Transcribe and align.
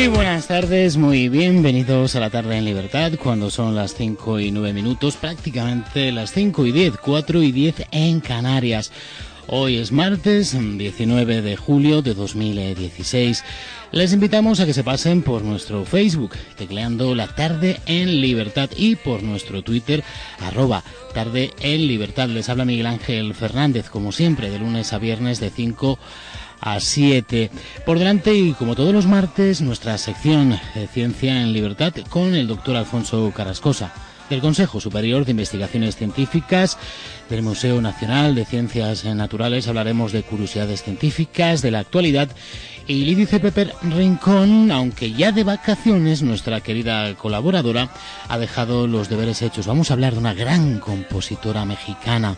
Muy 0.00 0.08
buenas 0.08 0.46
tardes, 0.46 0.96
muy 0.96 1.28
bienvenidos 1.28 2.16
a 2.16 2.20
la 2.20 2.30
tarde 2.30 2.56
en 2.56 2.64
libertad 2.64 3.12
cuando 3.22 3.50
son 3.50 3.76
las 3.76 3.94
5 3.94 4.40
y 4.40 4.50
9 4.50 4.72
minutos, 4.72 5.18
prácticamente 5.18 6.10
las 6.10 6.32
5 6.32 6.64
y 6.64 6.72
10, 6.72 6.96
4 6.96 7.42
y 7.42 7.52
10 7.52 7.74
en 7.90 8.20
Canarias. 8.20 8.92
Hoy 9.46 9.76
es 9.76 9.92
martes 9.92 10.56
19 10.58 11.42
de 11.42 11.54
julio 11.54 12.00
de 12.00 12.14
2016. 12.14 13.44
Les 13.92 14.12
invitamos 14.14 14.60
a 14.60 14.64
que 14.64 14.72
se 14.72 14.84
pasen 14.84 15.20
por 15.20 15.42
nuestro 15.42 15.84
Facebook, 15.84 16.30
tecleando 16.56 17.14
la 17.14 17.26
tarde 17.34 17.78
en 17.84 18.22
libertad 18.22 18.70
y 18.74 18.96
por 18.96 19.22
nuestro 19.22 19.62
Twitter, 19.62 20.02
arroba 20.38 20.82
tarde 21.12 21.50
en 21.60 21.86
libertad. 21.86 22.28
Les 22.28 22.48
habla 22.48 22.64
Miguel 22.64 22.86
Ángel 22.86 23.34
Fernández, 23.34 23.90
como 23.90 24.12
siempre, 24.12 24.48
de 24.48 24.60
lunes 24.60 24.94
a 24.94 24.98
viernes 24.98 25.40
de 25.40 25.50
5 25.50 25.98
a 25.98 26.39
7. 26.78 27.50
Por 27.84 27.98
delante 27.98 28.34
y 28.34 28.52
como 28.52 28.74
todos 28.74 28.92
los 28.92 29.06
martes, 29.06 29.60
nuestra 29.60 29.98
sección 29.98 30.58
de 30.74 30.86
Ciencia 30.86 31.40
en 31.40 31.52
Libertad 31.52 31.92
con 32.08 32.34
el 32.34 32.46
doctor 32.46 32.76
Alfonso 32.76 33.32
Carrascosa 33.34 33.92
del 34.30 34.40
Consejo 34.40 34.80
Superior 34.80 35.24
de 35.24 35.32
Investigaciones 35.32 35.96
Científicas, 35.96 36.78
del 37.28 37.42
Museo 37.42 37.80
Nacional 37.80 38.34
de 38.36 38.44
Ciencias 38.44 39.04
Naturales. 39.04 39.66
Hablaremos 39.66 40.12
de 40.12 40.22
curiosidades 40.22 40.84
científicas, 40.84 41.62
de 41.62 41.72
la 41.72 41.80
actualidad. 41.80 42.28
Y 42.86 43.04
Lídice 43.04 43.40
Pepper 43.40 43.74
Rincón, 43.82 44.70
aunque 44.70 45.12
ya 45.12 45.32
de 45.32 45.44
vacaciones, 45.44 46.22
nuestra 46.22 46.60
querida 46.60 47.14
colaboradora, 47.16 47.90
ha 48.28 48.38
dejado 48.38 48.86
los 48.86 49.08
deberes 49.08 49.42
hechos. 49.42 49.66
Vamos 49.66 49.90
a 49.90 49.94
hablar 49.94 50.14
de 50.14 50.20
una 50.20 50.34
gran 50.34 50.78
compositora 50.78 51.64
mexicana. 51.64 52.36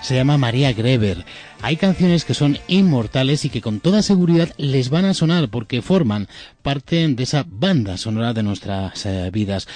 Se 0.00 0.14
llama 0.14 0.38
María 0.38 0.72
Greber. 0.72 1.24
Hay 1.60 1.76
canciones 1.76 2.24
que 2.24 2.32
son 2.32 2.58
inmortales 2.68 3.44
y 3.44 3.50
que 3.50 3.60
con 3.60 3.80
toda 3.80 4.02
seguridad 4.02 4.54
les 4.56 4.90
van 4.90 5.04
a 5.04 5.12
sonar 5.12 5.48
porque 5.48 5.82
forman 5.82 6.28
parte 6.62 7.06
de 7.08 7.22
esa 7.22 7.44
banda 7.46 7.96
sonora 7.96 8.32
de 8.32 8.42
nuestras 8.42 9.04
eh, 9.06 9.30
vidas. 9.32 9.66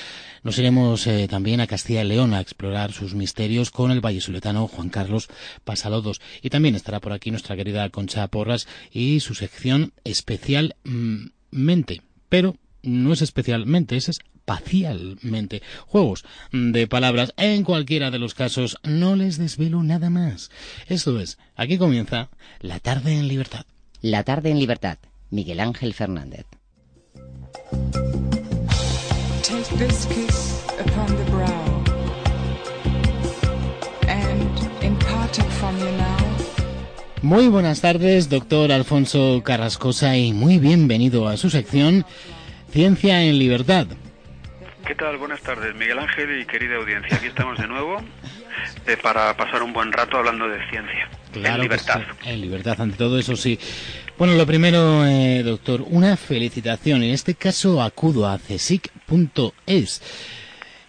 Nos 0.42 0.58
iremos 0.58 1.06
eh, 1.06 1.28
también 1.28 1.60
a 1.60 1.66
Castilla 1.66 2.02
y 2.02 2.08
León 2.08 2.34
a 2.34 2.40
explorar 2.40 2.92
sus 2.92 3.14
misterios 3.14 3.70
con 3.70 3.90
el 3.90 4.00
vallesoletano 4.00 4.68
Juan 4.68 4.88
Carlos 4.88 5.28
Pasalodos. 5.64 6.20
Y 6.40 6.50
también 6.50 6.76
estará 6.76 7.00
por 7.00 7.12
aquí 7.12 7.30
nuestra 7.30 7.56
querida 7.56 7.88
Concha 7.90 8.26
Porras 8.28 8.66
y 8.90 9.20
su 9.20 9.34
sección 9.34 9.92
especialmente. 10.04 12.02
Pero 12.28 12.56
no 12.82 13.12
es 13.12 13.22
especialmente, 13.22 13.96
es 13.96 14.18
espacialmente. 14.52 15.62
Juegos 15.86 16.24
de 16.52 16.86
palabras. 16.86 17.32
En 17.36 17.64
cualquiera 17.64 18.10
de 18.10 18.18
los 18.18 18.34
casos, 18.34 18.78
no 18.82 19.16
les 19.16 19.38
desvelo 19.38 19.82
nada 19.82 20.10
más. 20.10 20.50
Esto 20.88 21.18
es, 21.20 21.38
aquí 21.56 21.78
comienza 21.78 22.30
La 22.60 22.78
tarde 22.78 23.18
en 23.18 23.28
libertad. 23.28 23.66
La 24.00 24.24
tarde 24.24 24.50
en 24.50 24.58
libertad. 24.58 24.98
Miguel 25.30 25.60
Ángel 25.60 25.94
Fernández. 25.94 26.46
Muy 37.22 37.48
buenas 37.48 37.80
tardes, 37.80 38.28
doctor 38.28 38.72
Alfonso 38.72 39.42
Carrascosa, 39.44 40.16
y 40.16 40.32
muy 40.32 40.58
bienvenido 40.58 41.28
a 41.28 41.36
su 41.36 41.50
sección 41.50 42.04
Ciencia 42.72 43.22
en 43.22 43.38
Libertad. 43.38 43.86
¿Qué 44.92 44.96
tal? 44.96 45.16
Buenas 45.16 45.40
tardes, 45.40 45.74
Miguel 45.74 45.98
Ángel 45.98 46.38
y 46.38 46.44
querida 46.44 46.76
audiencia. 46.76 47.16
Aquí 47.16 47.28
estamos 47.28 47.58
de 47.58 47.66
nuevo 47.66 47.96
eh, 48.86 48.98
para 49.02 49.34
pasar 49.38 49.62
un 49.62 49.72
buen 49.72 49.90
rato 49.90 50.18
hablando 50.18 50.46
de 50.46 50.58
ciencia. 50.68 51.08
Claro 51.32 51.54
en 51.54 51.62
libertad. 51.62 52.02
En 52.26 52.40
libertad, 52.42 52.78
ante 52.78 52.98
todo 52.98 53.18
eso 53.18 53.34
sí. 53.34 53.58
Bueno, 54.18 54.34
lo 54.34 54.44
primero, 54.44 55.06
eh, 55.06 55.42
doctor, 55.44 55.82
una 55.88 56.18
felicitación. 56.18 57.02
En 57.02 57.12
este 57.12 57.34
caso 57.34 57.80
acudo 57.80 58.28
a 58.28 58.36
cesic.es. 58.36 60.02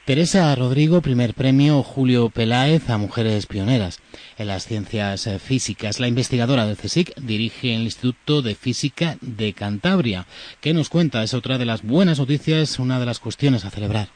Teresa 0.04 0.54
Rodrigo, 0.54 1.02
primer 1.02 1.34
premio 1.34 1.82
Julio 1.82 2.28
Peláez 2.28 2.90
a 2.90 2.98
Mujeres 2.98 3.46
Pioneras 3.46 4.02
en 4.38 4.48
las 4.48 4.66
ciencias 4.66 5.28
eh, 5.28 5.40
físicas. 5.40 6.00
La 6.00 6.08
investigadora 6.08 6.66
del 6.66 6.78
CSIC 6.78 7.16
dirige 7.18 7.76
el 7.76 7.84
Instituto 7.84 8.42
de 8.42 8.56
Física 8.56 9.16
de 9.22 9.54
Cantabria. 9.54 10.26
¿Qué 10.62 10.74
nos 10.74 10.90
cuenta? 10.90 11.24
Es 11.24 11.34
otra 11.34 11.58
de 11.58 11.66
las 11.66 11.84
buenas 11.84 12.20
noticias, 12.20 12.80
una 12.80 13.00
de 13.00 13.06
las 13.06 13.20
cuestiones 13.20 13.66
a 13.66 13.70
celebrar. 13.70 14.08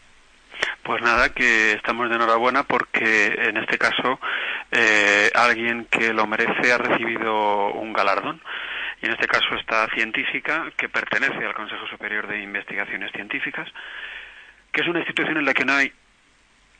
Pues 0.83 1.01
nada, 1.01 1.29
que 1.29 1.73
estamos 1.73 2.09
de 2.09 2.15
enhorabuena 2.15 2.63
porque 2.63 3.25
en 3.27 3.57
este 3.57 3.77
caso 3.77 4.19
eh, 4.71 5.29
alguien 5.35 5.87
que 5.91 6.13
lo 6.13 6.25
merece 6.27 6.71
ha 6.71 6.77
recibido 6.77 7.73
un 7.73 7.93
galardón. 7.93 8.41
Y 9.01 9.05
en 9.05 9.11
este 9.11 9.27
caso 9.27 9.45
esta 9.59 9.87
científica 9.93 10.71
que 10.75 10.89
pertenece 10.89 11.45
al 11.45 11.53
Consejo 11.53 11.87
Superior 11.87 12.27
de 12.27 12.41
Investigaciones 12.41 13.11
Científicas 13.11 13.67
que 14.77 14.83
es 14.83 14.87
una 14.87 14.99
institución 14.99 15.37
en 15.37 15.45
la 15.45 15.55
que 15.55 15.65
no 15.65 15.73
hay 15.73 15.91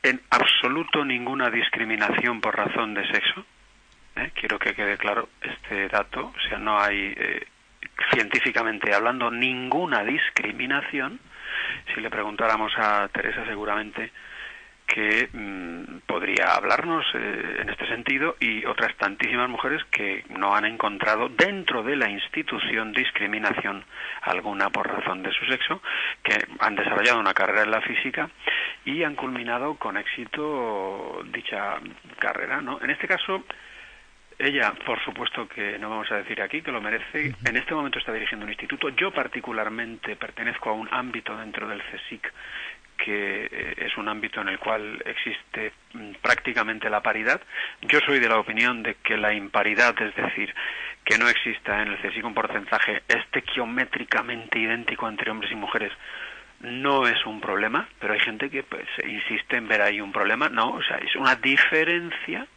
en 0.08 0.22
absoluto 0.30 1.04
ninguna 1.04 1.50
discriminación 1.50 2.40
por 2.42 2.56
razón 2.56 2.94
de 2.94 3.06
sexo. 3.08 3.46
¿eh? 4.16 4.32
Quiero 4.34 4.58
que 4.58 4.74
quede 4.74 4.98
claro 4.98 5.30
este 5.42 5.90
dato. 5.90 6.34
O 6.36 6.50
sea, 6.50 6.58
no 6.58 6.80
hay, 6.80 7.14
eh, 7.16 7.46
científicamente 8.14 8.94
hablando, 8.94 9.30
ninguna 9.30 10.04
discriminación. 10.04 11.20
Si 11.94 12.02
le 12.02 12.10
preguntáramos 12.10 12.72
a 12.78 13.08
Teresa, 13.10 13.46
seguramente 13.46 14.12
que 14.88 15.30
mm, 15.32 16.00
podría 16.08 16.56
hablarnos 16.56 17.06
eh, 17.14 17.58
en 17.62 17.70
este 17.70 17.88
sentido 17.88 18.38
y 18.40 18.66
otras 18.66 18.96
tantísimas 18.96 19.50
mujeres 19.50 19.84
que 19.92 20.24
no 20.30 20.56
han 20.56 20.66
encontrado 20.66 21.30
dentro 21.30 21.84
de 21.84 21.98
la 21.98 22.10
institución 22.10 22.94
discriminación 22.94 23.84
alguna 24.22 24.70
por 24.70 24.88
razón 24.88 25.22
de 25.24 25.32
su 25.34 25.46
sexo, 25.46 25.82
que 26.24 26.48
han 26.60 26.76
desarrollado 26.76 27.20
una 27.20 27.34
carrera 27.34 27.64
en 27.64 27.72
la 27.72 27.82
física 27.82 28.30
y 28.86 29.04
han 29.04 29.16
culminado 29.16 29.76
con 29.76 29.98
éxito 29.98 31.22
dicha 31.32 31.76
carrera, 32.18 32.62
¿no? 32.62 32.80
En 32.82 32.90
este 32.90 33.08
caso 33.08 33.44
ella, 34.40 34.74
por 34.86 35.04
supuesto 35.04 35.48
que 35.48 35.80
no 35.80 35.90
vamos 35.90 36.12
a 36.12 36.18
decir 36.18 36.40
aquí 36.42 36.62
que 36.62 36.72
lo 36.72 36.80
merece. 36.80 37.34
En 37.44 37.56
este 37.56 37.74
momento 37.74 37.98
está 37.98 38.14
dirigiendo 38.14 38.46
un 38.46 38.52
instituto. 38.52 38.90
Yo 38.90 39.12
particularmente 39.12 40.16
pertenezco 40.16 40.70
a 40.70 40.74
un 40.74 40.88
ámbito 40.92 41.36
dentro 41.36 41.68
del 41.68 41.82
CSIC 41.82 42.32
que 42.98 43.46
eh, 43.46 43.76
es 43.78 43.98
un 43.98 44.10
ámbito 44.10 44.42
en 44.42 44.50
el 44.50 44.60
cual 44.60 45.02
existe 45.06 45.72
mm, 45.94 46.14
prácticamente 46.22 46.90
la 46.90 47.02
paridad. 47.02 47.42
Yo 47.82 48.00
soy 48.02 48.20
de 48.20 48.30
la 48.30 48.40
opinión 48.40 48.84
de 48.84 48.96
que 48.96 49.18
la 49.18 49.34
imparidad, 49.34 49.96
es 50.02 50.16
decir, 50.16 50.54
que 51.04 51.18
no 51.18 51.30
exista 51.30 51.82
en 51.82 51.90
el 51.90 51.98
CSIC 52.00 52.26
un 52.26 52.34
porcentaje 52.34 53.04
estequiométricamente 53.08 54.60
idéntico 54.60 55.08
entre 55.08 55.32
hombres 55.32 55.52
y 55.52 55.56
mujeres, 55.56 55.94
no 56.60 57.08
es 57.08 57.24
un 57.26 57.40
problema, 57.40 57.88
pero 58.00 58.14
hay 58.14 58.20
gente 58.20 58.50
que 58.50 58.64
pues, 58.64 58.88
insiste 59.06 59.58
en 59.58 59.68
ver 59.68 59.82
ahí 59.82 60.02
un 60.02 60.12
problema. 60.12 60.50
No, 60.50 60.72
o 60.72 60.84
sea, 60.84 60.98
es 60.98 61.16
una 61.16 61.36
diferencia 61.36 62.48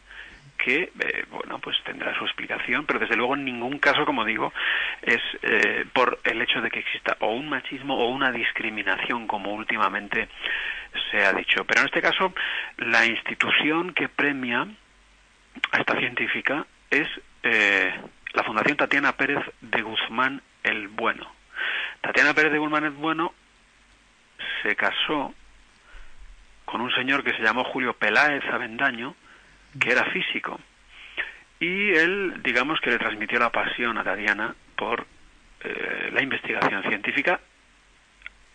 que 0.63 0.91
eh, 0.99 1.25
bueno 1.29 1.59
pues 1.59 1.75
tendrá 1.83 2.15
su 2.17 2.23
explicación 2.25 2.85
pero 2.85 2.99
desde 2.99 3.15
luego 3.15 3.35
en 3.35 3.45
ningún 3.45 3.79
caso 3.79 4.05
como 4.05 4.23
digo 4.25 4.53
es 5.01 5.21
eh, 5.41 5.85
por 5.93 6.19
el 6.23 6.41
hecho 6.41 6.61
de 6.61 6.69
que 6.69 6.79
exista 6.79 7.17
o 7.19 7.33
un 7.33 7.49
machismo 7.49 7.97
o 7.97 8.09
una 8.09 8.31
discriminación 8.31 9.27
como 9.27 9.53
últimamente 9.53 10.29
se 11.09 11.25
ha 11.25 11.33
dicho. 11.33 11.63
Pero 11.65 11.81
en 11.81 11.87
este 11.87 12.01
caso 12.01 12.33
la 12.77 13.05
institución 13.05 13.93
que 13.93 14.09
premia 14.09 14.67
a 15.71 15.77
esta 15.77 15.97
científica 15.97 16.65
es 16.89 17.07
eh, 17.43 17.93
la 18.33 18.43
Fundación 18.43 18.77
Tatiana 18.77 19.13
Pérez 19.13 19.43
de 19.61 19.81
Guzmán 19.81 20.41
el 20.63 20.87
Bueno. 20.89 21.31
Tatiana 22.01 22.33
Pérez 22.33 22.51
de 22.51 22.59
Guzmán 22.59 22.85
el 22.85 22.91
Bueno 22.91 23.33
se 24.63 24.75
casó 24.75 25.33
con 26.65 26.81
un 26.81 26.91
señor 26.93 27.23
que 27.23 27.33
se 27.33 27.43
llamó 27.43 27.63
Julio 27.63 27.93
Peláez 27.93 28.43
Avendaño 28.45 29.15
que 29.79 29.91
era 29.91 30.05
físico. 30.05 30.59
Y 31.59 31.91
él, 31.91 32.41
digamos 32.43 32.79
que 32.81 32.89
le 32.89 32.97
transmitió 32.97 33.39
la 33.39 33.51
pasión 33.51 33.97
a 33.97 34.03
Tatiana 34.03 34.55
por 34.75 35.05
eh, 35.63 36.09
la 36.11 36.21
investigación 36.21 36.81
científica. 36.83 37.39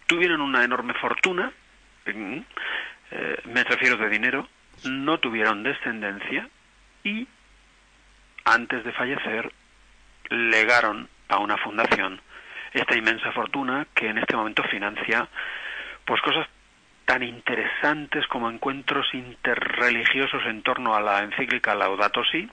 Tuvieron 0.06 0.40
una 0.40 0.64
enorme 0.64 0.94
fortuna, 0.94 1.52
eh, 2.04 2.44
me 3.44 3.64
refiero 3.64 3.96
de 3.96 4.08
dinero, 4.08 4.48
no 4.84 5.18
tuvieron 5.18 5.62
descendencia 5.62 6.48
y 7.02 7.26
antes 8.44 8.84
de 8.84 8.92
fallecer 8.92 9.52
legaron 10.30 11.08
a 11.28 11.38
una 11.38 11.56
fundación 11.58 12.20
esta 12.72 12.96
inmensa 12.96 13.32
fortuna 13.32 13.86
que 13.94 14.08
en 14.08 14.18
este 14.18 14.36
momento 14.36 14.62
financia 14.64 15.28
pues 16.04 16.20
cosas 16.20 16.46
tan 17.06 17.22
interesantes 17.22 18.26
como 18.26 18.50
encuentros 18.50 19.06
interreligiosos 19.14 20.42
en 20.46 20.62
torno 20.62 20.94
a 20.94 21.00
la 21.00 21.20
encíclica 21.20 21.74
Laudato 21.74 22.22
Si, 22.24 22.48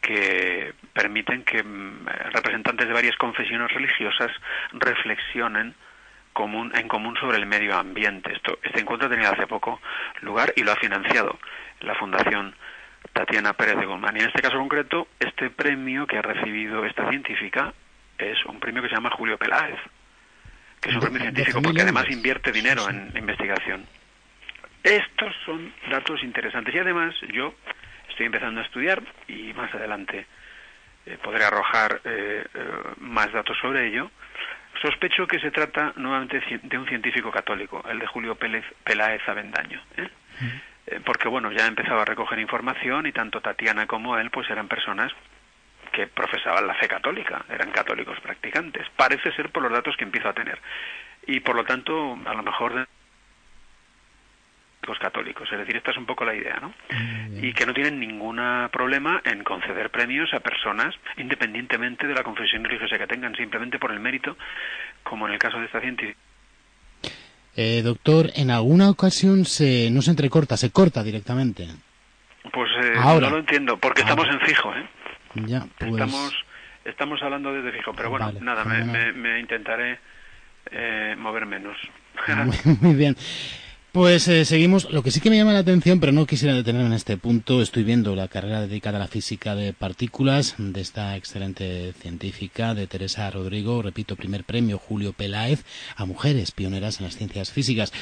que 0.00 0.72
permiten 0.94 1.42
que 1.44 1.62
mm, 1.62 2.06
representantes 2.32 2.86
de 2.86 2.94
varias 2.94 3.16
confesiones 3.16 3.70
religiosas 3.72 4.30
reflexionen 4.72 5.74
común, 6.32 6.72
en 6.74 6.88
común 6.88 7.16
sobre 7.16 7.36
el 7.36 7.46
medio 7.46 7.76
ambiente. 7.76 8.32
Esto, 8.32 8.58
este 8.62 8.80
encuentro 8.80 9.08
ha 9.08 9.10
tenido 9.10 9.30
hace 9.30 9.46
poco 9.46 9.80
lugar 10.22 10.52
y 10.56 10.62
lo 10.62 10.72
ha 10.72 10.76
financiado 10.76 11.38
la 11.80 11.96
Fundación 11.96 12.54
Tatiana 13.12 13.52
Pérez 13.54 13.76
de 13.76 13.86
Guzmán. 13.86 14.16
Y 14.16 14.20
en 14.20 14.28
este 14.28 14.40
caso 14.40 14.56
concreto, 14.56 15.08
este 15.18 15.50
premio 15.50 16.06
que 16.06 16.18
ha 16.18 16.22
recibido 16.22 16.84
esta 16.84 17.08
científica 17.10 17.74
es 18.18 18.44
un 18.46 18.60
premio 18.60 18.82
que 18.82 18.88
se 18.88 18.94
llama 18.94 19.10
Julio 19.10 19.36
Peláez, 19.36 19.78
que 20.80 20.90
es 20.90 20.94
un 20.94 21.00
premio 21.00 21.20
científico 21.20 21.62
porque 21.62 21.82
además 21.82 22.10
invierte 22.10 22.52
dinero 22.52 22.88
en 22.88 23.12
investigación. 23.16 23.86
Estos 24.82 25.34
son 25.44 25.72
datos 25.90 26.22
interesantes 26.22 26.74
y 26.74 26.78
además 26.78 27.14
yo 27.32 27.54
estoy 28.08 28.26
empezando 28.26 28.60
a 28.60 28.64
estudiar 28.64 29.02
y 29.28 29.52
más 29.52 29.74
adelante 29.74 30.26
eh, 31.06 31.18
podré 31.22 31.44
arrojar 31.44 32.00
eh, 32.04 32.44
eh, 32.54 32.68
más 32.98 33.30
datos 33.32 33.56
sobre 33.60 33.88
ello. 33.88 34.10
Sospecho 34.80 35.26
que 35.26 35.38
se 35.38 35.50
trata 35.50 35.92
nuevamente 35.96 36.40
de 36.62 36.78
un 36.78 36.86
científico 36.86 37.30
católico, 37.30 37.84
el 37.90 37.98
de 37.98 38.06
Julio 38.06 38.34
Pérez, 38.36 38.64
Peláez 38.82 39.20
Avendaño. 39.28 39.82
porque 41.04 41.28
bueno, 41.28 41.52
ya 41.52 41.66
he 41.66 41.68
empezado 41.68 42.00
a 42.00 42.04
recoger 42.04 42.38
información 42.38 43.06
y 43.06 43.12
tanto 43.12 43.42
Tatiana 43.42 43.86
como 43.86 44.16
él 44.16 44.30
pues 44.30 44.48
eran 44.48 44.68
personas 44.68 45.12
que 45.92 46.06
profesaban 46.06 46.66
la 46.66 46.74
fe 46.74 46.88
católica, 46.88 47.44
eran 47.48 47.70
católicos 47.70 48.18
practicantes. 48.20 48.86
Parece 48.96 49.32
ser 49.32 49.50
por 49.50 49.62
los 49.62 49.72
datos 49.72 49.96
que 49.96 50.04
empiezo 50.04 50.28
a 50.28 50.34
tener. 50.34 50.58
Y 51.26 51.40
por 51.40 51.56
lo 51.56 51.64
tanto, 51.64 52.18
a 52.24 52.34
lo 52.34 52.42
mejor 52.42 52.86
católicos. 54.98 55.48
Es 55.52 55.58
decir, 55.58 55.76
esta 55.76 55.90
es 55.90 55.96
un 55.96 56.06
poco 56.06 56.24
la 56.24 56.34
idea, 56.34 56.58
¿no? 56.60 56.72
Y 57.40 57.52
que 57.52 57.66
no 57.66 57.74
tienen 57.74 58.00
ningún 58.00 58.40
problema 58.72 59.20
en 59.24 59.44
conceder 59.44 59.90
premios 59.90 60.32
a 60.34 60.40
personas, 60.40 60.94
independientemente 61.16 62.06
de 62.06 62.14
la 62.14 62.22
confesión 62.22 62.64
religiosa 62.64 62.98
que 62.98 63.06
tengan, 63.06 63.34
simplemente 63.36 63.78
por 63.78 63.92
el 63.92 64.00
mérito, 64.00 64.36
como 65.02 65.26
en 65.26 65.34
el 65.34 65.38
caso 65.38 65.58
de 65.58 65.66
esta 65.66 65.80
científica. 65.80 66.18
Eh, 67.56 67.82
doctor, 67.82 68.30
en 68.36 68.50
alguna 68.50 68.90
ocasión 68.90 69.44
se, 69.44 69.90
no 69.90 70.02
se 70.02 70.10
entrecorta, 70.10 70.56
se 70.56 70.70
corta 70.70 71.02
directamente. 71.02 71.66
Pues 72.52 72.70
eh, 72.82 72.92
no 72.94 73.30
lo 73.30 73.38
entiendo, 73.38 73.76
porque 73.76 74.02
estamos 74.02 74.26
en 74.28 74.40
fijo, 74.40 74.74
¿eh? 74.74 74.86
Ya, 75.34 75.66
pues... 75.78 75.92
Estamos, 75.92 76.32
estamos 76.84 77.22
hablando 77.22 77.52
desde 77.52 77.72
fijo, 77.72 77.92
pero 77.94 78.10
bueno, 78.10 78.32
nada, 78.40 78.64
me, 78.64 79.12
me, 79.12 79.40
intentaré 79.40 79.98
eh, 80.70 81.14
mover 81.18 81.46
menos. 81.46 81.76
muy 82.80 82.94
bien. 82.94 83.16
Pues 83.92 84.28
eh, 84.28 84.44
seguimos. 84.44 84.88
Lo 84.92 85.02
que 85.02 85.10
sí 85.10 85.18
que 85.18 85.30
me 85.30 85.36
llama 85.36 85.52
la 85.52 85.58
atención, 85.58 85.98
pero 85.98 86.12
no 86.12 86.24
quisiera 86.24 86.54
detenerme 86.54 86.86
en 86.86 86.92
este 86.92 87.16
punto, 87.16 87.60
estoy 87.60 87.82
viendo 87.82 88.14
la 88.14 88.28
carrera 88.28 88.60
dedicada 88.60 88.98
a 88.98 89.00
la 89.00 89.08
física 89.08 89.56
de 89.56 89.72
partículas 89.72 90.54
de 90.58 90.80
esta 90.80 91.16
excelente 91.16 91.92
científica 92.00 92.76
de 92.76 92.86
Teresa 92.86 93.28
Rodrigo, 93.32 93.82
repito, 93.82 94.14
primer 94.14 94.44
premio 94.44 94.78
Julio 94.78 95.12
Peláez 95.12 95.64
a 95.96 96.04
mujeres 96.04 96.52
pioneras 96.52 97.00
en 97.00 97.06
las 97.06 97.16
ciencias 97.16 97.50
físicas. 97.50 97.92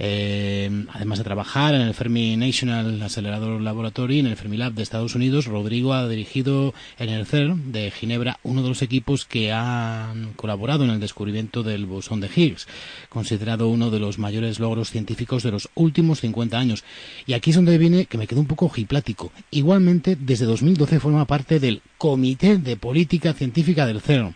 Eh, 0.00 0.68
además 0.92 1.18
de 1.18 1.24
trabajar 1.24 1.76
en 1.76 1.82
el 1.82 1.94
Fermi 1.94 2.36
National 2.36 3.00
Accelerator 3.00 3.60
Laboratory, 3.60 4.18
en 4.18 4.26
el 4.26 4.36
Fermilab 4.36 4.72
de 4.72 4.82
Estados 4.82 5.14
Unidos, 5.14 5.46
Rodrigo 5.46 5.94
ha 5.94 6.08
dirigido 6.08 6.74
en 6.98 7.10
el 7.10 7.24
CERN 7.24 7.70
de 7.70 7.92
Ginebra 7.92 8.40
uno 8.42 8.64
de 8.64 8.68
los 8.70 8.82
equipos 8.82 9.24
que 9.24 9.52
han 9.52 10.32
colaborado 10.32 10.82
en 10.82 10.90
el 10.90 10.98
descubrimiento 10.98 11.62
del 11.62 11.86
bosón 11.86 12.18
de 12.18 12.30
Higgs, 12.34 12.66
considerado 13.08 13.68
uno 13.68 13.92
de 13.92 14.00
los 14.00 14.18
mayores 14.18 14.58
logros 14.58 14.90
científicos 14.90 15.35
de 15.42 15.50
los 15.50 15.68
últimos 15.74 16.20
50 16.20 16.58
años. 16.58 16.84
Y 17.26 17.34
aquí 17.34 17.50
es 17.50 17.56
donde 17.56 17.78
viene 17.78 18.06
que 18.06 18.18
me 18.18 18.26
quedo 18.26 18.40
un 18.40 18.46
poco 18.46 18.66
ojiplático. 18.66 19.32
Igualmente, 19.50 20.16
desde 20.18 20.46
2012 20.46 21.00
forma 21.00 21.26
parte 21.26 21.60
del 21.60 21.82
Comité 21.98 22.58
de 22.58 22.76
Política 22.76 23.32
Científica 23.32 23.86
del 23.86 24.00
CERN. 24.00 24.34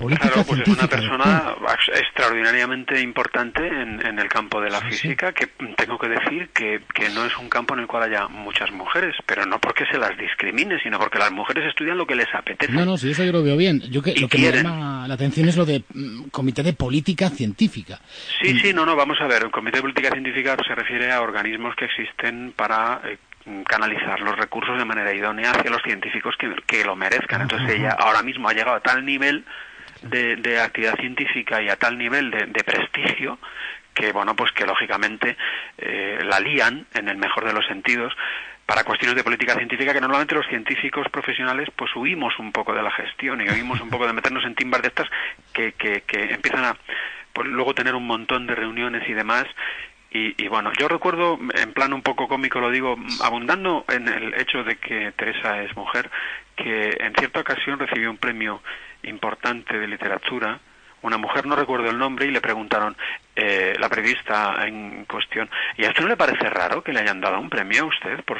Política 0.00 0.42
pues 0.46 0.62
es 0.62 0.68
una 0.68 0.88
persona 0.88 1.54
extraordinariamente 1.94 2.98
importante 3.02 3.66
en, 3.66 4.18
el 4.18 4.28
campo 4.28 4.58
de 4.58 4.70
la 4.70 4.80
física, 4.80 5.34
que 5.34 5.46
tengo 5.76 5.98
que 5.98 6.08
decir 6.08 6.48
que, 6.54 6.80
que, 6.94 7.10
no 7.10 7.26
es 7.26 7.36
un 7.36 7.50
campo 7.50 7.74
en 7.74 7.80
el 7.80 7.86
cual 7.86 8.04
haya 8.04 8.26
muchas 8.26 8.72
mujeres, 8.72 9.14
pero 9.26 9.44
no 9.44 9.60
porque 9.60 9.84
se 9.92 9.98
las 9.98 10.16
discrimine, 10.16 10.80
sino 10.82 10.98
porque 10.98 11.18
las 11.18 11.30
mujeres 11.30 11.66
estudian 11.68 11.98
lo 11.98 12.06
que 12.06 12.14
les 12.14 12.34
apetece. 12.34 12.72
No, 12.72 12.86
no, 12.86 12.96
sí, 12.96 13.10
eso 13.10 13.24
yo 13.24 13.32
lo 13.32 13.42
veo 13.42 13.58
bien. 13.58 13.82
Yo 13.90 14.00
que, 14.00 14.14
lo 14.14 14.26
que 14.26 14.38
me 14.38 14.50
llama 14.50 15.06
la 15.06 15.12
atención 15.12 15.46
es 15.50 15.58
lo 15.58 15.66
de 15.66 15.84
mm, 15.92 16.28
Comité 16.30 16.62
de 16.62 16.72
Política 16.72 17.28
Científica. 17.28 18.00
Sí, 18.40 18.58
sí, 18.58 18.72
no, 18.72 18.86
no, 18.86 18.96
vamos 18.96 19.18
a 19.20 19.26
ver. 19.26 19.42
El 19.42 19.50
Comité 19.50 19.76
de 19.76 19.82
Política 19.82 20.12
Científica 20.12 20.56
se 20.66 20.74
refiere 20.74 21.12
a 21.12 21.20
organismos 21.20 21.76
que 21.76 21.84
existen 21.84 22.54
para 22.56 23.02
eh, 23.04 23.18
canalizar 23.66 24.18
los 24.20 24.34
recursos 24.34 24.78
de 24.78 24.84
manera 24.86 25.12
idónea 25.12 25.50
hacia 25.50 25.70
los 25.70 25.82
científicos 25.82 26.36
que, 26.38 26.54
que 26.66 26.84
lo 26.86 26.96
merezcan. 26.96 27.42
Entonces 27.42 27.76
ella 27.76 27.90
ahora 27.98 28.22
mismo 28.22 28.48
ha 28.48 28.54
llegado 28.54 28.76
a 28.76 28.80
tal 28.80 29.04
nivel 29.04 29.44
de, 30.02 30.60
actividad 30.60 30.98
científica 30.98 31.62
y 31.62 31.68
a 31.68 31.76
tal 31.76 31.98
nivel 31.98 32.30
de, 32.30 32.64
prestigio 32.64 33.38
que 33.94 34.12
bueno 34.12 34.36
pues 34.36 34.52
que 34.52 34.64
lógicamente 34.64 35.36
eh, 35.78 36.20
la 36.24 36.38
lían 36.38 36.86
en 36.94 37.08
el 37.08 37.16
mejor 37.16 37.44
de 37.44 37.52
los 37.52 37.66
sentidos 37.66 38.12
para 38.66 38.84
cuestiones 38.84 39.16
de 39.16 39.24
política 39.24 39.54
científica 39.54 39.92
que 39.92 40.00
normalmente 40.00 40.34
los 40.34 40.46
científicos 40.46 41.08
profesionales 41.10 41.68
pues 41.74 41.90
huimos 41.96 42.38
un 42.38 42.52
poco 42.52 42.72
de 42.72 42.82
la 42.82 42.90
gestión 42.92 43.40
y 43.40 43.50
huimos 43.50 43.80
un 43.80 43.90
poco 43.90 44.06
de 44.06 44.12
meternos 44.12 44.44
en 44.44 44.54
timbas 44.54 44.82
de 44.82 44.88
estas 44.88 45.08
que, 45.52 45.72
que, 45.72 46.02
que 46.02 46.34
empiezan 46.34 46.64
a 46.64 46.76
pues, 47.32 47.48
luego 47.48 47.74
tener 47.74 47.94
un 47.94 48.06
montón 48.06 48.46
de 48.46 48.54
reuniones 48.54 49.08
y 49.08 49.12
demás. 49.12 49.46
Y, 50.12 50.34
y, 50.42 50.48
bueno, 50.48 50.72
yo 50.78 50.88
recuerdo, 50.88 51.38
en 51.54 51.72
plan 51.72 51.92
un 51.92 52.02
poco 52.02 52.26
cómico 52.26 52.60
lo 52.60 52.70
digo, 52.70 52.96
abundando 53.22 53.84
en 53.88 54.08
el 54.08 54.34
hecho 54.34 54.64
de 54.64 54.76
que 54.76 55.12
Teresa 55.12 55.62
es 55.62 55.74
mujer, 55.76 56.10
que 56.56 56.96
en 56.98 57.14
cierta 57.14 57.40
ocasión 57.40 57.78
recibió 57.78 58.10
un 58.10 58.18
premio 58.18 58.60
importante 59.02 59.78
de 59.78 59.86
literatura, 59.86 60.60
una 61.02 61.16
mujer, 61.16 61.46
no 61.46 61.56
recuerdo 61.56 61.90
el 61.90 61.98
nombre, 61.98 62.26
y 62.26 62.30
le 62.30 62.40
preguntaron, 62.40 62.96
eh, 63.34 63.74
la 63.78 63.88
periodista 63.88 64.66
en 64.66 65.04
cuestión, 65.06 65.48
¿y 65.76 65.84
a 65.84 65.88
usted 65.88 66.02
no 66.02 66.08
le 66.08 66.16
parece 66.16 66.50
raro 66.50 66.82
que 66.82 66.92
le 66.92 67.00
hayan 67.00 67.20
dado 67.20 67.40
un 67.40 67.48
premio 67.48 67.84
a 67.84 67.86
usted 67.86 68.22
por 68.24 68.38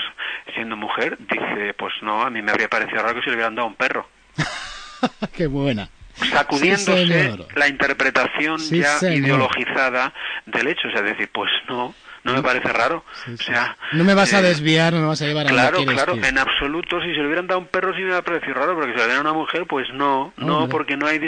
siendo 0.54 0.76
mujer? 0.76 1.16
Dice, 1.18 1.74
pues 1.74 1.94
no, 2.02 2.22
a 2.22 2.30
mí 2.30 2.42
me 2.42 2.50
habría 2.50 2.68
parecido 2.68 3.02
raro 3.02 3.14
que 3.14 3.22
se 3.22 3.30
le 3.30 3.36
hubieran 3.36 3.54
dado 3.54 3.68
un 3.68 3.76
perro. 3.76 4.08
Qué 5.36 5.46
buena. 5.46 5.88
Sacudiéndose 6.14 7.38
la 7.54 7.68
interpretación 7.68 8.58
ya 8.58 8.98
ideologizada 9.10 10.12
del 10.44 10.68
hecho, 10.68 10.88
o 10.88 10.90
sea, 10.90 11.00
decir, 11.00 11.30
pues 11.32 11.50
no, 11.68 11.94
no 12.24 12.34
me 12.34 12.42
parece 12.42 12.68
raro. 12.72 13.04
O 13.32 13.36
sea, 13.36 13.76
no 13.92 14.04
me 14.04 14.14
vas 14.14 14.32
a 14.34 14.40
eh, 14.40 14.42
desviar, 14.42 14.92
no 14.92 15.00
me 15.00 15.06
vas 15.06 15.22
a 15.22 15.26
llevar 15.26 15.46
a 15.46 15.50
Claro, 15.50 15.84
claro, 15.84 16.14
en 16.14 16.38
absoluto. 16.38 17.00
Si 17.00 17.08
se 17.14 17.20
le 17.20 17.26
hubieran 17.26 17.46
dado 17.46 17.60
un 17.60 17.66
perro 17.66 17.94
sí 17.94 18.02
me 18.02 18.14
ha 18.14 18.22
parecido 18.22 18.54
raro, 18.54 18.74
porque 18.74 18.92
si 18.92 18.98
le 18.98 19.04
dieran 19.04 19.26
a 19.26 19.30
una 19.30 19.38
mujer, 19.38 19.66
pues 19.66 19.88
no, 19.92 20.32
no, 20.36 20.68
porque 20.68 20.96
no 20.96 21.06
hay 21.06 21.18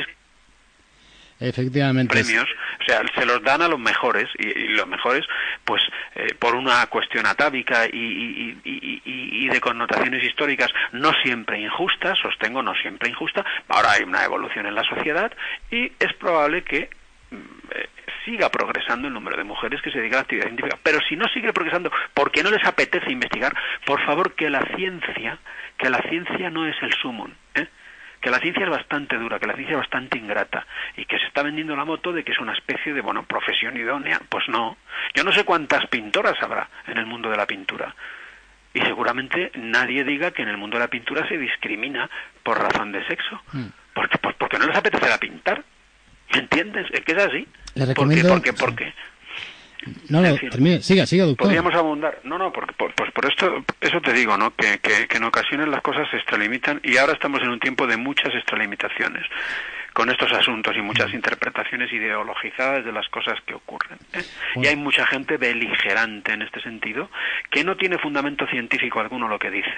Efectivamente. 1.42 2.14
premios, 2.14 2.46
o 2.80 2.84
sea, 2.84 3.02
se 3.16 3.26
los 3.26 3.42
dan 3.42 3.62
a 3.62 3.68
los 3.68 3.78
mejores 3.78 4.28
y, 4.38 4.68
los 4.68 4.86
mejores, 4.86 5.24
pues 5.64 5.82
eh, 6.14 6.34
por 6.38 6.54
una 6.54 6.86
cuestión 6.86 7.26
atávica 7.26 7.86
y, 7.86 8.58
y, 8.64 9.48
de 9.48 9.60
connotaciones 9.60 10.24
históricas 10.24 10.70
no 10.92 11.12
siempre 11.22 11.60
injustas, 11.60 12.18
sostengo 12.18 12.62
no 12.62 12.74
siempre 12.76 13.10
injusta, 13.10 13.44
ahora 13.68 13.92
hay 13.92 14.04
una 14.04 14.24
evolución 14.24 14.66
en 14.66 14.74
la 14.74 14.84
sociedad 14.84 15.32
y 15.70 15.92
es 15.98 16.12
probable 16.14 16.62
que 16.62 16.88
siga 18.24 18.50
progresando 18.50 19.08
el 19.08 19.14
número 19.14 19.36
de 19.36 19.44
mujeres 19.44 19.80
que 19.82 19.90
se 19.90 19.98
dedican 19.98 20.16
a 20.16 20.18
la 20.18 20.22
actividad 20.22 20.46
científica. 20.46 20.78
Pero 20.82 20.98
si 21.08 21.16
no 21.16 21.26
sigue 21.28 21.52
progresando 21.52 21.90
porque 22.14 22.42
no 22.42 22.50
les 22.50 22.64
apetece 22.64 23.10
investigar, 23.12 23.54
por 23.84 24.04
favor 24.04 24.34
que 24.34 24.50
la 24.50 24.62
ciencia, 24.76 25.38
que 25.78 25.90
la 25.90 26.00
ciencia 26.08 26.50
no 26.50 26.66
es 26.66 26.76
el 26.82 26.92
sumum, 26.94 27.32
¿eh? 27.54 27.66
que 28.20 28.30
la 28.30 28.38
ciencia 28.38 28.64
es 28.64 28.70
bastante 28.70 29.18
dura, 29.18 29.40
que 29.40 29.46
la 29.46 29.54
ciencia 29.54 29.74
es 29.74 29.80
bastante 29.80 30.16
ingrata 30.16 30.64
y 30.96 31.04
que 31.04 31.18
se 31.18 31.26
está 31.26 31.42
vendiendo 31.42 31.74
la 31.74 31.84
moto 31.84 32.12
de 32.12 32.22
que 32.22 32.32
es 32.32 32.38
una 32.38 32.52
especie 32.52 32.94
de, 32.94 33.00
bueno, 33.00 33.24
profesión 33.24 33.76
idónea. 33.76 34.20
Pues 34.28 34.48
no. 34.48 34.76
Yo 35.14 35.24
no 35.24 35.32
sé 35.32 35.44
cuántas 35.44 35.86
pintoras 35.88 36.40
habrá 36.40 36.68
en 36.86 36.98
el 36.98 37.06
mundo 37.06 37.28
de 37.28 37.36
la 37.36 37.46
pintura. 37.46 37.94
Y 38.74 38.80
seguramente 38.80 39.50
nadie 39.56 40.04
diga 40.04 40.30
que 40.30 40.42
en 40.42 40.48
el 40.48 40.56
mundo 40.56 40.78
de 40.78 40.84
la 40.84 40.90
pintura 40.90 41.26
se 41.28 41.36
discrimina 41.36 42.08
por 42.44 42.58
razón 42.58 42.92
de 42.92 43.04
sexo. 43.06 43.42
Mm. 43.52 43.66
Porque, 43.92 44.18
pues, 44.18 44.36
porque 44.36 44.58
no 44.58 44.66
les 44.66 44.76
apetece 44.76 45.18
pintar. 45.18 45.64
¿Me 46.32 46.40
entiendes? 46.40 46.86
Es 46.92 47.00
que 47.00 47.12
es 47.12 47.26
así. 47.26 47.46
Le 47.74 47.86
recomiendo... 47.86 48.28
¿Por 48.28 48.42
qué? 48.42 48.52
¿Por 48.52 48.74
qué? 48.74 48.92
No, 50.08 50.20
no, 50.20 50.36
termine, 50.36 50.80
siga, 50.80 51.06
siga, 51.06 51.24
doctor. 51.24 51.46
Podríamos 51.46 51.74
abundar. 51.74 52.20
No, 52.22 52.38
no, 52.38 52.52
porque, 52.52 52.72
pues 52.76 53.10
por 53.10 53.26
esto, 53.26 53.64
eso 53.80 54.00
te 54.00 54.12
digo, 54.12 54.36
¿no? 54.36 54.54
Que, 54.54 54.78
que, 54.78 55.08
en 55.10 55.24
ocasiones 55.24 55.68
las 55.68 55.82
cosas 55.82 56.08
se 56.10 56.18
extralimitan 56.18 56.80
y 56.84 56.96
ahora 56.98 57.14
estamos 57.14 57.40
en 57.42 57.48
un 57.48 57.58
tiempo 57.58 57.86
de 57.86 57.96
muchas 57.96 58.32
extralimitaciones 58.34 59.24
con 59.92 60.08
estos 60.08 60.32
asuntos 60.32 60.74
y 60.76 60.80
muchas 60.80 61.10
mm. 61.10 61.16
interpretaciones 61.16 61.92
ideologizadas 61.92 62.84
de 62.84 62.92
las 62.92 63.08
cosas 63.08 63.38
que 63.44 63.54
ocurren. 63.54 63.98
¿eh? 64.12 64.22
Y 64.56 64.66
hay 64.66 64.76
mucha 64.76 65.04
gente 65.06 65.36
beligerante 65.36 66.32
en 66.32 66.42
este 66.42 66.62
sentido 66.62 67.10
que 67.50 67.64
no 67.64 67.76
tiene 67.76 67.98
fundamento 67.98 68.46
científico 68.46 69.00
alguno 69.00 69.28
lo 69.28 69.38
que 69.38 69.50
dice. 69.50 69.74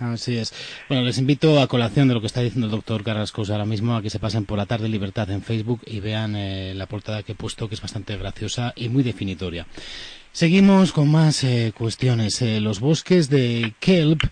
Así 0.00 0.36
es. 0.36 0.52
Bueno, 0.88 1.04
les 1.04 1.18
invito 1.18 1.60
a 1.60 1.66
colación 1.66 2.08
de 2.08 2.14
lo 2.14 2.20
que 2.20 2.26
está 2.26 2.40
diciendo 2.40 2.66
el 2.66 2.72
doctor 2.72 3.04
Carrascos 3.04 3.50
ahora 3.50 3.66
mismo 3.66 3.94
a 3.94 4.02
que 4.02 4.10
se 4.10 4.18
pasen 4.18 4.46
por 4.46 4.56
la 4.58 4.66
tarde 4.66 4.88
Libertad 4.88 5.30
en 5.30 5.42
Facebook 5.42 5.82
y 5.86 6.00
vean 6.00 6.34
eh, 6.36 6.72
la 6.74 6.86
portada 6.86 7.22
que 7.22 7.32
he 7.32 7.34
puesto, 7.34 7.68
que 7.68 7.74
es 7.74 7.82
bastante 7.82 8.16
graciosa 8.16 8.72
y 8.76 8.88
muy 8.88 9.02
definitoria. 9.02 9.66
Seguimos 10.32 10.92
con 10.92 11.10
más 11.10 11.44
eh, 11.44 11.72
cuestiones. 11.76 12.40
Eh, 12.40 12.60
los 12.60 12.80
bosques 12.80 13.28
de 13.28 13.74
Kelp 13.78 14.22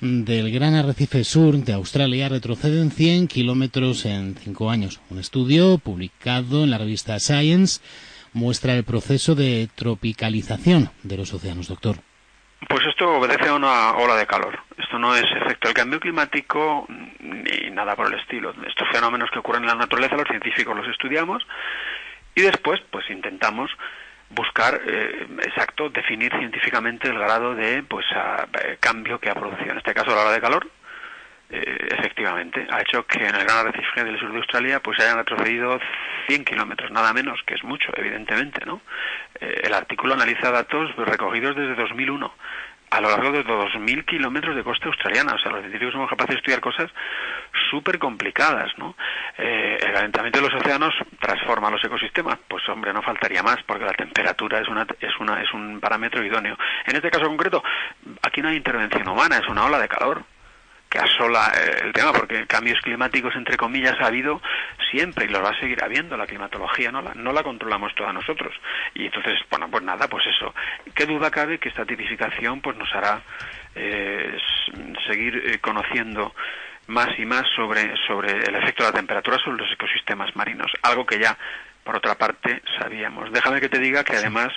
del 0.00 0.50
Gran 0.50 0.74
Arrecife 0.74 1.22
Sur 1.22 1.62
de 1.62 1.72
Australia 1.74 2.28
retroceden 2.28 2.90
100 2.90 3.28
kilómetros 3.28 4.06
en 4.06 4.34
cinco 4.42 4.70
años. 4.70 5.00
Un 5.10 5.18
estudio 5.18 5.78
publicado 5.78 6.64
en 6.64 6.70
la 6.70 6.78
revista 6.78 7.18
Science 7.20 7.80
muestra 8.32 8.74
el 8.74 8.84
proceso 8.84 9.34
de 9.34 9.68
tropicalización 9.74 10.90
de 11.04 11.16
los 11.16 11.32
océanos, 11.32 11.68
doctor. 11.68 12.00
Pues 12.68 12.86
esto 12.86 13.18
obedece 13.18 13.48
a 13.48 13.54
una 13.54 13.92
ola 13.96 14.16
de 14.16 14.26
calor. 14.26 14.58
Esto 14.78 14.98
no 14.98 15.14
es 15.14 15.24
efecto 15.24 15.68
del 15.68 15.74
cambio 15.74 16.00
climático 16.00 16.86
ni 17.20 17.70
nada 17.70 17.96
por 17.96 18.06
el 18.06 18.18
estilo. 18.18 18.54
Estos 18.66 18.88
fenómenos 18.92 19.30
que 19.30 19.38
ocurren 19.38 19.62
en 19.62 19.68
la 19.68 19.74
naturaleza, 19.74 20.16
los 20.16 20.28
científicos 20.28 20.76
los 20.76 20.88
estudiamos 20.88 21.46
y 22.34 22.42
después, 22.42 22.80
pues 22.90 23.08
intentamos 23.10 23.70
buscar, 24.30 24.80
eh, 24.86 25.26
exacto, 25.42 25.88
definir 25.90 26.32
científicamente 26.32 27.08
el 27.08 27.18
grado 27.18 27.54
de 27.54 27.82
pues 27.82 28.04
eh, 28.12 28.76
cambio 28.80 29.18
que 29.18 29.30
ha 29.30 29.34
producido. 29.34 29.72
En 29.72 29.78
este 29.78 29.94
caso, 29.94 30.14
la 30.14 30.22
ola 30.22 30.32
de 30.32 30.40
calor, 30.40 30.68
eh, 31.50 31.88
efectivamente, 31.98 32.66
ha 32.70 32.80
hecho 32.80 33.06
que 33.06 33.18
en 33.18 33.34
el 33.34 33.44
gran 33.44 33.66
arrecife 33.66 34.04
del 34.04 34.18
sur 34.18 34.30
de 34.32 34.38
Australia 34.38 34.80
pues 34.80 34.98
hayan 35.00 35.18
retrocedido 35.18 35.78
100 36.26 36.44
kilómetros, 36.44 36.90
nada 36.90 37.12
menos, 37.12 37.40
que 37.46 37.54
es 37.54 37.64
mucho, 37.64 37.92
evidentemente, 37.96 38.64
¿no? 38.64 38.80
Eh, 39.40 39.62
el 39.64 39.74
artículo 39.74 40.14
analiza 40.14 40.50
datos 40.50 40.94
recogidos 40.96 41.54
desde 41.56 41.74
2001 41.74 42.32
a 42.90 43.00
lo 43.00 43.10
largo 43.10 43.32
de 43.32 43.44
2.000 43.44 44.04
kilómetros 44.04 44.54
de 44.54 44.62
costa 44.62 44.86
australiana. 44.86 45.34
O 45.34 45.38
sea, 45.38 45.50
los 45.50 45.62
científicos 45.62 45.92
somos 45.94 46.08
capaces 46.08 46.36
de 46.36 46.38
estudiar 46.38 46.60
cosas 46.60 46.90
súper 47.70 47.98
complicadas, 47.98 48.70
¿no? 48.78 48.94
Eh, 49.36 49.78
el 49.82 49.92
calentamiento 49.92 50.40
de 50.40 50.48
los 50.48 50.60
océanos 50.60 50.94
transforma 51.18 51.70
los 51.70 51.82
ecosistemas. 51.84 52.38
Pues, 52.46 52.68
hombre, 52.68 52.92
no 52.92 53.02
faltaría 53.02 53.42
más, 53.42 53.56
porque 53.66 53.84
la 53.84 53.94
temperatura 53.94 54.60
es, 54.60 54.68
una, 54.68 54.86
es, 55.00 55.18
una, 55.18 55.42
es 55.42 55.52
un 55.52 55.80
parámetro 55.80 56.24
idóneo. 56.24 56.56
En 56.86 56.94
este 56.94 57.10
caso 57.10 57.26
concreto, 57.26 57.64
aquí 58.22 58.40
no 58.40 58.48
hay 58.48 58.56
intervención 58.56 59.08
humana, 59.08 59.38
es 59.38 59.48
una 59.48 59.64
ola 59.64 59.80
de 59.80 59.88
calor 59.88 60.24
que 60.94 61.00
asola 61.00 61.52
eh, 61.56 61.80
el 61.82 61.92
tema, 61.92 62.12
porque 62.12 62.46
cambios 62.46 62.80
climáticos, 62.80 63.34
entre 63.34 63.56
comillas, 63.56 63.96
ha 64.00 64.06
habido 64.06 64.40
siempre 64.92 65.24
y 65.24 65.28
los 65.28 65.42
va 65.42 65.50
a 65.50 65.58
seguir 65.58 65.82
habiendo. 65.82 66.16
La 66.16 66.26
climatología 66.26 66.92
no 66.92 67.02
la, 67.02 67.14
no 67.14 67.32
la 67.32 67.42
controlamos 67.42 67.92
todas 67.96 68.14
nosotros. 68.14 68.54
Y 68.94 69.06
entonces, 69.06 69.40
bueno, 69.50 69.68
pues 69.68 69.82
nada, 69.82 70.08
pues 70.08 70.24
eso. 70.26 70.54
¿Qué 70.94 71.04
duda 71.04 71.32
cabe 71.32 71.58
que 71.58 71.68
esta 71.68 71.84
tipificación 71.84 72.60
pues 72.60 72.76
nos 72.76 72.92
hará 72.94 73.22
eh, 73.74 74.38
seguir 75.08 75.36
eh, 75.36 75.58
conociendo 75.58 76.32
más 76.86 77.08
y 77.18 77.26
más 77.26 77.42
sobre, 77.56 77.96
sobre 78.06 78.30
el 78.30 78.54
efecto 78.54 78.84
de 78.84 78.90
la 78.90 78.96
temperatura 78.96 79.38
sobre 79.38 79.64
los 79.64 79.72
ecosistemas 79.72 80.36
marinos? 80.36 80.70
Algo 80.82 81.04
que 81.04 81.18
ya 81.18 81.36
por 81.84 81.96
otra 81.96 82.16
parte, 82.16 82.62
sabíamos. 82.78 83.30
Déjame 83.30 83.60
que 83.60 83.68
te 83.68 83.78
diga 83.78 84.04
que 84.04 84.16
además 84.16 84.48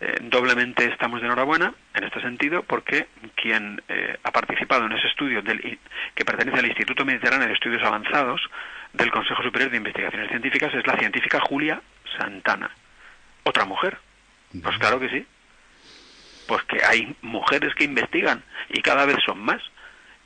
eh, 0.00 0.18
doblemente 0.22 0.84
estamos 0.86 1.20
de 1.20 1.26
enhorabuena 1.26 1.72
en 1.94 2.04
este 2.04 2.20
sentido 2.20 2.64
porque 2.64 3.06
quien 3.36 3.80
eh, 3.88 4.18
ha 4.22 4.32
participado 4.32 4.84
en 4.84 4.92
ese 4.92 5.06
estudio 5.06 5.40
del, 5.40 5.78
que 6.14 6.24
pertenece 6.24 6.58
al 6.58 6.66
Instituto 6.66 7.04
Mediterráneo 7.04 7.46
de 7.46 7.54
Estudios 7.54 7.82
Avanzados 7.82 8.42
del 8.92 9.12
Consejo 9.12 9.42
Superior 9.42 9.70
de 9.70 9.76
Investigaciones 9.76 10.28
Científicas 10.28 10.74
es 10.74 10.86
la 10.86 10.98
científica 10.98 11.40
Julia 11.40 11.80
Santana. 12.18 12.70
Otra 13.44 13.64
mujer. 13.64 13.98
Pues 14.62 14.76
claro 14.78 14.98
que 14.98 15.08
sí. 15.10 15.26
Pues 16.48 16.62
que 16.64 16.84
hay 16.84 17.14
mujeres 17.22 17.74
que 17.74 17.84
investigan 17.84 18.42
y 18.68 18.82
cada 18.82 19.06
vez 19.06 19.16
son 19.24 19.38
más. 19.40 19.62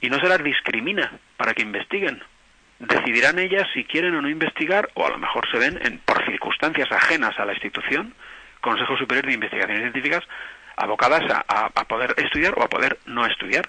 Y 0.01 0.09
no 0.09 0.19
se 0.19 0.29
las 0.29 0.43
discrimina 0.43 1.13
para 1.37 1.55
que 1.55 1.63
investiguen 1.63 2.23
decidirán 2.79 3.39
ellas 3.39 3.67
si 3.75 3.85
quieren 3.85 4.15
o 4.15 4.23
no 4.23 4.29
investigar 4.29 4.91
o 4.95 5.07
a 5.07 5.11
lo 5.11 5.19
mejor 5.19 5.49
se 5.51 5.59
ven 5.59 5.79
en, 5.83 5.99
por 5.99 6.25
circunstancias 6.25 6.91
ajenas 6.93 7.39
a 7.39 7.45
la 7.45 7.53
institución, 7.53 8.15
Consejo 8.61 8.97
Superior 8.97 9.27
de 9.27 9.35
Investigaciones 9.35 9.83
Científicas, 9.83 10.25
abocadas 10.77 11.23
a, 11.49 11.85
poder 11.85 12.15
estudiar 12.17 12.55
o 12.57 12.63
a 12.63 12.69
poder 12.69 12.99
no 13.07 13.27
estudiar. 13.27 13.69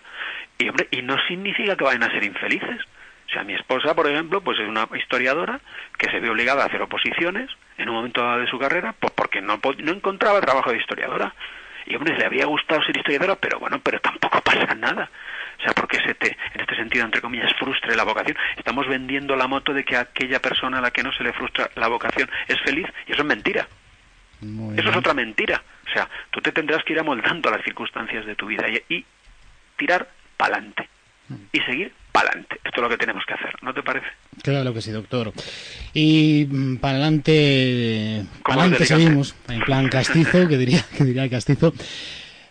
Y 0.58 0.70
hombre, 0.70 0.88
y 0.92 1.01
no 1.01 1.16
significa 1.28 1.75
que 1.75 1.84
vayan 1.84 2.04
a 2.04 2.12
ser 2.12 2.24
infelices. 2.24 2.82
O 3.28 3.32
sea, 3.32 3.44
mi 3.44 3.54
esposa, 3.54 3.96
por 3.96 4.08
ejemplo, 4.08 4.42
pues 4.42 4.60
es 4.60 4.68
una 4.68 4.88
historiadora 4.98 5.60
que 5.98 6.10
se 6.10 6.20
ve 6.20 6.30
obligada 6.30 6.63
a 6.63 6.66
hacer 6.66 6.82
oposiciones 6.82 7.50
en 7.78 7.89
un 7.89 7.96
momento 7.96 8.24
dado 8.24 8.39
de 8.39 8.48
su 8.48 8.58
carrera, 8.58 8.96
pues 9.00 9.13
porque 9.13 9.42
no, 9.42 9.60
no 9.78 9.92
encontraba 9.92 10.42
trabajo 10.42 10.72
de 10.72 10.78
historiadora. 10.78 11.34
Y 11.86 11.96
hombre, 11.96 12.18
le 12.18 12.25
había 12.25 12.46
gustado 12.46 12.84
ser 12.84 12.98
historiadora, 12.98 13.36
pero 13.36 13.60
bueno, 13.60 13.80
pero 13.84 14.00
tampoco 14.00 14.42
pasa 14.42 14.75
nada. 14.75 15.10
O 15.60 15.62
sea, 15.62 15.74
porque 15.74 16.00
se 16.00 16.13
te, 16.16 16.38
en 16.54 16.62
este 16.62 16.75
sentido, 16.75 17.06
entre 17.06 17.22
comillas, 17.22 17.51
frustre 17.60 17.96
la 17.96 18.04
vocación. 18.04 18.38
Estamos 18.56 18.88
vendiendo 18.88 19.36
la 19.36 19.48
moto 19.48 19.74
de 19.74 19.84
que 19.84 19.98
aquella 19.98 20.42
persona 20.42 20.78
a 20.78 20.82
la 20.82 20.92
que 20.92 21.04
no 21.04 21.12
se 21.12 21.24
le 21.24 21.34
frustra 21.34 21.70
la 21.75 21.88
vocación 21.88 22.30
es 22.48 22.60
feliz 22.62 22.88
y 23.08 23.12
eso 23.12 23.22
es 23.22 23.28
mentira. 23.28 23.68
eso 24.42 24.89
es 24.89 24.96
otra 24.96 25.13
mentira. 25.13 25.62
O 25.88 25.92
sea, 25.92 26.08
tú 26.32 26.39
te 26.39 26.51
tendrás 26.51 26.84
que 26.84 26.94
ir 26.94 27.00
amoldando 27.00 27.50
a 27.50 27.54
las 27.54 27.63
circunstancias 27.63 28.25
de 28.25 28.36
tu 28.36 28.48
vida 28.48 28.66
y, 28.70 29.06
tirar 29.78 30.10
pa'lante 30.36 30.89
mm. 31.30 31.36
y 31.54 31.60
seguir 31.62 31.94
pa'lante. 32.12 32.56
Esto 32.66 32.75
es 32.75 32.82
lo 32.82 32.89
que 32.89 32.98
tenemos 32.98 33.24
que 33.25 33.34
hacer, 33.34 33.56
¿no 33.62 33.74
te 33.74 33.82
parece? 33.82 34.08
Claro 34.44 34.74
que 34.74 34.82
sí, 34.82 34.92
doctor. 34.92 35.32
Y 35.94 36.48
mm, 36.50 36.78
para 36.78 36.96
adelante, 36.96 38.25
para 38.44 38.62
adelante 38.62 38.86
seguimos, 38.86 39.36
en 39.48 39.62
plan 39.62 39.88
castizo, 39.88 40.48
que 40.48 40.58
diría, 40.58 40.84
que 40.98 41.04
diría 41.06 41.30
castizo. 41.30 41.74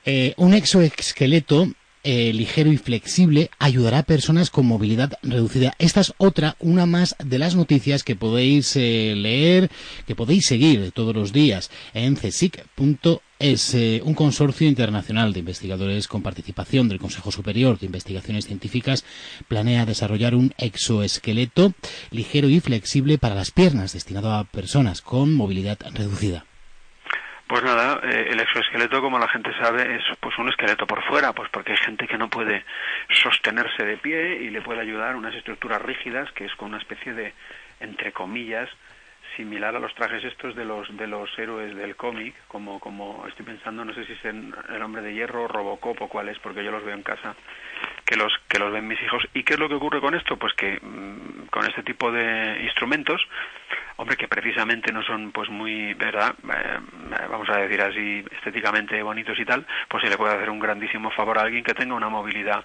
Eh, 0.04 0.32
un 0.38 0.54
exoesqueleto 0.54 1.68
eh, 2.10 2.32
ligero 2.32 2.72
y 2.72 2.78
flexible 2.78 3.50
ayudará 3.58 3.98
a 3.98 4.02
personas 4.02 4.48
con 4.48 4.64
movilidad 4.64 5.18
reducida. 5.22 5.74
Esta 5.78 6.00
es 6.00 6.14
otra, 6.16 6.56
una 6.58 6.86
más 6.86 7.14
de 7.22 7.38
las 7.38 7.54
noticias 7.54 8.02
que 8.02 8.16
podéis 8.16 8.74
eh, 8.76 9.12
leer, 9.14 9.70
que 10.06 10.14
podéis 10.16 10.46
seguir 10.46 10.90
todos 10.92 11.14
los 11.14 11.34
días 11.34 11.70
en 11.92 12.16
csic.es, 12.16 13.74
eh, 13.74 14.00
un 14.02 14.14
consorcio 14.14 14.66
internacional 14.66 15.34
de 15.34 15.40
investigadores 15.40 16.08
con 16.08 16.22
participación 16.22 16.88
del 16.88 16.98
Consejo 16.98 17.30
Superior 17.30 17.78
de 17.78 17.84
Investigaciones 17.84 18.46
Científicas 18.46 19.04
planea 19.46 19.84
desarrollar 19.84 20.34
un 20.34 20.54
exoesqueleto 20.56 21.74
ligero 22.10 22.48
y 22.48 22.60
flexible 22.60 23.18
para 23.18 23.34
las 23.34 23.50
piernas 23.50 23.92
destinado 23.92 24.32
a 24.32 24.44
personas 24.44 25.02
con 25.02 25.34
movilidad 25.34 25.78
reducida. 25.92 26.47
Pues 27.48 27.62
nada, 27.62 27.98
eh, 28.02 28.28
el 28.30 28.40
exoesqueleto, 28.40 29.00
como 29.00 29.18
la 29.18 29.26
gente 29.28 29.50
sabe, 29.58 29.96
es 29.96 30.02
pues 30.20 30.36
un 30.36 30.50
esqueleto 30.50 30.86
por 30.86 31.02
fuera, 31.04 31.32
pues 31.32 31.48
porque 31.48 31.72
hay 31.72 31.78
gente 31.78 32.06
que 32.06 32.18
no 32.18 32.28
puede 32.28 32.62
sostenerse 33.08 33.86
de 33.86 33.96
pie 33.96 34.42
y 34.42 34.50
le 34.50 34.60
puede 34.60 34.82
ayudar 34.82 35.16
unas 35.16 35.34
estructuras 35.34 35.80
rígidas, 35.80 36.30
que 36.32 36.44
es 36.44 36.54
con 36.56 36.68
una 36.68 36.78
especie 36.78 37.14
de, 37.14 37.32
entre 37.80 38.12
comillas, 38.12 38.68
similar 39.38 39.74
a 39.76 39.78
los 39.78 39.94
trajes 39.94 40.24
estos 40.24 40.56
de 40.56 40.64
los 40.64 40.94
de 40.96 41.06
los 41.06 41.30
héroes 41.38 41.74
del 41.76 41.94
cómic, 41.94 42.34
como 42.48 42.80
como 42.80 43.24
estoy 43.28 43.46
pensando, 43.46 43.84
no 43.84 43.94
sé 43.94 44.04
si 44.04 44.12
es 44.12 44.24
el 44.24 44.82
hombre 44.82 45.00
de 45.00 45.14
hierro, 45.14 45.46
Robocop 45.46 46.02
o 46.02 46.08
cuál 46.08 46.28
es, 46.28 46.38
porque 46.40 46.64
yo 46.64 46.72
los 46.72 46.84
veo 46.84 46.94
en 46.94 47.04
casa, 47.04 47.36
que 48.04 48.16
los 48.16 48.32
que 48.48 48.58
los 48.58 48.72
ven 48.72 48.88
mis 48.88 49.00
hijos. 49.00 49.22
¿Y 49.34 49.44
qué 49.44 49.54
es 49.54 49.60
lo 49.60 49.68
que 49.68 49.76
ocurre 49.76 50.00
con 50.00 50.14
esto? 50.14 50.36
Pues 50.36 50.52
que 50.54 50.78
mm, 50.82 51.46
con 51.50 51.64
este 51.64 51.84
tipo 51.84 52.10
de 52.10 52.62
instrumentos 52.64 53.22
hombre, 53.98 54.16
que 54.16 54.28
precisamente 54.28 54.92
no 54.92 55.02
son 55.02 55.32
pues 55.32 55.50
muy, 55.50 55.92
¿verdad? 55.94 56.34
Eh, 56.44 56.78
vamos 57.28 57.48
a 57.50 57.58
decir 57.58 57.80
así, 57.82 58.24
estéticamente 58.30 59.02
bonitos 59.02 59.38
y 59.38 59.44
tal, 59.44 59.66
pues 59.88 60.04
se 60.04 60.10
le 60.10 60.16
puede 60.16 60.34
hacer 60.34 60.50
un 60.50 60.60
grandísimo 60.60 61.10
favor 61.10 61.38
a 61.38 61.42
alguien 61.42 61.64
que 61.64 61.74
tenga 61.74 61.94
una 61.94 62.08
movilidad 62.08 62.64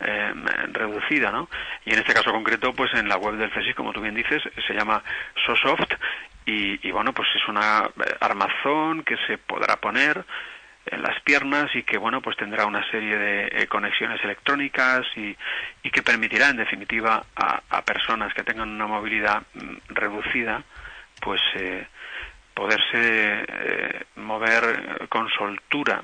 eh, 0.00 0.32
reducida, 0.72 1.30
¿no? 1.30 1.48
Y 1.84 1.92
en 1.92 1.98
este 2.00 2.14
caso 2.14 2.32
concreto, 2.32 2.72
pues 2.72 2.92
en 2.94 3.08
la 3.08 3.16
web 3.16 3.36
del 3.36 3.50
CSIS, 3.50 3.74
como 3.74 3.92
tú 3.92 4.00
bien 4.00 4.14
dices, 4.14 4.42
se 4.66 4.74
llama 4.74 5.02
SoSoft 5.46 5.94
y, 6.50 6.90
bueno, 6.92 7.12
pues 7.12 7.28
es 7.34 7.46
una 7.46 7.90
eh, 8.04 8.16
armazón 8.20 9.02
que 9.02 9.16
se 9.26 9.36
podrá 9.36 9.76
poner 9.76 10.24
en 10.86 11.02
las 11.02 11.20
piernas 11.20 11.68
y 11.74 11.82
que 11.82 11.98
bueno 11.98 12.22
pues 12.22 12.38
tendrá 12.38 12.64
una 12.64 12.82
serie 12.90 13.18
de 13.18 13.48
eh, 13.52 13.66
conexiones 13.66 14.24
electrónicas 14.24 15.04
y, 15.16 15.36
y, 15.82 15.90
que 15.90 16.02
permitirá 16.02 16.48
en 16.48 16.56
definitiva 16.56 17.22
a, 17.36 17.60
a, 17.68 17.82
personas 17.82 18.32
que 18.32 18.42
tengan 18.42 18.70
una 18.70 18.86
movilidad 18.86 19.42
mm, 19.52 19.76
reducida 19.88 20.62
pues 21.20 21.42
eh, 21.56 21.86
poderse 22.58 23.44
eh, 23.46 24.04
mover 24.16 25.06
con 25.08 25.28
soltura 25.30 26.02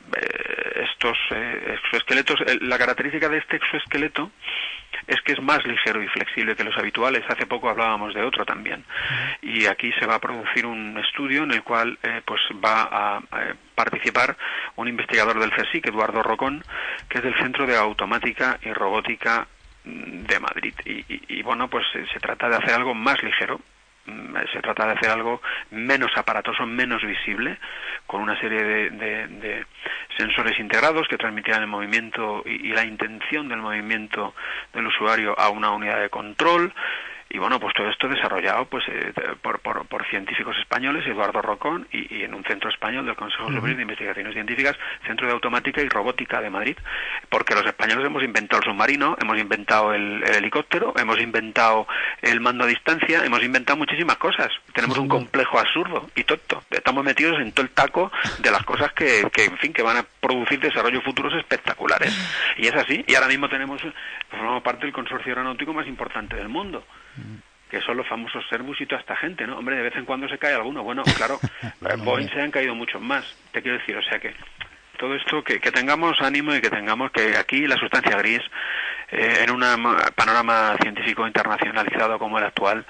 estos 0.77 1.19
exoesqueletos 1.31 2.37
la 2.61 2.79
característica 2.79 3.29
de 3.29 3.39
este 3.39 3.57
exoesqueleto 3.57 4.31
es 5.09 5.21
que 5.23 5.33
es 5.33 5.43
más 5.43 5.65
ligero 5.67 6.03
y 6.03 6.09
flexible 6.09 6.55
que 6.55 6.65
los 6.65 6.77
habituales. 6.79 7.25
Hace 7.29 7.47
poco 7.47 7.69
hablábamos 7.69 8.15
de 8.15 8.23
otro 8.23 8.45
también. 8.45 8.85
Y 9.43 9.67
aquí 9.67 9.93
se 9.99 10.07
va 10.07 10.15
a 10.15 10.21
producir 10.21 10.65
un 10.67 10.97
estudio 10.99 11.43
en 11.43 11.53
el 11.53 11.63
cual 11.63 11.99
eh, 12.03 12.23
pues 12.25 12.41
va 12.65 12.89
a, 12.91 13.21
participar 13.75 14.37
un 14.77 14.89
investigador 14.89 15.41
del 15.41 15.51
CSIC, 15.51 15.89
Eduardo 15.89 16.23
Rocón, 16.23 16.63
que 17.09 17.19
es 17.19 17.25
del 17.25 17.37
Centro 17.37 17.67
de 17.67 17.77
Automática 17.77 18.59
y 18.63 18.73
Robótica 18.73 19.49
de 19.85 20.41
Madrid. 20.41 20.75
Y, 20.87 21.43
bueno, 21.43 21.69
pues 21.69 21.85
eh, 21.95 22.07
se 22.13 22.21
trata 22.21 22.49
de 22.49 22.57
hacer 22.57 22.75
algo 22.75 22.95
más 22.95 23.23
ligero, 23.23 23.61
se 24.53 24.61
trata 24.61 24.87
de 24.87 24.93
hacer 24.93 25.11
algo 25.11 25.41
menos 25.71 26.11
aparatoso, 26.17 26.67
menos 26.67 27.03
visible, 27.03 27.59
con 28.07 28.21
una 28.21 28.39
serie 28.41 28.63
de, 28.91 29.67
sensores 30.17 30.59
integrados 30.61 31.09
que 31.09 31.17
transmitirán 31.17 31.63
el 31.63 31.69
movimiento 31.69 32.43
y, 32.45 32.69
la 32.69 32.85
intención 32.85 33.49
del 33.49 33.59
movimiento 33.59 34.35
del 34.73 34.87
usuario 34.87 35.39
a 35.39 35.49
una 35.49 35.71
unidad 35.71 36.01
de 36.01 36.11
control 36.11 36.73
y 37.31 37.39
bueno, 37.39 37.59
pues 37.59 37.75
todo 37.75 37.89
esto 37.89 38.09
desarrollado 38.09 38.67
pues 38.67 38.85
eh, 38.89 39.13
por, 39.43 39.59
por, 39.61 39.87
por, 39.87 40.07
científicos 40.09 40.57
españoles, 40.61 41.07
Eduardo 41.07 41.43
Rocón, 41.43 41.89
y, 41.91 42.23
en 42.23 42.35
un 42.35 42.45
centro 42.45 42.71
español 42.71 43.07
del 43.07 43.17
Consejo 43.17 43.51
Superior 43.51 43.77
de 43.77 43.83
Investigaciones 43.83 44.35
Científicas, 44.35 44.77
Centro 45.07 45.27
de 45.27 45.33
Automática 45.33 45.81
y 45.83 45.89
Robótica 45.89 46.41
de 46.41 46.51
Madrid, 46.51 46.77
porque 47.29 47.55
los 47.55 47.67
españoles 47.67 48.07
hemos 48.07 48.23
inventado 48.23 48.63
el 48.63 48.69
submarino, 48.71 49.17
hemos 49.21 49.39
inventado 49.39 49.93
el, 49.95 50.23
helicóptero, 50.23 50.95
hemos 50.97 51.21
inventado 51.21 51.87
el 52.23 52.41
mando 52.41 52.65
a 52.65 52.67
distancia, 52.67 53.25
hemos 53.25 53.43
inventado 53.43 53.79
muchísimas 53.79 54.17
cosas. 54.17 54.49
Tenemos 54.73 54.99
un 54.99 55.09
complejo 55.09 55.59
absurdo 55.59 56.09
y 56.15 56.25
tonto. 56.25 56.63
Estamos 56.71 57.05
metidos 57.05 57.41
en 57.41 57.53
todo 57.53 57.67
el 57.67 57.73
taco 57.73 58.13
de 58.39 58.51
las 58.51 58.63
cosas 58.65 58.93
que, 58.93 59.29
que 59.33 59.45
en 59.47 59.59
fin, 59.59 59.73
que 59.73 59.83
van 59.83 59.97
a 59.97 60.05
producir 60.21 60.61
desarrollos 60.61 61.03
futuros 61.03 61.35
espectaculares. 61.35 62.17
Y 62.59 62.67
es 62.67 62.75
así. 62.75 63.05
Y 63.09 63.15
ahora 63.15 63.29
mismo 63.29 63.49
tenemos, 63.49 63.81
formamos 64.31 64.63
parte 64.63 64.83
del 64.87 64.93
consorcio 64.93 65.33
aeronáutico 65.33 65.73
más 65.73 65.87
importante 65.87 66.37
del 66.37 66.49
mundo 66.49 66.85
que 67.71 67.81
son 67.81 67.97
los 67.97 68.07
famosos 68.07 68.45
Servus 68.49 68.81
y 68.81 68.87
toda 68.87 69.01
esta 69.01 69.17
gente, 69.17 69.47
¿no? 69.47 69.59
Hombre, 69.59 69.77
de 69.77 69.83
vez 69.83 69.97
en 69.97 70.05
cuando 70.05 70.29
se 70.29 70.39
cae 70.39 70.55
alguno. 70.55 70.83
Bueno, 70.83 71.03
claro, 71.17 71.41
Boeing 72.05 72.29
se 72.29 72.41
han 72.41 72.51
caído 72.51 72.75
muchos 72.75 73.03
más, 73.03 73.25
te 73.53 73.63
quiero 73.63 73.79
decir. 73.79 73.97
O 73.97 74.03
sea 74.03 74.19
que 74.19 74.35
todo 74.99 75.15
esto, 75.15 75.43
que, 75.43 75.61
que 75.61 75.73
tengamos 75.73 76.21
ánimo 76.21 76.55
y 76.55 76.61
que 76.61 76.71
tengamos 76.71 77.11
que 77.11 77.37
aquí 77.37 77.67
la 77.67 77.77
sustancia 77.77 78.17
gris, 78.17 78.43
eh, 79.11 79.45
en 79.45 79.51
un 79.51 79.63
panorama 80.15 80.77
científico 80.81 81.27
internacionalizado 81.27 82.19
como 82.19 82.39
el 82.39 82.45
actual, 82.45 82.85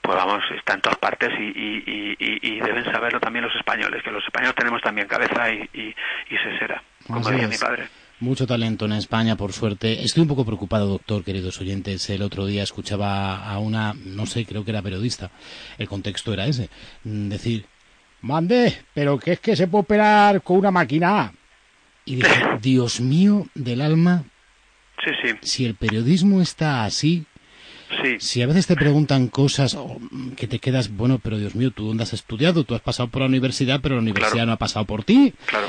pues 0.00 0.16
vamos, 0.16 0.42
está 0.56 0.74
en 0.74 0.80
todas 0.80 0.98
partes 0.98 1.30
y, 1.38 1.44
y, 1.44 2.16
y, 2.18 2.38
y 2.42 2.60
deben 2.60 2.84
saberlo 2.84 3.20
también 3.20 3.44
los 3.44 3.54
españoles, 3.56 4.02
que 4.02 4.10
los 4.10 4.24
españoles 4.24 4.54
tenemos 4.54 4.80
también 4.82 5.08
cabeza 5.08 5.50
y, 5.50 5.68
y, 5.74 5.94
se 6.36 6.58
será, 6.58 6.82
como 7.06 7.28
decía 7.28 7.48
mi 7.48 7.58
padre. 7.58 7.88
Mucho 8.18 8.46
talento 8.46 8.86
en 8.86 8.92
España, 8.92 9.36
por 9.36 9.52
suerte. 9.52 10.02
Estoy 10.02 10.22
un 10.22 10.28
poco 10.28 10.46
preocupado, 10.46 10.88
doctor, 10.88 11.22
queridos 11.22 11.60
oyentes. 11.60 12.08
El 12.08 12.22
otro 12.22 12.46
día 12.46 12.62
escuchaba 12.62 13.46
a 13.46 13.58
una, 13.58 13.92
no 13.92 14.24
sé, 14.24 14.46
creo 14.46 14.64
que 14.64 14.70
era 14.70 14.80
periodista. 14.80 15.30
El 15.76 15.86
contexto 15.86 16.32
era 16.32 16.46
ese. 16.46 16.70
Mm, 17.04 17.28
decir, 17.28 17.66
mande, 18.22 18.74
pero 18.94 19.18
que 19.18 19.32
es 19.32 19.40
que 19.40 19.54
se 19.54 19.68
puede 19.68 19.82
operar 19.82 20.40
con 20.40 20.56
una 20.56 20.70
máquina. 20.70 21.34
Y 22.06 22.16
dije, 22.16 22.42
Dios 22.62 23.00
mío 23.00 23.48
del 23.54 23.82
alma. 23.82 24.24
Sí, 25.04 25.10
sí. 25.22 25.34
Si 25.42 25.64
el 25.66 25.74
periodismo 25.74 26.40
está 26.40 26.84
así, 26.84 27.26
Sí. 28.02 28.16
Si 28.18 28.42
a 28.42 28.48
veces 28.48 28.66
te 28.66 28.74
preguntan 28.74 29.28
cosas 29.28 29.78
que 30.36 30.48
te 30.48 30.58
quedas, 30.58 30.90
bueno, 30.90 31.20
pero 31.22 31.38
Dios 31.38 31.54
mío, 31.54 31.70
tú 31.70 31.86
dónde 31.86 32.02
has 32.02 32.14
estudiado, 32.14 32.64
tú 32.64 32.74
has 32.74 32.80
pasado 32.80 33.08
por 33.10 33.22
la 33.22 33.28
universidad, 33.28 33.80
pero 33.80 33.94
la 33.94 34.00
universidad 34.00 34.44
no 34.44 34.50
ha 34.50 34.56
pasado 34.56 34.86
por 34.86 35.04
ti. 35.04 35.34
Claro 35.46 35.68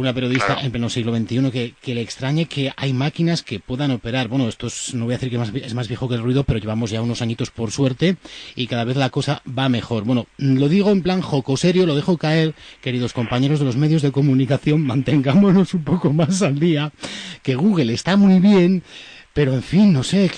una 0.00 0.14
periodista 0.14 0.58
en 0.62 0.72
pleno 0.72 0.88
siglo 0.88 1.14
XXI 1.14 1.50
que, 1.50 1.74
que, 1.80 1.94
le 1.94 2.00
extrañe 2.00 2.46
que 2.46 2.72
hay 2.76 2.92
máquinas 2.92 3.42
que 3.42 3.60
puedan 3.60 3.90
operar. 3.90 4.28
Bueno, 4.28 4.48
esto 4.48 4.66
es, 4.66 4.94
no 4.94 5.04
voy 5.04 5.14
a 5.14 5.18
decir 5.18 5.30
que 5.30 5.38
más, 5.38 5.52
es 5.54 5.74
más 5.74 5.88
viejo 5.88 6.08
que 6.08 6.14
el 6.14 6.22
ruido, 6.22 6.44
pero 6.44 6.58
llevamos 6.58 6.90
ya 6.90 7.02
unos 7.02 7.22
añitos 7.22 7.50
por 7.50 7.70
suerte 7.70 8.16
y 8.56 8.66
cada 8.66 8.84
vez 8.84 8.96
la 8.96 9.10
cosa 9.10 9.42
va 9.46 9.68
mejor. 9.68 10.04
Bueno, 10.04 10.26
lo 10.38 10.68
digo 10.68 10.90
en 10.90 11.02
plan 11.02 11.20
joco 11.20 11.56
serio, 11.56 11.86
lo 11.86 11.94
dejo 11.94 12.16
caer, 12.16 12.54
queridos 12.80 13.12
compañeros 13.12 13.58
de 13.58 13.66
los 13.66 13.76
medios 13.76 14.02
de 14.02 14.12
comunicación, 14.12 14.80
mantengámonos 14.86 15.74
un 15.74 15.84
poco 15.84 16.12
más 16.12 16.42
al 16.42 16.58
día, 16.58 16.92
que 17.42 17.54
Google 17.54 17.92
está 17.92 18.16
muy 18.16 18.40
bien, 18.40 18.82
pero 19.34 19.54
en 19.54 19.62
fin, 19.62 19.92
no 19.92 20.02
sé, 20.02 20.30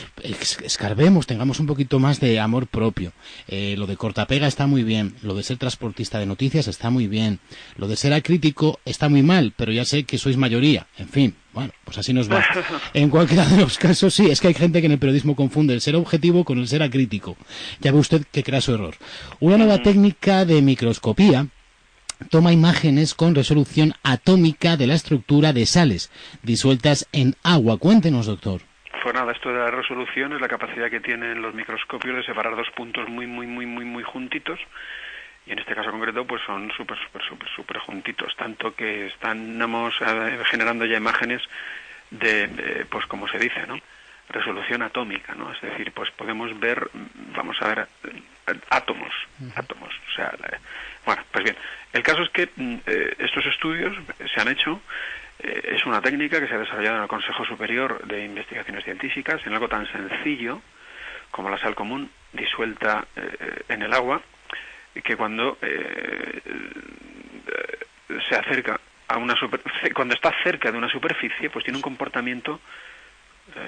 escarbemos, 0.62 1.26
tengamos 1.26 1.58
un 1.58 1.66
poquito 1.66 1.98
más 1.98 2.20
de 2.20 2.38
amor 2.38 2.68
propio. 2.68 3.12
Eh, 3.48 3.74
lo 3.76 3.86
de 3.86 3.96
cortapega 3.96 4.46
está 4.46 4.66
muy 4.66 4.84
bien, 4.84 5.16
lo 5.22 5.34
de 5.34 5.42
ser 5.42 5.56
transportista 5.56 6.18
de 6.18 6.26
noticias 6.26 6.68
está 6.68 6.90
muy 6.90 7.08
bien, 7.08 7.40
lo 7.76 7.88
de 7.88 7.96
ser 7.96 8.12
acrítico 8.12 8.78
está 8.84 9.08
muy 9.08 9.22
mal, 9.22 9.52
pero 9.56 9.72
ya 9.72 9.84
sé 9.84 10.04
que 10.04 10.18
sois 10.18 10.36
mayoría. 10.36 10.86
En 10.96 11.08
fin, 11.08 11.34
bueno, 11.52 11.72
pues 11.84 11.98
así 11.98 12.12
nos 12.12 12.30
va. 12.30 12.44
En 12.94 13.10
cualquiera 13.10 13.46
de 13.46 13.60
los 13.60 13.78
casos, 13.78 14.14
sí, 14.14 14.26
es 14.30 14.40
que 14.40 14.48
hay 14.48 14.54
gente 14.54 14.80
que 14.80 14.86
en 14.86 14.92
el 14.92 14.98
periodismo 14.98 15.34
confunde 15.34 15.74
el 15.74 15.80
ser 15.80 15.96
objetivo 15.96 16.44
con 16.44 16.58
el 16.58 16.68
ser 16.68 16.82
acrítico. 16.82 17.36
Ya 17.80 17.90
ve 17.90 17.98
usted 17.98 18.24
que 18.30 18.44
crea 18.44 18.60
su 18.60 18.74
error. 18.74 18.94
Una 19.40 19.58
nueva 19.58 19.82
técnica 19.82 20.44
de 20.44 20.62
microscopía 20.62 21.48
toma 22.30 22.52
imágenes 22.52 23.14
con 23.14 23.34
resolución 23.34 23.94
atómica 24.04 24.76
de 24.76 24.86
la 24.86 24.94
estructura 24.94 25.52
de 25.52 25.66
sales 25.66 26.10
disueltas 26.42 27.06
en 27.12 27.34
agua. 27.42 27.78
Cuéntenos, 27.78 28.26
doctor. 28.26 28.62
Pues 29.04 29.14
nada, 29.14 29.32
esto 29.32 29.52
de 29.52 29.58
la 29.58 29.70
resolución 29.70 30.32
es 30.32 30.40
la 30.40 30.48
capacidad 30.48 30.88
que 30.88 30.98
tienen 30.98 31.42
los 31.42 31.52
microscopios 31.52 32.16
de 32.16 32.22
separar 32.22 32.56
dos 32.56 32.70
puntos 32.70 33.06
muy, 33.06 33.26
muy, 33.26 33.46
muy, 33.46 33.66
muy, 33.66 33.84
muy 33.84 34.02
juntitos. 34.02 34.58
Y 35.44 35.52
en 35.52 35.58
este 35.58 35.74
caso 35.74 35.90
concreto, 35.90 36.26
pues 36.26 36.40
son 36.46 36.72
súper, 36.74 36.96
súper, 36.96 37.22
súper, 37.22 37.48
súper 37.50 37.78
juntitos. 37.80 38.34
Tanto 38.34 38.74
que 38.74 39.08
estamos 39.08 39.94
eh, 40.00 40.38
generando 40.46 40.86
ya 40.86 40.96
imágenes 40.96 41.42
de, 42.12 42.86
pues 42.88 43.04
como 43.04 43.28
se 43.28 43.38
dice, 43.38 43.66
¿no? 43.66 43.78
Resolución 44.30 44.80
atómica, 44.80 45.34
¿no? 45.34 45.52
Es 45.52 45.60
decir, 45.60 45.92
pues 45.92 46.10
podemos 46.12 46.58
ver, 46.58 46.88
vamos 47.36 47.60
a 47.60 47.68
ver, 47.68 47.88
eh, 48.04 48.54
átomos, 48.70 49.12
átomos. 49.54 49.92
O 50.12 50.14
sea, 50.16 50.32
bueno, 51.04 51.22
pues 51.30 51.44
bien, 51.44 51.56
el 51.92 52.02
caso 52.02 52.22
es 52.22 52.30
que 52.30 52.48
mm, 52.56 52.76
eh, 52.86 53.16
estos 53.18 53.44
estudios 53.44 53.94
se 54.34 54.40
han 54.40 54.48
hecho 54.48 54.80
es 55.44 55.84
una 55.86 56.00
técnica 56.00 56.40
que 56.40 56.48
se 56.48 56.54
ha 56.54 56.58
desarrollado 56.58 56.96
en 56.96 57.02
el 57.02 57.08
Consejo 57.08 57.44
Superior 57.44 58.06
de 58.06 58.24
Investigaciones 58.24 58.84
Científicas 58.84 59.40
en 59.46 59.52
algo 59.52 59.68
tan 59.68 59.86
sencillo 59.90 60.60
como 61.30 61.50
la 61.50 61.58
sal 61.58 61.74
común 61.74 62.10
disuelta 62.32 63.06
eh, 63.16 63.64
en 63.68 63.82
el 63.82 63.92
agua 63.92 64.22
que 65.02 65.16
cuando 65.16 65.58
eh, 65.60 66.40
se 68.28 68.36
acerca 68.36 68.80
a 69.08 69.18
una 69.18 69.34
cuando 69.94 70.14
está 70.14 70.32
cerca 70.42 70.70
de 70.70 70.78
una 70.78 70.88
superficie 70.88 71.50
pues 71.50 71.64
tiene 71.64 71.78
un 71.78 71.82
comportamiento 71.82 72.60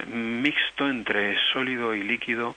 mixto 0.07 0.89
entre 0.89 1.37
sólido 1.53 1.93
y 1.93 2.01
líquido 2.01 2.55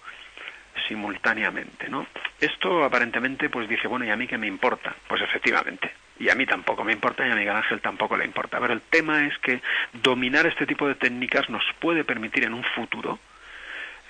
simultáneamente, 0.89 1.89
¿no? 1.89 2.07
Esto 2.41 2.85
aparentemente 2.85 3.49
pues 3.51 3.69
dije, 3.69 3.89
bueno, 3.89 4.05
¿y 4.05 4.11
a 4.11 4.17
mí 4.17 4.27
qué 4.27 4.39
me 4.39 4.47
importa? 4.47 4.95
Pues 5.07 5.21
efectivamente, 5.23 5.93
y 6.21 6.29
a 6.29 6.35
mí 6.35 6.45
tampoco 6.45 6.85
me 6.85 6.93
importa 6.93 7.27
y 7.27 7.31
a 7.31 7.35
Miguel 7.35 7.57
Ángel 7.57 7.81
tampoco 7.81 8.15
le 8.15 8.27
importa. 8.27 8.61
Pero 8.61 8.75
el 8.75 8.83
tema 8.83 9.27
es 9.27 9.37
que 9.39 9.63
dominar 9.95 10.47
este 10.47 10.67
tipo 10.67 10.87
de 10.87 10.95
técnicas 10.95 11.49
nos 11.49 11.65
puede 11.81 12.05
permitir 12.05 12.45
en 12.45 12.53
un 12.53 12.63
futuro, 12.63 13.19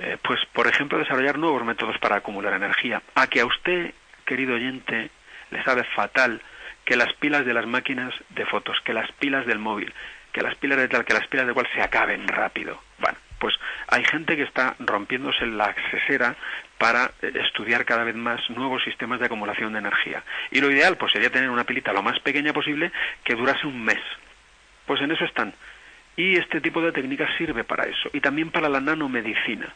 eh, 0.00 0.18
pues 0.20 0.40
por 0.52 0.66
ejemplo, 0.66 0.98
desarrollar 0.98 1.38
nuevos 1.38 1.64
métodos 1.64 1.96
para 1.98 2.16
acumular 2.16 2.52
energía. 2.54 3.00
A 3.14 3.28
que 3.28 3.40
a 3.40 3.46
usted, 3.46 3.94
querido 4.24 4.56
oyente, 4.56 5.10
le 5.52 5.62
sabe 5.62 5.84
fatal 5.84 6.42
que 6.84 6.96
las 6.96 7.12
pilas 7.14 7.46
de 7.46 7.54
las 7.54 7.66
máquinas 7.66 8.12
de 8.30 8.44
fotos, 8.44 8.76
que 8.84 8.92
las 8.92 9.10
pilas 9.12 9.46
del 9.46 9.60
móvil, 9.60 9.94
que 10.32 10.42
las 10.42 10.56
pilas 10.56 10.78
de 10.78 10.88
tal, 10.88 11.04
que 11.04 11.14
las 11.14 11.28
pilas 11.28 11.46
de 11.46 11.54
cual 11.54 11.68
se 11.72 11.80
acaben 11.80 12.26
rápido. 12.26 12.82
Bueno, 12.98 13.18
pues 13.38 13.54
hay 13.86 14.04
gente 14.04 14.34
que 14.34 14.42
está 14.42 14.74
rompiéndose 14.80 15.46
la 15.46 15.66
accesera 15.66 16.34
para 16.80 17.12
eh, 17.20 17.30
estudiar 17.44 17.84
cada 17.84 18.04
vez 18.04 18.16
más 18.16 18.40
nuevos 18.48 18.82
sistemas 18.82 19.20
de 19.20 19.26
acumulación 19.26 19.74
de 19.74 19.80
energía. 19.80 20.24
Y 20.50 20.62
lo 20.62 20.70
ideal 20.70 20.96
pues 20.96 21.12
sería 21.12 21.30
tener 21.30 21.50
una 21.50 21.64
pilita 21.64 21.92
lo 21.92 22.02
más 22.02 22.18
pequeña 22.20 22.54
posible 22.54 22.90
que 23.22 23.34
durase 23.34 23.66
un 23.66 23.84
mes. 23.84 24.00
Pues 24.86 25.02
en 25.02 25.12
eso 25.12 25.26
están. 25.26 25.52
Y 26.16 26.38
este 26.38 26.62
tipo 26.62 26.80
de 26.80 26.90
técnicas 26.90 27.28
sirve 27.36 27.64
para 27.64 27.84
eso. 27.84 28.08
Y 28.14 28.20
también 28.20 28.50
para 28.50 28.70
la 28.70 28.80
nanomedicina. 28.80 29.68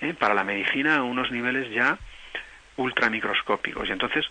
¿eh? 0.00 0.14
Para 0.14 0.32
la 0.32 0.44
medicina 0.44 0.98
a 0.98 1.02
unos 1.02 1.32
niveles 1.32 1.68
ya 1.72 1.98
ultramicroscópicos. 2.76 3.88
Y 3.88 3.92
entonces, 3.92 4.24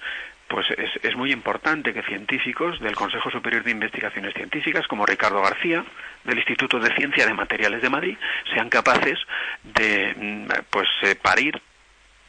pues 0.48 0.66
es, 0.72 1.04
es, 1.04 1.16
muy 1.18 1.34
importante 1.34 1.94
que 1.94 2.04
científicos 2.04 2.80
del 2.80 2.96
Consejo 2.96 3.32
Superior 3.32 3.64
de 3.64 3.72
Investigaciones 3.72 4.34
Científicas, 4.34 4.88
como 4.88 5.06
Ricardo 5.06 5.42
García, 5.42 5.84
del 6.24 6.38
Instituto 6.38 6.80
de 6.80 6.96
Ciencia 6.96 7.26
de 7.26 7.34
Materiales 7.34 7.82
de 7.82 7.90
Madrid, 7.90 8.18
sean 8.54 8.70
capaces 8.70 9.20
de 9.64 10.16
mm, 10.16 10.48
pues 10.70 10.88
eh, 11.04 11.16
parir 11.16 11.62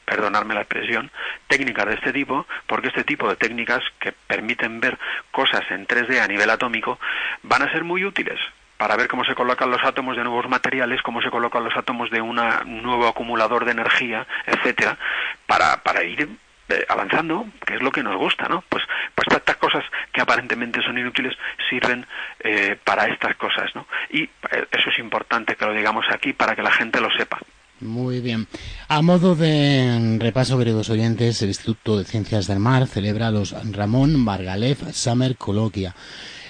perdonarme 0.05 0.55
la 0.55 0.63
expresión, 0.63 1.11
técnicas 1.49 1.87
de 1.87 1.95
este 1.95 2.13
tipo, 2.13 2.47
porque 2.67 2.89
este 2.89 3.05
tipo 3.05 3.29
de 3.29 3.37
técnicas 3.37 3.83
que 3.99 4.13
permiten 4.13 4.81
ver 4.81 4.99
cosas 5.31 5.63
en 5.71 5.87
3D 5.87 6.21
a 6.21 6.29
nivel 6.29 6.51
atómico 6.51 6.99
van 7.43 7.63
a 7.63 7.73
ser 7.73 7.85
muy 7.85 8.05
útiles 8.05 8.39
para 8.77 8.97
ver 8.97 9.09
cómo 9.09 9.25
se 9.25 9.35
colocan 9.35 9.71
los 9.71 9.83
átomos 9.85 10.17
de 10.17 10.25
nuevos 10.25 10.49
materiales, 10.49 11.01
cómo 11.03 11.23
se 11.23 11.31
colocan 11.31 11.65
los 11.65 11.77
átomos 11.77 12.11
de 12.11 12.21
un 12.21 12.37
nuevo 12.83 13.07
acumulador 13.07 13.65
de 13.65 13.73
energía, 13.73 14.27
etcétera, 14.47 14.99
para, 15.47 15.83
para 15.83 16.03
ir 16.03 16.29
eh, 16.69 16.85
avanzando, 16.89 17.47
que 17.67 17.75
es 17.75 17.83
lo 17.83 17.93
que 17.93 18.03
nos 18.03 18.17
gusta, 18.17 18.49
¿no? 18.49 18.65
Pues, 18.69 18.83
pues 19.15 19.29
estas 19.31 19.57
cosas 19.57 19.85
que 20.13 20.21
aparentemente 20.21 20.83
son 20.83 20.99
inútiles 20.99 21.37
sirven 21.69 22.07
eh, 22.41 22.77
para 22.83 23.07
estas 23.07 23.37
cosas, 23.37 23.75
¿no? 23.75 23.87
Y 24.11 24.23
eh, 24.23 24.67
eso 24.71 24.91
es 24.91 24.99
importante 24.99 25.57
que 25.57 25.67
lo 25.67 25.73
digamos 25.73 26.07
aquí 26.11 26.33
para 26.33 26.57
que 26.57 26.63
la 26.63 26.73
gente 26.73 27.01
lo 27.01 27.11
sepa. 27.11 27.39
Muy 27.81 28.21
bien. 28.21 28.47
A 28.89 29.03
modo 29.03 29.35
de 29.35 30.17
repaso, 30.21 30.57
queridos 30.57 30.91
oyentes, 30.91 31.43
el 31.43 31.49
Instituto 31.49 31.99
de 31.99 32.05
Ciencias 32.05 32.47
del 32.47 32.61
Mar 32.61 32.87
celebra 32.87 33.31
los 33.31 33.55
Ramón 33.73 34.15
Margalef 34.17 34.95
Summer 34.95 35.37
Coloquia. 35.37 35.95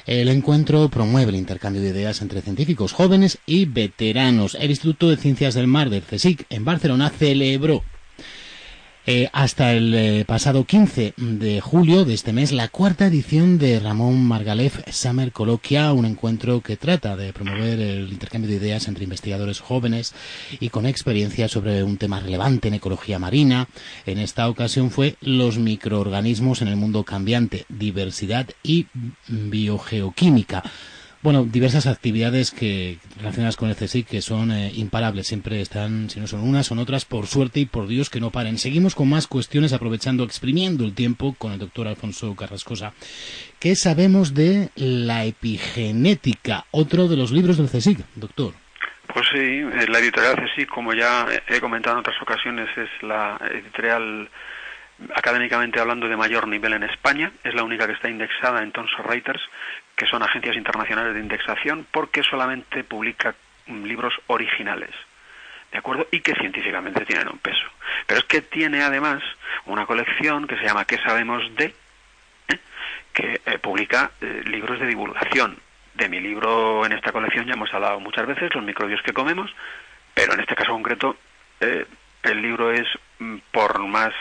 El 0.06 0.28
encuentro 0.28 0.90
promueve 0.90 1.30
el 1.30 1.38
intercambio 1.38 1.80
de 1.80 1.88
ideas 1.88 2.20
entre 2.20 2.42
científicos 2.42 2.92
jóvenes 2.92 3.38
y 3.46 3.64
veteranos. 3.64 4.54
El 4.60 4.70
Instituto 4.70 5.08
de 5.08 5.16
Ciencias 5.16 5.54
del 5.54 5.66
Mar 5.66 5.88
del 5.88 6.02
CSIC 6.02 6.44
en 6.50 6.64
Barcelona 6.64 7.08
celebró 7.08 7.82
Eh, 9.06 9.28
hasta 9.34 9.74
el 9.74 9.92
eh, 9.94 10.24
pasado 10.26 10.64
15 10.64 11.12
de 11.18 11.60
julio 11.60 12.06
de 12.06 12.14
este 12.14 12.32
mes, 12.32 12.52
la 12.52 12.68
cuarta 12.68 13.04
edición 13.06 13.58
de 13.58 13.78
Ramón 13.78 14.24
Margalef 14.24 14.80
Summer 14.90 15.30
Coloquia, 15.30 15.92
un 15.92 16.06
encuentro 16.06 16.62
que 16.62 16.78
trata 16.78 17.14
de 17.14 17.34
promover 17.34 17.80
el 17.80 18.10
intercambio 18.10 18.48
de 18.48 18.56
ideas 18.56 18.88
entre 18.88 19.04
investigadores 19.04 19.60
jóvenes 19.60 20.14
y 20.58 20.70
con 20.70 20.86
experiencia 20.86 21.48
sobre 21.48 21.84
un 21.84 21.98
tema 21.98 22.18
relevante 22.18 22.68
en 22.68 22.74
ecología 22.74 23.18
marina. 23.18 23.68
En 24.06 24.16
esta 24.16 24.48
ocasión 24.48 24.90
fue 24.90 25.16
los 25.20 25.58
microorganismos 25.58 26.62
en 26.62 26.68
el 26.68 26.76
mundo 26.76 27.04
cambiante, 27.04 27.66
diversidad 27.68 28.48
y 28.62 28.86
biogeoquímica 29.28 30.62
bueno, 31.24 31.46
diversas 31.46 31.86
actividades 31.86 32.50
que 32.50 32.98
relacionadas 33.16 33.56
con 33.56 33.70
el 33.70 33.76
CSIC 33.76 34.06
que 34.06 34.20
son 34.20 34.52
eh, 34.52 34.70
imparables. 34.74 35.26
Siempre 35.26 35.62
están, 35.62 36.10
si 36.10 36.20
no 36.20 36.26
son 36.26 36.46
unas, 36.46 36.66
son 36.66 36.78
otras, 36.78 37.06
por 37.06 37.26
suerte 37.26 37.60
y 37.60 37.64
por 37.64 37.86
Dios 37.86 38.10
que 38.10 38.20
no 38.20 38.28
paren. 38.28 38.58
Seguimos 38.58 38.94
con 38.94 39.08
más 39.08 39.26
cuestiones, 39.26 39.72
aprovechando, 39.72 40.22
exprimiendo 40.22 40.84
el 40.84 40.94
tiempo 40.94 41.34
con 41.38 41.52
el 41.52 41.58
doctor 41.58 41.88
Alfonso 41.88 42.36
Carrascosa. 42.36 42.92
¿Qué 43.58 43.74
sabemos 43.74 44.34
de 44.34 44.68
la 44.76 45.24
epigenética? 45.24 46.66
Otro 46.72 47.08
de 47.08 47.16
los 47.16 47.32
libros 47.32 47.56
del 47.56 47.70
CSIC, 47.70 48.00
doctor. 48.16 48.52
Pues 49.06 49.26
sí, 49.32 49.38
eh, 49.38 49.86
la 49.88 50.00
editorial 50.00 50.36
CSIC, 50.36 50.68
como 50.68 50.92
ya 50.92 51.26
he 51.48 51.58
comentado 51.58 51.96
en 51.96 52.00
otras 52.00 52.20
ocasiones, 52.20 52.68
es 52.76 53.02
la 53.02 53.40
editorial 53.50 54.28
académicamente 55.14 55.80
hablando 55.80 56.06
de 56.06 56.16
mayor 56.16 56.46
nivel 56.48 56.74
en 56.74 56.84
España, 56.84 57.32
es 57.42 57.54
la 57.54 57.64
única 57.64 57.86
que 57.86 57.94
está 57.94 58.08
indexada 58.08 58.62
en 58.62 58.72
Thomson 58.72 59.04
Reuters, 59.04 59.40
que 59.96 60.06
son 60.06 60.22
agencias 60.22 60.56
internacionales 60.56 61.14
de 61.14 61.20
indexación, 61.20 61.86
porque 61.90 62.22
solamente 62.22 62.84
publica 62.84 63.34
mm, 63.66 63.84
libros 63.84 64.14
originales. 64.26 64.90
¿De 65.74 65.78
acuerdo? 65.78 66.06
Y 66.12 66.20
que 66.20 66.34
científicamente 66.34 67.04
tienen 67.04 67.28
un 67.28 67.38
peso. 67.38 67.66
Pero 68.06 68.20
es 68.20 68.26
que 68.26 68.42
tiene 68.42 68.82
además 68.82 69.22
una 69.66 69.86
colección 69.86 70.46
que 70.46 70.56
se 70.56 70.64
llama 70.64 70.84
¿Qué 70.84 70.98
sabemos 70.98 71.42
de? 71.56 71.74
¿eh? 72.48 72.58
que 73.12 73.40
eh, 73.44 73.58
publica 73.58 74.12
eh, 74.20 74.42
libros 74.46 74.78
de 74.78 74.86
divulgación. 74.86 75.58
De 75.94 76.08
mi 76.08 76.20
libro 76.20 76.84
en 76.86 76.92
esta 76.92 77.12
colección 77.12 77.46
ya 77.46 77.54
hemos 77.54 77.72
hablado 77.72 78.00
muchas 78.00 78.26
veces, 78.26 78.54
Los 78.54 78.64
microbios 78.64 79.00
que 79.02 79.12
comemos, 79.12 79.54
pero 80.12 80.34
en 80.34 80.40
este 80.40 80.56
caso 80.56 80.72
concreto 80.72 81.16
el 81.60 82.42
libro 82.42 82.72
es 82.72 82.86
mm, 83.18 83.36
por 83.50 83.78
más 83.80 84.12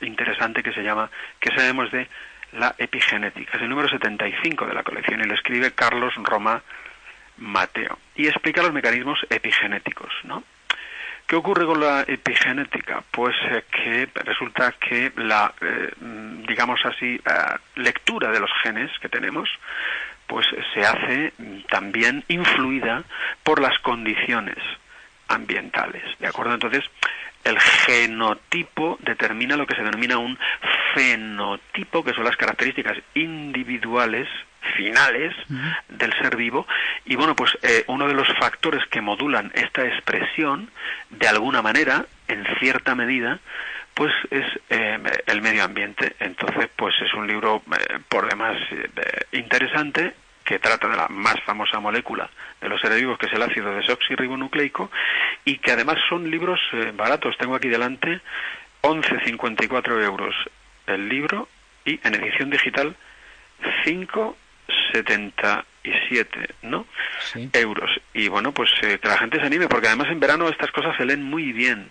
interesante 0.00 0.62
que 0.62 0.72
se 0.72 0.82
llama 0.82 1.10
¿Qué 1.40 1.54
sabemos 1.54 1.90
de? 1.90 2.06
La 2.52 2.74
epigenética. 2.78 3.56
Es 3.56 3.62
el 3.62 3.68
número 3.68 3.88
75 3.88 4.66
de 4.66 4.74
la 4.74 4.82
colección 4.82 5.20
y 5.20 5.24
lo 5.24 5.34
escribe 5.34 5.72
Carlos 5.72 6.14
Roma 6.16 6.62
Mateo. 7.38 7.98
Y 8.14 8.26
explica 8.26 8.62
los 8.62 8.72
mecanismos 8.72 9.18
epigenéticos, 9.30 10.12
¿no? 10.24 10.42
¿Qué 11.26 11.34
ocurre 11.34 11.66
con 11.66 11.80
la 11.80 12.02
epigenética? 12.06 13.02
Pues 13.10 13.34
eh, 13.50 13.64
que 13.70 14.08
resulta 14.14 14.72
que 14.78 15.12
la, 15.16 15.52
eh, 15.60 15.90
digamos 16.46 16.78
así, 16.84 17.16
eh, 17.16 17.20
lectura 17.74 18.30
de 18.30 18.38
los 18.38 18.50
genes 18.62 18.92
que 19.00 19.08
tenemos, 19.08 19.48
pues 20.28 20.46
se 20.72 20.80
hace 20.80 21.32
también 21.68 22.24
influida 22.28 23.02
por 23.42 23.60
las 23.60 23.76
condiciones 23.80 24.58
ambientales, 25.28 26.02
¿de 26.20 26.28
acuerdo? 26.28 26.54
Entonces, 26.54 26.84
el 27.46 27.58
genotipo 27.60 28.98
determina 29.02 29.56
lo 29.56 29.66
que 29.66 29.76
se 29.76 29.82
denomina 29.82 30.18
un 30.18 30.36
fenotipo, 30.94 32.02
que 32.02 32.12
son 32.12 32.24
las 32.24 32.36
características 32.36 32.98
individuales 33.14 34.28
finales 34.76 35.32
del 35.88 36.12
ser 36.14 36.36
vivo. 36.36 36.66
Y 37.04 37.14
bueno 37.14 37.36
pues 37.36 37.56
eh, 37.62 37.84
uno 37.86 38.08
de 38.08 38.14
los 38.14 38.26
factores 38.38 38.84
que 38.90 39.00
modulan 39.00 39.52
esta 39.54 39.86
expresión 39.86 40.70
de 41.10 41.28
alguna 41.28 41.62
manera 41.62 42.06
en 42.26 42.44
cierta 42.58 42.96
medida 42.96 43.38
pues 43.94 44.12
es 44.30 44.44
eh, 44.68 44.98
el 45.26 45.40
medio 45.40 45.62
ambiente. 45.62 46.16
Entonces 46.18 46.68
pues 46.74 46.94
es 47.00 47.14
un 47.14 47.28
libro 47.28 47.62
eh, 47.70 48.00
por 48.08 48.28
demás 48.28 48.56
interesante 49.30 50.14
que 50.46 50.58
trata 50.60 50.88
de 50.88 50.96
la 50.96 51.08
más 51.08 51.34
famosa 51.44 51.80
molécula 51.80 52.30
de 52.60 52.68
los 52.68 52.80
seres 52.80 52.98
vivos, 52.98 53.18
que 53.18 53.26
es 53.26 53.32
el 53.32 53.42
ácido 53.42 53.74
desoxirribonucleico, 53.74 54.92
y 55.44 55.58
que 55.58 55.72
además 55.72 55.96
son 56.08 56.30
libros 56.30 56.60
eh, 56.72 56.92
baratos. 56.94 57.36
Tengo 57.36 57.56
aquí 57.56 57.66
delante 57.68 58.20
11,54 58.82 60.04
euros 60.04 60.36
el 60.86 61.08
libro 61.08 61.48
y 61.84 61.98
en 62.06 62.14
edición 62.14 62.48
digital 62.48 62.94
5,77 63.84 66.54
¿no? 66.62 66.86
euros. 67.52 67.90
Y 68.14 68.28
bueno, 68.28 68.52
pues 68.52 68.70
eh, 68.82 69.00
que 69.00 69.08
la 69.08 69.18
gente 69.18 69.40
se 69.40 69.46
anime, 69.46 69.66
porque 69.68 69.88
además 69.88 70.06
en 70.10 70.20
verano 70.20 70.48
estas 70.48 70.70
cosas 70.70 70.96
se 70.96 71.04
leen 71.04 71.24
muy 71.24 71.52
bien, 71.52 71.90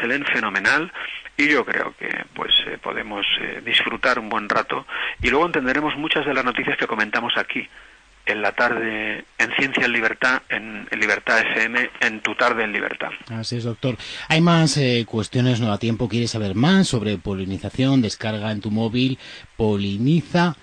se 0.00 0.06
leen 0.06 0.24
fenomenal 0.24 0.92
y 1.36 1.48
yo 1.48 1.64
creo 1.64 1.94
que 1.98 2.08
pues 2.34 2.52
eh, 2.66 2.78
podemos 2.78 3.26
eh, 3.40 3.60
disfrutar 3.64 4.18
un 4.18 4.28
buen 4.28 4.48
rato 4.48 4.86
y 5.20 5.30
luego 5.30 5.46
entenderemos 5.46 5.96
muchas 5.96 6.24
de 6.26 6.34
las 6.34 6.44
noticias 6.44 6.76
que 6.76 6.86
comentamos 6.86 7.32
aquí 7.36 7.68
en 8.26 8.40
la 8.40 8.52
tarde 8.52 9.24
en 9.38 9.52
Ciencia 9.56 9.84
en 9.84 9.92
Libertad, 9.92 10.42
en, 10.48 10.88
Libertad 10.98 11.40
FM, 11.40 11.90
en 12.00 12.20
tu 12.20 12.34
tarde 12.34 12.64
en 12.64 12.72
Libertad. 12.72 13.10
Así 13.28 13.56
es, 13.56 13.64
doctor. 13.64 13.96
Hay 14.28 14.40
más 14.40 14.76
eh, 14.78 15.04
cuestiones, 15.06 15.60
no 15.60 15.68
da 15.68 15.78
tiempo. 15.78 16.08
¿Quieres 16.08 16.30
saber 16.30 16.54
más 16.54 16.88
sobre 16.88 17.18
polinización? 17.18 18.00
Descarga 18.00 18.50
en 18.50 18.60
tu 18.60 18.70
móvil, 18.70 19.18
poliniza 19.56 20.56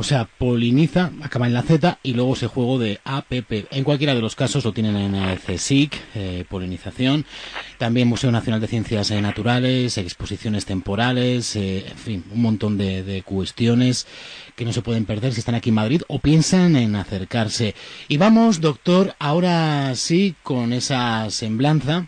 o 0.00 0.04
sea, 0.04 0.26
poliniza, 0.38 1.10
acaba 1.22 1.48
en 1.48 1.54
la 1.54 1.62
Z 1.62 1.98
y 2.04 2.14
luego 2.14 2.34
ese 2.34 2.46
juego 2.46 2.78
de 2.78 3.00
APP. 3.02 3.66
En 3.72 3.82
cualquiera 3.82 4.14
de 4.14 4.20
los 4.20 4.36
casos 4.36 4.64
lo 4.64 4.72
tienen 4.72 4.94
en 4.96 5.16
el 5.16 5.40
CSIC, 5.40 5.92
eh, 6.14 6.44
polinización. 6.48 7.26
También 7.78 8.06
Museo 8.06 8.30
Nacional 8.30 8.60
de 8.60 8.68
Ciencias 8.68 9.10
eh, 9.10 9.20
Naturales, 9.20 9.98
exposiciones 9.98 10.66
temporales, 10.66 11.56
eh, 11.56 11.84
en 11.90 11.98
fin, 11.98 12.24
un 12.30 12.42
montón 12.42 12.78
de, 12.78 13.02
de, 13.02 13.22
cuestiones 13.22 14.06
que 14.54 14.64
no 14.64 14.72
se 14.72 14.82
pueden 14.82 15.04
perder 15.04 15.32
si 15.32 15.40
están 15.40 15.56
aquí 15.56 15.70
en 15.70 15.74
Madrid 15.74 16.02
o 16.06 16.20
piensan 16.20 16.76
en 16.76 16.94
acercarse. 16.94 17.74
Y 18.06 18.18
vamos, 18.18 18.60
doctor, 18.60 19.16
ahora 19.18 19.96
sí, 19.96 20.36
con 20.44 20.72
esa 20.72 21.28
semblanza 21.30 22.06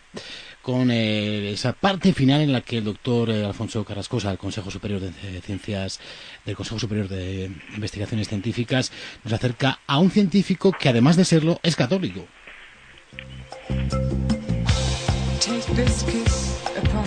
con 0.62 0.90
eh, 0.90 1.52
esa 1.52 1.72
parte 1.72 2.12
final 2.12 2.40
en 2.40 2.52
la 2.52 2.60
que 2.60 2.78
el 2.78 2.84
doctor 2.84 3.30
eh, 3.30 3.44
Alfonso 3.44 3.84
Carrascosa, 3.84 4.28
del 4.28 4.38
Consejo 4.38 4.70
Superior 4.70 5.00
de 5.00 5.40
Ciencias, 5.40 6.00
del 6.44 6.56
Consejo 6.56 6.78
Superior 6.78 7.08
de 7.08 7.50
Investigaciones 7.74 8.28
Científicas, 8.28 8.92
nos 9.24 9.32
acerca 9.32 9.78
a 9.86 9.98
un 9.98 10.10
científico 10.10 10.72
que 10.72 10.88
además 10.88 11.16
de 11.16 11.24
serlo 11.24 11.58
es 11.62 11.76
católico. 11.76 12.26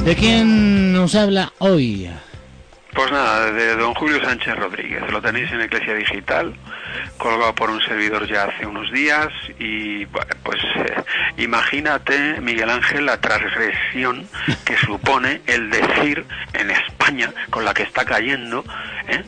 ¿De 0.03 0.15
quién 0.15 0.93
nos 0.93 1.15
habla 1.15 1.53
hoy? 1.59 2.09
Pues 2.93 3.11
nada, 3.11 3.51
de 3.51 3.75
don 3.75 3.93
Julio 3.95 4.21
Sánchez 4.21 4.55
Rodríguez. 4.55 5.01
Lo 5.11 5.21
tenéis 5.21 5.51
en 5.51 5.61
Iglesia 5.61 5.93
Digital, 5.95 6.53
colgado 7.17 7.53
por 7.55 7.69
un 7.69 7.81
servidor 7.81 8.27
ya 8.27 8.45
hace 8.45 8.65
unos 8.65 8.91
días. 8.91 9.27
Y 9.59 10.05
pues 10.05 10.59
eh, 10.75 11.03
imagínate, 11.37 12.39
Miguel 12.41 12.69
Ángel, 12.69 13.05
la 13.05 13.19
transgresión 13.19 14.27
que 14.65 14.77
supone 14.77 15.41
el 15.47 15.69
decir 15.69 16.25
en 16.53 16.71
España, 16.71 17.33
con 17.49 17.65
la 17.65 17.73
que 17.73 17.83
está 17.83 18.05
cayendo, 18.05 18.63
¿eh? 19.07 19.23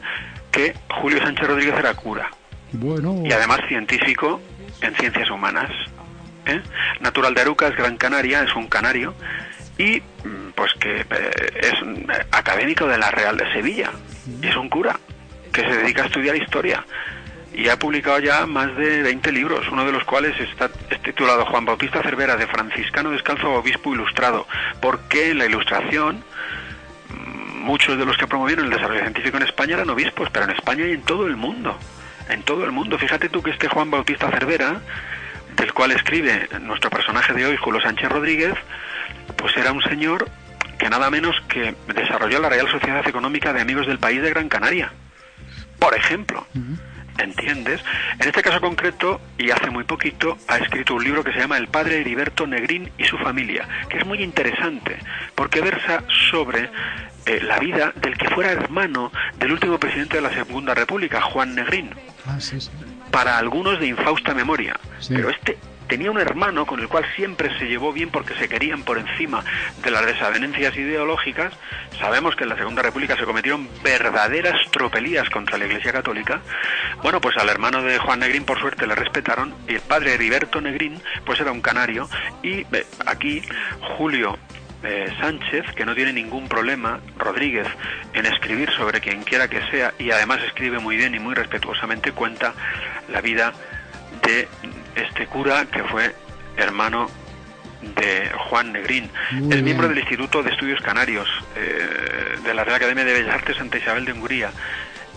que 0.51 0.73
Julio 1.01 1.19
Sánchez 1.19 1.47
Rodríguez 1.47 1.75
era 1.77 1.93
cura. 1.93 2.29
Bueno. 2.71 3.21
Y 3.23 3.31
además 3.31 3.61
científico 3.67 4.41
en 4.81 4.95
ciencias 4.95 5.29
humanas. 5.29 5.71
¿eh? 6.45 6.61
Natural 6.99 7.33
de 7.33 7.41
Arucas, 7.41 7.75
Gran 7.75 7.97
Canaria, 7.97 8.43
es 8.43 8.55
un 8.55 8.67
canario 8.67 9.13
y 9.77 9.99
mm, 9.99 10.51
pues 10.55 10.73
que 10.79 11.01
es 11.01 11.73
académico 12.31 12.87
de 12.87 12.97
la 12.97 13.11
Real 13.11 13.37
de 13.37 13.51
Sevilla 13.51 13.91
y 14.41 14.47
es 14.47 14.55
un 14.55 14.69
cura 14.69 14.97
que 15.51 15.61
se 15.61 15.77
dedica 15.77 16.03
a 16.03 16.05
estudiar 16.07 16.35
historia 16.35 16.85
y 17.55 17.69
ha 17.69 17.79
publicado 17.79 18.19
ya 18.19 18.45
más 18.45 18.75
de 18.75 19.01
20 19.01 19.31
libros, 19.31 19.67
uno 19.71 19.85
de 19.85 19.91
los 19.91 20.03
cuales 20.03 20.37
está 20.39 20.69
titulado 21.03 21.45
Juan 21.45 21.65
Bautista 21.65 22.01
Cervera, 22.01 22.35
de 22.35 22.47
franciscano 22.47 23.11
descalzo 23.11 23.53
obispo 23.53 23.93
ilustrado, 23.93 24.45
porque 24.81 25.33
la 25.33 25.45
ilustración 25.45 26.23
muchos 27.65 27.97
de 27.97 28.05
los 28.05 28.17
que 28.17 28.27
promovieron 28.27 28.65
el 28.65 28.71
desarrollo 28.71 29.01
científico 29.01 29.37
en 29.37 29.43
España 29.43 29.75
eran 29.75 29.89
obispos, 29.89 30.29
pero 30.31 30.45
en 30.45 30.51
España 30.51 30.85
y 30.85 30.91
en 30.91 31.01
todo 31.01 31.25
el 31.25 31.35
mundo, 31.35 31.77
en 32.29 32.43
todo 32.43 32.63
el 32.63 32.71
mundo. 32.71 32.97
Fíjate 32.99 33.29
tú 33.29 33.41
que 33.41 33.51
este 33.51 33.67
Juan 33.67 33.89
Bautista 33.89 34.29
Cervera, 34.29 34.81
del 35.55 35.73
cual 35.73 35.91
escribe 35.91 36.47
nuestro 36.61 36.89
personaje 36.89 37.33
de 37.33 37.45
hoy, 37.45 37.57
Julio 37.57 37.81
Sánchez 37.81 38.09
Rodríguez, 38.09 38.53
pues 39.35 39.55
era 39.57 39.71
un 39.71 39.81
señor 39.81 40.29
que 40.77 40.89
nada 40.89 41.09
menos 41.09 41.35
que 41.47 41.73
desarrolló 41.93 42.39
la 42.39 42.49
Real 42.49 42.69
Sociedad 42.69 43.07
Económica 43.07 43.53
de 43.53 43.61
Amigos 43.61 43.87
del 43.87 43.97
País 43.97 44.21
de 44.21 44.29
Gran 44.29 44.49
Canaria. 44.49 44.91
Por 45.79 45.95
ejemplo. 45.95 46.45
¿Entiendes? 47.17 47.81
En 48.19 48.27
este 48.27 48.41
caso 48.41 48.59
concreto, 48.59 49.21
y 49.37 49.51
hace 49.51 49.69
muy 49.69 49.83
poquito, 49.83 50.37
ha 50.47 50.57
escrito 50.57 50.95
un 50.95 51.03
libro 51.03 51.23
que 51.23 51.31
se 51.31 51.39
llama 51.39 51.57
El 51.57 51.67
padre 51.67 52.01
Heriberto 52.01 52.45
Negrín 52.45 52.91
y 52.97 53.05
su 53.05 53.17
familia, 53.17 53.67
que 53.89 53.99
es 53.99 54.05
muy 54.05 54.21
interesante, 54.21 54.97
porque 55.33 55.61
versa 55.61 56.03
sobre 56.29 56.69
eh, 57.25 57.39
la 57.41 57.59
vida 57.59 57.93
del 57.95 58.17
que 58.17 58.29
fuera 58.29 58.51
hermano 58.51 59.11
del 59.37 59.53
último 59.53 59.79
presidente 59.79 60.17
de 60.17 60.23
la 60.23 60.33
Segunda 60.33 60.73
República, 60.73 61.21
Juan 61.21 61.55
Negrín. 61.55 61.91
Ah, 62.25 62.39
sí, 62.39 62.59
sí. 62.59 62.69
Para 63.11 63.37
algunos 63.37 63.79
de 63.79 63.87
infausta 63.87 64.33
memoria. 64.33 64.77
Pero 65.07 65.29
este 65.29 65.57
tenía 65.87 66.11
un 66.11 66.19
hermano 66.19 66.65
con 66.65 66.79
el 66.79 66.87
cual 66.87 67.05
siempre 67.15 67.57
se 67.57 67.65
llevó 67.65 67.93
bien 67.93 68.09
porque 68.09 68.33
se 68.35 68.47
querían 68.47 68.83
por 68.83 68.97
encima 68.97 69.43
de 69.83 69.91
las 69.91 70.05
desavenencias 70.05 70.75
ideológicas. 70.75 71.53
Sabemos 71.99 72.35
que 72.35 72.43
en 72.43 72.49
la 72.49 72.57
Segunda 72.57 72.81
República 72.81 73.15
se 73.15 73.25
cometieron 73.25 73.69
verdaderas 73.83 74.55
tropelías 74.71 75.29
contra 75.29 75.57
la 75.57 75.65
Iglesia 75.65 75.91
Católica. 75.91 76.41
Bueno, 77.01 77.21
pues 77.21 77.37
al 77.37 77.49
hermano 77.49 77.81
de 77.81 77.97
Juan 77.99 78.19
Negrín 78.19 78.45
por 78.45 78.59
suerte 78.59 78.87
le 78.87 78.95
respetaron 78.95 79.53
y 79.67 79.75
el 79.75 79.81
padre 79.81 80.13
Heriberto 80.13 80.61
Negrín 80.61 81.01
pues 81.25 81.39
era 81.39 81.51
un 81.51 81.61
canario 81.61 82.09
y 82.43 82.65
aquí 83.05 83.41
Julio 83.97 84.37
eh, 84.83 85.11
Sánchez, 85.19 85.65
que 85.75 85.85
no 85.85 85.95
tiene 85.95 86.13
ningún 86.13 86.47
problema, 86.47 86.99
Rodríguez, 87.17 87.67
en 88.13 88.25
escribir 88.25 88.69
sobre 88.71 89.01
quien 89.01 89.23
quiera 89.23 89.47
que 89.47 89.61
sea 89.71 89.93
y 89.97 90.11
además 90.11 90.41
escribe 90.45 90.79
muy 90.79 90.95
bien 90.95 91.15
y 91.15 91.19
muy 91.19 91.33
respetuosamente, 91.33 92.11
cuenta 92.11 92.53
la 93.09 93.21
vida 93.21 93.53
de 94.23 94.47
este 94.95 95.27
cura 95.27 95.65
que 95.65 95.83
fue 95.83 96.15
hermano 96.57 97.09
de 97.81 98.31
Juan 98.49 98.71
Negrín. 98.71 99.09
es 99.51 99.61
miembro 99.61 99.87
del 99.87 99.99
Instituto 99.99 100.41
de 100.41 100.51
Estudios 100.51 100.81
Canarios 100.81 101.27
eh, 101.55 102.39
de 102.43 102.53
la 102.53 102.63
Real 102.63 102.77
Academia 102.77 103.03
de 103.03 103.13
Bellas 103.13 103.35
Artes 103.35 103.57
Santa 103.57 103.77
Isabel 103.77 104.05
de 104.05 104.13
Hungría 104.13 104.51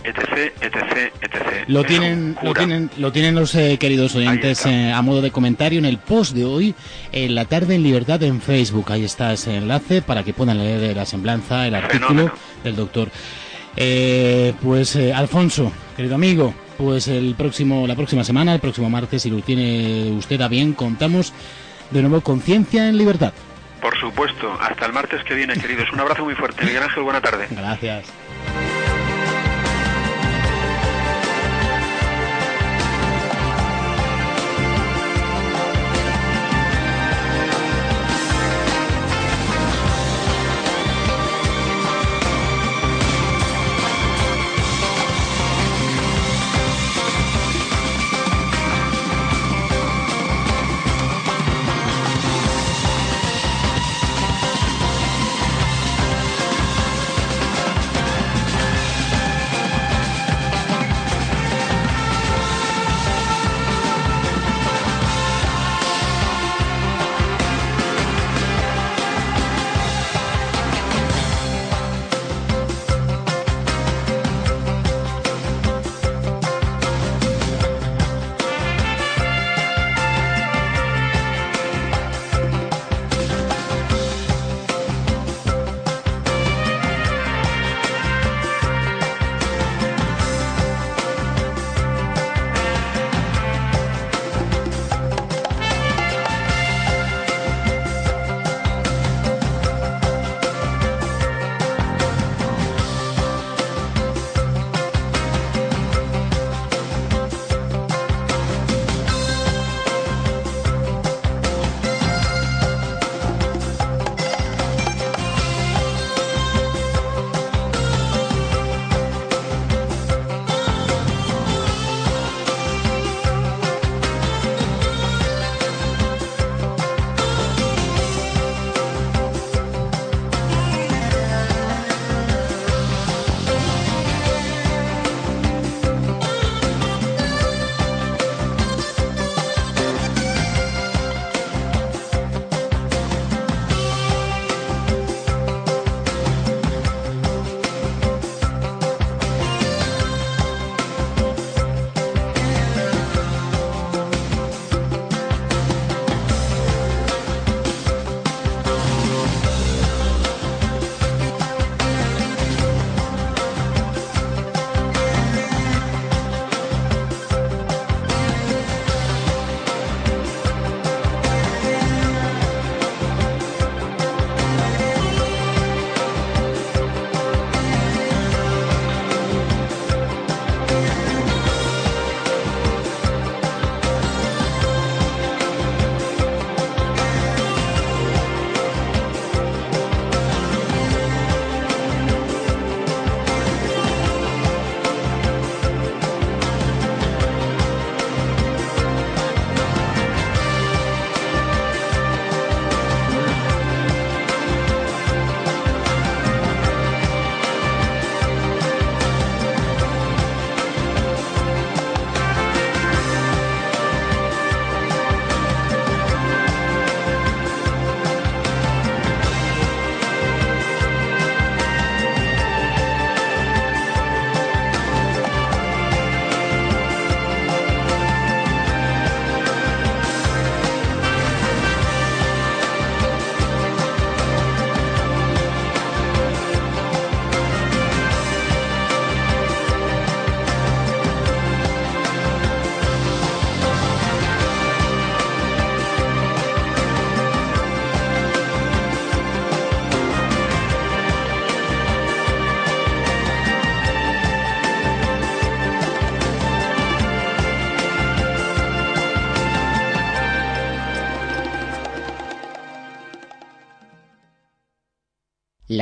etc, 0.03 0.53
etc, 0.61 1.13
etc. 1.21 1.63
Lo 1.67 1.83
tienen, 1.83 2.37
lo 2.41 2.53
tienen, 2.53 2.89
lo 2.97 3.11
tienen 3.11 3.35
los 3.35 3.53
eh, 3.55 3.77
queridos 3.79 4.15
oyentes 4.15 4.65
eh, 4.65 4.91
a 4.91 5.01
modo 5.01 5.21
de 5.21 5.31
comentario 5.31 5.79
en 5.79 5.85
el 5.85 5.97
post 5.97 6.33
de 6.33 6.45
hoy, 6.45 6.75
en 7.11 7.35
la 7.35 7.45
tarde 7.45 7.75
en 7.75 7.83
libertad 7.83 8.21
en 8.23 8.41
Facebook. 8.41 8.91
Ahí 8.91 9.03
está 9.03 9.33
ese 9.33 9.57
enlace 9.57 10.01
para 10.01 10.23
que 10.23 10.33
puedan 10.33 10.57
leer 10.57 10.95
la 10.95 11.05
semblanza, 11.05 11.67
el 11.67 11.75
artículo 11.75 12.31
del 12.63 12.75
doctor. 12.75 13.09
Eh, 13.75 14.53
pues 14.61 14.95
Alfonso, 14.95 15.71
querido 15.95 16.15
amigo, 16.15 16.53
pues 16.79 17.09
el 17.09 17.35
próximo, 17.35 17.85
la 17.85 17.95
próxima 17.95 18.23
semana, 18.23 18.53
el 18.53 18.61
próximo 18.61 18.89
martes, 18.89 19.23
si 19.23 19.29
lo 19.29 19.41
tiene 19.41 20.11
usted 20.17 20.39
a 20.39 20.47
bien, 20.47 20.71
contamos 20.71 21.33
de 21.91 22.01
nuevo 22.01 22.21
Conciencia 22.21 22.87
en 22.87 22.97
Libertad. 22.97 23.33
Por 23.81 23.97
supuesto, 23.99 24.57
hasta 24.61 24.85
el 24.85 24.93
martes 24.93 25.21
que 25.25 25.35
viene, 25.35 25.55
queridos. 25.55 25.91
Un 25.91 25.99
abrazo 25.99 26.23
muy 26.23 26.35
fuerte. 26.35 26.63
Miguel 26.63 26.83
Ángel, 26.83 27.03
buena 27.03 27.19
tarde. 27.19 27.47
Gracias. 27.51 28.05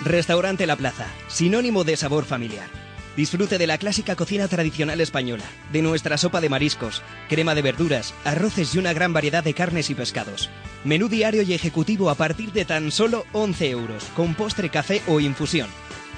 Restaurante 0.04 0.66
La 0.66 0.76
Plaza, 0.76 1.06
sinónimo 1.28 1.82
de 1.82 1.96
sabor 1.96 2.26
familiar. 2.26 2.91
Disfrute 3.16 3.58
de 3.58 3.66
la 3.66 3.76
clásica 3.76 4.16
cocina 4.16 4.48
tradicional 4.48 4.98
española, 5.00 5.44
de 5.70 5.82
nuestra 5.82 6.16
sopa 6.16 6.40
de 6.40 6.48
mariscos, 6.48 7.02
crema 7.28 7.54
de 7.54 7.60
verduras, 7.60 8.14
arroces 8.24 8.74
y 8.74 8.78
una 8.78 8.94
gran 8.94 9.12
variedad 9.12 9.44
de 9.44 9.52
carnes 9.52 9.90
y 9.90 9.94
pescados. 9.94 10.48
Menú 10.84 11.08
diario 11.08 11.42
y 11.42 11.52
ejecutivo 11.52 12.08
a 12.08 12.14
partir 12.14 12.52
de 12.52 12.64
tan 12.64 12.90
solo 12.90 13.26
11 13.32 13.68
euros, 13.68 14.04
con 14.16 14.34
postre, 14.34 14.70
café 14.70 15.02
o 15.06 15.20
infusión. 15.20 15.68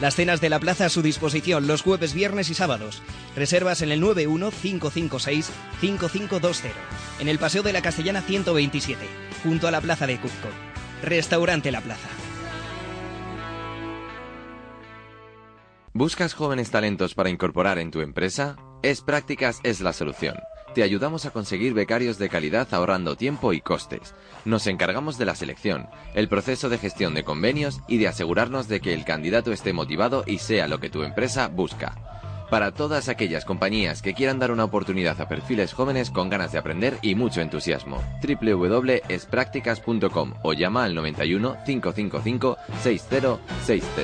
Las 0.01 0.15
cenas 0.15 0.41
de 0.41 0.51
la 0.51 0.61
plaza 0.61 0.87
a 0.87 0.89
su 0.89 1.03
disposición 1.03 1.67
los 1.67 1.83
jueves, 1.83 2.15
viernes 2.15 2.49
y 2.51 2.55
sábados. 2.55 3.03
Reservas 3.35 3.83
en 3.83 3.91
el 3.91 4.01
91556-5520, 4.03 6.71
en 7.21 7.29
el 7.29 7.41
Paseo 7.41 7.65
de 7.65 7.73
la 7.73 7.83
Castellana 7.83 8.23
127, 8.23 9.05
junto 9.43 9.67
a 9.67 9.73
la 9.73 9.81
Plaza 9.81 10.07
de 10.07 10.21
Cuzco. 10.21 10.49
Restaurante 11.03 11.73
La 11.73 11.81
Plaza. 11.81 12.09
¿Buscas 15.97 16.35
jóvenes 16.35 16.73
talentos 16.73 17.15
para 17.15 17.31
incorporar 17.31 17.79
en 17.79 17.93
tu 17.93 18.01
empresa? 18.01 18.57
Es 18.83 19.01
Prácticas 19.01 19.61
es 19.63 19.81
la 19.81 19.93
solución. 19.93 20.35
Te 20.75 20.83
ayudamos 20.83 21.25
a 21.25 21.31
conseguir 21.31 21.73
becarios 21.73 22.19
de 22.19 22.29
calidad 22.29 22.67
ahorrando 22.75 23.15
tiempo 23.15 23.53
y 23.53 23.61
costes. 23.61 24.13
Nos 24.45 24.67
encargamos 24.67 25.19
de 25.19 25.27
la 25.27 25.37
selección, 25.37 25.87
el 26.15 26.29
proceso 26.29 26.69
de 26.69 26.79
gestión 26.79 27.15
de 27.15 27.23
convenios 27.23 27.81
y 27.87 27.99
de 27.99 28.09
asegurarnos 28.09 28.67
de 28.67 28.81
que 28.81 28.93
el 28.93 29.05
candidato 29.05 29.53
esté 29.53 29.73
motivado 29.73 30.25
y 30.27 30.39
sea 30.39 30.67
lo 30.67 30.81
que 30.81 30.91
tu 30.91 31.05
empresa 31.05 31.47
busca. 31.47 31.95
Para 32.51 32.73
todas 32.73 33.09
aquellas 33.09 33.45
compañías 33.45 34.03
que 34.03 34.15
quieran 34.15 34.41
dar 34.41 34.51
una 34.51 34.65
oportunidad 34.65 35.21
a 35.21 35.29
perfiles 35.29 35.73
jóvenes 35.73 36.11
con 36.11 36.29
ganas 36.29 36.51
de 36.51 36.59
aprender 36.59 36.99
y 37.03 37.15
mucho 37.15 37.41
entusiasmo. 37.41 38.03
www.espracticas.com 38.21 40.35
o 40.43 40.53
llama 40.55 40.83
al 40.83 40.97
91 40.97 41.59
555 41.65 42.57
6060. 42.83 44.03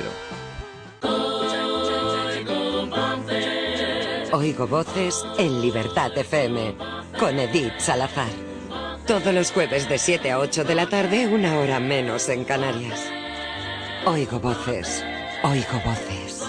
Oigo 4.33 4.65
voces 4.65 5.25
en 5.37 5.61
Libertad 5.61 6.17
FM 6.17 6.75
con 7.19 7.37
Edith 7.37 7.77
Salazar. 7.79 8.29
Todos 9.05 9.33
los 9.33 9.51
jueves 9.51 9.89
de 9.89 9.97
7 9.97 10.31
a 10.31 10.39
8 10.39 10.63
de 10.63 10.73
la 10.73 10.87
tarde, 10.87 11.27
una 11.27 11.59
hora 11.59 11.81
menos 11.81 12.29
en 12.29 12.45
Canarias. 12.45 13.11
Oigo 14.05 14.39
voces, 14.39 15.03
oigo 15.43 15.81
voces, 15.83 16.45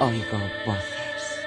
oigo 0.00 0.38
voces. 0.64 1.44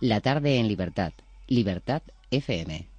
La 0.00 0.22
tarde 0.22 0.58
en 0.58 0.66
Libertad. 0.66 1.12
Libertad 1.46 2.00
FM. 2.30 2.91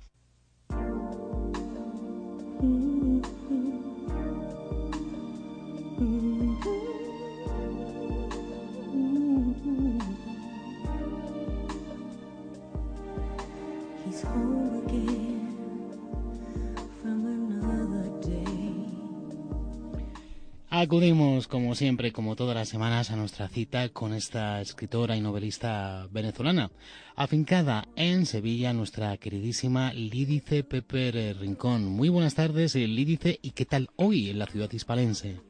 Acudimos, 20.76 21.48
como 21.48 21.76
siempre, 21.76 22.12
como 22.12 22.36
todas 22.36 22.56
las 22.56 22.68
semanas, 22.68 23.12
a 23.12 23.16
nuestra 23.16 23.48
cita 23.48 23.90
con 23.90 24.12
esta 24.12 24.60
escritora 24.60 25.16
y 25.16 25.22
novelista 25.22 26.08
venezolana, 26.10 26.72
afincada 27.16 27.86
en 27.96 28.26
Sevilla, 28.26 28.74
nuestra 28.74 29.16
queridísima 29.18 29.94
Lídice 29.94 30.64
Pepper 30.64 31.38
Rincón. 31.40 31.86
Muy 31.86 32.10
buenas 32.10 32.34
tardes, 32.34 32.76
eh, 32.76 32.88
Lídice, 32.88 33.38
¿y 33.44 33.52
qué 33.52 33.66
tal 33.66 33.90
hoy 33.98 34.32
en 34.32 34.40
la 34.40 34.48
ciudad 34.48 34.72
hispalense? 34.72 35.42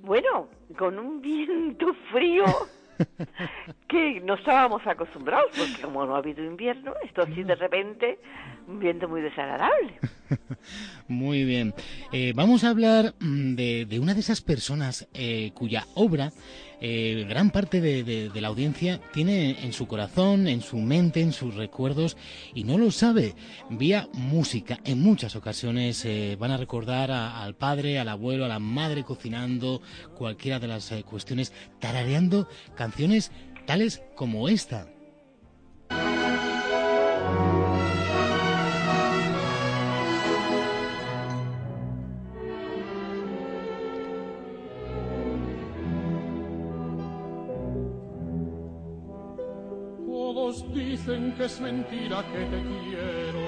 Bueno, 0.00 0.48
con 0.78 0.98
un 0.98 1.20
viento 1.20 1.88
frío 2.10 2.44
que 3.88 4.20
no 4.20 4.34
estábamos 4.34 4.86
acostumbrados, 4.86 5.50
porque 5.56 5.82
como 5.82 6.06
no 6.06 6.14
ha 6.14 6.18
habido 6.18 6.44
invierno, 6.44 6.94
esto 7.04 7.22
así 7.22 7.42
de 7.42 7.54
repente, 7.54 8.18
un 8.66 8.78
viento 8.78 9.08
muy 9.08 9.20
desagradable. 9.20 9.94
Muy 11.08 11.44
bien. 11.44 11.74
Eh, 12.12 12.32
vamos 12.36 12.62
a 12.62 12.70
hablar 12.70 13.14
mm, 13.18 13.54
de, 13.56 13.86
de, 13.86 13.98
una 13.98 14.14
de 14.14 14.20
esas 14.20 14.40
personas 14.40 15.08
eh, 15.12 15.50
cuya 15.54 15.86
obra 15.94 16.30
eh, 16.80 17.26
gran 17.28 17.50
parte 17.50 17.80
de, 17.80 18.30
la 18.34 18.48
audiencia 18.48 19.00
tiene 19.12 19.64
en 19.64 19.72
su 19.72 19.86
corazón, 19.86 20.48
en 20.48 20.62
su 20.62 20.78
mente, 20.78 21.20
en 21.20 21.32
sus 21.32 21.54
recuerdos 21.54 22.16
y 22.54 22.64
no 22.64 22.78
lo 22.78 22.90
sabe. 22.90 23.34
Vía 23.68 24.08
música. 24.14 24.80
En 24.84 25.00
muchas 25.00 25.36
ocasiones 25.36 26.04
eh, 26.04 26.36
van 26.38 26.50
a 26.50 26.56
recordar 26.56 27.10
a, 27.10 27.42
al 27.42 27.54
padre, 27.54 27.98
al 27.98 28.08
abuelo, 28.08 28.44
a 28.44 28.48
la 28.48 28.58
madre 28.58 29.04
cocinando, 29.04 29.82
cualquiera 30.16 30.58
de 30.58 30.68
las 30.68 30.90
eh, 30.92 31.02
cuestiones, 31.02 31.52
tarareando 31.78 32.48
canciones 32.74 33.30
tales 33.66 34.02
como 34.14 34.48
esta. 34.48 34.88
Dicen 51.00 51.32
que 51.32 51.44
es 51.44 51.60
mentira 51.60 52.22
que 52.32 52.44
te 52.44 52.62
quiero, 52.62 53.40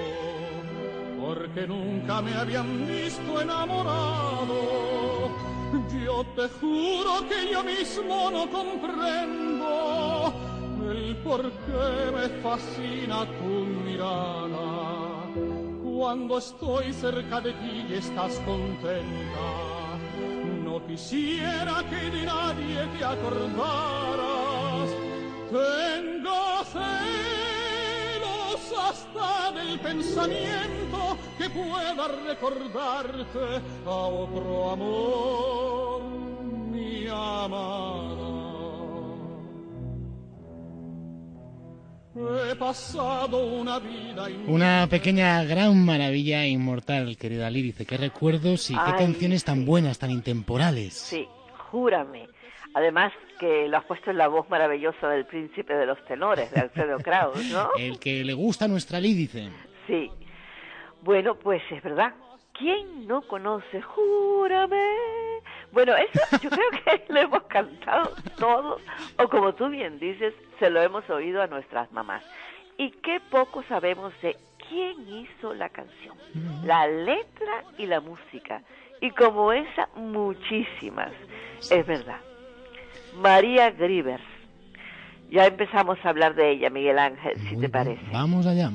porque 1.21 1.67
nunca 1.67 2.23
me 2.23 2.35
habían 2.35 2.87
visto 2.87 3.41
enamorado. 3.41 5.31
Yo 6.05 6.25
te 6.37 6.49
juro 6.61 7.27
que 7.29 7.51
yo 7.51 7.63
mismo 7.63 8.31
no 8.31 8.51
comprendo 8.51 10.33
el 10.91 11.17
por 11.17 11.43
qué 11.43 12.11
me 12.15 12.29
fascina 12.41 13.27
tu 13.27 13.67
mirada. 13.85 15.27
Cuando 15.83 16.39
estoy 16.39 16.93
cerca 16.93 17.41
de 17.41 17.53
ti 17.53 17.87
y 17.89 17.95
estás 17.95 18.39
contenta, 18.41 19.99
yo 20.65 20.87
quisiera 20.87 21.85
que 21.89 22.11
de 22.17 22.25
nadie 22.25 22.87
te 22.99 23.05
acordaras. 23.05 24.91
Tengo 25.51 26.65
celos 26.73 27.02
hasta 29.03 29.53
del 29.53 29.79
pensamiento 29.81 31.19
que 31.39 31.51
pueda 31.51 32.09
recordarte 32.29 33.63
a 33.87 33.91
otro 33.91 34.71
amor, 34.71 36.03
mi 36.71 37.07
amada. 37.09 38.33
He 42.15 42.55
pasado 42.57 43.47
una 43.47 43.79
vida 43.79 44.29
Una 44.47 44.87
pequeña 44.89 45.43
gran 45.45 45.83
maravilla 45.83 46.45
inmortal, 46.47 47.17
querida 47.17 47.51
Lírice. 47.51 47.87
Qué 47.87 47.97
recuerdos 47.97 48.71
y 48.71 48.75
qué 48.75 48.81
Ay, 48.85 48.99
canciones 48.99 49.45
tan 49.45 49.65
buenas, 49.65 49.99
tan 49.99 50.11
intemporales. 50.11 50.93
Sí, 50.93 51.27
júrame. 51.71 52.29
Además 52.75 53.13
que 53.43 53.67
lo 53.67 53.77
has 53.77 53.85
puesto 53.87 54.13
en 54.13 54.19
la 54.19 54.29
voz 54.29 54.49
maravillosa 54.49 55.09
del 55.09 55.27
príncipe 55.27 55.75
de 55.75 55.85
los 55.85 55.99
tenores, 56.05 56.49
de 56.53 56.61
Alfredo 56.61 56.99
Kraus, 57.03 57.45
¿no? 57.47 57.71
El 57.77 57.99
que 57.99 58.23
le 58.23 58.35
gusta 58.35 58.67
a 58.67 58.69
nuestra 58.69 59.01
Lírice. 59.01 59.51
Sí. 59.89 60.13
Bueno, 61.01 61.35
pues 61.35 61.61
es 61.73 61.83
verdad. 61.83 62.15
¿Quién 62.57 63.09
no 63.09 63.23
conoce 63.23 63.83
Júrame? 63.83 64.77
Bueno, 65.73 65.97
eso 65.97 66.21
yo 66.41 66.51
creo 66.51 66.71
que 66.85 67.05
lo 67.13 67.19
hemos 67.19 67.43
cantado 67.45 68.13
todos, 68.39 68.81
o 69.19 69.29
como 69.29 69.53
tú 69.55 69.69
bien 69.69 69.99
dices, 69.99 70.35
se 70.61 70.71
lo 70.71 70.81
hemos 70.81 71.11
oído 71.11 71.43
a 71.43 71.49
nuestras 71.49 71.91
mamás. 71.91 72.23
Y 72.79 72.93
qué 72.93 73.21
poco 73.29 73.65
sabemos 73.65 74.13
de 74.23 74.37
quién 74.69 75.09
hizo 75.09 75.53
la 75.53 75.69
canción, 75.69 76.17
la 76.65 76.87
letra 76.87 77.65
y 77.77 77.87
la 77.87 78.01
música. 78.01 78.63
Y 79.01 79.11
como 79.11 79.53
esa, 79.53 79.89
muchísimas. 79.97 81.11
Es 81.69 81.85
verdad. 81.85 82.21
María 83.17 83.71
Grieber. 83.71 84.21
Ya 85.31 85.47
empezamos 85.47 85.99
a 86.05 86.11
hablar 86.11 86.35
de 86.35 86.51
ella, 86.51 86.69
Miguel 86.69 86.99
Ángel, 86.99 87.39
si 87.49 87.57
te 87.57 87.69
parece. 87.69 88.03
Vamos 88.13 88.47
allá. 88.47 88.71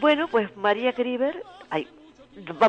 Bueno, 0.00 0.28
pues 0.28 0.54
María 0.56 0.92
Grieber, 0.92 1.42
ay, 1.70 1.88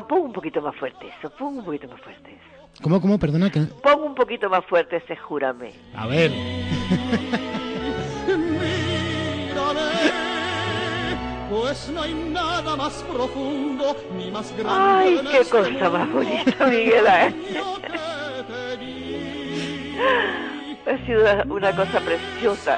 pon 0.07 0.21
un 0.21 0.33
poquito 0.33 0.61
más 0.61 0.75
fuerte 0.75 1.07
eso, 1.17 1.29
pon 1.31 1.57
un 1.57 1.65
poquito 1.65 1.87
más 1.87 1.99
fuerte 2.01 2.31
eso. 2.31 2.81
¿Cómo, 2.81 3.01
cómo? 3.01 3.19
Perdona 3.19 3.51
que... 3.51 3.61
Pon 3.61 4.01
un 4.01 4.15
poquito 4.15 4.49
más 4.49 4.65
fuerte 4.65 4.97
ese 4.97 5.15
júrame. 5.15 5.73
A 5.95 6.07
ver. 6.07 6.31
Pues 11.49 11.89
no 11.89 12.01
hay 12.01 12.13
nada 12.13 12.75
más 12.75 13.03
profundo 13.03 13.95
ni 14.17 14.31
más 14.31 14.51
grande 14.57 14.71
Ay, 14.75 15.19
qué 15.31 15.49
cosa 15.49 15.89
más 15.89 16.11
bonita, 16.11 16.65
Miguel 16.65 17.07
Ángel. 17.07 17.61
Ha 20.85 21.05
sido 21.05 21.23
una, 21.53 21.75
cosa 21.75 21.99
preciosa. 22.01 22.77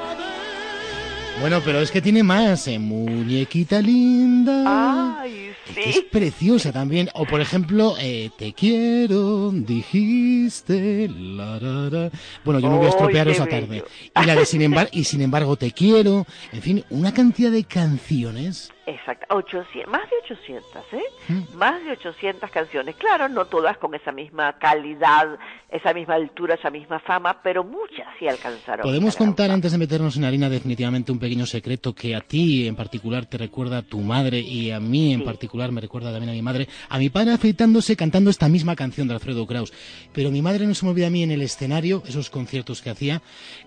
Bueno, 1.40 1.60
pero 1.64 1.80
es 1.80 1.90
que 1.90 2.00
tiene 2.00 2.22
más, 2.22 2.66
¿eh? 2.68 2.78
Muñequita 2.78 3.80
linda. 3.80 5.20
Ay, 5.20 5.52
que 5.74 5.90
es 5.90 5.96
sí. 5.96 6.06
preciosa 6.10 6.72
también. 6.72 7.10
O 7.14 7.26
por 7.26 7.40
ejemplo, 7.40 7.94
eh, 8.00 8.30
te 8.38 8.52
quiero, 8.52 9.50
dijiste. 9.50 11.08
la, 11.08 11.58
la, 11.60 11.90
la. 11.90 12.10
Bueno, 12.44 12.60
yo 12.60 12.70
no 12.70 12.78
voy 12.78 12.86
a 12.86 12.90
estropear 12.90 13.28
esa 13.28 13.46
tarde. 13.46 13.84
Y 14.14 14.24
la 14.24 14.34
de 14.34 14.46
sin 14.46 14.62
embargo, 14.62 14.90
y 14.92 15.04
sin 15.04 15.20
embargo 15.20 15.56
te 15.56 15.72
quiero. 15.72 16.26
En 16.52 16.62
fin, 16.62 16.84
una 16.90 17.12
cantidad 17.12 17.50
de 17.50 17.64
canciones. 17.64 18.70
Exacto, 18.88 19.26
800, 19.34 19.90
más 19.90 20.08
de 20.08 20.16
800, 20.22 20.84
¿eh? 20.92 21.02
Mm. 21.26 21.56
Más 21.56 21.84
de 21.84 21.90
800 21.90 22.48
canciones. 22.50 22.94
Claro, 22.94 23.28
no 23.28 23.46
todas 23.46 23.76
con 23.78 23.92
esa 23.96 24.12
misma 24.12 24.56
calidad, 24.60 25.36
esa 25.68 25.92
misma 25.92 26.14
altura, 26.14 26.54
esa 26.54 26.70
misma 26.70 27.00
fama, 27.00 27.42
pero 27.42 27.64
muchas 27.64 28.06
sí 28.16 28.28
alcanzaron. 28.28 28.84
Podemos 28.84 29.16
contar 29.16 29.50
antes 29.50 29.72
de 29.72 29.78
meternos 29.78 30.16
en 30.16 30.24
harina 30.24 30.48
definitivamente 30.48 31.10
un 31.10 31.18
pequeño 31.18 31.46
secreto 31.46 31.96
que 31.96 32.14
a 32.14 32.20
ti 32.20 32.68
en 32.68 32.76
particular 32.76 33.26
te 33.26 33.38
recuerda 33.38 33.78
a 33.78 33.82
tu 33.82 33.98
madre 33.98 34.38
y 34.38 34.70
a 34.70 34.78
mí 34.78 35.12
en 35.12 35.24
particular 35.24 35.72
me 35.72 35.80
recuerda 35.80 36.12
también 36.12 36.30
a 36.30 36.34
mi 36.34 36.42
madre, 36.42 36.68
a 36.88 36.98
mi 36.98 37.10
padre 37.10 37.32
afeitándose 37.32 37.96
cantando 37.96 38.30
esta 38.30 38.48
misma 38.48 38.76
canción 38.76 39.08
de 39.08 39.14
Alfredo 39.14 39.48
Kraus. 39.48 39.72
Pero 40.12 40.30
mi 40.30 40.42
madre 40.42 40.64
no 40.64 40.74
se 40.74 40.84
me 40.84 40.92
olvida 40.92 41.08
a 41.08 41.10
mí 41.10 41.24
en 41.24 41.32
el 41.32 41.42
escenario, 41.42 42.04
esos 42.06 42.30
conciertos 42.30 42.82
que 42.82 42.90
hacía, 42.90 43.20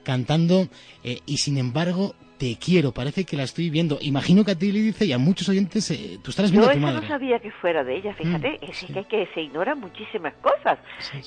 cantando 0.04 0.70
eh, 1.04 1.20
y 1.26 1.40
sin 1.40 1.58
embargo 1.58 2.16
te 2.40 2.56
quiero, 2.58 2.92
parece 2.94 3.26
que 3.26 3.36
la 3.38 3.44
estoy 3.44 3.70
viendo. 3.70 3.98
Imagino 4.02 4.44
que 4.46 4.52
a 4.52 4.56
ti 4.56 4.72
le 4.72 4.80
dice 4.80 5.06
y 5.06 5.12
a 5.12 5.18
muchos 5.18 5.50
oyentes, 5.50 5.92
eh, 5.92 6.18
tú 6.24 6.32
estarás 6.32 6.50
viendo 6.52 6.68
Yo 6.68 6.72
a 6.72 6.74
tu 6.76 6.80
madre. 6.80 7.02
no 7.02 7.08
sabía 7.08 7.38
que 7.40 7.52
fuera 7.52 7.84
de 7.84 7.98
ella, 7.98 8.14
fíjate, 8.16 8.60
Mm, 8.62 8.66
es 8.72 8.86
que, 8.86 9.04
que 9.04 9.28
se 9.34 9.42
ignoran 9.42 9.80
muchísimas 9.80 10.34
cosas. 10.36 10.80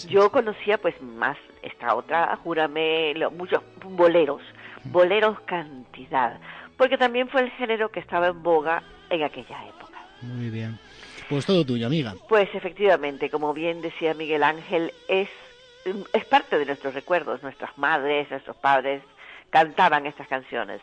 Yo 0.09 0.33
conocía 0.33 0.79
pues 0.79 1.01
más 1.03 1.37
esta 1.63 1.95
otra, 1.95 2.35
júrame, 2.43 3.13
lo- 3.15 3.31
muchos 3.31 3.63
boleros, 3.85 4.41
Mm. 4.85 4.91
boleros 4.93 5.39
cantidad, 5.43 6.41
porque 6.79 6.97
también 6.99 7.29
fue 7.29 7.43
el 7.43 7.51
género 7.53 7.91
que 7.91 8.01
estaba 8.01 8.29
en 8.29 8.43
boga 8.43 8.83
en 9.11 9.23
aquella 9.23 9.65
época. 9.69 9.99
Muy 10.23 10.51
bien. 10.51 10.79
Pues 11.29 11.45
todo 11.47 11.65
tuyo, 11.65 11.87
amiga. 11.87 12.15
Pues 12.29 12.49
efectivamente, 12.55 13.29
como 13.31 13.53
bien 13.55 13.81
decía 13.83 14.15
Miguel 14.15 14.43
Ángel, 14.43 14.93
es, 15.09 15.29
es 16.13 16.25
parte 16.25 16.59
de 16.59 16.65
nuestros 16.67 16.95
recuerdos, 16.95 17.43
nuestras 17.43 17.77
madres, 17.77 18.31
nuestros 18.31 18.57
padres 18.57 19.03
cantaban 19.51 20.07
estas 20.07 20.27
canciones. 20.29 20.81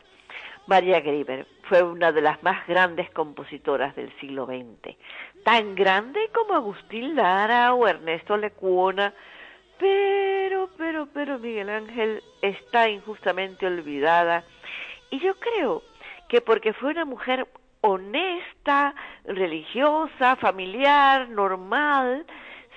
María 0.70 1.00
Grieber 1.00 1.48
fue 1.64 1.82
una 1.82 2.12
de 2.12 2.22
las 2.22 2.44
más 2.44 2.68
grandes 2.68 3.10
compositoras 3.10 3.96
del 3.96 4.16
siglo 4.20 4.46
XX, 4.46 4.96
tan 5.44 5.74
grande 5.74 6.30
como 6.32 6.54
Agustín 6.54 7.16
Lara 7.16 7.74
o 7.74 7.88
Ernesto 7.88 8.38
Lecuona, 8.38 9.12
pero, 9.80 10.70
pero, 10.78 11.08
pero 11.12 11.40
Miguel 11.40 11.72
Ángel 11.72 12.22
está 12.44 12.88
injustamente 12.88 13.66
olvidada. 13.66 14.44
Y 15.10 15.20
yo 15.20 15.34
creo 15.40 15.82
que 16.28 16.40
porque 16.40 16.74
fue 16.74 16.92
una 16.92 17.06
mujer 17.06 17.48
honesta, 17.82 18.94
religiosa, 19.26 20.36
familiar, 20.36 21.30
normal, 21.30 22.28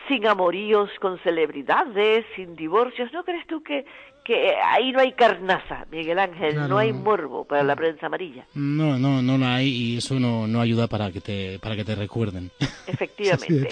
sin 0.09 0.27
amoríos 0.27 0.89
con 0.99 1.19
celebridades, 1.19 2.25
sin 2.37 2.57
divorcios, 2.57 3.13
¿no 3.13 3.23
crees 3.23 3.47
tú 3.47 3.63
que, 3.63 3.85
que 4.25 4.55
ahí 4.57 4.93
no 4.93 5.01
hay 5.01 5.13
carnaza, 5.13 5.85
Miguel 5.91 6.19
Ángel, 6.19 6.53
Claro. 6.55 6.69
no 6.69 6.79
hay 6.79 6.93
morbo 6.93 7.45
para 7.45 7.63
la 7.63 7.75
prensa 7.77 8.07
amarilla? 8.07 8.47
No, 8.55 8.99
no, 8.99 9.21
no 9.23 9.37
la 9.39 9.57
hay 9.57 9.69
y 9.69 9.97
eso 9.99 10.15
no, 10.21 10.47
no 10.47 10.61
ayuda 10.61 10.87
para 10.87 11.11
que 11.11 11.21
te, 11.21 11.59
para 11.59 11.75
que 11.77 11.85
te 11.85 11.95
recuerden. 11.95 12.51
Efectivamente. 12.87 13.69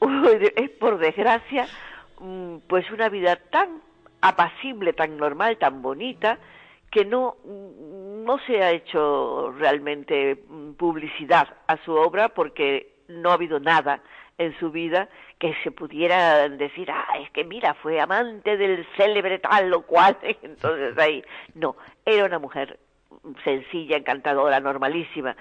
Uy, 0.00 0.52
es 0.56 0.70
por 0.70 0.98
desgracia, 0.98 1.66
mm, 2.20 2.56
pues 2.66 2.90
una 2.90 3.08
vida 3.08 3.36
tan 3.36 3.80
apacible, 4.20 4.92
tan 4.94 5.16
normal, 5.16 5.58
tan 5.58 5.82
bonita, 5.82 6.38
que 6.90 7.04
no, 7.04 7.36
mm, 7.44 8.24
no 8.24 8.38
se 8.46 8.62
ha 8.62 8.70
hecho 8.72 9.52
realmente 9.58 10.44
mm, 10.48 10.72
publicidad 10.72 11.48
a 11.66 11.76
su 11.84 11.92
obra 11.92 12.30
porque 12.30 12.94
no 13.08 13.30
ha 13.30 13.34
habido 13.34 13.60
nada 13.60 14.02
en 14.38 14.58
su 14.58 14.70
vida 14.70 15.08
que 15.38 15.54
se 15.62 15.70
pudiera 15.70 16.48
decir, 16.48 16.90
ah, 16.90 17.18
es 17.20 17.30
que 17.30 17.44
mira, 17.44 17.74
fue 17.74 18.00
amante 18.00 18.56
del 18.56 18.86
célebre 18.96 19.38
tal 19.38 19.72
o 19.72 19.82
cual, 19.82 20.16
entonces 20.42 20.96
ahí, 20.98 21.22
no, 21.54 21.76
era 22.04 22.24
una 22.24 22.38
mujer 22.38 22.78
sencilla, 23.44 23.96
encantadora, 23.96 24.60
normalísima. 24.60 25.36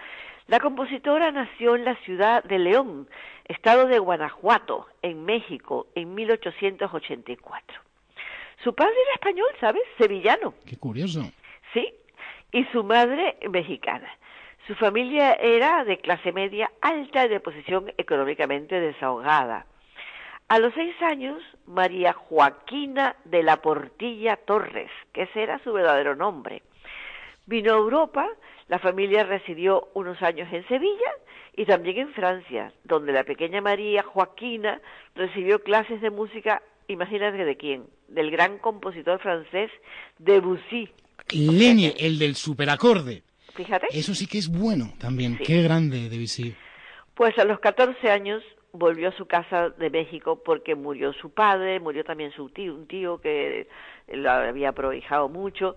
La 0.48 0.60
compositora 0.60 1.32
nació 1.32 1.76
en 1.76 1.86
la 1.86 1.96
ciudad 2.04 2.44
de 2.44 2.60
León, 2.60 3.08
estado 3.46 3.88
de 3.88 4.00
Guanajuato, 4.00 4.88
en 5.02 5.24
México, 5.24 5.88
en 5.96 6.14
1884. 6.14 7.82
Su 8.64 8.74
padre 8.74 8.94
era 9.06 9.14
español, 9.16 9.50
¿sabes? 9.60 9.84
Sevillano. 9.98 10.54
Qué 10.66 10.78
curioso. 10.78 11.22
Sí, 11.74 11.94
y 12.52 12.66
su 12.66 12.84
madre 12.84 13.38
mexicana. 13.50 14.10
Su 14.68 14.76
familia 14.76 15.34
era 15.34 15.84
de 15.84 15.97
clase 15.97 16.32
media 16.32 16.72
alta 16.82 17.26
y 17.26 17.30
de 17.30 17.41
posición 17.41 17.91
económicamente 17.97 18.80
desahogada. 18.80 19.66
A 20.47 20.59
los 20.59 20.74
seis 20.74 20.95
años, 21.01 21.41
María 21.66 22.14
Joaquina 22.14 23.18
de 23.26 23.43
la 23.43 23.61
Portilla 23.61 24.38
Torres, 24.38 24.89
que 25.11 25.24
ese 25.24 25.43
era 25.43 25.61
su 25.64 25.74
verdadero 25.74 26.16
nombre, 26.16 26.61
vino 27.45 27.74
a 27.74 27.78
Europa, 27.78 28.30
la 28.70 28.80
familia 28.80 29.26
residió 29.26 29.89
unos 29.95 30.22
años 30.22 30.47
en 30.53 30.66
Sevilla 30.70 31.11
y 31.57 31.66
también 31.66 31.97
en 31.97 32.14
Francia, 32.14 32.72
donde 32.86 33.11
la 33.11 33.26
pequeña 33.26 33.59
María 33.59 34.01
Joaquina 34.03 34.80
recibió 35.14 35.61
clases 35.61 35.99
de 35.99 36.09
música, 36.09 36.61
imagínate 36.88 37.43
de 37.43 37.57
quién, 37.57 37.84
del 38.07 38.32
gran 38.32 38.59
compositor 38.59 39.20
francés 39.20 39.72
Debussy. 40.20 40.89
Lenny, 41.32 41.93
el 41.97 42.18
del 42.18 42.36
superacorde. 42.36 43.24
Fíjate. 43.56 43.88
Eso 43.91 44.14
sí 44.16 44.28
que 44.28 44.38
es 44.38 44.49
bueno 44.49 44.93
también. 44.99 45.38
Qué 45.38 45.62
grande 45.62 46.10
Debussy. 46.10 46.56
Pues 47.14 47.38
a 47.38 47.45
los 47.45 47.60
14 47.60 48.10
años 48.10 48.43
volvió 48.72 49.10
a 49.10 49.12
su 49.12 49.28
casa 49.28 49.70
de 49.70 49.89
México 49.91 50.41
porque 50.43 50.74
murió 50.74 51.14
su 51.14 51.30
padre, 51.30 51.80
murió 51.80 52.04
también 52.04 52.32
su 52.32 52.49
tío, 52.49 52.74
un 52.74 52.88
tío 52.88 53.22
que 53.22 53.68
lo 54.08 54.32
había 54.32 54.72
prohijado 54.72 55.30
mucho, 55.30 55.76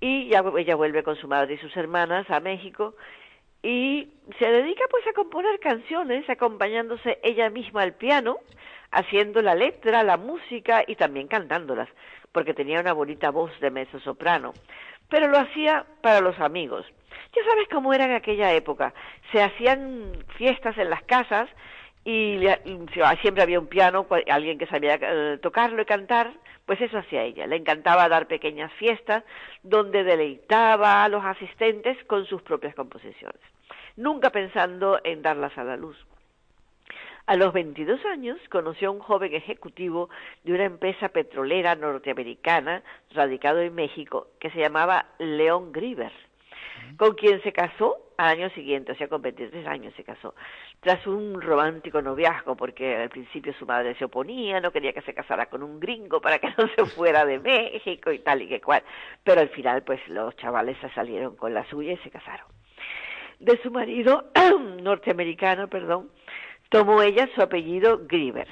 y 0.00 0.28
ya 0.28 0.44
ella 0.56 0.76
vuelve 0.76 1.02
con 1.02 1.16
su 1.16 1.26
madre 1.26 1.54
y 1.54 1.58
sus 1.58 1.76
hermanas 1.76 2.30
a 2.30 2.38
México 2.38 2.94
y 3.62 4.08
se 4.38 4.46
dedica 4.46 4.84
pues 4.90 5.04
a 5.08 5.12
componer 5.12 5.58
canciones 5.58 6.28
acompañándose 6.30 7.18
ella 7.24 7.50
misma 7.50 7.82
al 7.82 7.94
piano, 7.94 8.38
haciendo 8.92 9.42
la 9.42 9.56
letra, 9.56 10.04
la 10.04 10.16
música 10.16 10.84
y 10.86 10.94
también 10.94 11.26
cantándolas, 11.26 11.88
porque 12.30 12.54
tenía 12.54 12.80
una 12.80 12.92
bonita 12.92 13.30
voz 13.30 13.50
de 13.60 13.72
mezzo 13.72 13.98
soprano. 13.98 14.52
Pero 15.08 15.26
lo 15.26 15.38
hacía 15.38 15.84
para 16.00 16.20
los 16.20 16.38
amigos. 16.38 16.86
Ya 17.36 17.44
sabes 17.44 17.68
cómo 17.70 17.92
era 17.92 18.06
en 18.06 18.12
aquella 18.12 18.52
época. 18.54 18.94
Se 19.30 19.42
hacían 19.42 20.12
fiestas 20.38 20.78
en 20.78 20.88
las 20.88 21.02
casas 21.02 21.48
y 22.02 22.40
siempre 23.20 23.42
había 23.42 23.60
un 23.60 23.66
piano, 23.66 24.06
alguien 24.30 24.58
que 24.58 24.66
sabía 24.66 24.98
eh, 25.00 25.38
tocarlo 25.42 25.82
y 25.82 25.84
cantar, 25.84 26.32
pues 26.64 26.80
eso 26.80 26.98
hacía 26.98 27.24
ella. 27.24 27.46
Le 27.46 27.56
encantaba 27.56 28.08
dar 28.08 28.26
pequeñas 28.26 28.72
fiestas 28.74 29.24
donde 29.62 30.04
deleitaba 30.04 31.04
a 31.04 31.08
los 31.08 31.24
asistentes 31.24 32.02
con 32.04 32.24
sus 32.24 32.40
propias 32.42 32.74
composiciones, 32.74 33.40
nunca 33.96 34.30
pensando 34.30 34.98
en 35.04 35.20
darlas 35.20 35.58
a 35.58 35.64
la 35.64 35.76
luz. 35.76 35.96
A 37.26 37.34
los 37.34 37.52
22 37.52 38.04
años 38.06 38.38
conoció 38.50 38.88
a 38.88 38.92
un 38.92 39.00
joven 39.00 39.34
ejecutivo 39.34 40.08
de 40.44 40.52
una 40.52 40.64
empresa 40.64 41.08
petrolera 41.08 41.74
norteamericana 41.74 42.84
radicado 43.10 43.60
en 43.60 43.74
México 43.74 44.28
que 44.38 44.50
se 44.50 44.60
llamaba 44.60 45.06
León 45.18 45.72
Griver, 45.72 46.12
con 46.96 47.14
quien 47.14 47.42
se 47.42 47.52
casó 47.52 47.96
al 48.16 48.38
año 48.38 48.50
siguiente, 48.50 48.92
o 48.92 48.94
sea, 48.94 49.08
con 49.08 49.20
23 49.20 49.66
años 49.66 49.92
se 49.96 50.04
casó, 50.04 50.34
tras 50.80 51.06
un 51.06 51.40
romántico 51.40 52.00
noviazgo, 52.00 52.56
porque 52.56 52.96
al 52.96 53.10
principio 53.10 53.52
su 53.54 53.66
madre 53.66 53.94
se 53.96 54.06
oponía, 54.06 54.60
no 54.60 54.72
quería 54.72 54.92
que 54.92 55.02
se 55.02 55.14
casara 55.14 55.46
con 55.46 55.62
un 55.62 55.78
gringo 55.78 56.20
para 56.20 56.38
que 56.38 56.48
no 56.58 56.68
se 56.74 56.86
fuera 56.86 57.24
de 57.24 57.38
México 57.38 58.10
y 58.10 58.20
tal 58.20 58.42
y 58.42 58.48
que 58.48 58.60
cual, 58.60 58.82
pero 59.22 59.40
al 59.40 59.48
final 59.50 59.82
pues 59.82 60.00
los 60.08 60.34
chavales 60.36 60.76
se 60.80 60.90
salieron 60.90 61.36
con 61.36 61.52
la 61.52 61.68
suya 61.68 61.92
y 61.92 61.98
se 61.98 62.10
casaron. 62.10 62.46
De 63.38 63.60
su 63.62 63.70
marido 63.70 64.30
norteamericano, 64.82 65.68
perdón, 65.68 66.10
tomó 66.70 67.02
ella 67.02 67.28
su 67.34 67.42
apellido 67.42 68.00
Griver. 68.06 68.48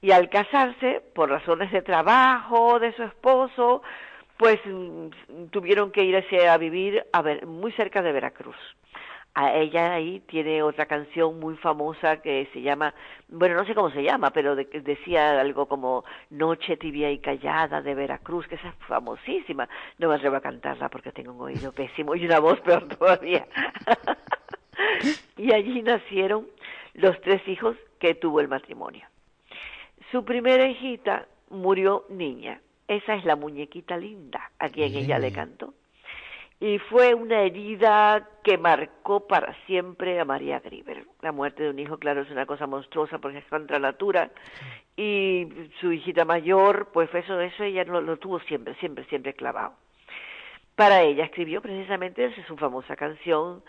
Y 0.00 0.12
al 0.12 0.28
casarse, 0.28 1.02
por 1.12 1.28
razones 1.28 1.72
de 1.72 1.82
trabajo 1.82 2.78
de 2.78 2.92
su 2.92 3.02
esposo, 3.02 3.82
pues 4.38 4.60
mm, 4.64 5.46
tuvieron 5.50 5.90
que 5.90 6.04
irse 6.04 6.48
a 6.48 6.56
vivir 6.56 7.04
a 7.12 7.22
ver, 7.22 7.46
muy 7.46 7.72
cerca 7.72 8.00
de 8.02 8.12
Veracruz. 8.12 8.56
A 9.34 9.54
ella 9.54 9.92
ahí 9.92 10.20
tiene 10.20 10.62
otra 10.62 10.86
canción 10.86 11.38
muy 11.38 11.56
famosa 11.56 12.20
que 12.22 12.48
se 12.52 12.60
llama, 12.60 12.92
bueno, 13.28 13.54
no 13.54 13.64
sé 13.66 13.74
cómo 13.74 13.90
se 13.90 14.02
llama, 14.02 14.30
pero 14.30 14.56
decía 14.56 15.38
algo 15.40 15.66
como 15.66 16.04
Noche 16.30 16.76
tibia 16.76 17.10
y 17.10 17.18
callada 17.18 17.80
de 17.80 17.94
Veracruz, 17.94 18.48
que 18.48 18.56
esa 18.56 18.68
es 18.68 18.74
famosísima. 18.88 19.68
No 19.98 20.08
me 20.08 20.16
atrevo 20.16 20.36
a 20.36 20.40
cantarla 20.40 20.88
porque 20.88 21.12
tengo 21.12 21.32
un 21.32 21.40
oído 21.40 21.70
pésimo 21.72 22.16
y 22.16 22.24
una 22.24 22.40
voz 22.40 22.60
peor 22.62 22.88
todavía. 22.88 23.46
y 25.36 25.52
allí 25.52 25.82
nacieron 25.82 26.48
los 26.94 27.20
tres 27.20 27.46
hijos 27.46 27.76
que 28.00 28.14
tuvo 28.14 28.40
el 28.40 28.48
matrimonio. 28.48 29.06
Su 30.10 30.24
primera 30.24 30.66
hijita 30.66 31.26
murió 31.50 32.06
niña. 32.08 32.60
Esa 32.88 33.14
es 33.14 33.24
la 33.24 33.36
muñequita 33.36 33.96
linda 33.96 34.50
a 34.58 34.68
quien 34.68 34.94
ella 34.96 35.18
le 35.18 35.30
cantó. 35.32 35.74
Y 36.60 36.78
fue 36.78 37.14
una 37.14 37.42
herida 37.42 38.28
que 38.42 38.58
marcó 38.58 39.28
para 39.28 39.54
siempre 39.66 40.18
a 40.18 40.24
María 40.24 40.58
Griver. 40.58 41.04
La 41.20 41.30
muerte 41.30 41.62
de 41.62 41.70
un 41.70 41.78
hijo, 41.78 41.98
claro, 41.98 42.22
es 42.22 42.30
una 42.30 42.46
cosa 42.46 42.66
monstruosa 42.66 43.18
porque 43.18 43.38
es 43.38 43.44
contra 43.44 43.78
natura. 43.78 44.30
Y 44.96 45.46
su 45.80 45.92
hijita 45.92 46.24
mayor, 46.24 46.88
pues 46.92 47.14
eso, 47.14 47.40
eso 47.40 47.62
ella 47.62 47.84
lo, 47.84 48.00
lo 48.00 48.16
tuvo 48.16 48.40
siempre, 48.40 48.74
siempre, 48.76 49.04
siempre 49.04 49.34
clavado. 49.34 49.74
Para 50.74 51.02
ella 51.02 51.24
escribió 51.24 51.60
precisamente 51.60 52.34
su 52.46 52.56
famosa 52.56 52.96
canción 52.96 53.62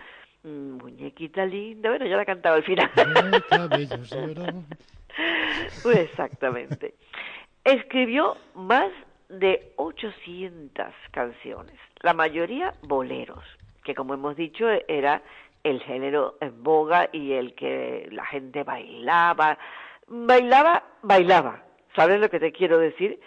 Muñequita 0.43 1.45
linda, 1.45 1.89
bueno, 1.89 2.05
ya 2.05 2.15
la 2.15 2.25
cantaba 2.25 2.55
al 2.55 2.63
final. 2.63 2.89
pues 5.83 5.97
exactamente. 6.09 6.95
Escribió 7.65 8.37
más 8.55 8.89
de 9.29 9.73
800 9.77 10.87
canciones, 11.11 11.75
la 12.01 12.13
mayoría 12.13 12.73
boleros, 12.81 13.43
que 13.83 13.95
como 13.95 14.13
hemos 14.13 14.35
dicho 14.35 14.67
era 14.87 15.21
el 15.63 15.81
género 15.81 16.37
en 16.41 16.63
boga 16.63 17.09
y 17.11 17.33
el 17.33 17.53
que 17.53 18.07
la 18.11 18.25
gente 18.25 18.63
bailaba, 18.63 19.57
bailaba, 20.07 20.83
bailaba. 21.01 21.63
¿Sabes 21.95 22.19
lo 22.19 22.29
que 22.29 22.39
te 22.39 22.51
quiero 22.51 22.79
decir? 22.79 23.19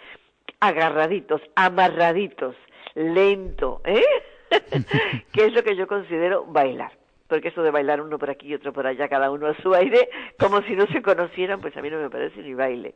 Agarraditos, 0.59 1.41
amarraditos, 1.55 2.55
lento, 2.95 3.81
¿eh? 3.85 4.03
que 5.33 5.45
es 5.45 5.53
lo 5.53 5.63
que 5.63 5.75
yo 5.75 5.87
considero 5.87 6.45
bailar 6.45 7.02
porque 7.27 7.49
eso 7.49 7.63
de 7.63 7.71
bailar 7.71 8.01
uno 8.01 8.19
por 8.19 8.29
aquí 8.29 8.47
y 8.47 8.53
otro 8.53 8.73
por 8.73 8.85
allá, 8.85 9.07
cada 9.07 9.31
uno 9.31 9.47
a 9.47 9.55
su 9.61 9.73
aire, 9.73 10.09
como 10.39 10.61
si 10.63 10.75
no 10.75 10.85
se 10.87 11.01
conocieran, 11.01 11.61
pues 11.61 11.75
a 11.77 11.81
mí 11.81 11.89
no 11.89 11.99
me 11.99 12.09
parece 12.09 12.41
ni 12.41 12.53
baile. 12.53 12.95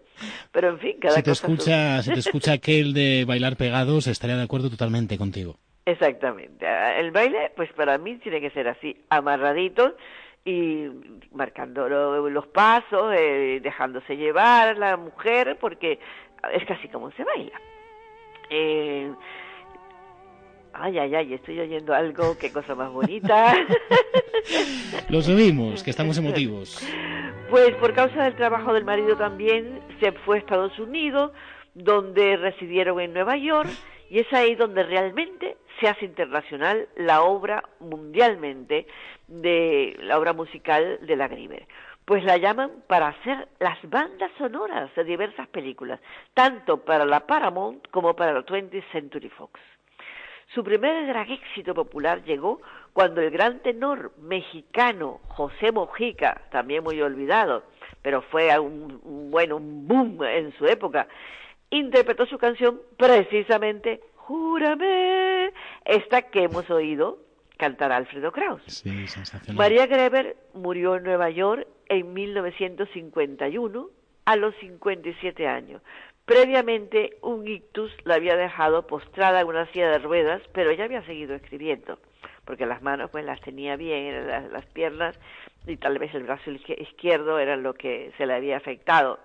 Pero 0.52 0.70
en 0.70 0.80
fin, 0.80 0.98
cada 1.00 1.16
si 1.16 1.24
te 1.24 1.32
escucha, 1.32 2.02
Si 2.04 2.12
te 2.12 2.20
escucha 2.20 2.54
aquel 2.54 2.94
de 2.94 3.26
bailar 3.26 3.56
pegados, 3.58 4.08
estaría 4.08 4.38
de 4.38 4.44
acuerdo 4.44 4.70
totalmente 4.70 5.18
contigo. 5.18 5.58
Exactamente. 5.86 6.66
El 7.00 7.12
baile, 7.12 7.52
pues 7.56 7.72
para 7.74 7.98
mí 7.98 8.18
tiene 8.18 8.42
que 8.42 8.50
ser 8.50 8.68
así, 8.68 8.98
amarraditos 9.10 9.94
y 10.44 10.88
marcando 11.32 11.88
los 11.88 12.48
pasos, 12.48 13.14
eh, 13.18 13.60
dejándose 13.62 14.18
llevar 14.18 14.78
la 14.78 14.98
mujer, 14.98 15.58
porque 15.60 16.00
es 16.54 16.66
casi 16.66 16.90
como 16.90 17.12
se 17.12 17.24
baila. 17.24 17.60
Eh, 18.50 19.12
Ay, 20.80 21.00
ay, 21.00 21.16
ay, 21.16 21.34
estoy 21.34 21.60
oyendo 21.60 21.94
algo, 21.94 22.38
qué 22.38 22.52
cosa 22.52 22.76
más 22.76 22.92
bonita. 22.92 23.56
Lo 25.10 25.22
subimos, 25.22 25.84
que 25.84 25.90
estamos 25.90 26.18
emotivos. 26.18 26.88
Pues 27.50 27.74
por 27.76 27.94
causa 27.94 28.26
del 28.26 28.36
trabajo 28.36 28.74
del 28.74 28.86
marido 28.86 29.16
también 29.16 29.82
se 30.00 30.12
fue 30.12 30.38
a 30.38 30.40
Estados 30.40 30.78
Unidos, 30.78 31.32
donde 31.74 32.38
residieron 32.38 33.00
en 33.00 33.14
Nueva 33.14 33.38
York, 33.38 33.70
y 34.10 34.20
es 34.20 34.32
ahí 34.34 34.56
donde 34.56 34.84
realmente 34.84 35.58
se 35.80 35.88
hace 35.88 36.06
internacional 36.06 36.88
la 36.96 37.24
obra 37.24 37.64
mundialmente 37.80 38.86
de 39.28 39.98
la 40.02 40.20
obra 40.20 40.34
musical 40.34 41.00
de 41.02 41.16
la 41.16 41.28
Griver. 41.28 41.68
Pues 42.06 42.24
la 42.24 42.38
llaman 42.38 42.72
para 42.88 43.10
hacer 43.10 43.48
las 43.60 43.78
bandas 43.90 44.32
sonoras 44.38 44.94
de 44.96 45.04
diversas 45.04 45.48
películas, 45.48 46.00
tanto 46.34 46.86
para 46.86 47.06
la 47.06 47.26
Paramount 47.26 47.88
como 47.90 48.16
para 48.16 48.32
la 48.32 48.46
20th 48.46 48.92
Century 48.92 49.30
Fox. 49.30 49.60
Su 50.54 50.64
primer 50.64 51.06
gran 51.08 51.30
éxito 51.30 51.74
popular 51.74 52.24
llegó 52.24 52.62
cuando 52.94 53.22
el 53.22 53.32
gran 53.32 53.60
tenor 53.60 54.14
mexicano 54.18 55.20
José 55.28 55.72
Mojica, 55.72 56.42
también 56.52 56.84
muy 56.84 57.02
olvidado, 57.02 57.64
pero 58.02 58.22
fue 58.22 58.58
un, 58.58 59.30
bueno, 59.30 59.58
un 59.58 59.88
boom 59.88 60.24
en 60.24 60.54
su 60.58 60.66
época, 60.66 61.08
interpretó 61.70 62.26
su 62.26 62.38
canción 62.38 62.82
precisamente 62.98 64.02
Júrame, 64.16 65.54
esta 65.86 66.24
que 66.24 66.44
hemos 66.44 66.70
oído 66.70 67.20
cantar 67.58 67.92
Alfredo 67.92 68.32
Kraus. 68.32 68.62
Sí, 68.68 69.08
sensacional. 69.08 69.58
María 69.58 69.86
Greber 69.86 70.36
murió 70.54 70.96
en 70.96 71.04
Nueva 71.04 71.30
York 71.30 71.68
en 71.88 72.14
1951 72.14 73.90
a 74.26 74.36
los 74.36 74.54
57 74.56 75.48
años. 75.48 75.82
Previamente, 76.28 77.18
un 77.22 77.48
ictus 77.48 77.90
la 78.04 78.16
había 78.16 78.36
dejado 78.36 78.86
postrada 78.86 79.40
en 79.40 79.48
una 79.48 79.66
silla 79.72 79.92
de 79.92 80.00
ruedas, 80.00 80.42
pero 80.52 80.72
ella 80.72 80.84
había 80.84 81.02
seguido 81.06 81.34
escribiendo, 81.34 82.00
porque 82.44 82.66
las 82.66 82.82
manos 82.82 83.10
pues 83.10 83.24
las 83.24 83.40
tenía 83.40 83.78
bien, 83.78 84.28
las, 84.28 84.52
las 84.52 84.66
piernas 84.66 85.18
y 85.66 85.78
tal 85.78 85.98
vez 86.00 86.14
el 86.14 86.24
brazo 86.24 86.52
izquierdo 86.52 87.40
era 87.40 87.56
lo 87.56 87.76
que 87.76 88.12
se 88.18 88.26
le 88.26 88.34
había 88.34 88.58
afectado. 88.58 89.22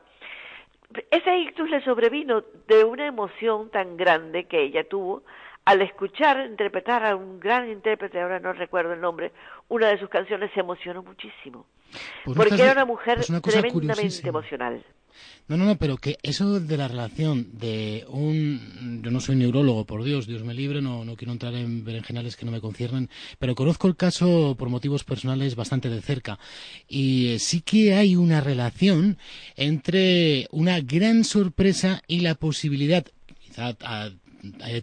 Ese 1.11 1.39
ictus 1.39 1.69
le 1.71 1.83
sobrevino 1.83 2.45
de 2.69 2.85
una 2.85 3.07
emoción 3.07 3.69
tan 3.71 3.97
grande 3.97 4.45
que 4.45 4.63
ella 4.63 4.89
tuvo 4.89 5.25
al 5.65 5.83
escuchar 5.83 6.47
interpretar 6.47 7.05
a 7.05 7.17
un 7.17 7.41
gran 7.41 7.69
intérprete, 7.69 8.21
ahora 8.21 8.39
no 8.39 8.53
recuerdo 8.53 8.93
el 8.93 9.01
nombre, 9.01 9.33
una 9.69 9.89
de 9.89 9.99
sus 9.99 10.09
canciones 10.09 10.53
se 10.55 10.61
emocionó 10.61 11.03
muchísimo, 11.03 11.67
porque 12.37 12.63
era 12.63 12.73
una 12.73 12.85
mujer 12.85 13.19
tremendamente 13.43 14.29
emocional. 14.29 14.85
No, 15.49 15.57
no, 15.57 15.65
no, 15.65 15.77
pero 15.77 15.97
que 15.97 16.17
eso 16.23 16.61
de 16.61 16.77
la 16.77 16.89
relación 16.89 17.59
de 17.59 18.05
un... 18.09 19.01
Yo 19.03 19.11
no 19.11 19.21
soy 19.21 19.37
neurólogo, 19.37 19.85
por 19.85 20.05
Dios, 20.05 20.27
Dios 20.27 20.45
me 20.45 20.55
libre, 20.55 20.81
no, 20.81 21.05
no 21.05 21.17
quiero 21.17 21.33
entrar 21.33 21.55
en 21.55 21.85
berenjenales 21.85 22.37
que 22.37 22.47
no 22.47 22.53
me 22.53 22.61
conciernen, 22.61 23.09
pero 23.39 23.55
conozco 23.55 23.89
el 23.89 23.97
caso 23.97 24.57
por 24.59 24.69
motivos 24.69 25.05
personales 25.05 25.57
bastante 25.57 25.89
de 25.89 26.01
cerca. 26.01 26.39
Y 26.89 27.35
eh, 27.35 27.39
sí 27.39 27.61
que 27.63 27.95
hay 27.95 28.17
una 28.17 28.41
relación 28.41 29.19
entre 29.57 30.47
una 30.51 30.81
gran 30.81 31.25
sorpresa 31.25 32.03
y 32.07 32.21
la 32.21 32.35
posibilidad, 32.35 33.05
quizá 33.41 33.75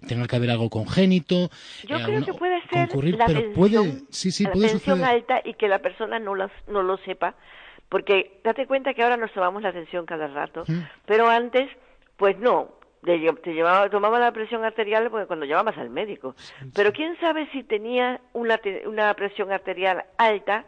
tenga 0.07 0.27
que 0.27 0.35
haber 0.35 0.51
algo 0.51 0.69
congénito. 0.69 1.49
Yo 1.87 1.97
eh, 1.97 2.03
creo 2.03 2.25
que 2.25 2.33
puede 2.33 2.61
ser 2.69 2.87
concurrir, 2.87 3.15
la 3.17 3.25
pero 3.25 3.53
puede, 3.53 4.03
sí, 4.09 4.31
sí, 4.31 4.45
puede 4.45 4.69
tensión 4.69 5.03
alta 5.03 5.41
y 5.43 5.53
que 5.55 5.67
la 5.67 5.79
persona 5.79 6.19
no, 6.19 6.33
no 6.35 6.83
lo 6.83 6.97
sepa 6.99 7.35
porque 7.89 8.39
date 8.43 8.67
cuenta 8.67 8.93
que 8.93 9.03
ahora 9.03 9.17
nos 9.17 9.31
tomamos 9.33 9.61
la 9.63 9.69
atención 9.69 10.05
cada 10.05 10.27
rato, 10.27 10.63
pero 11.05 11.27
antes, 11.27 11.69
pues 12.17 12.37
no, 12.37 12.69
te 13.03 13.53
llevaba, 13.53 13.89
tomaba 13.89 14.19
la 14.19 14.31
presión 14.31 14.63
arterial 14.63 15.09
cuando 15.27 15.45
llamabas 15.45 15.77
al 15.77 15.89
médico. 15.89 16.35
Pero 16.75 16.91
quién 16.91 17.19
sabe 17.19 17.49
si 17.51 17.63
tenía 17.63 18.21
una, 18.33 18.59
una 18.85 19.13
presión 19.15 19.51
arterial 19.51 20.05
alta, 20.17 20.65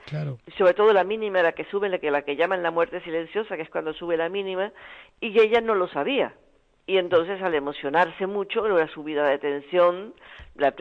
sobre 0.57 0.73
todo 0.73 0.93
la 0.93 1.03
mínima, 1.03 1.43
la 1.43 1.51
que 1.51 1.65
sube, 1.65 1.89
la 1.89 1.99
que, 1.99 2.09
la 2.11 2.23
que 2.23 2.35
llaman 2.35 2.63
la 2.63 2.71
muerte 2.71 3.01
silenciosa, 3.01 3.55
que 3.55 3.63
es 3.63 3.69
cuando 3.69 3.93
sube 3.93 4.17
la 4.17 4.29
mínima, 4.29 4.71
y 5.19 5.39
ella 5.39 5.61
no 5.61 5.75
lo 5.75 5.87
sabía 5.89 6.33
y 6.91 6.97
entonces 6.97 7.41
al 7.41 7.55
emocionarse 7.55 8.27
mucho, 8.27 8.67
la 8.67 8.85
subida 8.89 9.25
de 9.29 9.37
tensión, 9.37 10.13
la, 10.57 10.73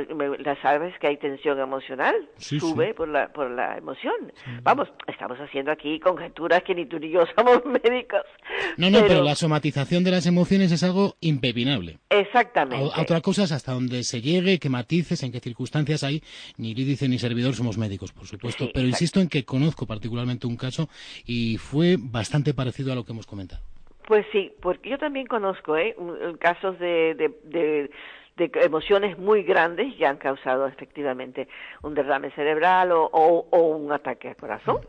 sabes 0.61 0.93
que 0.99 1.07
hay 1.07 1.17
tensión 1.19 1.61
emocional, 1.61 2.29
sube 2.37 2.95
Por, 2.95 3.07
la, 3.07 3.33
por 3.33 3.49
la 3.49 3.79
emoción. 3.79 4.33
Vamos, 4.65 4.89
estamos 5.07 5.39
haciendo 5.39 5.71
aquí 5.71 6.01
conjeturas 6.01 6.65
que 6.65 6.75
ni 6.75 6.87
tú 6.87 6.99
ni 6.99 7.11
yo 7.11 7.23
somos 7.37 7.65
médicos. 7.65 8.23
No, 8.77 8.91
no, 8.91 9.03
pero, 9.07 9.23
la 9.23 9.37
somatización 9.37 10.03
de 10.03 10.11
las 10.11 10.27
emociones 10.27 10.73
es 10.73 10.83
algo 10.83 11.15
impepinable. 11.21 12.01
Exactamente. 12.09 12.91
otra 12.97 13.21
cosa 13.21 13.45
es 13.45 13.53
hasta 13.53 13.73
donde 13.73 14.03
se 14.03 14.21
llegue, 14.21 14.59
qué 14.59 14.69
matices, 14.69 15.23
en 15.23 15.31
qué 15.31 15.39
circunstancias 15.39 16.03
hay. 16.03 16.25
Ni 16.57 16.75
dice 16.75 17.09
ni 17.09 17.21
servidor 17.21 17.55
somos 17.55 17.79
médicos, 17.79 18.13
por 18.13 18.27
supuesto. 18.27 18.69
pero 18.75 18.89
insisto 18.89 19.21
en 19.21 19.29
que 19.29 19.45
conozco 19.45 19.87
particularmente 19.87 20.49
un 20.49 20.57
caso 20.57 20.89
y 21.25 21.57
fue 21.59 21.99
bastante 22.01 22.53
parecido 22.53 22.91
a 22.91 22.97
lo 22.97 23.05
que 23.05 23.13
hemos 23.13 23.29
comentado. 23.29 23.63
Pues 24.11 24.27
sí, 24.33 24.53
porque 24.61 24.91
yo 24.91 24.99
también 24.99 25.29
conozco 25.29 25.77
¿eh? 25.77 25.95
casos 26.41 26.77
de, 26.81 27.15
de, 27.45 27.89
emociones 28.37 29.17
muy 29.17 29.45
grandes 29.45 29.95
que 29.95 30.05
han 30.05 30.17
causado 30.17 30.67
efectivamente 30.67 31.47
un 31.83 31.95
derrame 31.95 32.33
cerebral 32.33 32.91
o, 32.91 33.05
o, 33.13 33.77
un 33.77 33.93
ataque 33.93 34.31
al 34.31 34.35
corazón. 34.35 34.81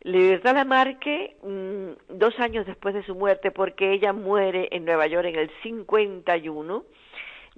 Libertad 0.00 0.54
Lamarque, 0.54 1.36
mm, 1.42 2.16
dos 2.16 2.40
años 2.40 2.64
después 2.64 2.94
de 2.94 3.02
su 3.02 3.14
muerte, 3.14 3.50
porque 3.50 3.92
ella 3.92 4.14
muere 4.14 4.68
en 4.70 4.86
Nueva 4.86 5.06
York 5.08 5.26
en 5.26 5.40
el 5.40 5.50
51, 5.62 6.84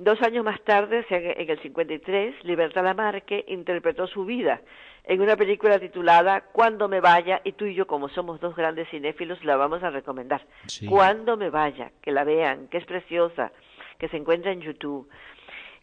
dos 0.00 0.20
años 0.22 0.44
más 0.44 0.60
tarde, 0.62 1.04
en 1.10 1.50
el 1.50 1.60
53, 1.60 2.44
Libertad 2.44 2.84
Lamarque 2.84 3.44
interpretó 3.48 4.06
su 4.06 4.24
vida 4.24 4.60
en 5.04 5.20
una 5.20 5.36
película 5.36 5.78
titulada 5.78 6.42
Cuando 6.52 6.88
me 6.88 7.00
vaya, 7.00 7.40
y 7.44 7.52
tú 7.52 7.66
y 7.66 7.74
yo, 7.74 7.86
como 7.86 8.08
somos 8.08 8.40
dos 8.40 8.56
grandes 8.56 8.88
cinéfilos, 8.88 9.44
la 9.44 9.56
vamos 9.56 9.82
a 9.82 9.90
recomendar. 9.90 10.44
Cuando 10.88 11.36
me 11.36 11.50
vaya, 11.50 11.92
que 12.02 12.12
la 12.12 12.24
vean, 12.24 12.68
que 12.68 12.78
es 12.78 12.86
preciosa, 12.86 13.52
que 13.98 14.08
se 14.08 14.16
encuentra 14.16 14.52
en 14.52 14.62
YouTube. 14.62 15.08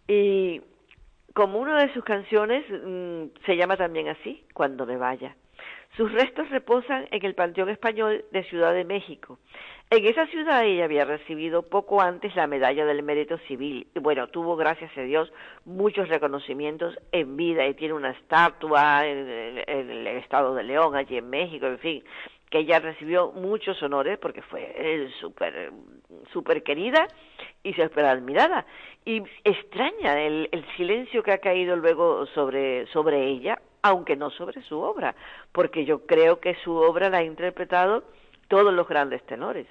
Y 0.08 0.62
como 1.34 1.60
una 1.60 1.80
de 1.86 1.94
sus 1.94 2.04
canciones 2.04 2.66
mm, 2.70 3.46
se 3.46 3.56
llama 3.56 3.78
también 3.78 4.08
así, 4.08 4.44
Cuando 4.54 4.86
me 4.86 4.98
vaya. 4.98 5.36
Sus 5.98 6.12
restos 6.12 6.48
reposan 6.52 7.08
en 7.10 7.26
el 7.26 7.34
Panteón 7.34 7.70
Español 7.70 8.24
de 8.32 8.44
Ciudad 8.44 8.72
de 8.72 8.86
México. 8.86 9.40
En 9.90 10.06
esa 10.06 10.28
ciudad 10.28 10.64
ella 10.64 10.86
había 10.86 11.06
recibido 11.06 11.64
poco 11.64 12.02
antes 12.02 12.36
la 12.36 12.46
medalla 12.46 12.86
del 12.86 13.02
mérito 13.02 13.40
civil. 13.48 13.88
Y 13.96 14.00
bueno, 14.00 14.28
tuvo, 14.28 14.56
gracias 14.56 14.96
a 14.96 15.02
Dios, 15.02 15.34
muchos 15.66 16.08
reconocimientos 16.08 16.96
en 17.12 17.36
vida 17.36 17.66
y 17.66 17.74
tiene 17.74 17.96
una 17.96 18.12
estatua 18.12 19.08
en, 19.08 19.28
el 19.68 20.06
estado 20.08 20.54
de 20.54 20.64
León, 20.64 20.96
allí 20.96 21.18
en 21.18 21.32
México, 21.32 21.66
en 21.66 21.80
fin, 21.80 22.04
que 22.52 22.60
ella 22.60 22.80
recibió 22.80 23.32
muchos 23.32 23.82
honores 23.82 24.20
porque 24.20 24.44
fue 24.44 25.10
súper 25.20 25.72
super 26.32 26.62
querida 26.62 27.08
y 27.64 27.74
súper 27.74 28.06
admirada. 28.06 28.68
Y 29.04 29.24
extraña 29.44 30.22
el, 30.22 30.48
el 30.52 30.64
silencio 30.76 31.24
que 31.24 31.32
ha 31.32 31.40
caído 31.40 31.76
luego 31.76 32.28
sobre, 32.28 32.86
sobre 32.88 33.26
ella, 33.26 33.58
aunque 33.88 34.16
no 34.16 34.30
sobre 34.30 34.62
su 34.64 34.80
obra, 34.80 35.16
porque 35.52 35.86
yo 35.86 36.06
creo 36.06 36.40
que 36.40 36.56
su 36.64 36.76
obra 36.76 37.10
la 37.10 37.20
ha 37.20 37.24
interpretado 37.24 38.04
todos 38.48 38.74
los 38.74 38.88
grandes 38.88 39.26
tenores. 39.26 39.68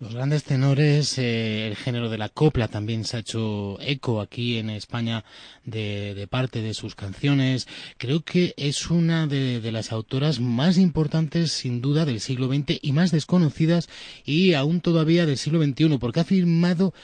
Los 0.00 0.14
grandes 0.14 0.44
tenores, 0.44 1.18
eh, 1.18 1.66
el 1.66 1.76
género 1.76 2.08
de 2.08 2.16
la 2.16 2.30
copla 2.30 2.68
también 2.68 3.04
se 3.04 3.16
ha 3.16 3.20
hecho 3.20 3.76
eco 3.80 4.20
aquí 4.22 4.58
en 4.58 4.70
España 4.70 5.24
de, 5.64 6.26
parte 6.30 6.62
de 6.62 6.72
sus 6.72 6.94
canciones. 6.94 7.68
Creo 7.98 8.22
que 8.22 8.54
es 8.56 8.90
una 8.90 9.26
de, 9.26 9.60
de, 9.60 9.72
las 9.72 9.92
autoras 9.92 10.40
más 10.40 10.78
importantes, 10.78 11.52
sin 11.52 11.82
duda, 11.82 12.06
del 12.06 12.20
siglo 12.20 12.48
XX 12.48 12.78
y 12.80 12.92
más 12.92 13.10
desconocidas 13.10 13.88
y 14.24 14.54
aún 14.54 14.80
todavía 14.80 15.26
del 15.26 15.36
siglo 15.36 15.62
XXI, 15.62 15.98
porque 15.98 16.20
ha 16.20 16.24
firmado 16.24 16.94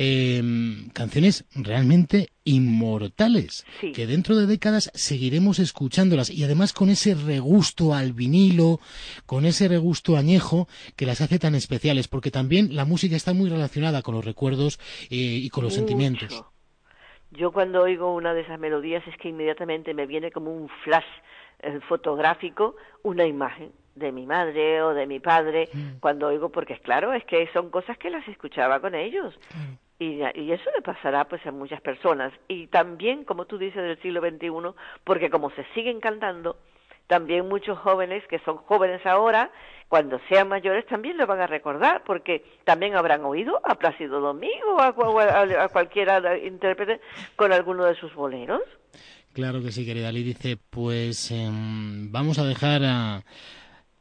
Em, 0.00 0.90
canciones 0.90 1.44
realmente 1.56 2.28
inmortales, 2.44 3.66
que 3.80 4.06
dentro 4.06 4.36
de 4.36 4.46
décadas 4.46 4.92
seguiremos 4.94 5.58
escuchándolas. 5.58 6.30
Y 6.30 6.44
además 6.44 6.72
con 6.72 6.88
ese 6.88 7.16
regusto 7.16 7.94
al 7.94 8.12
vinilo, 8.12 8.78
con 9.26 9.44
ese 9.44 9.66
regusto 9.66 10.16
añejo 10.16 10.68
que 10.94 11.04
las 11.04 11.20
hace 11.20 11.40
tan 11.40 11.56
especiales, 11.56 12.06
porque 12.06 12.30
también 12.30 12.76
la 12.76 12.84
música 12.84 13.16
está 13.16 13.34
muy 13.34 13.50
relacionada 13.50 14.02
con 14.02 14.14
los 14.14 14.24
recuerdos 14.24 14.78
eh, 15.10 15.16
y 15.16 15.50
con 15.50 15.64
los 15.64 15.74
sentimientos. 15.74 16.44
Yo 17.32 17.50
cuando 17.50 17.82
oigo 17.82 18.14
una 18.14 18.34
de 18.34 18.42
esas 18.42 18.60
melodías 18.60 19.02
es 19.08 19.16
que 19.16 19.30
inmediatamente 19.30 19.94
me 19.94 20.06
viene 20.06 20.30
como 20.30 20.54
un 20.54 20.68
flash 20.84 21.10
eh, 21.58 21.80
fotográfico, 21.88 22.76
una 23.02 23.26
imagen 23.26 23.72
de 23.96 24.12
mi 24.12 24.26
madre 24.26 24.80
o 24.80 24.94
de 24.94 25.08
mi 25.08 25.18
padre 25.18 25.68
mm. 25.72 25.98
cuando 25.98 26.28
oigo 26.28 26.50
porque 26.50 26.74
es 26.74 26.80
claro 26.82 27.12
es 27.12 27.24
que 27.24 27.48
son 27.52 27.68
cosas 27.70 27.98
que 27.98 28.10
las 28.10 28.26
escuchaba 28.28 28.80
con 28.80 28.94
ellos 28.94 29.34
y, 29.98 30.22
eso 30.22 30.70
le 30.74 30.82
pasará 30.82 31.24
pues 31.24 31.44
a 31.46 31.50
muchas 31.50 31.80
personas 31.80 32.32
y 32.46 32.68
también 32.68 33.24
como 33.24 33.46
tú 33.46 33.58
dices 33.58 33.82
del 33.82 34.00
siglo 34.00 34.20
XXI 34.20 34.50
porque 35.04 35.28
como 35.28 35.50
se 35.50 35.64
siguen 35.74 36.00
cantando 36.00 36.56
también 37.08 37.48
muchos 37.48 37.78
jóvenes 37.78 38.22
que 38.28 38.38
son 38.40 38.58
jóvenes 38.58 39.04
ahora 39.06 39.50
cuando 39.88 40.20
sean 40.28 40.48
mayores 40.48 40.86
también 40.86 41.16
lo 41.16 41.26
van 41.26 41.40
a 41.40 41.46
recordar 41.46 42.04
porque 42.04 42.44
también 42.64 42.94
habrán 42.96 43.24
oído 43.24 43.60
a 43.64 43.74
Plácido 43.74 44.20
Domingo 44.20 44.76
o 44.76 44.80
a, 44.80 45.64
a, 45.64 45.68
cualquiera 45.68 46.38
intérprete 46.38 47.00
con 47.34 47.52
alguno 47.52 47.84
de 47.84 47.94
sus 47.96 48.14
boleros 48.14 48.62
Claro 49.34 49.62
que 49.62 49.70
sí, 49.70 49.86
querida 49.86 50.10
Lee. 50.10 50.24
Dice, 50.24 50.56
pues 50.56 51.30
em, 51.30 52.10
vamos 52.10 52.40
a 52.40 52.44
dejar 52.44 52.82
a, 52.84 53.22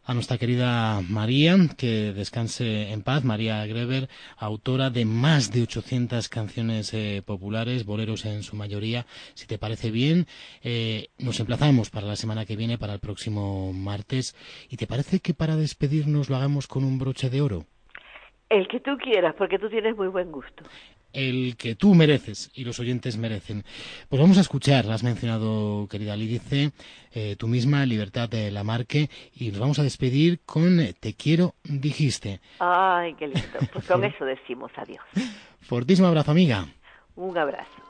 a 0.08 0.14
nuestra 0.14 0.38
querida 0.38 1.02
María, 1.10 1.58
que 1.78 2.14
descanse 2.14 2.94
en 2.94 3.04
paz, 3.04 3.26
María 3.26 3.66
Greber, 3.66 4.08
autora 4.38 4.90
de 4.90 5.04
más 5.04 5.52
de 5.52 5.64
800 5.64 6.30
canciones 6.30 6.94
eh, 6.94 7.22
populares, 7.26 7.86
boleros 7.86 8.26
en 8.26 8.42
su 8.42 8.56
mayoría. 8.56 9.06
Si 9.34 9.48
te 9.48 9.58
parece 9.58 9.92
bien, 9.92 10.26
eh, 10.64 11.10
nos 11.20 11.42
emplazamos 11.42 11.90
para 11.90 12.08
la 12.08 12.16
semana 12.16 12.46
que 12.46 12.56
viene, 12.56 12.78
para 12.78 12.94
el 12.94 13.00
próximo 13.00 13.74
martes. 13.74 14.34
¿Y 14.70 14.78
te 14.78 14.88
parece 14.88 15.20
que 15.20 15.34
para 15.34 15.58
despedirnos 15.58 16.30
lo 16.30 16.38
hagamos 16.38 16.68
con 16.68 16.86
un 16.86 16.98
broche 16.98 17.30
de 17.30 17.42
oro? 17.42 17.66
El 18.50 18.70
que 18.70 18.80
tú 18.80 18.96
quieras, 18.98 19.36
porque 19.38 19.60
tú 19.60 19.70
tienes 19.70 19.98
muy 19.98 20.08
buen 20.08 20.32
gusto 20.32 20.64
el 21.14 21.56
que 21.58 21.76
tú 21.76 21.96
mereces 21.96 22.52
y 22.54 22.64
los 22.64 22.80
oyentes 22.80 23.18
merecen. 23.18 23.64
Pues 24.10 24.22
vamos 24.22 24.38
a 24.38 24.42
escuchar, 24.42 24.90
has 24.92 25.04
mencionado, 25.04 25.88
querida 25.90 26.16
Lídice, 26.16 26.72
eh, 27.14 27.36
tú 27.38 27.48
misma, 27.48 27.86
Libertad 27.86 28.30
de 28.30 28.52
la 28.52 28.64
Marque, 28.64 29.10
y 29.34 29.50
nos 29.52 29.60
vamos 29.60 29.80
a 29.80 29.84
despedir 29.84 30.42
con 30.46 30.80
Te 31.00 31.14
quiero, 31.14 31.56
dijiste. 31.64 32.40
Ay, 32.60 33.14
qué 33.16 33.28
lindo. 33.28 33.60
Pues 33.72 33.86
con 33.86 34.04
eso 34.04 34.26
decimos 34.26 34.72
adiós. 34.76 35.04
Fortísimo 35.62 36.08
abrazo, 36.08 36.32
amiga. 36.32 36.68
Un 37.16 37.38
abrazo. 37.38 37.87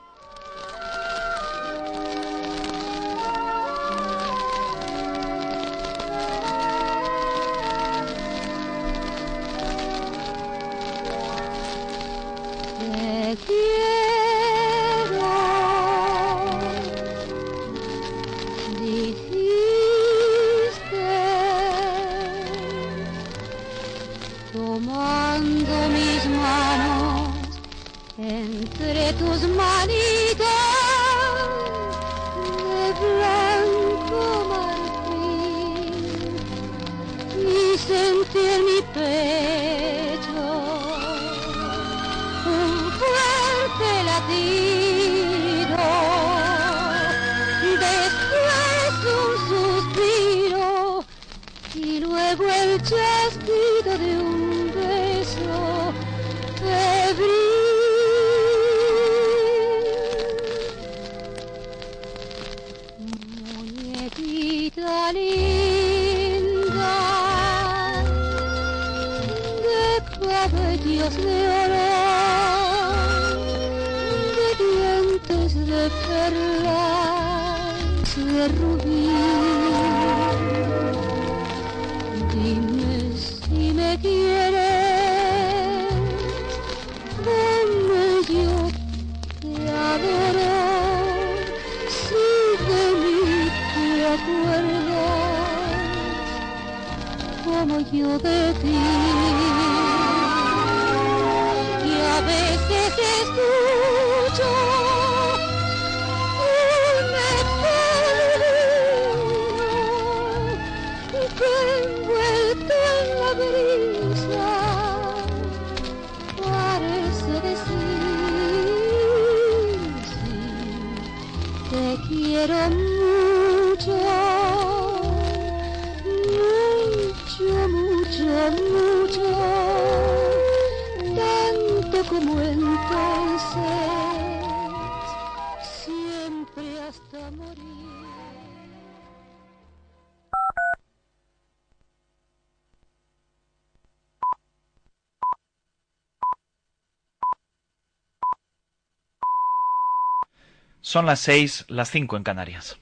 Son 150.98 151.06
las 151.06 151.20
6, 151.20 151.66
las 151.68 151.92
5 151.92 152.18
en 152.18 152.24
Canarias. 152.24 152.80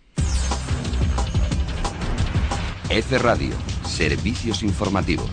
F 2.89 3.17
Radio, 3.17 3.53
servicios 3.83 4.63
informativos. 4.63 5.29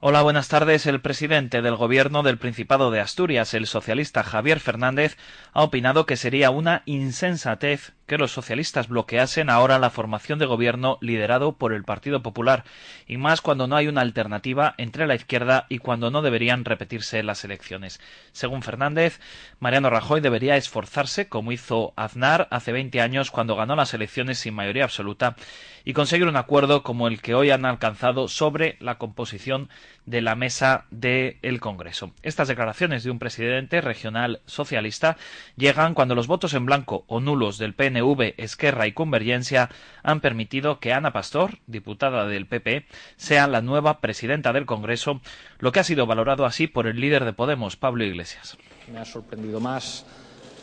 Hola, 0.00 0.22
buenas 0.22 0.48
tardes. 0.48 0.86
El 0.86 1.02
presidente 1.02 1.60
del 1.60 1.76
Gobierno 1.76 2.22
del 2.22 2.38
Principado 2.38 2.90
de 2.90 3.00
Asturias, 3.00 3.52
el 3.52 3.66
socialista 3.66 4.22
Javier 4.22 4.60
Fernández, 4.60 5.18
ha 5.52 5.62
opinado 5.62 6.06
que 6.06 6.16
sería 6.16 6.48
una 6.48 6.82
insensatez 6.86 7.92
que 8.06 8.18
los 8.18 8.32
socialistas 8.32 8.88
bloqueasen 8.88 9.50
ahora 9.50 9.78
la 9.78 9.90
formación 9.90 10.38
de 10.38 10.46
gobierno 10.46 10.98
liderado 11.00 11.52
por 11.52 11.72
el 11.72 11.84
Partido 11.84 12.22
Popular, 12.22 12.64
y 13.06 13.16
más 13.16 13.40
cuando 13.40 13.66
no 13.66 13.76
hay 13.76 13.88
una 13.88 14.02
alternativa 14.02 14.74
entre 14.78 15.06
la 15.06 15.14
izquierda 15.14 15.66
y 15.68 15.78
cuando 15.78 16.10
no 16.10 16.22
deberían 16.22 16.64
repetirse 16.64 17.22
las 17.22 17.44
elecciones. 17.44 18.00
Según 18.32 18.62
Fernández, 18.62 19.20
Mariano 19.60 19.90
Rajoy 19.90 20.20
debería 20.20 20.56
esforzarse, 20.56 21.28
como 21.28 21.52
hizo 21.52 21.92
Aznar 21.96 22.48
hace 22.50 22.72
20 22.72 23.00
años 23.00 23.30
cuando 23.30 23.56
ganó 23.56 23.76
las 23.76 23.94
elecciones 23.94 24.38
sin 24.38 24.54
mayoría 24.54 24.84
absoluta, 24.84 25.36
y 25.84 25.92
conseguir 25.92 26.26
un 26.26 26.36
acuerdo 26.36 26.82
como 26.82 27.08
el 27.08 27.20
que 27.20 27.34
hoy 27.34 27.50
han 27.50 27.66
alcanzado 27.66 28.28
sobre 28.28 28.76
la 28.80 28.96
composición 28.96 29.68
de 30.06 30.22
la 30.22 30.34
mesa 30.34 30.86
del 30.90 31.60
Congreso. 31.60 32.12
Estas 32.22 32.48
declaraciones 32.48 33.04
de 33.04 33.10
un 33.10 33.18
presidente 33.18 33.80
regional 33.80 34.40
socialista 34.46 35.16
llegan 35.56 35.94
cuando 35.94 36.14
los 36.14 36.26
votos 36.26 36.54
en 36.54 36.66
blanco 36.66 37.04
o 37.06 37.20
nulos 37.20 37.58
del 37.58 37.74
PNV, 37.94 38.34
Esquerra 38.36 38.86
y 38.86 38.92
Convergencia 38.92 39.70
han 40.02 40.20
permitido 40.20 40.80
que 40.80 40.92
Ana 40.92 41.12
Pastor, 41.12 41.58
diputada 41.66 42.26
del 42.26 42.46
PP, 42.46 42.86
sea 43.16 43.46
la 43.46 43.62
nueva 43.62 44.00
presidenta 44.00 44.52
del 44.52 44.66
Congreso, 44.66 45.20
lo 45.58 45.72
que 45.72 45.80
ha 45.80 45.84
sido 45.84 46.06
valorado 46.06 46.44
así 46.44 46.66
por 46.66 46.86
el 46.86 47.00
líder 47.00 47.24
de 47.24 47.32
Podemos, 47.32 47.76
Pablo 47.76 48.04
Iglesias. 48.04 48.56
Me 48.92 48.98
ha 48.98 49.04
sorprendido 49.04 49.60
más, 49.60 50.04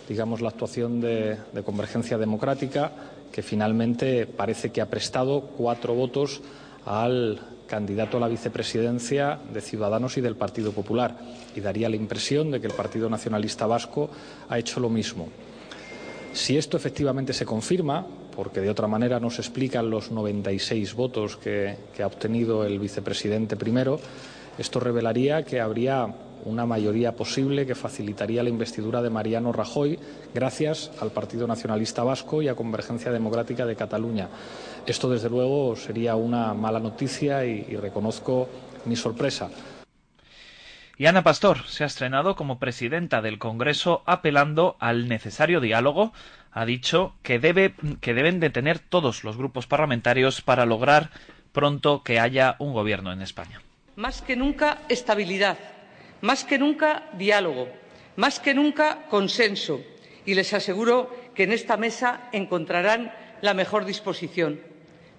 digamos, 0.07 0.41
la 0.41 0.49
actuación 0.49 1.01
de, 1.01 1.38
de 1.53 1.63
Convergencia 1.63 2.17
Democrática, 2.17 2.91
que 3.32 3.41
finalmente 3.41 4.25
parece 4.25 4.71
que 4.71 4.82
ha 4.82 4.89
prestado 4.89 5.41
cuatro 5.57 5.93
votos 5.93 6.41
al 6.86 7.39
candidato 7.67 8.17
a 8.17 8.19
la 8.19 8.27
vicepresidencia 8.27 9.39
de 9.53 9.61
Ciudadanos 9.61 10.17
y 10.17 10.21
del 10.21 10.36
Partido 10.36 10.73
Popular. 10.73 11.17
Y 11.55 11.61
daría 11.61 11.88
la 11.88 11.95
impresión 11.95 12.51
de 12.51 12.59
que 12.59 12.67
el 12.67 12.73
Partido 12.73 13.09
Nacionalista 13.09 13.65
Vasco 13.65 14.09
ha 14.49 14.59
hecho 14.59 14.82
lo 14.82 14.89
mismo. 14.89 15.29
Si 16.34 16.57
esto 16.57 16.77
efectivamente 16.77 17.34
se 17.34 17.45
confirma, 17.45 18.05
porque 18.36 18.61
de 18.61 18.69
otra 18.69 18.88
manera 18.88 19.19
no 19.19 19.29
se 19.29 19.41
explican 19.41 19.89
los 19.89 20.11
96 20.11 20.93
votos 20.95 21.38
que, 21.38 21.75
ha 22.01 22.07
obtenido 22.07 22.65
el 22.65 22.79
vicepresidente 22.79 23.57
primero, 23.57 23.99
esto 24.57 24.79
revelaría 24.79 25.43
que 25.43 25.59
habría 25.59 26.07
una 26.45 26.65
mayoría 26.65 27.15
posible 27.15 27.67
que 27.67 27.75
facilitaría 27.75 28.41
la 28.41 28.49
investidura 28.49 29.01
de 29.01 29.11
Mariano 29.11 29.51
Rajoy 29.51 29.99
gracias 30.34 30.89
al 30.99 31.11
Partido 31.11 31.45
Nacionalista 31.45 32.03
Vasco 32.03 32.41
y 32.41 32.47
a 32.47 32.55
Convergencia 32.55 33.11
Democrática 33.11 33.65
de 33.65 33.75
Cataluña. 33.75 34.29
Esto, 34.88 35.09
desde 35.09 35.29
luego, 35.29 35.75
sería 35.75 36.15
una 36.15 36.53
mala 36.53 36.79
noticia 36.79 37.45
y 37.45 37.75
reconozco 37.75 38.47
mi 38.86 38.95
sorpresa. 38.95 39.49
Y 41.02 41.08
Ana 41.08 41.24
Pastor 41.24 41.68
se 41.68 41.84
ha 41.84 41.88
estrenado 41.88 42.36
como 42.36 42.60
presidenta 42.60 43.24
del 43.24 43.39
Congreso 43.39 44.04
apelando 44.06 44.78
al 44.80 45.08
necesario 45.08 45.60
diálogo. 45.60 46.14
Ha 46.52 46.64
dicho 46.64 47.16
que, 47.24 47.39
debe, 47.39 47.74
que 48.02 48.14
deben 48.14 48.39
de 48.39 48.52
tener 48.52 48.78
todos 48.78 49.24
los 49.24 49.36
grupos 49.36 49.66
parlamentarios 49.66 50.43
para 50.43 50.68
lograr 50.68 51.10
pronto 51.54 52.04
que 52.04 52.20
haya 52.20 52.56
un 52.60 52.74
gobierno 52.74 53.12
en 53.12 53.24
España. 53.24 53.64
Más 53.95 54.22
que 54.22 54.36
nunca 54.36 54.78
estabilidad, 54.89 55.58
más 56.22 56.43
que 56.43 56.60
nunca 56.60 57.10
diálogo, 57.14 57.68
más 58.16 58.39
que 58.39 58.54
nunca 58.54 59.08
consenso. 59.10 59.82
Y 60.28 60.36
les 60.36 60.54
aseguro 60.54 61.10
que 61.34 61.45
en 61.45 61.52
esta 61.52 61.78
mesa 61.78 62.30
encontrarán 62.32 63.12
la 63.41 63.56
mejor 63.56 63.86
disposición. 63.86 64.62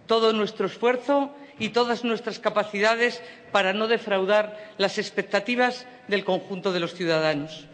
Todo 0.06 0.32
nuestro 0.32 0.66
esfuerzo 0.66 1.34
y 1.58 1.70
todas 1.70 2.04
nuestras 2.04 2.38
capacidades 2.38 3.20
para 3.52 3.72
no 3.72 3.86
defraudar 3.86 4.58
las 4.78 4.98
expectativas 4.98 5.86
del 6.08 6.24
conjunto 6.24 6.72
de 6.72 6.80
los 6.80 6.94
ciudadanos. 6.94 7.66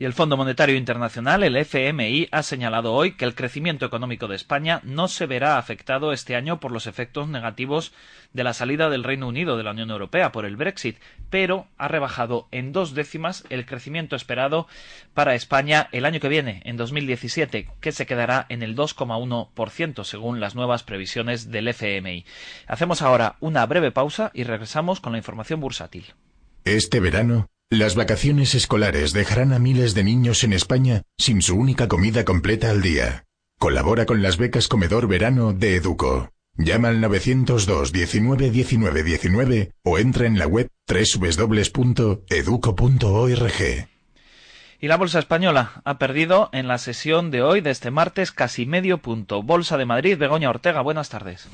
Y 0.00 0.06
el 0.06 0.14
Fondo 0.14 0.38
Monetario 0.38 0.76
Internacional, 0.76 1.42
el 1.42 1.58
FMI, 1.58 2.28
ha 2.32 2.42
señalado 2.42 2.94
hoy 2.94 3.16
que 3.16 3.26
el 3.26 3.34
crecimiento 3.34 3.84
económico 3.84 4.28
de 4.28 4.36
España 4.36 4.80
no 4.82 5.08
se 5.08 5.26
verá 5.26 5.58
afectado 5.58 6.14
este 6.14 6.36
año 6.36 6.58
por 6.58 6.72
los 6.72 6.86
efectos 6.86 7.28
negativos 7.28 7.92
de 8.32 8.42
la 8.42 8.54
salida 8.54 8.88
del 8.88 9.04
Reino 9.04 9.28
Unido 9.28 9.58
de 9.58 9.62
la 9.62 9.72
Unión 9.72 9.90
Europea 9.90 10.32
por 10.32 10.46
el 10.46 10.56
Brexit, 10.56 10.96
pero 11.28 11.66
ha 11.76 11.86
rebajado 11.86 12.48
en 12.50 12.72
dos 12.72 12.94
décimas 12.94 13.44
el 13.50 13.66
crecimiento 13.66 14.16
esperado 14.16 14.66
para 15.12 15.34
España 15.34 15.90
el 15.92 16.06
año 16.06 16.18
que 16.18 16.30
viene, 16.30 16.62
en 16.64 16.78
2017, 16.78 17.68
que 17.78 17.92
se 17.92 18.06
quedará 18.06 18.46
en 18.48 18.62
el 18.62 18.74
2,1% 18.74 20.04
según 20.04 20.40
las 20.40 20.54
nuevas 20.54 20.82
previsiones 20.82 21.50
del 21.50 21.68
FMI. 21.68 22.24
Hacemos 22.66 23.02
ahora 23.02 23.36
una 23.40 23.66
breve 23.66 23.92
pausa 23.92 24.30
y 24.32 24.44
regresamos 24.44 24.98
con 24.98 25.12
la 25.12 25.18
información 25.18 25.60
bursátil. 25.60 26.06
Este 26.64 27.00
verano, 27.00 27.50
las 27.70 27.94
vacaciones 27.94 28.56
escolares 28.56 29.12
dejarán 29.12 29.52
a 29.52 29.60
miles 29.60 29.94
de 29.94 30.02
niños 30.02 30.42
en 30.42 30.52
España 30.52 31.02
sin 31.16 31.40
su 31.40 31.56
única 31.56 31.86
comida 31.86 32.24
completa 32.24 32.68
al 32.68 32.82
día. 32.82 33.26
Colabora 33.60 34.06
con 34.06 34.22
las 34.22 34.38
becas 34.38 34.66
Comedor 34.66 35.06
Verano 35.06 35.52
de 35.52 35.76
Educo. 35.76 36.30
Llama 36.56 36.88
al 36.88 37.00
902 37.00 37.92
19 37.92 38.50
19 38.50 39.02
19 39.04 39.70
o 39.84 39.98
entra 39.98 40.26
en 40.26 40.36
la 40.36 40.48
web 40.48 40.68
www.educo.org. 40.88 42.18
Y 44.80 44.88
la 44.88 44.96
bolsa 44.96 45.20
española 45.20 45.82
ha 45.84 45.98
perdido 45.98 46.48
en 46.52 46.66
la 46.66 46.78
sesión 46.78 47.30
de 47.30 47.42
hoy 47.42 47.60
de 47.60 47.70
este 47.70 47.92
martes 47.92 48.32
casi 48.32 48.66
medio 48.66 48.98
punto. 48.98 49.44
Bolsa 49.44 49.76
de 49.76 49.86
Madrid, 49.86 50.18
Begoña 50.18 50.50
Ortega, 50.50 50.80
buenas 50.80 51.08
tardes. 51.08 51.48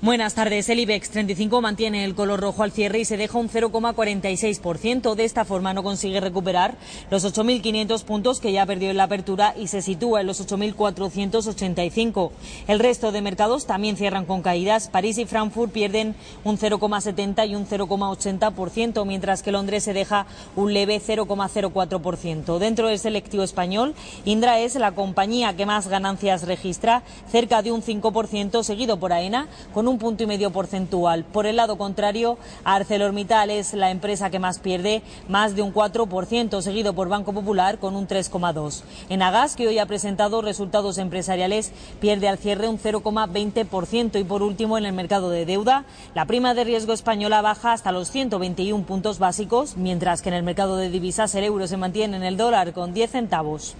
Buenas 0.00 0.34
tardes. 0.34 0.68
El 0.68 0.78
IBEX 0.78 1.10
35 1.10 1.60
mantiene 1.60 2.04
el 2.04 2.14
color 2.14 2.38
rojo 2.38 2.62
al 2.62 2.70
cierre 2.70 3.00
y 3.00 3.04
se 3.04 3.16
deja 3.16 3.36
un 3.36 3.50
0,46%. 3.50 5.16
De 5.16 5.24
esta 5.24 5.44
forma 5.44 5.74
no 5.74 5.82
consigue 5.82 6.20
recuperar 6.20 6.76
los 7.10 7.24
8.500 7.24 8.04
puntos 8.04 8.38
que 8.38 8.52
ya 8.52 8.64
perdió 8.64 8.90
en 8.90 8.96
la 8.96 9.02
apertura 9.02 9.54
y 9.58 9.66
se 9.66 9.82
sitúa 9.82 10.20
en 10.20 10.28
los 10.28 10.40
8.485. 10.46 12.30
El 12.68 12.78
resto 12.78 13.10
de 13.10 13.22
mercados 13.22 13.66
también 13.66 13.96
cierran 13.96 14.24
con 14.24 14.42
caídas. 14.42 14.86
París 14.86 15.18
y 15.18 15.24
Frankfurt 15.24 15.72
pierden 15.72 16.14
un 16.44 16.58
0,70 16.58 17.48
y 17.48 17.56
un 17.56 17.66
0,80%, 17.66 19.04
mientras 19.04 19.42
que 19.42 19.50
Londres 19.50 19.82
se 19.82 19.94
deja 19.94 20.26
un 20.54 20.74
leve 20.74 21.02
0,04%. 21.04 22.58
Dentro 22.58 22.86
del 22.86 23.00
selectivo 23.00 23.42
español, 23.42 23.96
Indra 24.24 24.60
es 24.60 24.76
la 24.76 24.92
compañía 24.92 25.56
que 25.56 25.66
más 25.66 25.88
ganancias 25.88 26.46
registra, 26.46 27.02
cerca 27.32 27.62
de 27.62 27.72
un 27.72 27.82
5%, 27.82 28.62
seguido 28.62 29.00
por 29.00 29.12
AENA, 29.12 29.48
con 29.74 29.87
un 29.88 29.98
punto 29.98 30.22
y 30.22 30.26
medio 30.26 30.50
porcentual. 30.50 31.24
Por 31.24 31.46
el 31.46 31.56
lado 31.56 31.78
contrario, 31.78 32.38
ArcelorMittal 32.64 33.50
es 33.50 33.74
la 33.74 33.90
empresa 33.90 34.30
que 34.30 34.38
más 34.38 34.58
pierde, 34.58 35.02
más 35.28 35.56
de 35.56 35.62
un 35.62 35.72
4%, 35.72 36.60
seguido 36.60 36.92
por 36.92 37.08
Banco 37.08 37.32
Popular 37.32 37.78
con 37.78 37.96
un 37.96 38.06
3,2%. 38.06 38.82
En 39.08 39.22
Agas, 39.22 39.56
que 39.56 39.66
hoy 39.66 39.78
ha 39.78 39.86
presentado 39.86 40.42
resultados 40.42 40.98
empresariales, 40.98 41.72
pierde 42.00 42.28
al 42.28 42.38
cierre 42.38 42.68
un 42.68 42.78
0,20% 42.78 44.20
y 44.20 44.24
por 44.24 44.42
último 44.42 44.78
en 44.78 44.86
el 44.86 44.92
mercado 44.92 45.30
de 45.30 45.46
deuda, 45.46 45.84
la 46.14 46.26
prima 46.26 46.54
de 46.54 46.64
riesgo 46.64 46.92
española 46.92 47.42
baja 47.42 47.72
hasta 47.72 47.92
los 47.92 48.10
121 48.10 48.84
puntos 48.84 49.18
básicos, 49.18 49.76
mientras 49.76 50.22
que 50.22 50.28
en 50.28 50.34
el 50.34 50.42
mercado 50.42 50.76
de 50.76 50.90
divisas 50.90 51.34
el 51.34 51.44
euro 51.44 51.66
se 51.66 51.76
mantiene 51.76 52.16
en 52.16 52.22
el 52.22 52.36
dólar 52.36 52.72
con 52.72 52.94
10 52.94 53.10
centavos. 53.10 53.74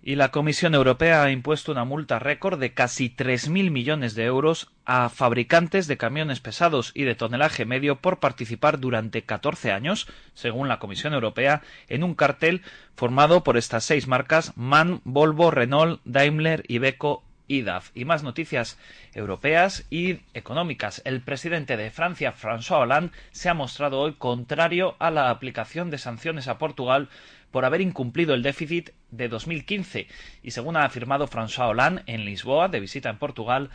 Y 0.00 0.14
la 0.14 0.30
Comisión 0.30 0.74
Europea 0.74 1.24
ha 1.24 1.30
impuesto 1.30 1.72
una 1.72 1.84
multa 1.84 2.18
récord 2.18 2.58
de 2.58 2.72
casi 2.72 3.10
3.000 3.10 3.70
millones 3.70 4.14
de 4.14 4.24
euros 4.24 4.70
a 4.84 5.08
fabricantes 5.08 5.86
de 5.86 5.96
camiones 5.96 6.40
pesados 6.40 6.92
y 6.94 7.02
de 7.02 7.16
tonelaje 7.16 7.64
medio 7.64 7.96
por 7.96 8.20
participar 8.20 8.78
durante 8.78 9.22
14 9.22 9.72
años, 9.72 10.06
según 10.34 10.68
la 10.68 10.78
Comisión 10.78 11.14
Europea, 11.14 11.62
en 11.88 12.04
un 12.04 12.14
cartel 12.14 12.62
formado 12.94 13.42
por 13.42 13.56
estas 13.56 13.84
seis 13.84 14.06
marcas 14.06 14.52
MAN, 14.56 15.00
Volvo, 15.04 15.50
Renault, 15.50 16.00
Daimler, 16.04 16.64
Iveco 16.68 17.24
IDAF. 17.48 17.90
Y 17.94 18.04
más 18.04 18.22
noticias 18.22 18.78
europeas 19.14 19.84
y 19.90 20.20
económicas. 20.34 21.02
El 21.04 21.22
presidente 21.22 21.76
de 21.76 21.90
Francia, 21.90 22.32
François 22.32 22.82
Hollande, 22.82 23.12
se 23.32 23.48
ha 23.48 23.54
mostrado 23.54 24.00
hoy 24.00 24.14
contrario 24.14 24.94
a 24.98 25.10
la 25.10 25.30
aplicación 25.30 25.90
de 25.90 25.98
sanciones 25.98 26.46
a 26.46 26.58
Portugal 26.58 27.08
por 27.50 27.64
haber 27.64 27.80
incumplido 27.80 28.34
el 28.34 28.42
déficit 28.42 28.90
de 29.10 29.28
2015. 29.28 30.06
Y 30.42 30.50
según 30.50 30.76
ha 30.76 30.84
afirmado 30.84 31.28
François 31.28 31.70
Hollande 31.70 32.02
en 32.06 32.24
Lisboa, 32.24 32.68
de 32.68 32.80
visita 32.80 33.10
en 33.10 33.18
Portugal, 33.18 33.70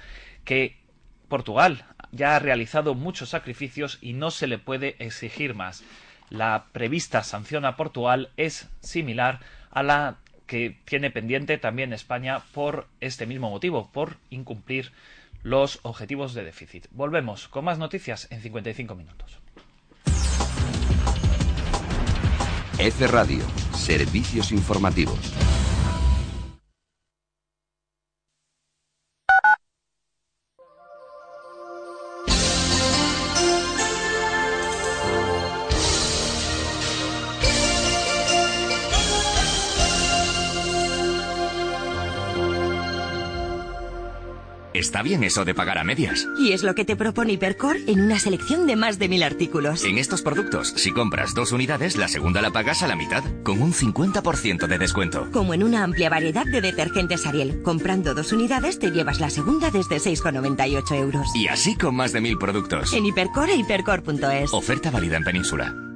que 0.46 0.78
Portugal 1.28 1.86
ya 2.12 2.36
ha 2.36 2.40
realizado 2.40 2.94
muchos 2.94 3.30
sacrificios 3.30 3.98
y 4.02 4.14
no 4.14 4.32
se 4.32 4.48
le 4.48 4.60
puede 4.60 4.96
exigir 5.00 5.56
más. 5.56 5.84
La 6.30 6.66
prevista 6.72 7.24
sanción 7.24 7.66
a 7.66 7.76
Portugal 7.76 8.30
es 8.38 8.70
similar 8.82 9.40
a 9.72 9.84
la 9.84 10.18
que 10.46 10.78
tiene 10.86 11.10
pendiente 11.10 11.58
también 11.58 11.94
España 11.94 12.42
por 12.54 12.88
este 13.02 13.26
mismo 13.26 13.50
motivo, 13.50 13.90
por 13.92 14.18
incumplir 14.30 14.92
los 15.42 15.80
objetivos 15.84 16.34
de 16.34 16.44
déficit. 16.44 16.88
Volvemos 16.92 17.48
con 17.48 17.66
más 17.66 17.80
noticias 17.80 18.28
en 18.32 18.42
55 18.42 18.96
minutos. 18.96 19.43
F 22.86 23.08
Radio, 23.08 23.46
servicios 23.74 24.52
informativos. 24.52 25.53
Está 45.04 45.10
bien 45.18 45.26
eso 45.26 45.44
de 45.44 45.54
pagar 45.54 45.78
a 45.80 45.84
medias. 45.84 46.30
Y 46.40 46.54
es 46.54 46.64
lo 46.64 46.76
que 46.76 46.86
te 46.86 46.96
propone 46.96 47.34
Hipercor 47.34 47.76
en 47.88 48.00
una 48.00 48.20
selección 48.20 48.66
de 48.68 48.78
más 48.78 49.00
de 49.00 49.10
mil 49.10 49.22
artículos. 49.22 49.84
En 49.84 49.98
estos 49.98 50.22
productos, 50.22 50.70
si 50.78 50.94
compras 50.94 51.34
dos 51.34 51.52
unidades, 51.52 51.98
la 51.98 52.08
segunda 52.08 52.42
la 52.42 52.52
pagas 52.52 52.84
a 52.84 52.88
la 52.88 52.96
mitad, 52.96 53.22
con 53.44 53.62
un 53.62 53.74
50% 53.74 54.66
de 54.66 54.78
descuento. 54.78 55.28
Como 55.34 55.54
en 55.54 55.64
una 55.64 55.84
amplia 55.84 56.10
variedad 56.10 56.46
de 56.46 56.62
detergentes 56.62 57.26
Ariel. 57.26 57.62
Comprando 57.64 58.14
dos 58.14 58.32
unidades 58.32 58.80
te 58.80 58.92
llevas 58.92 59.20
la 59.20 59.30
segunda 59.30 59.72
desde 59.72 59.98
6,98 59.98 60.96
euros. 60.96 61.28
Y 61.36 61.50
así 61.50 61.76
con 61.76 61.96
más 61.96 62.14
de 62.14 62.22
mil 62.22 62.38
productos. 62.38 62.94
En 62.94 63.06
Hipercor 63.06 63.50
e 63.50 63.58
hipercor.es. 63.58 64.54
Oferta 64.54 64.90
válida 64.90 65.18
en 65.18 65.26
Península. 65.26 65.93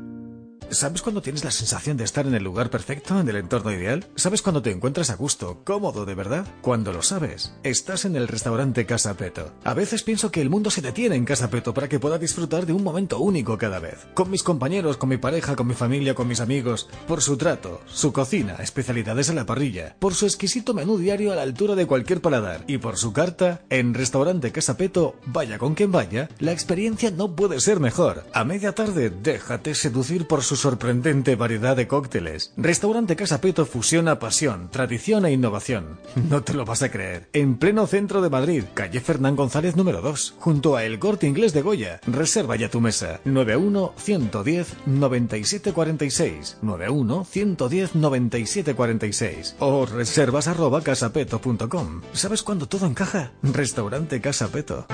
¿Sabes 0.69 1.01
cuando 1.01 1.21
tienes 1.21 1.45
la 1.45 1.51
sensación 1.51 1.95
de 1.95 2.03
estar 2.03 2.27
en 2.27 2.35
el 2.35 2.43
lugar 2.43 2.69
perfecto, 2.69 3.17
en 3.17 3.29
el 3.29 3.37
entorno 3.37 3.71
ideal? 3.71 4.05
¿Sabes 4.15 4.41
cuando 4.41 4.61
te 4.61 4.69
encuentras 4.69 5.09
a 5.09 5.15
gusto, 5.15 5.61
cómodo 5.63 6.05
de 6.05 6.13
verdad? 6.13 6.45
Cuando 6.61 6.91
lo 6.91 7.01
sabes, 7.01 7.53
estás 7.63 8.03
en 8.03 8.17
el 8.17 8.27
restaurante 8.27 8.85
Casa 8.85 9.15
Peto. 9.15 9.53
A 9.63 9.73
veces 9.73 10.03
pienso 10.03 10.29
que 10.29 10.41
el 10.41 10.49
mundo 10.49 10.69
se 10.69 10.81
detiene 10.81 11.15
en 11.15 11.23
Casa 11.23 11.49
Peto 11.49 11.73
para 11.73 11.87
que 11.87 12.01
pueda 12.01 12.17
disfrutar 12.17 12.65
de 12.65 12.73
un 12.73 12.83
momento 12.83 13.19
único 13.19 13.57
cada 13.57 13.79
vez. 13.79 14.07
Con 14.13 14.29
mis 14.29 14.43
compañeros, 14.43 14.97
con 14.97 15.07
mi 15.07 15.15
pareja, 15.15 15.55
con 15.55 15.67
mi 15.67 15.73
familia, 15.73 16.15
con 16.15 16.27
mis 16.27 16.41
amigos. 16.41 16.89
Por 17.07 17.21
su 17.21 17.37
trato, 17.37 17.79
su 17.87 18.11
cocina, 18.11 18.55
especialidades 18.55 19.29
a 19.29 19.33
la 19.33 19.45
parrilla. 19.45 19.95
Por 19.99 20.15
su 20.15 20.25
exquisito 20.25 20.73
menú 20.73 20.97
diario 20.97 21.31
a 21.31 21.35
la 21.37 21.43
altura 21.43 21.75
de 21.75 21.87
cualquier 21.87 22.19
paladar. 22.19 22.65
Y 22.67 22.79
por 22.79 22.97
su 22.97 23.13
carta, 23.13 23.61
en 23.69 23.93
restaurante 23.93 24.51
Casa 24.51 24.75
Peto, 24.75 25.15
vaya 25.27 25.59
con 25.59 25.75
quien 25.75 25.93
vaya, 25.93 26.27
la 26.39 26.51
experiencia 26.51 27.09
no 27.09 27.37
puede 27.37 27.61
ser 27.61 27.79
mejor. 27.79 28.25
A 28.33 28.43
media 28.43 28.75
tarde, 28.75 29.09
déjate 29.09 29.73
seducir 29.73 30.27
por 30.27 30.43
su 30.43 30.56
sorprendente 30.57 31.35
variedad 31.35 31.75
de 31.75 31.87
cócteles. 31.87 32.53
Restaurante 32.57 33.15
Casa 33.15 33.39
Peto 33.39 33.65
fusiona 33.65 34.19
pasión, 34.19 34.69
tradición 34.69 35.25
e 35.25 35.31
innovación. 35.31 35.99
No 36.27 36.43
te 36.43 36.53
lo 36.53 36.65
vas 36.65 36.83
a 36.83 36.91
creer. 36.91 37.29
En 37.31 37.57
pleno 37.57 37.87
centro 37.87 38.21
de 38.21 38.29
Madrid, 38.29 38.65
calle 38.73 38.99
Fernán 38.99 39.35
González 39.37 39.77
número 39.77 40.01
2, 40.01 40.35
junto 40.39 40.75
a 40.75 40.83
El 40.83 40.99
Corte 40.99 41.27
Inglés 41.27 41.53
de 41.53 41.61
Goya. 41.61 42.01
Reserva 42.05 42.57
ya 42.57 42.69
tu 42.69 42.81
mesa. 42.81 43.21
91 43.23 43.93
110 43.95 44.75
9746 44.85 46.57
91 46.61 47.23
110 47.23 47.95
9746 47.95 49.55
o 49.59 49.85
reservas 49.85 50.47
arroba 50.47 50.81
casapeto.com. 50.81 52.01
¿Sabes 52.13 52.43
cuándo 52.43 52.67
todo 52.67 52.85
encaja? 52.85 53.31
Restaurante 53.41 54.19
Casa 54.19 54.47
Peto. 54.49 54.85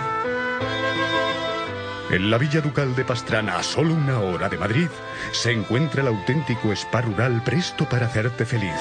En 2.10 2.30
la 2.30 2.38
Villa 2.38 2.62
Ducal 2.62 2.96
de 2.96 3.06
Pastrana, 3.06 3.58
a 3.58 3.64
solo 3.64 3.94
una 3.94 4.20
hora 4.20 4.50
de 4.50 4.58
Madrid, 4.58 4.90
se 5.32 5.52
encuentra 5.52 6.02
el 6.02 6.08
auténtico 6.08 6.72
spa 6.74 7.02
rural 7.02 7.42
presto 7.44 7.88
para 7.88 8.06
hacerte 8.06 8.46
feliz. 8.46 8.76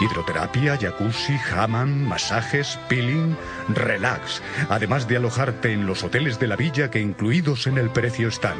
Hidroterapia, 0.00 0.76
jacuzzi, 0.76 1.38
hammam, 1.54 1.90
masajes, 2.06 2.78
peeling, 2.88 3.36
relax, 3.68 4.42
además 4.68 5.06
de 5.08 5.16
alojarte 5.16 5.72
en 5.72 5.86
los 5.86 6.02
hoteles 6.04 6.38
de 6.38 6.48
la 6.48 6.56
villa 6.56 6.90
que 6.90 7.00
incluidos 7.00 7.66
en 7.66 7.78
el 7.78 7.90
precio 7.90 8.28
están. 8.28 8.56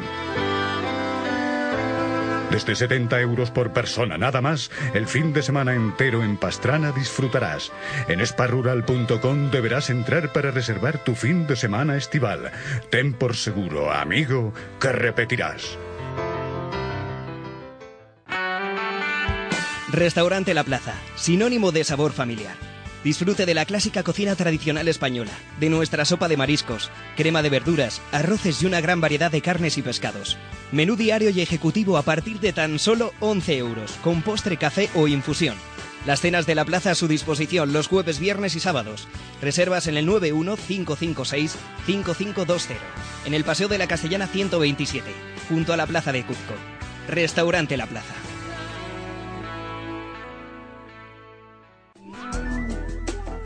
Desde 2.51 2.75
70 2.75 3.19
euros 3.21 3.51
por 3.51 3.73
persona 3.73 4.17
nada 4.17 4.41
más, 4.41 4.71
el 4.93 5.07
fin 5.07 5.33
de 5.33 5.41
semana 5.41 5.75
entero 5.75 6.23
en 6.23 6.37
Pastrana 6.37 6.91
disfrutarás. 6.91 7.71
En 8.07 8.25
sparrural.com 8.25 9.51
deberás 9.51 9.89
entrar 9.89 10.31
para 10.31 10.51
reservar 10.51 11.03
tu 11.03 11.15
fin 11.15 11.47
de 11.47 11.55
semana 11.55 11.97
estival. 11.97 12.51
Ten 12.89 13.13
por 13.13 13.35
seguro, 13.35 13.91
amigo, 13.91 14.53
que 14.79 14.91
repetirás. 14.91 15.77
Restaurante 19.91 20.53
La 20.53 20.63
Plaza, 20.63 20.93
sinónimo 21.15 21.71
de 21.71 21.83
sabor 21.83 22.11
familiar. 22.11 22.74
Disfrute 23.05 23.45
de 23.45 23.53
la 23.53 23.65
clásica 23.65 24.01
cocina 24.01 24.35
tradicional 24.35 24.87
española, 24.87 25.29
de 25.59 25.69
nuestra 25.69 26.05
sopa 26.05 26.27
de 26.27 26.37
mariscos, 26.37 26.89
crema 27.15 27.43
de 27.43 27.51
verduras, 27.51 28.01
arroces 28.11 28.63
y 28.63 28.65
una 28.65 28.81
gran 28.81 28.99
variedad 28.99 29.29
de 29.29 29.43
carnes 29.43 29.77
y 29.77 29.83
pescados. 29.83 30.39
Menú 30.71 30.95
diario 30.95 31.29
y 31.29 31.39
ejecutivo 31.39 31.99
a 31.99 32.01
partir 32.01 32.39
de 32.39 32.51
tan 32.51 32.79
solo 32.79 33.13
11 33.19 33.57
euros, 33.57 33.91
con 34.01 34.23
postre, 34.23 34.57
café 34.57 34.89
o 34.95 35.07
infusión. 35.07 35.55
Las 36.07 36.21
cenas 36.21 36.47
de 36.47 36.55
la 36.55 36.65
plaza 36.65 36.89
a 36.89 36.95
su 36.95 37.07
disposición 37.07 37.73
los 37.73 37.87
jueves, 37.87 38.17
viernes 38.17 38.55
y 38.55 38.59
sábados. 38.59 39.07
Reservas 39.39 39.85
en 39.85 39.97
el 39.97 40.07
91556-5520, 40.07 42.75
en 43.27 43.35
el 43.35 43.43
Paseo 43.43 43.67
de 43.67 43.77
la 43.77 43.85
Castellana 43.85 44.25
127, 44.25 45.11
junto 45.47 45.73
a 45.73 45.77
la 45.77 45.85
Plaza 45.85 46.11
de 46.11 46.25
Cuzco. 46.25 46.55
Restaurante 47.07 47.77
La 47.77 47.85
Plaza. 47.85 48.15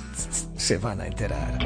Se 0.55 0.77
van 0.77 1.01
a 1.01 1.07
enterar. 1.07 1.57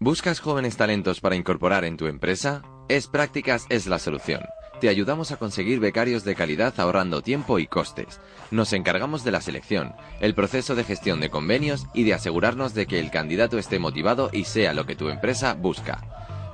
¿Buscas 0.00 0.40
jóvenes 0.40 0.76
talentos 0.76 1.20
para 1.20 1.36
incorporar 1.36 1.84
en 1.84 1.96
tu 1.96 2.08
empresa? 2.08 2.62
Es 2.88 3.06
Prácticas 3.06 3.66
es 3.68 3.86
la 3.86 4.00
solución. 4.00 4.40
Te 4.82 4.88
ayudamos 4.88 5.30
a 5.30 5.36
conseguir 5.36 5.78
becarios 5.78 6.24
de 6.24 6.34
calidad 6.34 6.74
ahorrando 6.78 7.22
tiempo 7.22 7.60
y 7.60 7.68
costes. 7.68 8.18
Nos 8.50 8.72
encargamos 8.72 9.22
de 9.22 9.30
la 9.30 9.40
selección, 9.40 9.94
el 10.18 10.34
proceso 10.34 10.74
de 10.74 10.82
gestión 10.82 11.20
de 11.20 11.30
convenios 11.30 11.86
y 11.94 12.02
de 12.02 12.14
asegurarnos 12.14 12.74
de 12.74 12.86
que 12.86 12.98
el 12.98 13.12
candidato 13.12 13.58
esté 13.58 13.78
motivado 13.78 14.28
y 14.32 14.42
sea 14.42 14.74
lo 14.74 14.84
que 14.84 14.96
tu 14.96 15.08
empresa 15.08 15.54
busca. 15.54 16.02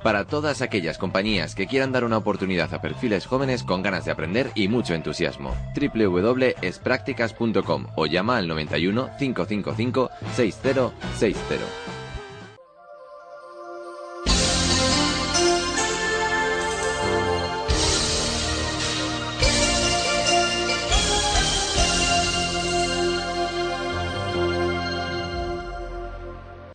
Para 0.03 0.25
todas 0.25 0.61
aquellas 0.61 0.99
compañías 0.99 1.55
que 1.55 1.65
quieran 1.65 1.91
dar 1.91 2.03
una 2.03 2.17
oportunidad 2.17 2.71
a 2.71 2.81
perfiles 2.81 3.25
jóvenes 3.25 3.63
con 3.63 3.81
ganas 3.81 4.05
de 4.05 4.11
aprender 4.11 4.51
y 4.53 4.67
mucho 4.67 4.93
entusiasmo. 4.93 5.55
www.espracticas.com 5.73 7.87
o 7.95 8.05
llama 8.05 8.37
al 8.37 8.47
91 8.47 9.09
555 9.17 10.11
6060. 10.35 11.98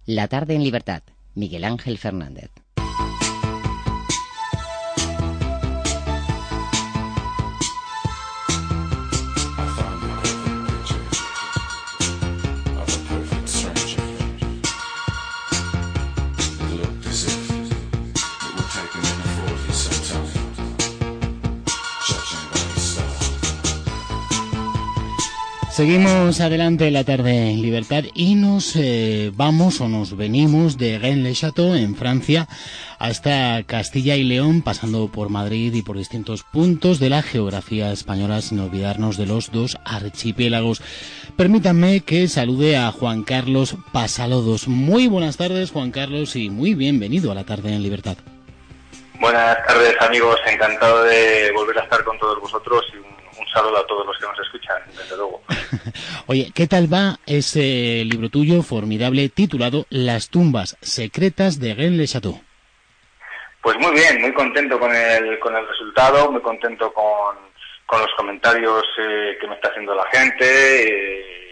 La 0.07 0.29
tarde 0.29 0.55
en 0.55 0.63
libertad. 0.63 1.03
Miguel 1.35 1.65
Ángel 1.65 1.97
Fernández. 1.97 2.51
Seguimos 25.75 26.41
adelante 26.41 26.89
la 26.93 27.03
tarde 27.03 27.51
en 27.51 27.61
libertad 27.61 28.05
y 28.15 28.37
nos 28.37 28.77
eh, 28.77 29.33
vamos 29.35 29.81
o 29.81 29.89
nos 29.89 30.17
venimos 30.17 30.79
de 30.79 31.01
Rennes-le-Château 31.01 31.75
en 31.75 31.97
Francia 31.97 32.47
hasta 33.01 33.61
Castilla 33.67 34.15
y 34.15 34.23
León, 34.23 34.63
pasando 34.63 35.09
por 35.09 35.31
Madrid 35.31 35.75
y 35.75 35.83
por 35.83 35.97
distintos 35.97 36.45
puntos 36.45 37.01
de 37.01 37.11
la 37.11 37.23
geografía 37.23 37.91
española, 37.91 38.41
sin 38.41 38.61
olvidarnos 38.61 39.17
de 39.17 39.27
los 39.27 39.51
dos 39.51 39.77
archipiélagos. 39.85 40.81
Permítanme 41.37 42.03
que 42.03 42.29
salude 42.29 42.77
a 42.77 42.93
Juan 42.93 43.25
Carlos 43.25 43.75
Pasalodos. 43.93 44.69
Muy 44.69 45.09
buenas 45.09 45.39
tardes, 45.39 45.73
Juan 45.73 45.91
Carlos, 45.91 46.37
y 46.37 46.51
muy 46.51 46.75
bienvenido 46.75 47.33
a 47.33 47.35
la 47.35 47.43
tarde 47.43 47.75
en 47.75 47.83
libertad. 47.83 48.17
Buenas 49.19 49.57
tardes, 49.67 50.01
amigos. 50.01 50.39
Encantado 50.47 51.03
de 51.03 51.51
volver 51.51 51.81
a 51.81 51.83
estar 51.83 52.05
con 52.05 52.17
todos 52.21 52.41
vosotros 52.41 52.85
saludo 53.55 53.79
a 53.79 53.87
todos 53.87 54.07
los 54.07 54.19
que 54.19 54.27
nos 54.27 54.39
escuchan, 54.41 54.83
desde 54.89 55.17
luego. 55.17 55.43
Oye, 56.27 56.51
¿qué 56.55 56.67
tal 56.67 56.93
va 56.93 57.19
ese 57.27 58.03
libro 58.05 58.29
tuyo 58.29 58.63
formidable 58.63 59.29
titulado 59.29 59.87
Las 59.91 60.29
tumbas 60.29 60.77
secretas 60.83 61.61
de 61.61 61.75
Rennes-le-Château? 61.75 62.41
Pues 63.63 63.77
muy 63.79 63.93
bien, 63.93 64.21
muy 64.21 64.33
contento 64.35 64.79
con 64.79 64.95
el, 64.95 65.39
con 65.39 65.57
el 65.57 65.67
resultado, 65.67 66.31
muy 66.31 66.43
contento 66.43 66.93
con, 66.93 67.37
con 67.87 68.01
los 68.01 68.11
comentarios 68.17 68.83
eh, 68.99 69.39
que 69.41 69.47
me 69.47 69.55
está 69.55 69.69
haciendo 69.71 69.95
la 69.95 70.05
gente. 70.11 70.45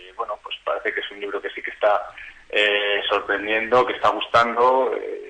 eh, 0.09 0.13
bueno, 0.17 0.39
pues 0.43 0.57
parece 0.65 0.93
que 0.93 1.01
es 1.01 1.11
un 1.11 1.21
libro 1.21 1.41
que 1.41 1.49
sí 1.51 1.63
que 1.63 1.71
está 1.71 2.03
eh, 2.51 3.01
sorprendiendo, 3.09 3.87
que 3.87 3.95
está 3.95 4.11
gustando. 4.11 4.93
eh, 4.97 5.23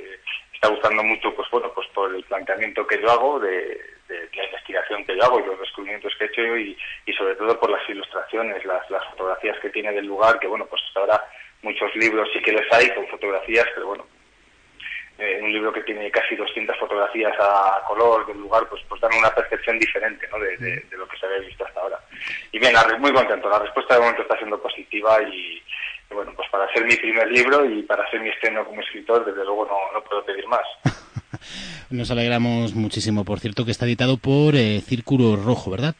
está 0.62 0.68
gustando 0.74 1.02
mucho, 1.02 1.34
pues 1.34 1.48
bueno, 1.50 1.72
pues 1.74 1.88
por 1.92 2.14
el 2.14 2.22
planteamiento 2.22 2.86
que 2.86 3.00
yo 3.02 3.10
hago, 3.10 3.40
de, 3.40 3.80
de 4.12 4.28
la 4.36 4.44
investigación 4.44 5.04
que 5.04 5.16
yo 5.16 5.24
hago 5.24 5.40
y 5.40 5.46
los 5.46 5.58
descubrimientos 5.58 6.12
que 6.18 6.24
he 6.24 6.28
hecho 6.28 6.56
y, 6.56 6.76
y 7.06 7.12
sobre 7.14 7.34
todo 7.36 7.58
por 7.58 7.70
las 7.70 7.88
ilustraciones, 7.88 8.64
las, 8.64 8.88
las 8.90 9.04
fotografías 9.10 9.58
que 9.60 9.70
tiene 9.70 9.92
del 9.92 10.06
lugar, 10.06 10.38
que 10.38 10.46
bueno, 10.46 10.66
pues 10.66 10.82
hasta 10.88 11.00
ahora 11.00 11.24
muchos 11.62 11.94
libros 11.96 12.28
sí 12.32 12.40
que 12.42 12.52
les 12.52 12.70
hay 12.72 12.90
con 12.94 13.06
fotografías, 13.08 13.66
pero 13.74 13.86
bueno, 13.88 14.06
eh, 15.18 15.40
un 15.42 15.52
libro 15.52 15.72
que 15.72 15.82
tiene 15.82 16.10
casi 16.10 16.34
200 16.34 16.76
fotografías 16.78 17.34
a 17.38 17.82
color 17.86 18.26
del 18.26 18.38
lugar, 18.38 18.66
pues, 18.68 18.82
pues 18.88 19.00
dan 19.00 19.14
una 19.14 19.30
percepción 19.34 19.78
diferente 19.78 20.26
¿no? 20.32 20.38
de, 20.38 20.56
de- 20.56 20.80
de 20.80 20.96
lo 20.96 21.06
que 21.06 21.16
se 21.18 21.26
había 21.26 21.38
visto 21.46 21.64
hasta 21.64 21.80
ahora. 21.80 21.98
Y 22.50 22.58
bien, 22.58 22.74
muy 22.98 23.12
contento, 23.12 23.48
la 23.48 23.58
respuesta 23.60 23.94
de 23.94 24.00
momento 24.00 24.22
está 24.22 24.36
siendo 24.38 24.60
positiva 24.60 25.22
y, 25.22 25.62
y 26.10 26.14
bueno, 26.14 26.32
pues 26.34 26.48
para 26.50 26.70
ser 26.72 26.84
mi 26.84 26.96
primer 26.96 27.30
libro 27.30 27.64
y 27.64 27.82
para 27.82 28.08
ser 28.10 28.20
mi 28.20 28.30
estreno 28.30 28.64
como 28.64 28.80
escritor, 28.80 29.24
desde 29.24 29.44
luego 29.44 29.66
no, 29.66 29.92
no 29.92 30.02
puedo 30.04 30.24
pedir 30.24 30.46
más. 30.48 30.66
Nos 31.92 32.10
alegramos 32.10 32.74
muchísimo, 32.74 33.24
por 33.24 33.38
cierto, 33.38 33.66
que 33.66 33.70
está 33.70 33.84
editado 33.84 34.16
por 34.16 34.56
eh, 34.56 34.80
Círculo 34.80 35.36
Rojo, 35.36 35.70
¿verdad? 35.70 35.94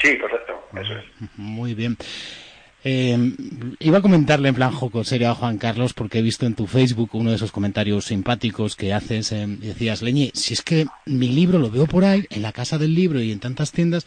Sí, 0.00 0.16
correcto, 0.18 0.52
eso 0.80 0.92
es. 0.96 1.04
Muy 1.36 1.74
bien. 1.74 1.96
Eh, 2.86 3.16
iba 3.80 3.98
a 3.98 4.02
comentarle 4.02 4.50
en 4.50 4.54
plan 4.54 4.70
joco 4.70 5.04
serio 5.04 5.30
a 5.30 5.34
Juan 5.34 5.56
Carlos 5.56 5.94
porque 5.94 6.18
he 6.18 6.22
visto 6.22 6.44
en 6.44 6.54
tu 6.54 6.66
Facebook 6.66 7.10
uno 7.14 7.30
de 7.30 7.36
esos 7.36 7.50
comentarios 7.50 8.04
simpáticos 8.04 8.76
que 8.76 8.92
haces 8.92 9.32
eh, 9.32 9.46
decías, 9.48 10.02
Leñe, 10.02 10.30
si 10.34 10.52
es 10.52 10.60
que 10.60 10.86
mi 11.06 11.28
libro 11.28 11.58
lo 11.58 11.70
veo 11.70 11.86
por 11.86 12.04
ahí, 12.04 12.26
en 12.28 12.42
la 12.42 12.52
casa 12.52 12.76
del 12.76 12.94
libro 12.94 13.20
y 13.20 13.32
en 13.32 13.40
tantas 13.40 13.72
tiendas, 13.72 14.06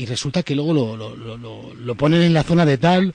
y 0.00 0.06
resulta 0.06 0.42
que 0.42 0.54
luego 0.54 0.72
lo, 0.72 0.96
lo, 0.96 1.14
lo, 1.14 1.74
lo- 1.74 1.94
ponen 1.94 2.22
en 2.22 2.32
la 2.32 2.42
zona 2.42 2.64
de 2.64 2.78
tal 2.78 3.12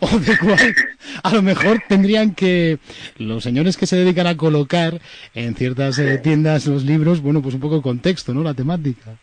o, 0.00 0.06
o 0.14 0.18
de 0.20 0.38
cual. 0.38 0.76
A 1.24 1.32
lo 1.34 1.42
mejor 1.42 1.82
tendrían 1.88 2.36
que 2.36 2.78
los 3.18 3.42
señores 3.42 3.76
que 3.76 3.86
se 3.86 3.96
dedican 3.96 4.28
a 4.28 4.36
colocar 4.36 5.00
en 5.34 5.56
ciertas 5.56 5.98
eh, 5.98 6.18
tiendas 6.18 6.66
los 6.66 6.84
libros, 6.84 7.20
bueno, 7.20 7.42
pues 7.42 7.56
un 7.56 7.60
poco 7.60 7.74
el 7.74 7.82
contexto, 7.82 8.32
¿no? 8.32 8.44
La 8.44 8.54
temática. 8.54 9.18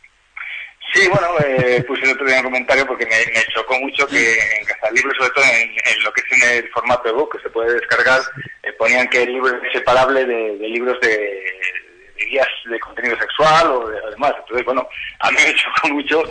Sí, 0.94 1.08
bueno, 1.08 1.28
eh, 1.46 1.82
puse 1.88 2.04
el 2.04 2.12
otro 2.12 2.26
día 2.26 2.38
un 2.40 2.44
comentario 2.44 2.86
porque 2.86 3.06
me, 3.06 3.42
chocó 3.54 3.80
mucho 3.80 4.06
que 4.08 4.34
en 4.34 4.66
Cazalibros, 4.66 5.16
sobre 5.18 5.30
todo 5.30 5.46
en, 5.46 6.04
lo 6.04 6.12
que 6.12 6.22
es 6.22 6.44
en 6.44 6.58
el 6.58 6.70
formato 6.72 7.08
ebook 7.08 7.38
que 7.38 7.44
se 7.44 7.50
puede 7.50 7.74
descargar, 7.74 8.20
eh, 8.64 8.74
ponían 8.78 9.08
que 9.08 9.24
el 9.24 9.32
libro 9.32 9.56
es 9.64 9.72
separable 9.72 10.26
de, 10.26 10.58
de 10.58 10.68
libros 10.68 11.00
de, 11.00 11.08
de 11.10 12.26
guías 12.26 12.48
de 12.70 12.80
contenido 12.80 13.18
sexual 13.18 13.68
o 13.68 13.88
de, 13.90 13.98
demás. 14.12 14.34
Entonces, 14.40 14.66
bueno, 14.66 14.88
a 15.20 15.32
mí 15.32 15.38
me 15.46 15.54
chocó 15.56 15.88
mucho 15.94 16.24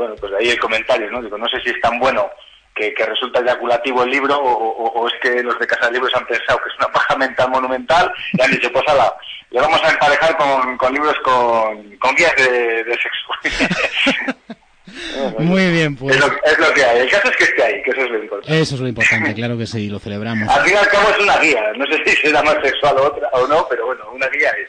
bueno, 0.00 0.16
pues 0.18 0.32
de 0.32 0.38
ahí 0.38 0.48
el 0.50 0.58
comentario, 0.60 1.10
¿no? 1.10 1.22
Digo, 1.22 1.36
no 1.38 1.46
sé 1.48 1.60
si 1.62 1.70
es 1.70 1.80
tan 1.80 1.98
bueno 1.98 2.28
que, 2.74 2.92
que 2.94 3.04
resulta 3.06 3.40
eyaculativo 3.40 4.02
el 4.04 4.10
libro 4.10 4.36
o, 4.36 4.52
o- 4.52 4.92
o 5.00 5.08
es 5.08 5.14
que 5.20 5.42
los 5.42 5.58
de 5.58 5.66
Casa 5.66 5.90
Libros 5.90 6.12
han 6.14 6.26
pensado 6.26 6.58
que 6.62 6.68
es 6.70 6.74
una 6.78 6.88
paja 6.92 7.16
mental 7.16 7.50
monumental 7.50 8.12
y 8.32 8.42
han 8.42 8.50
dicho, 8.50 8.70
pues 8.72 8.84
ala, 8.88 9.14
le 9.50 9.60
vamos 9.60 9.80
a 9.84 9.90
emparejar 9.90 10.36
con, 10.36 10.76
con 10.78 10.92
libros 10.94 11.14
con, 11.22 11.96
con 11.98 12.14
guías 12.14 12.34
de, 12.36 12.84
de 12.84 12.92
sexo. 12.94 14.36
Muy 15.38 15.70
bien, 15.70 15.94
pues. 15.96 16.16
Es 16.16 16.20
lo, 16.20 16.26
es 16.44 16.58
lo 16.58 16.72
que 16.74 16.84
hay. 16.84 17.00
El 17.00 17.10
caso 17.10 17.28
es 17.30 17.36
que 17.36 17.44
esté 17.44 17.62
ahí, 17.62 17.82
que 17.82 17.90
eso 17.90 18.00
es 18.00 18.10
lo 18.10 18.22
importante. 18.22 18.60
Eso 18.60 18.74
es 18.74 18.80
lo 18.80 18.88
importante, 18.88 19.34
claro 19.34 19.56
que 19.56 19.66
sí, 19.66 19.88
lo 19.88 19.98
celebramos. 20.00 20.48
Al 20.48 20.64
fin 20.64 20.74
y 20.74 20.76
al 20.76 20.88
cabo 20.88 21.10
es 21.10 21.18
una 21.20 21.38
guía. 21.38 21.62
No 21.76 21.86
sé 21.86 22.02
si 22.04 22.16
será 22.16 22.42
más 22.42 22.56
sexual 22.62 22.96
o 22.98 23.04
otra 23.04 23.28
o 23.32 23.46
no, 23.46 23.66
pero 23.68 23.86
bueno, 23.86 24.04
una 24.12 24.26
guía 24.28 24.50
es. 24.50 24.68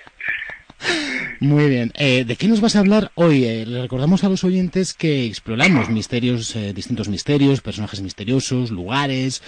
Muy 1.39 1.69
bien. 1.69 1.91
Eh, 1.97 2.23
¿De 2.23 2.35
qué 2.35 2.47
nos 2.47 2.61
vas 2.61 2.75
a 2.75 2.79
hablar 2.79 3.11
hoy? 3.15 3.45
Eh, 3.45 3.65
le 3.65 3.81
recordamos 3.81 4.23
a 4.23 4.29
los 4.29 4.43
oyentes 4.43 4.93
que 4.93 5.25
exploramos 5.25 5.89
misterios, 5.89 6.55
eh, 6.55 6.73
distintos 6.73 7.07
misterios, 7.07 7.61
personajes 7.61 8.01
misteriosos, 8.01 8.69
lugares 8.69 9.41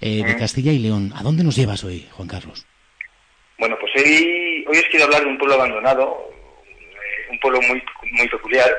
eh, 0.00 0.24
de 0.24 0.36
Castilla 0.36 0.72
y 0.72 0.78
León. 0.78 1.12
¿A 1.14 1.22
dónde 1.22 1.44
nos 1.44 1.56
llevas 1.56 1.84
hoy, 1.84 2.06
Juan 2.12 2.28
Carlos? 2.28 2.66
Bueno, 3.58 3.76
pues 3.78 3.92
hoy, 3.96 4.64
hoy 4.68 4.78
os 4.78 4.84
quiero 4.90 5.04
hablar 5.04 5.22
de 5.22 5.28
un 5.28 5.38
pueblo 5.38 5.54
abandonado, 5.54 6.30
eh, 6.66 7.30
un 7.30 7.38
pueblo 7.40 7.60
muy, 7.62 7.82
muy 8.12 8.28
peculiar, 8.28 8.70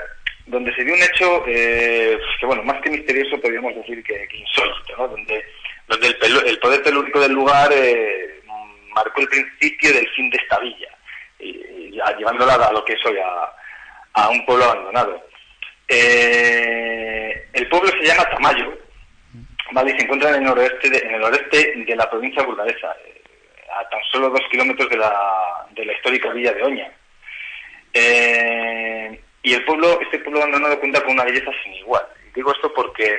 donde 0.48 0.74
se 0.76 0.84
dio 0.84 0.94
un 0.94 1.02
hecho 1.02 1.44
eh, 1.48 2.18
que, 2.40 2.46
bueno, 2.46 2.64
más 2.64 2.82
que 2.82 2.90
misterioso 2.90 3.40
podríamos 3.40 3.76
decir 3.76 4.04
que, 4.04 4.28
que 4.28 4.38
insólito, 4.38 4.98
¿no? 4.98 5.08
Donde, 5.08 5.44
donde 5.88 6.08
el, 6.08 6.48
el 6.48 6.60
poder 6.60 6.82
telúrico 6.84 7.20
del 7.20 7.32
lugar 7.32 7.72
eh, 7.74 8.42
marcó 8.94 9.22
el 9.22 9.28
principio 9.28 9.94
del 9.94 10.08
fin 10.10 10.30
de 10.30 10.38
esta 10.38 10.60
villa, 10.60 10.90
y, 11.46 11.88
y 11.88 11.92
ya 11.96 12.16
llevándola 12.18 12.56
a 12.56 12.72
lo 12.72 12.84
que 12.86 12.94
es 12.94 13.06
hoy, 13.06 13.18
a, 13.18 14.22
a 14.22 14.30
un 14.30 14.46
pueblo 14.46 14.66
abandonado. 14.66 15.22
Eh, 15.88 17.50
el 17.54 17.68
pueblo 17.70 17.90
se 17.92 18.06
llama 18.06 18.30
Tamayo, 18.30 18.78
¿vale? 19.72 19.92
y 19.92 19.98
se 19.98 20.04
encuentra 20.04 20.30
en 20.30 20.36
el 20.36 20.44
noroeste 20.44 20.90
de, 20.90 20.98
en 21.00 21.16
el 21.16 21.22
noreste 21.22 21.74
de 21.86 21.96
la 21.96 22.10
provincia 22.10 22.44
burgalesa, 22.44 22.96
eh, 23.06 23.22
a 23.72 23.88
tan 23.90 24.00
solo 24.12 24.30
dos 24.30 24.42
kilómetros 24.50 24.90
de 24.90 24.98
la, 24.98 25.68
de 25.72 25.86
la 25.86 25.94
histórica 25.94 26.32
villa 26.32 26.54
de 26.54 26.64
Oña. 26.64 26.92
Eh, 27.94 29.22
y 29.44 29.54
el 29.54 29.64
pueblo, 29.64 30.00
este 30.02 30.20
pueblo 30.20 30.42
abandonado 30.42 30.80
cuenta 30.80 31.02
con 31.02 31.14
una 31.14 31.24
belleza 31.24 31.52
sin 31.64 31.74
igual. 31.76 32.06
Digo 32.34 32.52
esto 32.52 32.74
porque, 32.74 33.16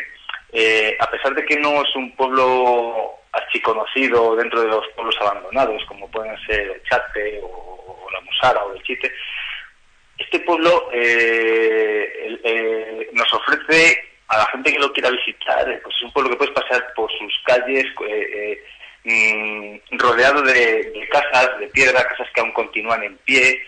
eh, 0.52 0.96
a 0.98 1.10
pesar 1.10 1.34
de 1.34 1.44
que 1.44 1.56
no 1.56 1.82
es 1.82 1.94
un 1.94 2.14
pueblo 2.16 3.14
archiconocido 3.32 4.34
dentro 4.34 4.60
de 4.60 4.68
los 4.68 4.86
pueblos 4.94 5.16
abandonados, 5.20 5.84
como 5.86 6.10
pueden 6.10 6.36
ser 6.46 6.82
Chate 6.84 7.40
o, 7.42 7.76
o 8.07 8.11
la 8.11 8.20
Musara 8.20 8.64
o 8.64 8.74
el 8.74 8.82
Chite, 8.82 9.12
este 10.18 10.40
pueblo 10.40 10.88
eh, 10.92 12.38
eh, 12.42 13.11
nos 13.12 13.32
ofrece 13.34 14.02
a 14.28 14.38
la 14.38 14.46
gente 14.46 14.72
que 14.72 14.78
lo 14.78 14.92
quiera 14.92 15.11
visitar, 15.11 15.68
eh, 15.70 15.78
pues 15.82 15.94
es 15.96 16.02
un 16.02 16.12
pueblo 16.12 16.30
que 16.30 16.36
puedes 16.36 16.54
pasear 16.54 16.92
por 16.94 17.11
sus 17.12 17.32
calles, 17.44 17.84
mm, 19.04 19.98
rodeado 19.98 20.42
de, 20.42 21.09
casas 21.11 21.59
de 21.61 21.68
piedra, 21.68 22.07
casas 22.09 22.28
que 22.34 22.40
aún 22.40 22.52
continúan 22.52 23.02
en 23.02 23.16
pie, 23.18 23.62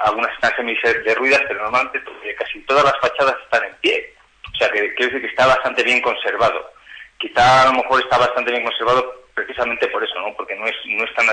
algunas 0.00 0.32
están 0.34 0.54
semi 0.56 0.76
derruidas, 1.04 1.42
pero 1.46 1.62
normalmente 1.62 2.00
casi 2.36 2.60
todas 2.60 2.84
las 2.84 2.98
fachadas 3.00 3.36
están 3.44 3.64
en 3.64 3.74
pie. 3.80 4.14
O 4.52 4.56
sea, 4.56 4.68
que 4.70 4.94
quiere 4.94 5.12
decir 5.12 5.20
que 5.20 5.28
está 5.28 5.46
bastante 5.46 5.82
bien 5.82 6.02
conservado. 6.02 6.72
Quizá 7.18 7.62
a 7.62 7.66
lo 7.66 7.74
mejor 7.74 8.02
está 8.02 8.18
bastante 8.18 8.50
bien 8.50 8.64
conservado 8.64 9.28
precisamente 9.34 9.86
por 9.88 10.02
eso, 10.02 10.20
¿no? 10.20 10.34
Porque 10.36 10.56
no 10.56 10.66
es, 10.66 10.74
no 10.86 11.04
es 11.04 11.14
tan 11.14 11.28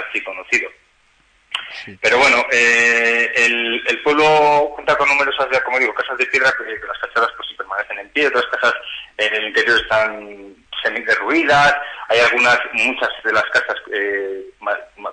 Pero 2.02 2.18
bueno, 2.18 2.46
eh, 2.52 3.32
el, 3.36 3.84
el 3.88 4.04
pueblo 4.04 4.72
cuenta 4.76 4.96
con 4.98 5.08
numerosas, 5.08 5.48
ya 5.52 5.64
como 5.64 5.80
digo, 5.80 5.94
casas 5.94 6.18
de 6.18 6.26
piedra, 6.28 6.54
que 6.58 6.88
las 6.88 7.00
fachadas 7.00 7.32
pues 7.38 7.50
permanecen 7.58 8.00
en 8.00 8.10
pie, 8.10 8.28
otras 8.28 8.46
casas 8.52 8.74
en 9.18 9.34
el 9.34 9.48
interior 9.48 9.80
están 9.80 10.56
semi 10.84 11.02
derruidas, 11.02 11.76
hay 12.10 12.20
algunas, 12.20 12.60
muchas 12.74 13.10
de 13.24 13.34
las 13.34 13.46
casas 13.46 13.76
eh, 13.92 14.44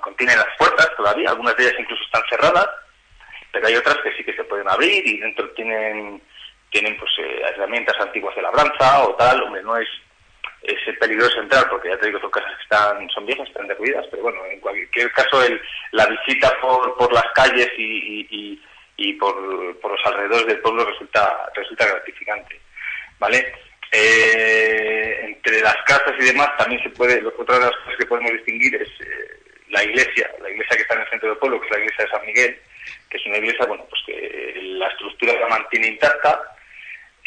contienen 0.01 0.39
las 0.39 0.57
puertas 0.59 0.91
todavía, 0.97 1.31
algunas 1.31 1.57
de 1.57 1.65
ellas 1.65 1.77
incluso 1.79 2.03
están 2.05 2.23
cerradas, 2.29 2.69
pero 3.53 3.67
hay 3.67 3.77
otras 3.77 3.97
que 3.99 4.13
sí 4.17 4.25
que 4.25 4.35
se 4.35 4.45
pueden 4.45 4.69
abrir 4.69 5.07
y 5.07 5.19
dentro 5.19 5.49
tienen 5.51 6.21
tienen 6.71 6.99
pues 6.99 7.11
eh, 7.19 7.41
herramientas 7.55 7.95
antiguas 8.01 8.35
de 8.35 8.43
labranza 8.43 9.05
o 9.05 9.15
tal, 9.15 9.43
hombre, 9.45 9.63
no 9.63 9.77
es 9.77 9.89
es 10.65 10.99
peligroso 10.99 11.41
entrar 11.41 11.69
porque 11.69 11.91
ya 11.91 11.99
te 11.99 12.07
digo 12.07 12.21
son 12.21 12.31
casas 12.31 12.57
que 12.57 12.63
están 12.63 13.09
son 13.11 13.27
viejas 13.27 13.47
están 13.49 13.67
derruidas 13.69 14.07
pero 14.11 14.23
bueno 14.23 14.45
en 14.47 14.61
cualquier 14.61 15.11
caso 15.13 15.43
el, 15.43 15.61
la 15.93 16.07
visita 16.07 16.53
por, 16.61 16.97
por 16.97 17.13
las 17.13 17.27
calles 17.35 17.69
y, 17.77 18.59
y, 18.97 19.13
por, 19.15 19.35
por 19.81 19.93
los 19.93 20.07
alrededores 20.07 20.47
del 20.47 20.61
pueblo 20.61 20.85
resulta 20.85 21.51
resulta 21.55 21.87
gratificante 21.87 22.61
vale 23.19 23.53
Eh, 23.97 25.21
entre 25.23 25.61
las 25.61 25.77
casas 25.87 26.15
y 26.19 26.25
demás 26.25 26.51
también 26.59 26.83
se 26.83 26.91
puede 26.91 27.25
otra 27.25 27.59
de 27.59 27.67
las 27.67 27.77
cosas 27.77 27.97
que 27.97 28.07
podemos 28.07 28.33
distinguir 28.33 28.75
es 28.75 28.89
eh, 29.07 29.39
la 29.69 29.85
iglesia 29.85 30.29
la 30.43 30.51
iglesia 30.51 30.77
que 30.77 30.83
está 30.83 30.95
en 30.95 31.03
el 31.03 31.11
centro 31.11 31.29
del 31.29 31.39
pueblo 31.39 31.61
que 31.61 31.67
es 31.67 31.73
la 31.73 31.79
iglesia 31.79 32.05
de 32.05 32.11
San 32.11 32.27
Miguel 32.27 32.59
que 33.09 33.17
es 33.19 33.27
una 33.27 33.39
iglesia 33.39 33.67
bueno 33.67 33.87
pues 33.89 34.03
que 34.07 34.17
la 34.81 34.89
estructura 34.89 35.39
la 35.39 35.49
mantiene 35.49 35.87
intacta 35.95 36.54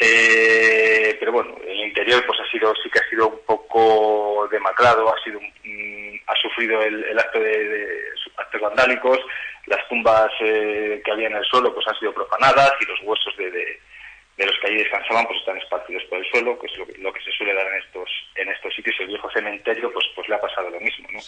Eh, 0.00 1.16
pero 1.18 1.32
bueno, 1.32 1.56
el 1.66 1.80
interior 1.80 2.24
pues 2.26 2.38
ha 2.40 2.50
sido 2.50 2.72
sí 2.82 2.88
que 2.90 3.00
ha 3.00 3.08
sido 3.10 3.28
un 3.28 3.40
poco 3.44 4.46
demacrado, 4.50 5.12
ha 5.12 5.20
sido 5.24 5.40
mm, 5.40 6.14
ha 6.26 6.34
sufrido 6.36 6.80
el, 6.82 7.02
el 7.04 7.18
acto 7.18 7.40
de, 7.40 7.64
de 7.68 8.00
actos 8.36 8.60
vandálicos, 8.60 9.18
las 9.66 9.86
tumbas 9.88 10.30
eh, 10.40 11.02
que 11.04 11.10
había 11.10 11.26
en 11.26 11.36
el 11.36 11.44
suelo 11.46 11.74
pues 11.74 11.86
han 11.88 11.98
sido 11.98 12.14
profanadas 12.14 12.72
y 12.80 12.84
los 12.86 13.00
huesos 13.02 13.36
de, 13.38 13.50
de, 13.50 13.80
de 14.36 14.46
los 14.46 14.54
que 14.60 14.68
allí 14.68 14.76
descansaban 14.78 15.26
pues 15.26 15.40
están 15.40 15.58
esparcidos 15.58 16.04
por 16.04 16.18
el 16.18 16.30
suelo, 16.30 16.56
que 16.60 16.66
es 16.68 16.78
lo, 16.78 16.86
que- 16.86 16.98
lo 16.98 17.12
que 17.12 17.20
se 17.22 17.32
suele 17.32 17.54
dar 17.54 17.66
en 17.66 17.74
estos 17.82 18.08
en 18.36 18.48
estos 18.50 18.72
sitios. 18.74 18.94
El 19.00 19.08
viejo 19.08 19.28
cementerio 19.32 19.92
pues 19.92 20.06
pues 20.14 20.28
le 20.28 20.36
ha 20.36 20.40
pasado 20.40 20.70
lo 20.70 20.78
mismo, 20.78 21.08
¿no? 21.10 21.18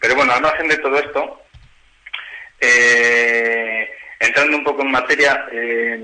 Pero 0.00 0.14
bueno, 0.16 0.32
al 0.34 0.42
margen 0.42 0.68
de 0.68 0.76
todo 0.78 0.98
esto, 0.98 1.42
eh, 2.60 3.90
entrando 4.20 4.56
un 4.58 4.64
poco 4.64 4.82
en 4.82 4.90
materia, 4.90 5.46
eh, 5.50 5.98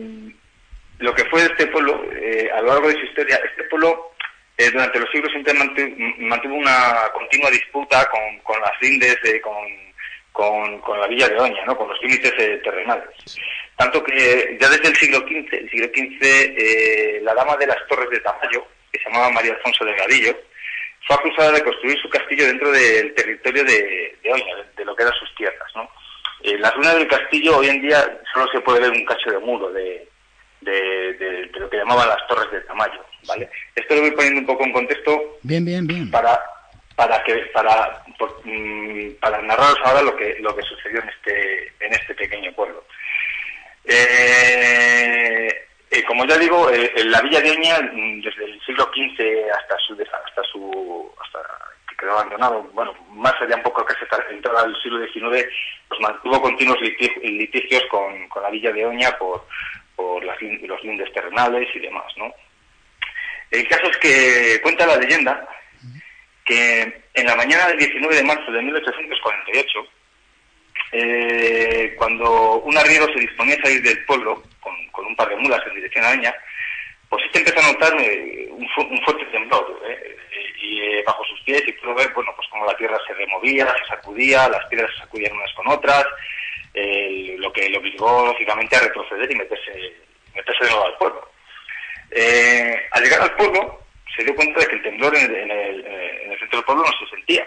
lo 1.02 1.14
que 1.14 1.24
fue 1.26 1.42
este 1.42 1.66
pueblo, 1.66 2.04
eh, 2.12 2.48
a 2.54 2.60
lo 2.60 2.68
largo 2.68 2.88
de 2.88 2.94
su 2.94 3.00
historia, 3.00 3.40
este 3.44 3.64
pueblo 3.64 4.12
eh, 4.56 4.70
durante 4.70 5.00
los 5.00 5.10
siglos 5.10 5.32
mantuvo 6.18 6.54
una 6.54 7.08
continua 7.12 7.50
disputa 7.50 8.08
con, 8.08 8.38
con 8.40 8.60
las 8.60 8.72
lindes, 8.80 9.16
eh, 9.24 9.40
con, 9.40 9.54
con, 10.30 10.78
con 10.80 11.00
la 11.00 11.08
villa 11.08 11.28
de 11.28 11.38
Oña, 11.38 11.64
¿no? 11.66 11.76
con 11.76 11.88
los 11.88 12.00
límites 12.02 12.32
eh, 12.38 12.60
terrenales. 12.62 13.08
Tanto 13.76 14.02
que 14.04 14.56
ya 14.60 14.68
desde 14.68 14.88
el 14.88 14.96
siglo 14.96 15.18
XV, 15.18 15.54
el 15.54 15.70
siglo 15.70 15.86
XV, 15.86 16.22
eh, 16.22 17.20
la 17.22 17.34
dama 17.34 17.56
de 17.56 17.66
las 17.66 17.78
Torres 17.88 18.10
de 18.10 18.20
Tamayo, 18.20 18.64
que 18.92 19.00
se 19.00 19.10
llamaba 19.10 19.30
María 19.30 19.54
Alfonso 19.54 19.84
de 19.84 19.96
Gadillo, 19.96 20.36
fue 21.06 21.16
acusada 21.16 21.52
de 21.52 21.64
construir 21.64 21.98
su 22.00 22.08
castillo 22.08 22.46
dentro 22.46 22.70
del 22.70 23.12
territorio 23.14 23.64
de, 23.64 24.16
de 24.22 24.32
Oña, 24.32 24.56
de, 24.56 24.64
de 24.76 24.84
lo 24.84 24.94
que 24.94 25.02
eran 25.02 25.18
sus 25.18 25.34
tierras. 25.34 25.68
¿no? 25.74 25.90
En 26.42 26.60
la 26.60 26.70
ruina 26.70 26.94
del 26.94 27.08
castillo 27.08 27.56
hoy 27.56 27.68
en 27.68 27.82
día 27.82 28.20
solo 28.32 28.46
se 28.52 28.60
puede 28.60 28.80
ver 28.80 28.90
un 28.90 29.04
cacho 29.04 29.30
de 29.30 29.38
muro 29.38 29.72
de, 29.72 30.08
de, 30.62 31.12
de- 31.14 31.46
de 31.46 31.60
lo 31.60 31.68
que 31.70 31.76
llamaban 31.76 32.08
las 32.08 32.26
Torres 32.26 32.50
de 32.50 32.60
Tamayo. 32.62 33.04
¿vale? 33.28 33.48
Esto 33.76 33.94
lo 33.94 34.00
voy 34.02 34.10
poniendo 34.12 34.40
un 34.40 34.46
poco 34.46 34.64
en 34.64 34.72
contexto 34.72 35.38
Bien, 35.42 35.64
bien, 35.64 35.86
bien. 35.86 36.10
para 36.10 36.40
para 36.96 37.22
que 37.24 37.34
para 37.54 38.02
por- 38.18 38.40
mm, 38.44 39.14
para 39.20 39.40
narraros 39.42 39.78
ahora 39.84 40.02
lo 40.02 40.14
que 40.16 40.36
lo 40.40 40.54
que 40.54 40.62
sucedió 40.62 41.00
en 41.00 41.08
este 41.08 41.72
en 41.80 41.92
este 41.92 42.14
pequeño 42.14 42.52
pueblo 42.52 42.84
Eh, 43.84 45.48
eh, 45.90 46.04
como 46.04 46.24
ya 46.24 46.36
digo 46.38 46.70
eh, 46.70 46.92
en 46.96 47.10
la 47.10 47.20
villa 47.22 47.40
de 47.40 47.50
Oña 47.52 47.80
mm, 47.92 48.20
desde 48.22 48.44
el 48.44 48.60
siglo 48.64 48.84
XV 48.92 49.50
hasta 49.58 49.76
su 49.78 49.92
hasta 49.94 50.42
su 50.50 51.12
hasta 51.22 51.38
que 51.88 51.96
quedó 51.96 52.12
abandonado 52.12 52.62
bueno 52.74 52.94
más 53.10 53.34
allá 53.40 53.56
un 53.56 53.62
poco 53.62 53.84
que 53.84 53.94
se 53.94 54.06
entrada 54.30 54.62
al 54.62 54.74
siglo 54.82 54.98
XIX 55.06 55.46
pues 55.88 56.00
mantuvo 56.00 56.40
continuos 56.40 56.78
liti- 56.80 57.20
litigios 57.22 57.82
con, 57.90 58.28
con 58.28 58.42
la 58.42 58.50
villa 58.50 58.72
de 58.72 58.86
Oña 58.86 59.16
por 59.18 59.44
por 59.96 60.24
las 60.24 60.40
los 60.42 60.82
lindes 60.84 61.12
terrenales 61.12 61.68
y 61.74 61.78
demás 61.80 62.12
no 62.16 62.32
el 63.50 63.66
caso 63.68 63.86
es 63.90 63.96
que 63.98 64.60
cuenta 64.62 64.86
la 64.86 64.96
leyenda 64.96 65.46
que 66.44 67.02
en 67.14 67.26
la 67.26 67.36
mañana 67.36 67.68
del 67.68 67.78
19 67.78 68.16
de 68.16 68.22
marzo 68.24 68.50
de 68.50 68.62
1848, 68.62 69.86
eh, 70.92 71.94
cuando 71.96 72.54
un 72.60 72.76
arriero 72.76 73.06
se 73.12 73.20
disponía 73.20 73.54
a 73.56 73.62
salir 73.62 73.82
del 73.82 74.04
pueblo 74.06 74.42
con, 74.60 74.74
un 75.06 75.16
par 75.16 75.28
de 75.28 75.36
mulas 75.36 75.60
en 75.66 75.74
dirección 75.74 76.04
a 76.04 76.10
Oña, 76.10 76.34
pues 77.08 77.24
este 77.26 77.38
empezó 77.40 77.60
a 77.60 77.72
notar 77.72 77.92
eh, 78.00 78.48
un, 78.50 78.68
fu- 78.70 78.82
un 78.82 79.00
fuerte 79.04 79.24
temblor 79.26 79.80
eh, 79.86 80.16
y 80.62 80.80
eh, 80.80 81.02
bajo 81.06 81.24
sus 81.26 81.40
pies 81.42 81.62
y 81.66 81.72
pudo 81.72 81.94
ver, 81.94 82.10
bueno, 82.14 82.32
pues 82.36 82.48
como 82.48 82.64
la 82.66 82.76
tierra 82.76 82.98
se 83.06 83.14
removía, 83.14 83.66
se 83.78 83.84
sacudía, 83.94 84.48
las 84.48 84.64
piedras 84.66 84.90
se 84.92 84.98
sacudían 85.02 85.32
unas 85.34 85.52
con 85.54 85.68
otras, 85.68 86.04
eh, 86.74 87.36
lo 87.38 87.52
que 87.52 87.68
le 87.68 87.78
obligó 87.78 88.26
lógicamente 88.26 88.76
a 88.76 88.80
retroceder 88.80 89.30
y 89.30 89.36
meterse, 89.36 89.92
meterse 90.34 90.64
de 90.64 90.70
nuevo 90.70 90.86
al 90.86 90.96
pueblo. 90.98 91.30
Eh, 92.10 92.76
al 92.92 93.02
llegar 93.02 93.20
al 93.22 93.34
pueblo, 93.36 93.80
se 94.16 94.24
dio 94.24 94.34
cuenta 94.34 94.60
de 94.60 94.66
que 94.66 94.74
el 94.76 94.82
temblor 94.82 95.16
en 95.16 95.24
el, 95.24 95.34
en 95.36 95.50
el- 95.50 95.86
en 95.86 96.32
el 96.32 96.38
centro 96.38 96.58
del 96.58 96.64
pueblo 96.66 96.84
no 96.84 97.06
se 97.06 97.14
sentía. 97.14 97.46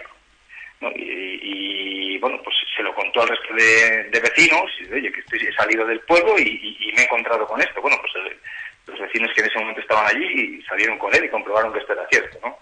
Y, 0.94 2.14
y, 2.14 2.18
bueno, 2.18 2.40
pues 2.42 2.54
se 2.76 2.82
lo 2.82 2.94
contó 2.94 3.22
al 3.22 3.28
resto 3.28 3.54
de, 3.54 4.20
vecinos, 4.20 4.70
y 4.80 4.92
oye, 4.92 5.10
que 5.10 5.20
estoy, 5.20 5.40
he 5.46 5.52
salido 5.54 5.86
del 5.86 6.00
pueblo 6.00 6.38
y, 6.38 6.92
me 6.94 7.00
he 7.02 7.04
encontrado 7.04 7.46
con 7.46 7.60
esto. 7.60 7.80
Bueno, 7.80 7.96
pues 8.00 8.12
el- 8.16 8.38
los 8.86 9.00
vecinos 9.00 9.32
que 9.34 9.40
en 9.40 9.46
ese 9.48 9.58
momento 9.58 9.80
estaban 9.80 10.06
allí 10.06 10.62
salieron 10.68 10.98
con 10.98 11.14
él 11.14 11.24
y 11.24 11.28
comprobaron 11.28 11.72
que 11.72 11.78
esto 11.80 11.92
era 11.94 12.06
cierto, 12.08 12.38
¿no? 12.42 12.58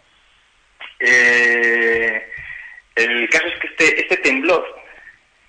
Eh, 1.00 2.30
el 2.96 3.28
caso 3.28 3.46
es 3.48 3.58
que 3.58 3.66
este, 3.66 4.00
este 4.02 4.16
temblor, 4.18 4.64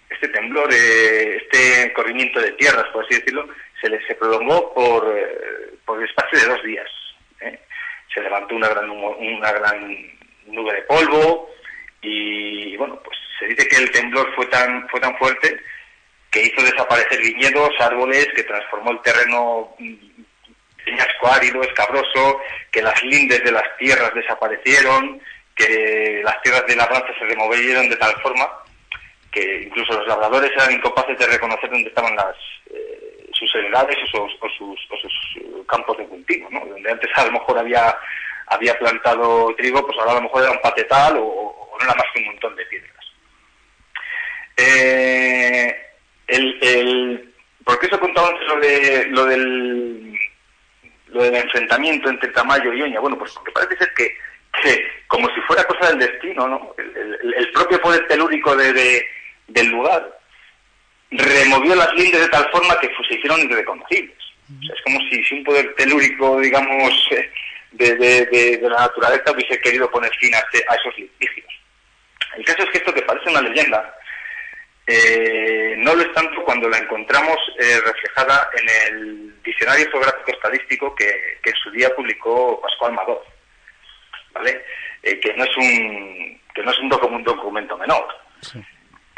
este 0.09 0.27
temblor, 0.29 0.71
eh, 0.73 1.37
este 1.37 1.93
corrimiento 1.93 2.39
de 2.39 2.51
tierras, 2.53 2.85
por 2.93 3.03
así 3.05 3.15
decirlo, 3.15 3.47
se, 3.81 3.89
le, 3.89 4.05
se 4.05 4.15
prolongó 4.15 4.73
por, 4.73 5.13
eh, 5.17 5.73
por 5.85 5.99
el 5.99 6.09
espacio 6.09 6.39
de 6.39 6.45
dos 6.45 6.63
días. 6.63 6.89
¿eh? 7.41 7.59
Se 8.13 8.21
levantó 8.21 8.55
una 8.55 8.69
gran, 8.69 8.89
una 8.89 9.51
gran 9.51 10.17
nube 10.47 10.73
de 10.73 10.81
polvo 10.83 11.49
y, 12.01 12.77
bueno, 12.77 12.99
pues 13.03 13.17
se 13.39 13.47
dice 13.47 13.67
que 13.67 13.77
el 13.77 13.91
temblor 13.91 14.33
fue 14.35 14.45
tan, 14.47 14.87
fue 14.89 14.99
tan 14.99 15.17
fuerte 15.17 15.59
que 16.31 16.43
hizo 16.43 16.61
desaparecer 16.63 17.19
viñedos, 17.19 17.71
árboles, 17.79 18.27
que 18.35 18.43
transformó 18.43 18.91
el 18.91 19.01
terreno 19.01 19.75
mm, 19.79 19.95
peñasco 20.83 21.27
árido, 21.31 21.61
escabroso, 21.63 22.41
que 22.71 22.81
las 22.81 23.01
lindes 23.03 23.43
de 23.43 23.51
las 23.51 23.63
tierras 23.77 24.13
desaparecieron, 24.13 25.21
que 25.55 26.21
las 26.23 26.41
tierras 26.41 26.65
de 26.67 26.75
labranza 26.75 27.07
se 27.17 27.25
removieron 27.25 27.89
de 27.89 27.95
tal 27.95 28.13
forma 28.21 28.47
que 29.35 29.63
incluso 29.63 29.91
los 29.93 30.07
labradores 30.07 30.49
eran 30.53 30.71
incapaces 30.71 31.19
de 31.19 31.27
reconocer 31.27 31.69
dónde 31.69 31.89
estaban 31.89 32.15
las 32.15 32.35
eh, 32.71 33.29
sus 33.33 33.53
heredades 33.55 33.97
o 34.13 34.29
sus, 34.29 34.41
o 34.41 34.49
sus, 34.57 34.79
o 34.89 34.97
sus, 34.97 35.13
eh, 35.41 35.63
campos 35.67 35.97
de 35.97 36.05
cultivo, 36.05 36.47
¿no? 36.49 36.65
Donde 36.65 36.89
antes 36.89 37.09
a 37.15 37.25
lo 37.25 37.33
mejor 37.33 37.59
había 37.59 37.93
había 38.47 38.77
plantado 38.79 39.53
trigo, 39.57 39.85
pues 39.85 39.97
ahora 39.99 40.13
a 40.13 40.15
lo 40.15 40.21
mejor 40.21 40.43
era 40.43 40.51
un 40.51 40.61
patetal 40.61 41.17
o, 41.17 41.67
no 41.77 41.85
era 41.85 41.95
más 41.95 42.05
que 42.13 42.19
un 42.21 42.27
montón 42.27 42.55
de 42.55 42.65
piedras. 42.67 43.05
Eh, 44.55 45.75
el, 46.27 46.57
el, 46.61 47.33
¿Por 47.65 47.77
qué 47.79 47.87
os 47.87 47.93
he 47.93 47.99
contado 47.99 48.27
antes 48.29 48.47
lo, 48.47 48.59
de, 48.61 49.05
lo 49.09 49.25
del 49.25 50.17
lo 51.07 51.23
del 51.23 51.35
enfrentamiento 51.35 52.09
entre 52.09 52.29
Tamayo 52.29 52.71
y 52.71 52.83
Oña? 52.83 53.01
Bueno, 53.01 53.17
pues 53.17 53.33
porque 53.33 53.51
parece 53.51 53.77
ser 53.77 53.93
que, 53.95 54.15
que 54.63 54.87
como 55.07 55.27
si 55.35 55.41
fuera 55.41 55.63
cosa 55.65 55.89
del 55.89 55.99
destino, 55.99 56.47
¿no? 56.47 56.73
El, 56.77 57.51
propio 57.51 57.81
poder 57.81 58.07
telúrico 58.07 58.55
de- 58.55 59.05
del 59.47 59.67
lugar 59.67 60.19
removió 61.11 61.75
las 61.75 61.93
lindes 61.93 62.21
de 62.21 62.29
tal 62.29 62.49
forma 62.51 62.79
que 62.79 62.89
se 63.07 63.15
hicieron 63.15 63.39
irreconocibles. 63.41 64.17
Es 64.61 64.81
como 64.83 64.99
si, 65.09 65.35
un 65.35 65.43
poder 65.43 65.73
telúrico, 65.75 66.39
digamos, 66.39 67.09
de, 67.71 68.59
la 68.61 68.79
naturaleza 68.79 69.31
hubiese 69.31 69.59
querido 69.59 69.89
poner 69.89 70.11
fin 70.17 70.33
a, 70.35 70.39
este- 70.39 70.65
a 70.67 70.75
esos 70.75 70.97
litigios. 70.97 71.47
El 72.37 72.45
caso 72.45 72.63
es 72.63 72.69
que 72.69 72.77
esto 72.79 72.93
que 72.93 73.01
parece 73.03 73.29
una 73.29 73.41
leyenda, 73.41 73.95
eh, 74.87 75.75
no 75.77 75.95
lo 75.95 76.01
es 76.03 76.13
tanto 76.13 76.43
cuando 76.43 76.69
la 76.69 76.77
encontramos 76.77 77.37
eh, 77.59 77.79
reflejada 77.85 78.49
en 78.57 78.93
el 78.93 79.43
Diccionario 79.43 79.89
Geográfico 79.89 80.31
Estadístico 80.31 80.95
que, 80.95 81.39
en 81.43 81.55
su 81.55 81.71
día 81.71 81.95
publicó 81.95 82.61
Pascual 82.61 82.93
Mador, 82.93 83.25
¿vale? 84.33 84.63
Eh, 85.01 85.19
que 85.19 85.33
no 85.33 85.43
es 85.43 85.57
un 85.57 86.41
que 86.53 86.63
no 86.63 86.71
es 86.71 86.79
un 86.79 86.89
documento 86.89 87.77
menor. 87.77 88.07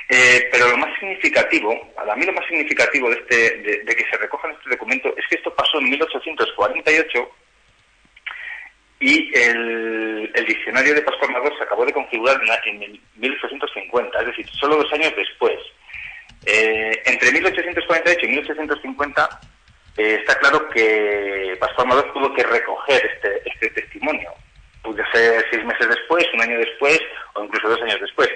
Eh, 0.10 0.48
pero 0.52 0.70
lo 0.70 0.78
más 0.78 0.98
significativo, 1.00 1.94
a 1.98 2.16
mí 2.16 2.26
lo 2.26 2.32
más 2.32 2.48
significativo 2.48 3.10
de, 3.10 3.18
este, 3.18 3.84
de, 3.84 3.96
que 3.96 4.06
se 4.10 4.18
recoja 4.18 4.48
en 4.48 4.56
este 4.56 4.70
documento 4.70 5.14
es 5.18 5.28
que 5.30 5.36
esto 5.36 5.54
pasó 5.54 5.80
en 5.80 5.90
1848 5.90 7.30
y 9.00 9.38
el, 9.38 10.32
el 10.34 10.46
diccionario 10.46 10.94
de 10.94 11.02
Pascual 11.02 11.32
Mador 11.32 11.56
se 11.58 11.64
acabó 11.64 11.86
de 11.86 11.92
configurar 11.92 12.40
en, 12.66 12.84
en 12.84 13.00
1850, 13.18 14.20
es 14.20 14.28
decir, 14.28 14.50
solo 14.52 14.78
dos 14.78 14.92
años 14.94 15.14
después. 15.16 15.60
Eh, 16.46 17.02
entre 17.06 17.32
1848 17.34 18.26
y 18.26 18.30
1850 18.30 19.30
eh, 19.98 20.18
está 20.22 20.40
claro 20.40 20.70
que 20.70 21.58
Pascual 21.60 21.88
Mador 21.88 22.14
tuvo 22.14 22.34
que 22.34 22.44
recoger 22.44 23.06
este, 23.14 23.42
este 23.50 23.82
testimonio. 23.82 24.32
Pudo 24.82 25.04
ser 25.12 25.44
seis 25.52 25.66
meses 25.66 25.90
después, 25.90 26.26
un 26.34 26.42
año 26.42 26.58
después 26.60 27.02
o 27.34 27.44
incluso 27.44 27.68
dos 27.68 27.82
años 27.82 28.00
después. 28.00 28.30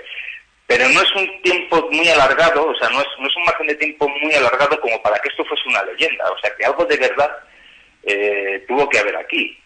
Pero 0.71 0.87
no 0.87 1.01
es 1.01 1.15
un 1.15 1.41
tiempo 1.41 1.85
muy 1.91 2.07
alargado, 2.07 2.65
o 2.65 2.75
sea, 2.75 2.87
no 2.91 3.01
es, 3.01 3.07
no 3.19 3.27
es 3.27 3.35
un 3.35 3.43
margen 3.43 3.67
de 3.67 3.75
tiempo 3.75 4.07
muy 4.07 4.33
alargado 4.33 4.79
como 4.79 5.01
para 5.01 5.19
que 5.19 5.27
esto 5.27 5.43
fuese 5.43 5.67
una 5.67 5.83
leyenda. 5.83 6.23
O 6.31 6.37
sea, 6.39 6.55
que 6.55 6.63
algo 6.63 6.85
de 6.85 6.95
verdad 6.95 7.29
eh, 8.03 8.63
tuvo 8.69 8.87
que 8.87 8.99
haber 8.99 9.17
aquí. 9.17 9.57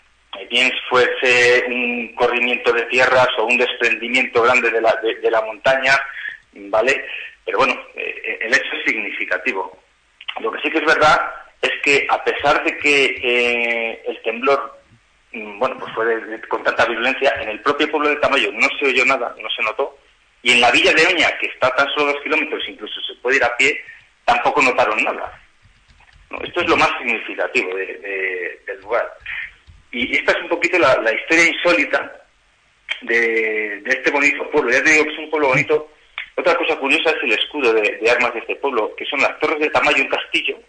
Bien 0.50 0.72
fuese 0.90 1.64
un 1.68 2.12
corrimiento 2.16 2.74
de 2.74 2.82
tierras 2.88 3.28
o 3.38 3.46
un 3.46 3.56
desprendimiento 3.56 4.42
grande 4.42 4.72
de 4.72 4.82
la, 4.82 4.96
de, 5.22 5.30
la 5.30 5.42
montaña, 5.44 5.94
¿vale? 6.54 7.06
Pero 7.46 7.60
bueno, 7.60 7.80
eh, 7.96 8.40
el 8.42 8.52
hecho 8.56 8.74
es 8.74 8.86
significativo. 8.92 9.78
Lo 10.40 10.52
que 10.52 10.62
sí 10.64 10.72
que 10.72 10.80
es 10.80 10.86
verdad 10.86 11.22
es 11.62 11.72
que 11.84 12.08
a 12.10 12.24
pesar 12.24 12.64
de 12.64 12.76
que 12.80 13.06
eh, 13.22 14.02
el 14.08 14.20
temblor, 14.24 14.80
mm, 15.34 15.60
bueno, 15.60 15.78
pues 15.78 15.94
fue 15.94 16.06
de- 16.08 16.42
con 16.48 16.64
tanta 16.64 16.84
violencia, 16.86 17.32
en 17.44 17.50
el 17.50 17.62
propio 17.62 17.92
pueblo 17.92 18.10
de 18.10 18.16
Tamayo 18.16 18.52
no 18.54 18.68
se 18.80 18.88
oyó 18.88 19.06
nada, 19.06 19.36
no 19.40 19.50
se 19.52 19.62
notó, 19.62 19.96
y 20.46 20.52
en 20.52 20.62
la 20.62 20.70
villa 20.70 20.94
de 20.94 21.08
Oña, 21.08 21.36
que 21.40 21.48
está 21.48 21.66
a 21.68 21.76
tan 21.76 21.88
solo 21.90 22.14
dos 22.14 22.22
kilómetros, 22.22 22.64
incluso 22.70 23.02
se 23.02 23.16
puede 23.16 23.38
ir 23.38 23.44
a 23.44 23.58
pie, 23.58 23.82
tampoco 24.26 24.62
notaron 24.62 25.04
nada. 25.04 25.42
¿no? 26.30 26.40
Esto 26.42 26.62
es 26.62 26.68
lo 26.70 26.78
más 26.78 26.90
significativo 27.00 27.76
de- 27.76 27.96
de- 27.98 28.62
del 28.68 28.80
lugar. 28.82 29.12
Y 29.92 30.16
esta 30.16 30.34
es 30.34 30.38
un 30.44 30.50
poquito 30.50 30.78
la, 30.78 31.12
historia 31.14 31.46
insólita 31.48 32.22
de, 33.02 33.82
este 33.88 34.12
bonito 34.12 34.48
pueblo. 34.52 34.70
Ya 34.72 34.84
te 34.84 34.92
digo 34.92 35.06
que 35.06 35.14
es 35.14 35.18
un 35.20 35.30
pueblo 35.32 35.48
bonito. 35.48 35.92
Otra 36.36 36.54
cosa 36.56 36.76
curiosa 36.78 37.10
es 37.10 37.24
el 37.24 37.32
escudo 37.32 37.74
de, 37.74 37.98
de 37.98 38.12
armas 38.12 38.34
de 38.36 38.40
este 38.42 38.56
pueblo, 38.58 38.94
que 38.96 39.06
son 39.06 39.22
las 39.22 39.40
torres 39.40 39.60
de 39.60 39.70
Tamayo, 39.72 40.04
un 40.04 40.10
castillo, 40.10 40.60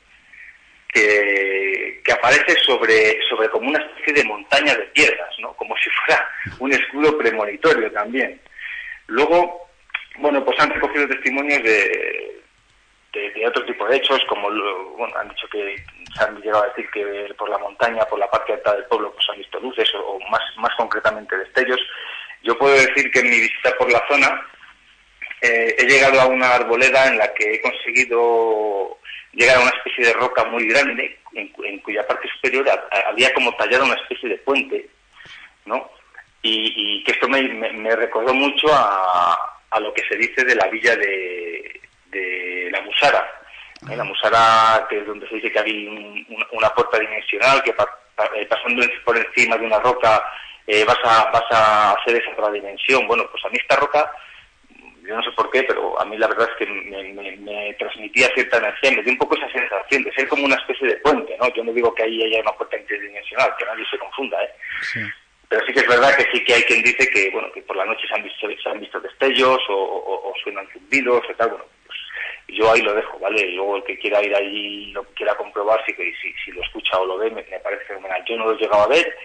que, 0.93 2.01
que 2.05 2.13
aparece 2.13 2.55
sobre, 2.65 3.21
sobre 3.29 3.51
como 3.51 3.69
una 3.69 3.81
especie 3.85 4.15
de 4.15 4.25
montaña 4.25 4.75
de 4.75 4.85
piedras, 4.87 5.29
¿no? 5.41 5.53
Como 5.55 5.77
si 5.77 5.91
fuera 5.91 6.27
un 6.61 6.73
escudo 6.73 7.19
premonitorio 7.19 7.91
también. 7.93 8.41
Luego, 9.09 9.66
bueno, 10.19 10.45
pues 10.45 10.59
han 10.61 10.71
recogido 10.71 11.09
testimonios 11.09 11.63
de, 11.63 12.43
de, 13.13 13.47
otro 13.47 13.65
tipo 13.65 13.87
de 13.87 13.97
hechos, 13.97 14.21
como 14.29 14.51
lo- 14.51 14.91
bueno, 14.91 15.17
han 15.19 15.29
dicho 15.29 15.49
que 15.49 15.77
se 16.17 16.25
han 16.25 16.41
llegado 16.41 16.65
a 16.65 16.69
decir 16.69 16.89
que 16.91 17.35
por 17.39 17.49
la 17.49 17.59
montaña, 17.59 18.05
por 18.07 18.19
la 18.19 18.31
parte 18.31 18.53
alta 18.55 18.75
del 18.75 18.85
pueblo, 18.85 19.13
pues 19.13 19.27
han 19.31 19.39
visto 19.39 19.61
luces 19.61 19.91
o, 19.95 20.19
más, 20.31 20.43
más 20.59 20.75
concretamente 20.77 21.37
destellos. 21.37 21.81
Yo 22.43 22.57
puedo 22.59 22.75
decir 22.75 23.11
que 23.11 23.21
en 23.21 23.31
mi 23.31 23.41
visita 23.41 23.75
por 23.79 23.91
la 23.91 24.03
zona 24.09 24.47
eh, 25.43 25.75
he 25.79 25.85
llegado 25.87 26.21
a 26.21 26.27
una 26.27 26.55
arboleda 26.55 27.07
en 27.09 27.19
la 27.19 27.33
que 27.35 27.55
he 27.55 27.61
conseguido 27.61 28.99
llegar 29.33 29.57
a 29.59 29.61
una 29.63 29.71
especie 29.71 30.07
de 30.07 30.13
roca 30.15 30.45
muy 30.45 30.67
grande, 30.69 31.19
en, 31.35 31.53
en 31.65 31.79
cuya 31.81 32.07
parte 32.07 32.29
superior 32.29 32.69
ha- 32.71 32.89
ha- 32.97 33.09
había 33.11 33.33
como 33.35 33.55
tallado 33.57 33.85
una 33.85 33.95
especie 33.95 34.29
de 34.31 34.39
puente, 34.39 34.89
¿no? 35.67 35.91
Y, 36.43 36.73
y 37.01 37.05
que 37.05 37.13
esto 37.13 37.29
me, 37.29 37.43
me- 37.43 37.73
me 37.73 37.97
recordó 37.97 38.33
mucho 38.33 38.69
a, 38.73 39.56
a 39.71 39.81
lo 39.81 39.93
que 39.93 40.03
se 40.09 40.17
dice 40.17 40.45
de 40.45 40.55
la 40.55 40.67
villa 40.69 40.97
de, 40.97 41.81
de 42.07 42.69
la 42.73 42.81
Musara. 42.83 43.27
¿eh? 43.91 43.97
La 43.97 44.05
Musara, 44.05 44.87
que 44.89 44.99
es 44.99 45.07
donde 45.07 45.29
se 45.29 45.35
dice 45.37 45.53
que 45.53 45.59
había 45.59 45.91
un- 45.91 46.25
un- 46.29 46.47
una 46.53 46.69
puerta 46.71 46.99
dimensional 46.99 47.63
que 47.63 47.71
eh, 47.71 48.47
pasando 48.47 48.83
en- 48.83 49.05
por 49.05 49.17
encima 49.17 49.57
de 49.59 49.67
una 49.67 49.79
roca 49.81 50.23
eh, 50.67 50.85
vas, 50.85 50.99
a, 51.05 51.31
vas 51.31 51.45
a 51.51 51.93
hacer 51.93 52.17
esa 52.17 52.31
otra 52.33 52.51
dimensión. 52.51 53.07
Bueno, 53.07 53.25
pues 53.31 53.45
a 53.45 53.49
mí 53.51 53.57
esta 53.61 53.77
roca 53.77 54.11
yo 55.03 55.15
no 55.15 55.23
sé 55.23 55.31
por 55.37 55.49
qué, 55.53 55.63
pero 55.63 56.01
a 56.01 56.05
mí 56.05 56.17
la 56.19 56.27
verdad 56.27 56.49
es 56.51 56.57
que 56.57 56.67
me, 56.67 57.13
me- 57.13 57.37
me 57.37 57.75
transmitía 57.75 58.27
cierta 58.35 58.57
energía, 58.59 58.91
me 58.91 59.03
dio 59.05 59.13
un 59.13 59.19
poco 59.19 59.37
esa 59.37 59.49
sensación 59.53 60.03
de 60.03 60.13
ser 60.15 60.27
como 60.27 60.45
una 60.45 60.57
especie 60.57 60.89
de 60.89 60.97
puente, 60.97 61.37
¿no? 61.39 61.47
Yo 61.55 61.63
no 61.63 61.73
digo 61.73 61.95
que 61.95 62.03
ahí 62.03 62.25
haya 62.25 62.41
una 62.41 62.51
puerta 62.53 62.77
interdimensional, 62.77 63.55
que 63.57 63.65
nadie 63.67 63.85
se 63.89 63.99
confunda, 63.99 64.43
¿eh? 64.43 64.51
Pero 65.49 65.65
sí 65.67 65.73
que 65.73 65.81
es 65.81 65.87
verdad 65.89 66.17
que 66.17 66.27
sí 66.33 66.45
que 66.45 66.55
hay 66.55 66.63
quien 66.65 66.83
dice 66.83 67.09
que, 67.11 67.31
bueno, 67.31 67.51
que 67.53 67.63
por 67.63 67.77
la 67.77 67.85
noche 67.85 68.07
se 68.09 68.15
han 68.15 68.23
visto, 68.25 68.49
se 68.63 68.69
han 68.69 68.81
visto 68.81 69.01
destellos 69.01 69.59
o, 69.69 69.75
o- 69.75 70.31
o 70.31 70.35
suenan 70.43 70.67
zumbidos 70.73 71.23
y 71.31 71.35
tal, 71.35 71.51
bueno, 71.51 71.65
pues 71.87 71.99
yo 72.49 72.71
ahí 72.73 72.83
lo 72.83 72.95
dejo, 72.95 73.19
¿vale? 73.21 73.51
Luego 73.53 73.77
el 73.77 73.85
que 73.85 73.99
quiera 73.99 74.23
ir 74.23 74.33
y 74.43 74.87
lo 74.93 75.05
quiera 75.15 75.35
comprobar, 75.37 75.85
si, 75.87 75.93
si, 75.95 76.33
si 76.45 76.51
lo 76.51 76.63
escucha 76.63 76.99
o 76.99 77.07
lo 77.07 77.19
ve, 77.19 77.31
me, 77.31 77.43
me 77.45 77.61
parece 77.61 77.85
fenomenal. 77.85 78.25
Yo 78.29 78.37
no 78.37 78.47
lo 78.47 78.53
he 78.53 78.61
llegado 78.61 78.83
a 78.83 78.89
ver, 78.89 79.17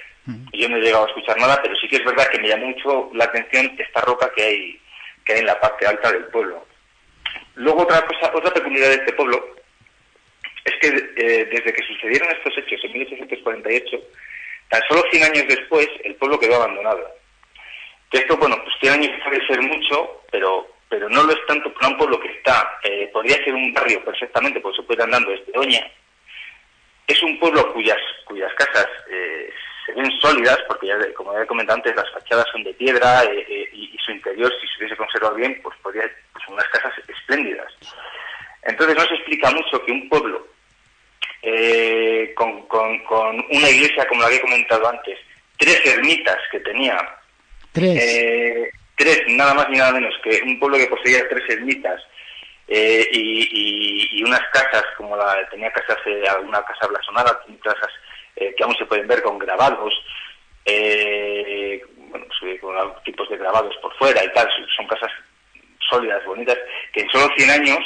yo 0.54 0.70
no 0.70 0.78
he 0.78 0.82
llegado 0.82 1.06
a 1.06 1.08
escuchar 1.08 1.38
nada, 1.40 1.60
pero 1.64 1.76
sí 1.78 1.88
que 1.88 1.96
es 1.96 2.06
verdad 2.06 2.28
que 2.30 2.40
me 2.40 2.48
llamó 2.50 2.68
mucho 2.68 3.10
la 3.16 3.26
atención 3.26 3.76
esta 3.80 4.02
roca 4.02 4.32
que 4.36 4.44
hay, 4.44 4.82
que 5.26 5.34
hay 5.34 5.40
en 5.40 5.48
la 5.48 5.60
parte 5.60 5.88
alta 5.88 6.12
del 6.12 6.26
pueblo. 6.26 6.66
Luego 7.56 7.82
otra 7.82 8.06
cosa, 8.06 8.32
otra 8.34 8.54
peculiaridad 8.54 8.90
de 8.90 8.96
este 9.04 9.14
pueblo 9.14 9.56
es 10.66 10.74
que 10.80 10.88
eh, 11.18 11.46
desde 11.46 11.74
que 11.74 11.84
sucedieron 11.88 12.30
estos 12.32 12.56
hechos 12.60 12.80
en 12.86 12.94
1848, 12.94 13.98
tan 14.72 14.82
solo 14.88 15.04
100 15.12 15.24
años 15.24 15.46
después, 15.48 15.88
el 16.04 16.16
pueblo 16.16 16.40
quedó 16.40 16.56
abandonado. 16.56 17.08
Que 18.10 18.20
esto, 18.20 18.38
bueno, 18.38 18.58
pues 18.64 18.74
100 18.80 18.94
años 18.94 19.12
puede 19.24 19.46
ser 19.46 19.62
mucho, 19.62 20.24
pero 20.32 20.68
pero 20.92 21.08
no 21.08 21.24
lo 21.24 21.32
es 21.32 21.40
tanto 21.48 21.74
para 21.74 21.88
un 21.88 21.98
pueblo 21.98 22.20
que 22.20 22.28
está, 22.28 22.78
eh, 22.84 23.10
podría 23.14 23.42
ser 23.46 23.54
un 23.54 23.74
barrio 23.74 24.04
perfectamente, 24.04 24.60
pues 24.60 24.76
se 24.76 24.84
puede 24.84 25.02
andando 25.02 25.32
desde 25.32 25.58
Oña. 25.58 25.90
Es 27.08 27.24
un 27.24 27.40
pueblo 27.40 27.72
cuyas 27.72 27.98
cuyas 28.26 28.54
casas 28.56 28.88
eh, 29.10 29.50
se 29.86 29.94
ven 29.94 30.12
sólidas, 30.20 30.60
porque 30.68 30.88
ya, 30.88 30.98
como 31.14 31.34
ya 31.34 31.44
he 31.44 31.48
comentado 31.48 31.78
antes, 31.78 31.96
las 31.96 32.12
fachadas 32.12 32.46
son 32.52 32.66
de 32.66 32.74
piedra 32.74 33.24
eh, 33.24 33.70
y, 33.72 33.98
su 34.06 34.12
interior, 34.12 34.52
si 34.60 34.68
se 34.68 34.80
hubiese 34.80 34.98
conservado 34.98 35.36
bien, 35.36 35.62
pues 35.64 35.78
podría 35.82 36.12
pues 36.34 36.46
unas 36.50 36.68
casas 36.68 36.94
espléndidas. 37.08 37.74
Entonces 38.64 38.98
no 38.98 39.04
se 39.04 39.16
explica 39.16 39.50
mucho 39.52 39.86
que 39.86 39.94
un 39.94 40.10
pueblo 40.10 40.46
eh, 41.44 42.34
con, 42.36 42.68
con- 42.68 43.00
con 43.06 43.36
una 43.52 43.70
iglesia 43.70 44.08
como 44.08 44.22
la 44.22 44.30
que 44.30 44.36
he 44.36 44.42
comentado 44.42 44.88
antes, 44.88 45.18
tres 45.58 45.86
ermitas 45.86 46.38
que 46.52 46.60
tenía, 46.60 46.98
Tres. 47.72 47.98
eh, 48.04 48.70
tres, 48.96 49.24
nada 49.28 49.54
más 49.54 49.70
ni 49.70 49.78
nada 49.78 49.92
menos 49.94 50.14
que 50.24 50.42
un 50.44 50.60
pueblo 50.60 50.78
que 50.78 50.88
poseía 50.88 51.28
tres 51.30 51.44
ermitas 51.50 52.02
eh, 52.68 53.08
y, 53.12 53.42
y- 53.52 54.20
y 54.20 54.24
unas 54.24 54.42
casas 54.54 54.84
como 54.98 55.16
la 55.18 55.48
tenía 55.50 55.72
casas, 55.72 55.98
eh, 56.06 56.24
alguna 56.30 56.64
casa 56.64 56.88
blasonada, 56.88 57.44
casas 57.64 57.92
eh, 58.36 58.54
que 58.56 58.64
aún 58.64 58.76
se 58.78 58.86
pueden 58.86 59.08
ver 59.08 59.22
con 59.24 59.38
grabados, 59.40 59.94
eh, 60.66 61.82
bueno, 61.98 62.26
con 62.62 63.04
tipos 63.04 63.30
de 63.30 63.38
grabados 63.38 63.76
por 63.82 63.94
fuera 63.98 64.24
y 64.24 64.32
tal, 64.34 64.48
son- 64.50 64.68
son 64.78 64.88
casas 64.88 65.12
sólidas, 65.90 66.24
bonitas, 66.26 66.58
que 66.94 67.02
en 67.02 67.10
solo 67.10 67.30
100 67.36 67.50
años 67.50 67.80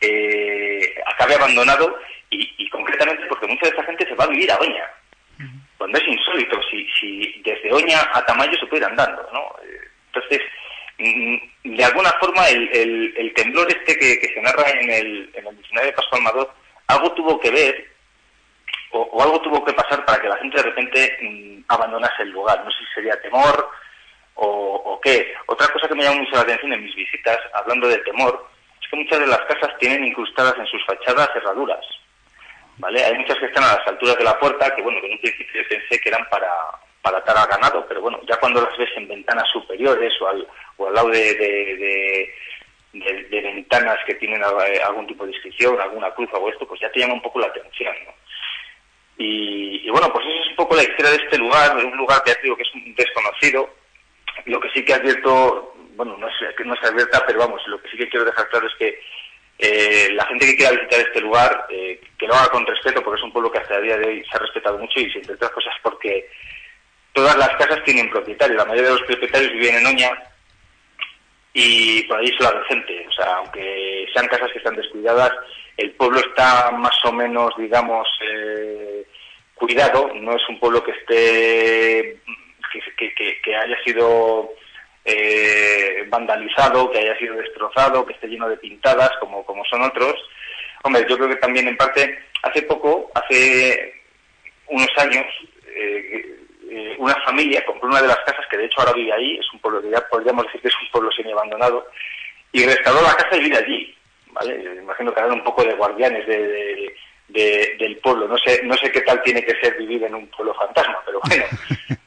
eh, 0.00 0.94
acabe 1.06 1.34
abandonado 1.34 1.98
y, 2.30 2.54
y 2.58 2.68
concretamente 2.70 3.26
porque 3.26 3.46
mucha 3.46 3.64
de 3.66 3.70
esta 3.70 3.84
gente 3.84 4.06
se 4.08 4.14
va 4.14 4.24
a 4.24 4.28
vivir 4.28 4.50
a 4.52 4.58
Oña, 4.58 4.84
cuando 5.78 5.96
es 5.98 6.08
insólito, 6.08 6.60
si, 6.70 6.86
si 6.98 7.40
desde 7.44 7.72
Oña 7.72 7.98
a 8.12 8.24
Tamayo 8.26 8.58
se 8.58 8.66
puede 8.66 8.82
ir 8.82 8.88
andando, 8.88 9.28
¿no? 9.32 9.54
Entonces, 10.12 10.40
mm, 10.98 11.76
de 11.76 11.84
alguna 11.84 12.10
forma 12.20 12.48
el, 12.48 12.68
el- 12.72 13.14
el 13.16 13.34
temblor 13.34 13.68
este 13.70 13.96
que, 13.98 14.18
que 14.18 14.34
se 14.34 14.40
narra 14.42 14.68
en 14.70 14.90
el, 14.90 15.30
en 15.34 15.46
el 15.46 15.56
diccionario 15.56 15.90
de 15.90 15.96
Pascual 15.96 16.20
Amador, 16.22 16.52
algo 16.88 17.12
tuvo 17.12 17.38
que 17.38 17.50
ver 17.52 17.88
o, 18.90 19.02
o 19.02 19.22
algo 19.22 19.40
tuvo 19.42 19.64
que 19.64 19.72
pasar 19.74 20.04
para 20.04 20.20
que 20.20 20.28
la 20.28 20.36
gente 20.38 20.56
de 20.56 20.62
repente 20.64 21.18
mm, 21.22 21.64
abandonase 21.68 22.22
el 22.22 22.30
lugar. 22.30 22.64
No 22.64 22.70
sé 22.72 22.78
si 22.78 22.94
sería 22.94 23.20
temor 23.20 23.70
o, 24.34 24.46
o 24.48 25.00
qué. 25.00 25.32
Otra 25.46 25.68
cosa 25.68 25.86
que 25.86 25.94
me 25.94 26.02
llamó 26.02 26.20
mucho 26.20 26.34
la 26.34 26.40
atención 26.42 26.72
en 26.72 26.82
mis 26.84 26.96
visitas, 26.96 27.38
hablando 27.54 27.86
de 27.86 27.98
temor, 27.98 28.48
es 28.82 28.88
que 28.88 28.96
muchas 28.96 29.20
de 29.20 29.26
las 29.28 29.40
casas 29.42 29.76
tienen 29.78 30.04
incrustadas 30.04 30.58
en 30.58 30.66
sus 30.66 30.84
fachadas 30.86 31.30
cerraduras. 31.32 31.84
¿Vale? 32.78 33.04
Hay 33.04 33.14
muchas 33.18 33.38
que 33.38 33.46
están 33.46 33.64
a 33.64 33.74
las 33.76 33.86
alturas 33.88 34.16
de 34.16 34.24
la 34.24 34.38
puerta, 34.38 34.74
que 34.74 34.82
bueno, 34.82 35.00
que 35.00 35.06
en 35.06 35.12
un 35.14 35.18
principio 35.20 35.62
pensé 35.68 36.00
que 36.00 36.08
eran 36.08 36.24
para, 36.30 36.48
para 37.02 37.18
atar 37.18 37.36
al 37.36 37.48
ganado, 37.48 37.84
pero 37.88 38.00
bueno, 38.00 38.20
ya 38.28 38.36
cuando 38.36 38.60
las 38.62 38.76
ves 38.78 38.90
en 38.96 39.08
ventanas 39.08 39.48
superiores 39.52 40.12
o 40.20 40.28
al, 40.28 40.46
o 40.76 40.86
al 40.88 40.94
lado 40.94 41.08
de, 41.08 41.34
de- 41.34 42.34
ventanas 43.42 43.98
que 44.06 44.14
tienen 44.14 44.42
algún 44.42 45.06
tipo 45.06 45.24
de 45.26 45.32
inscripción, 45.32 45.80
alguna 45.80 46.10
cruz 46.12 46.28
o 46.32 46.48
esto, 46.48 46.66
pues 46.66 46.80
ya 46.80 46.90
te 46.90 47.00
llama 47.00 47.14
un 47.14 47.22
poco 47.22 47.38
la 47.40 47.46
atención, 47.48 47.94
¿no? 48.06 48.12
Y, 49.18 49.82
y 49.86 49.90
bueno, 49.90 50.12
pues 50.12 50.24
eso 50.26 50.42
es 50.44 50.50
un 50.50 50.56
poco 50.56 50.76
la 50.76 50.82
historia 50.82 51.10
de 51.10 51.16
este 51.16 51.38
lugar, 51.38 51.76
un 51.76 51.96
lugar 51.96 52.22
que 52.22 52.30
ya 52.30 52.36
te 52.40 52.54
que 52.56 52.62
es 52.62 52.74
un 52.74 52.94
desconocido. 52.94 53.68
Lo 54.44 54.60
que 54.60 54.70
sí 54.70 54.84
que 54.84 54.94
advierto, 54.94 55.74
bueno, 55.96 56.16
no 56.16 56.28
es 56.28 56.34
que 56.56 56.64
no 56.64 56.76
se 56.76 56.86
advierta, 56.86 57.24
pero 57.26 57.40
vamos, 57.40 57.60
lo 57.66 57.80
que 57.82 57.90
sí 57.90 57.96
que 57.98 58.08
quiero 58.08 58.24
dejar 58.24 58.48
claro 58.48 58.68
es 58.68 58.74
que 58.76 59.00
eh, 59.58 60.10
la 60.12 60.24
gente 60.26 60.46
que 60.46 60.56
quiera 60.56 60.72
visitar 60.72 61.00
este 61.00 61.20
lugar, 61.20 61.66
eh, 61.68 62.00
que 62.16 62.26
lo 62.28 62.34
haga 62.34 62.48
con 62.48 62.64
respeto, 62.64 63.02
porque 63.02 63.18
es 63.18 63.24
un 63.24 63.32
pueblo 63.32 63.50
que 63.50 63.58
hasta 63.58 63.76
el 63.76 63.84
día 63.84 63.96
de 63.96 64.06
hoy 64.06 64.24
se 64.24 64.36
ha 64.36 64.40
respetado 64.40 64.78
mucho 64.78 65.00
y 65.00 65.10
entre 65.12 65.34
otras 65.34 65.50
cosas 65.50 65.74
porque 65.82 66.28
todas 67.12 67.36
las 67.36 67.48
casas 67.56 67.82
tienen 67.84 68.08
propietario, 68.08 68.56
la 68.56 68.64
mayoría 68.64 68.90
de 68.90 68.98
los 68.98 69.06
propietarios 69.06 69.52
viven 69.52 69.76
en 69.76 69.86
Oña 69.86 70.12
y 71.52 72.02
por 72.04 72.18
ahí 72.18 72.26
es 72.26 72.40
la 72.40 72.62
gente, 72.68 73.04
o 73.08 73.12
sea, 73.12 73.34
aunque 73.36 74.06
sean 74.14 74.28
casas 74.28 74.52
que 74.52 74.58
están 74.58 74.76
descuidadas, 74.76 75.32
el 75.76 75.90
pueblo 75.92 76.20
está 76.20 76.70
más 76.70 77.04
o 77.04 77.12
menos, 77.12 77.52
digamos, 77.58 78.06
eh, 78.30 79.04
cuidado, 79.54 80.12
no 80.14 80.36
es 80.36 80.48
un 80.48 80.60
pueblo 80.60 80.84
que 80.84 80.92
esté, 80.92 82.20
que 83.42 83.56
haya 83.56 83.82
sido 83.82 84.50
eh, 85.04 86.04
vandalizado, 86.08 86.90
que 86.90 86.98
haya 86.98 87.16
sido 87.18 87.34
destrozado, 87.36 88.04
que 88.06 88.12
esté 88.14 88.26
lleno 88.28 88.48
de 88.48 88.56
pintadas, 88.56 89.10
como, 89.20 89.44
como 89.44 89.64
son 89.64 89.82
otros. 89.82 90.14
Hombre, 90.84 91.04
yo 91.08 91.16
creo 91.16 91.28
que 91.28 91.36
también 91.36 91.66
en 91.68 91.76
parte, 91.76 92.18
hace 92.42 92.62
poco, 92.62 93.10
hace 93.14 93.94
unos 94.68 94.88
años, 94.98 95.24
eh, 95.66 96.36
eh, 96.70 96.94
una 96.98 97.14
familia 97.24 97.64
compró 97.64 97.88
una 97.88 98.02
de 98.02 98.08
las 98.08 98.18
casas 98.18 98.44
que 98.50 98.56
de 98.58 98.66
hecho 98.66 98.80
ahora 98.80 98.92
vive 98.92 99.12
ahí, 99.12 99.38
es 99.38 99.52
un 99.52 99.58
pueblo 99.60 99.80
que 99.82 99.90
ya 99.90 100.00
podríamos 100.08 100.44
decir 100.46 100.60
que 100.60 100.68
es 100.68 100.74
un 100.82 100.90
pueblo 100.90 101.10
semi-abandonado, 101.12 101.86
y 102.52 102.64
restauró 102.64 103.00
la 103.02 103.14
casa 103.14 103.36
y 103.36 103.40
vive 103.40 103.56
allí, 103.56 103.96
¿vale? 104.32 104.54
Imagino 104.82 105.12
que 105.12 105.20
eran 105.20 105.32
un 105.32 105.44
poco 105.44 105.64
de 105.64 105.74
guardianes 105.74 106.26
de- 106.26 106.94
de- 107.28 107.76
del 107.78 107.96
pueblo. 107.98 108.26
No 108.28 108.38
sé, 108.38 108.60
no 108.64 108.74
sé 108.76 108.90
qué 108.90 109.00
tal 109.02 109.22
tiene 109.22 109.42
que 109.44 109.54
ser 109.60 109.76
vivir 109.76 110.02
en 110.04 110.14
un 110.14 110.26
pueblo 110.28 110.54
fantasma, 110.54 110.98
pero 111.04 111.20
bueno. 111.28 111.44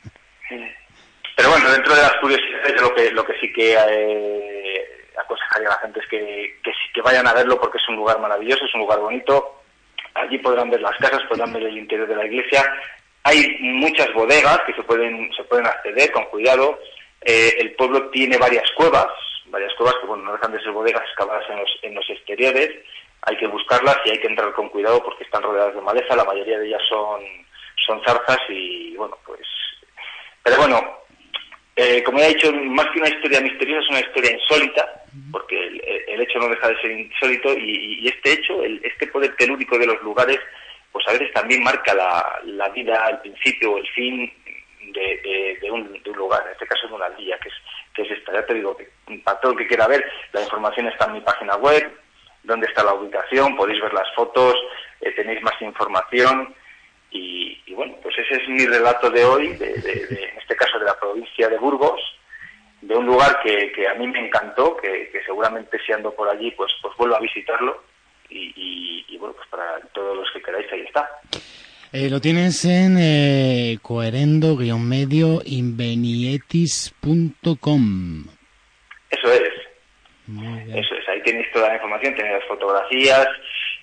Pero 1.41 1.53
bueno, 1.53 1.71
dentro 1.71 1.95
de 1.95 2.01
las 2.03 2.15
curiosidades, 2.17 2.79
lo 2.79 2.93
que, 2.93 3.11
lo 3.13 3.25
que 3.25 3.33
sí 3.39 3.51
que 3.51 3.73
eh, 3.73 5.07
aconsejaría 5.17 5.69
a 5.69 5.71
la 5.71 5.79
gente 5.79 5.99
es 5.99 6.05
que, 6.05 6.59
que 6.63 6.71
que 6.93 7.01
vayan 7.01 7.25
a 7.25 7.33
verlo 7.33 7.59
porque 7.59 7.79
es 7.79 7.89
un 7.89 7.95
lugar 7.95 8.19
maravilloso, 8.19 8.63
es 8.63 8.73
un 8.75 8.81
lugar 8.81 8.99
bonito. 8.99 9.63
Allí 10.13 10.37
podrán 10.37 10.69
ver 10.69 10.81
las 10.81 10.95
casas, 10.97 11.23
podrán 11.27 11.51
ver 11.51 11.63
el 11.63 11.79
interior 11.79 12.07
de 12.07 12.15
la 12.15 12.27
iglesia. 12.27 12.63
Hay 13.23 13.57
muchas 13.59 14.13
bodegas 14.13 14.59
que 14.67 14.73
se 14.75 14.83
pueden, 14.83 15.33
se 15.33 15.43
pueden 15.45 15.65
acceder 15.65 16.11
con 16.11 16.25
cuidado. 16.25 16.77
Eh, 17.21 17.55
el 17.57 17.73
pueblo 17.73 18.11
tiene 18.11 18.37
varias 18.37 18.69
cuevas, 18.75 19.07
varias 19.47 19.73
cuevas 19.73 19.95
que 19.99 20.05
bueno, 20.05 20.25
no 20.25 20.33
dejan 20.33 20.51
de 20.51 20.61
ser 20.61 20.71
bodegas 20.73 21.01
excavadas 21.09 21.49
en 21.49 21.57
los, 21.57 21.79
en 21.81 21.95
los 21.95 22.07
exteriores. 22.07 22.69
hay 23.23 23.37
que 23.37 23.47
buscarlas 23.47 23.97
y 24.05 24.11
hay 24.11 24.19
que 24.19 24.27
entrar 24.27 24.53
con 24.53 24.69
cuidado 24.69 25.01
porque 25.01 25.23
están 25.23 25.41
rodeadas 25.41 25.73
de 25.73 25.81
maleza, 25.81 26.15
la 26.15 26.23
mayoría 26.23 26.59
de 26.59 26.67
ellas 26.67 26.83
son 26.87 28.03
zarzas 28.05 28.37
y 28.47 28.95
bueno, 28.95 29.17
pues... 29.25 29.41
Pero 30.43 30.57
bueno, 30.57 31.01
eh, 31.75 32.03
como 32.03 32.19
ya 32.19 32.25
he 32.27 32.33
dicho, 32.33 32.51
más 32.53 32.87
que 32.87 32.99
una 32.99 33.09
historia 33.09 33.41
misteriosa 33.41 33.81
es 33.81 33.89
una 33.89 33.99
historia 33.99 34.31
insólita, 34.33 35.03
porque 35.31 35.67
el, 36.07 36.21
hecho 36.21 36.39
no 36.39 36.49
deja 36.49 36.67
de 36.67 36.81
ser 36.81 36.91
insólito 36.91 37.53
y, 37.57 38.07
este 38.07 38.33
hecho, 38.33 38.63
el, 38.63 38.81
este 38.83 39.07
poder 39.07 39.35
telúrico 39.37 39.77
de 39.77 39.87
los 39.87 40.01
lugares, 40.01 40.39
pues 40.91 41.07
a 41.07 41.13
veces 41.13 41.31
también 41.33 41.63
marca 41.63 41.93
la, 41.93 42.41
la 42.45 42.69
vida, 42.69 43.07
el 43.09 43.19
principio 43.19 43.73
o 43.73 43.77
el 43.77 43.87
fin 43.89 44.31
de, 44.93 45.57
de, 45.61 45.71
un, 45.71 45.91
de, 46.03 46.09
un, 46.09 46.17
lugar, 46.17 46.43
en 46.45 46.51
este 46.51 46.67
caso 46.67 46.87
de 46.87 46.93
una 46.93 47.09
villa, 47.09 47.37
que 47.39 47.47
es, 47.47 47.55
que 47.93 48.01
es 48.01 48.11
esta. 48.11 48.33
Ya 48.33 48.45
te 48.45 48.53
digo 48.53 48.75
que 48.75 48.89
para 49.23 49.39
todo 49.39 49.53
el 49.53 49.57
que 49.59 49.67
quiera 49.67 49.87
ver, 49.87 50.05
la 50.33 50.41
información 50.41 50.87
está 50.87 51.05
en 51.05 51.13
mi 51.13 51.21
página 51.21 51.55
web, 51.55 51.89
donde 52.43 52.67
está 52.67 52.83
la 52.83 52.93
ubicación, 52.93 53.55
podéis 53.55 53.81
ver 53.81 53.93
las 53.93 54.13
fotos, 54.13 54.55
eh, 54.99 55.11
tenéis 55.11 55.41
más 55.41 55.59
información 55.61 56.53
y, 57.11 57.73
bueno, 57.73 57.95
pues 58.01 58.15
ese 58.17 58.41
es 58.41 58.49
mi 58.49 58.65
relato 58.65 59.09
de 59.09 59.23
hoy, 59.23 59.49
de, 59.55 59.73
en 59.73 60.39
este 60.39 60.55
caso 60.55 60.79
de 60.79 60.85
la 60.85 60.97
provincia 60.97 61.49
de 61.49 61.57
Burgos, 61.57 61.99
de 62.81 62.95
un 62.95 63.05
lugar 63.05 63.39
que, 63.43 63.71
que 63.73 63.87
a 63.87 63.93
mí 63.95 64.07
me 64.07 64.25
encantó, 64.25 64.77
que, 64.77 65.09
que, 65.11 65.21
seguramente 65.23 65.77
si 65.85 65.91
ando 65.91 66.15
por 66.15 66.29
allí, 66.29 66.51
pues, 66.51 66.71
pues 66.81 66.95
vuelvo 66.97 67.15
a 67.15 67.19
visitarlo 67.19 67.83
y, 68.29 69.05
y, 69.07 69.17
bueno, 69.17 69.35
pues 69.35 69.47
para 69.49 69.79
todos 69.93 70.17
los 70.17 70.31
que 70.31 70.41
queráis 70.41 70.71
ahí 70.71 70.81
está. 70.81 71.09
Eh, 71.91 72.09
lo 72.09 72.21
tienes 72.21 72.63
en 72.63 72.95
eh, 72.97 73.77
coherendo-medio 73.81 75.41
invenietis.com. 75.45 78.25
Eso 79.09 79.33
es. 79.33 79.51
Eso 80.73 80.95
es, 80.95 81.09
ahí 81.09 81.21
tenéis 81.23 81.51
toda 81.51 81.67
la 81.67 81.75
información, 81.75 82.15
tenéis 82.15 82.39
las 82.39 82.47
fotografías 82.47 83.27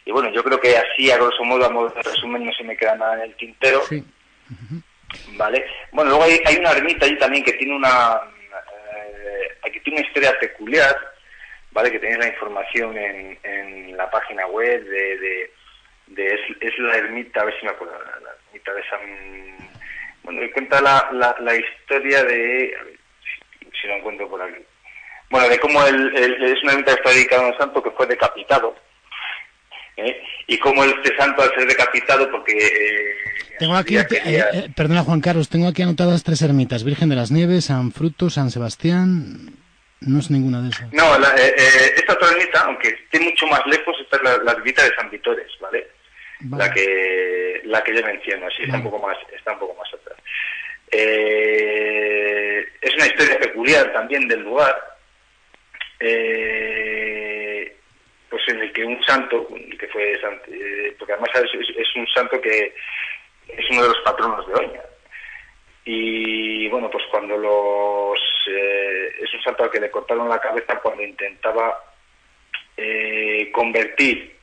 y 0.08 0.10
bueno, 0.10 0.30
yo 0.30 0.42
creo 0.42 0.58
que 0.58 0.74
así 0.74 1.10
a 1.10 1.18
grosso 1.18 1.44
modo, 1.44 1.66
a 1.66 1.68
modo 1.68 1.90
de 1.90 2.00
resumen, 2.00 2.42
no 2.42 2.50
se 2.54 2.64
me 2.64 2.74
queda 2.74 2.96
nada 2.96 3.16
en 3.16 3.30
el 3.30 3.36
tintero. 3.36 3.82
Sí. 3.82 4.02
Vale. 5.36 5.66
Bueno, 5.92 6.12
luego 6.12 6.24
hay, 6.24 6.40
hay, 6.46 6.56
una 6.56 6.70
ermita 6.70 7.04
allí 7.04 7.18
también 7.18 7.44
que 7.44 7.52
tiene 7.52 7.76
una 7.76 8.18
eh, 9.64 9.70
que 9.70 9.80
tiene 9.80 9.98
una 9.98 10.08
historia 10.08 10.34
peculiar, 10.40 10.96
¿vale? 11.72 11.92
Que 11.92 11.98
tenéis 11.98 12.20
la 12.20 12.28
información 12.28 12.96
en, 12.96 13.38
en 13.42 13.96
la 13.98 14.10
página 14.10 14.46
web 14.46 14.82
de, 14.82 15.50
de, 16.06 16.34
es, 16.58 16.78
la 16.78 16.96
ermita, 16.96 17.42
a 17.42 17.44
ver 17.44 17.60
si 17.60 17.66
me 17.66 17.72
acuerdo, 17.72 17.98
la, 17.98 18.30
ermita 18.46 18.72
de 18.72 18.88
San... 18.88 19.70
Bueno, 20.22 20.40
cuenta 20.54 20.80
la, 20.80 21.06
la, 21.12 21.36
la 21.40 21.54
historia 21.54 22.24
de... 22.24 22.74
A 22.80 22.82
ver, 22.82 22.98
si, 23.78 23.86
lo 23.86 23.96
encuentro 23.96 24.26
por 24.26 24.40
aquí. 24.40 24.64
Bueno, 25.28 25.50
de 25.50 25.58
cómo 25.58 25.86
el, 25.86 26.16
es 26.16 26.62
una 26.62 26.72
ermita 26.72 26.94
que 26.94 27.00
está 27.02 27.10
dedicada 27.10 27.42
a 27.44 27.48
un 27.48 27.58
santo 27.58 27.82
que 27.82 27.90
fue 27.90 28.06
decapitado. 28.06 28.74
¿Eh? 29.98 30.22
Y 30.46 30.58
cómo 30.58 30.84
este 30.84 31.16
santo 31.16 31.42
al 31.42 31.54
ser 31.54 31.66
decapitado, 31.66 32.30
porque... 32.30 32.56
Eh, 32.56 33.14
tengo 33.58 33.74
aquí, 33.74 33.96
eh, 33.96 34.70
perdona 34.76 35.02
Juan 35.02 35.20
Carlos, 35.20 35.48
tengo 35.48 35.68
aquí 35.68 35.82
anotadas 35.82 36.22
tres 36.22 36.42
ermitas, 36.42 36.84
Virgen 36.84 37.08
de 37.08 37.16
las 37.16 37.30
Nieves, 37.30 37.66
San 37.66 37.92
Fruto, 37.92 38.30
San 38.30 38.50
Sebastián, 38.50 39.52
no 40.00 40.20
es 40.20 40.30
ninguna 40.30 40.62
de 40.62 40.70
esas. 40.70 40.92
No, 40.92 41.16
esta 41.16 42.12
otra 42.12 42.30
ermita, 42.30 42.60
aunque 42.60 42.88
esté 42.88 43.20
mucho 43.20 43.46
más 43.48 43.66
lejos, 43.66 43.96
esta 44.00 44.16
es 44.16 44.44
la, 44.44 44.52
ermita 44.52 44.84
de 44.84 44.94
San 44.94 45.10
Vitores, 45.10 45.50
¿vale? 45.60 45.88
La 46.50 46.72
que 46.72 47.62
la 47.64 47.82
que 47.82 47.96
yo 47.96 48.06
menciono, 48.06 48.46
así 48.46 48.62
está 48.62 48.76
un 48.76 48.84
poco 48.84 49.04
más 49.04 49.16
está 49.36 49.54
un 49.54 49.58
poco 49.58 49.74
más 49.74 49.92
atrás. 49.92 50.16
es 50.92 52.94
una 52.94 53.06
historia 53.06 53.40
peculiar 53.40 53.92
también 53.92 54.28
del 54.28 54.42
lugar, 54.42 54.76
eh, 56.00 57.27
pues 58.30 58.42
en 58.48 58.60
el 58.60 58.72
que 58.72 58.84
un 58.84 59.02
santo, 59.04 59.46
que 59.78 59.88
fue, 59.88 60.12
eh, 60.12 60.94
porque 60.98 61.12
además 61.12 61.30
es, 61.34 61.96
un 61.96 62.06
santo 62.08 62.40
que 62.40 62.74
es 63.48 63.70
uno 63.70 63.82
de 63.82 63.88
los 63.88 64.00
patronos 64.04 64.46
de 64.46 64.54
Oña. 64.54 64.82
Y 65.84 66.68
bueno, 66.68 66.90
pues 66.90 67.04
cuando 67.10 67.36
los... 67.36 68.18
Eh, 68.48 69.14
es 69.22 69.34
un 69.34 69.42
santo 69.42 69.64
al 69.64 69.70
que 69.70 69.80
le 69.80 69.90
cortaron 69.90 70.28
la 70.28 70.40
cabeza 70.40 70.78
cuando 70.80 71.02
intentaba 71.02 71.82
eh, 72.76 73.50
convertir 73.52 74.36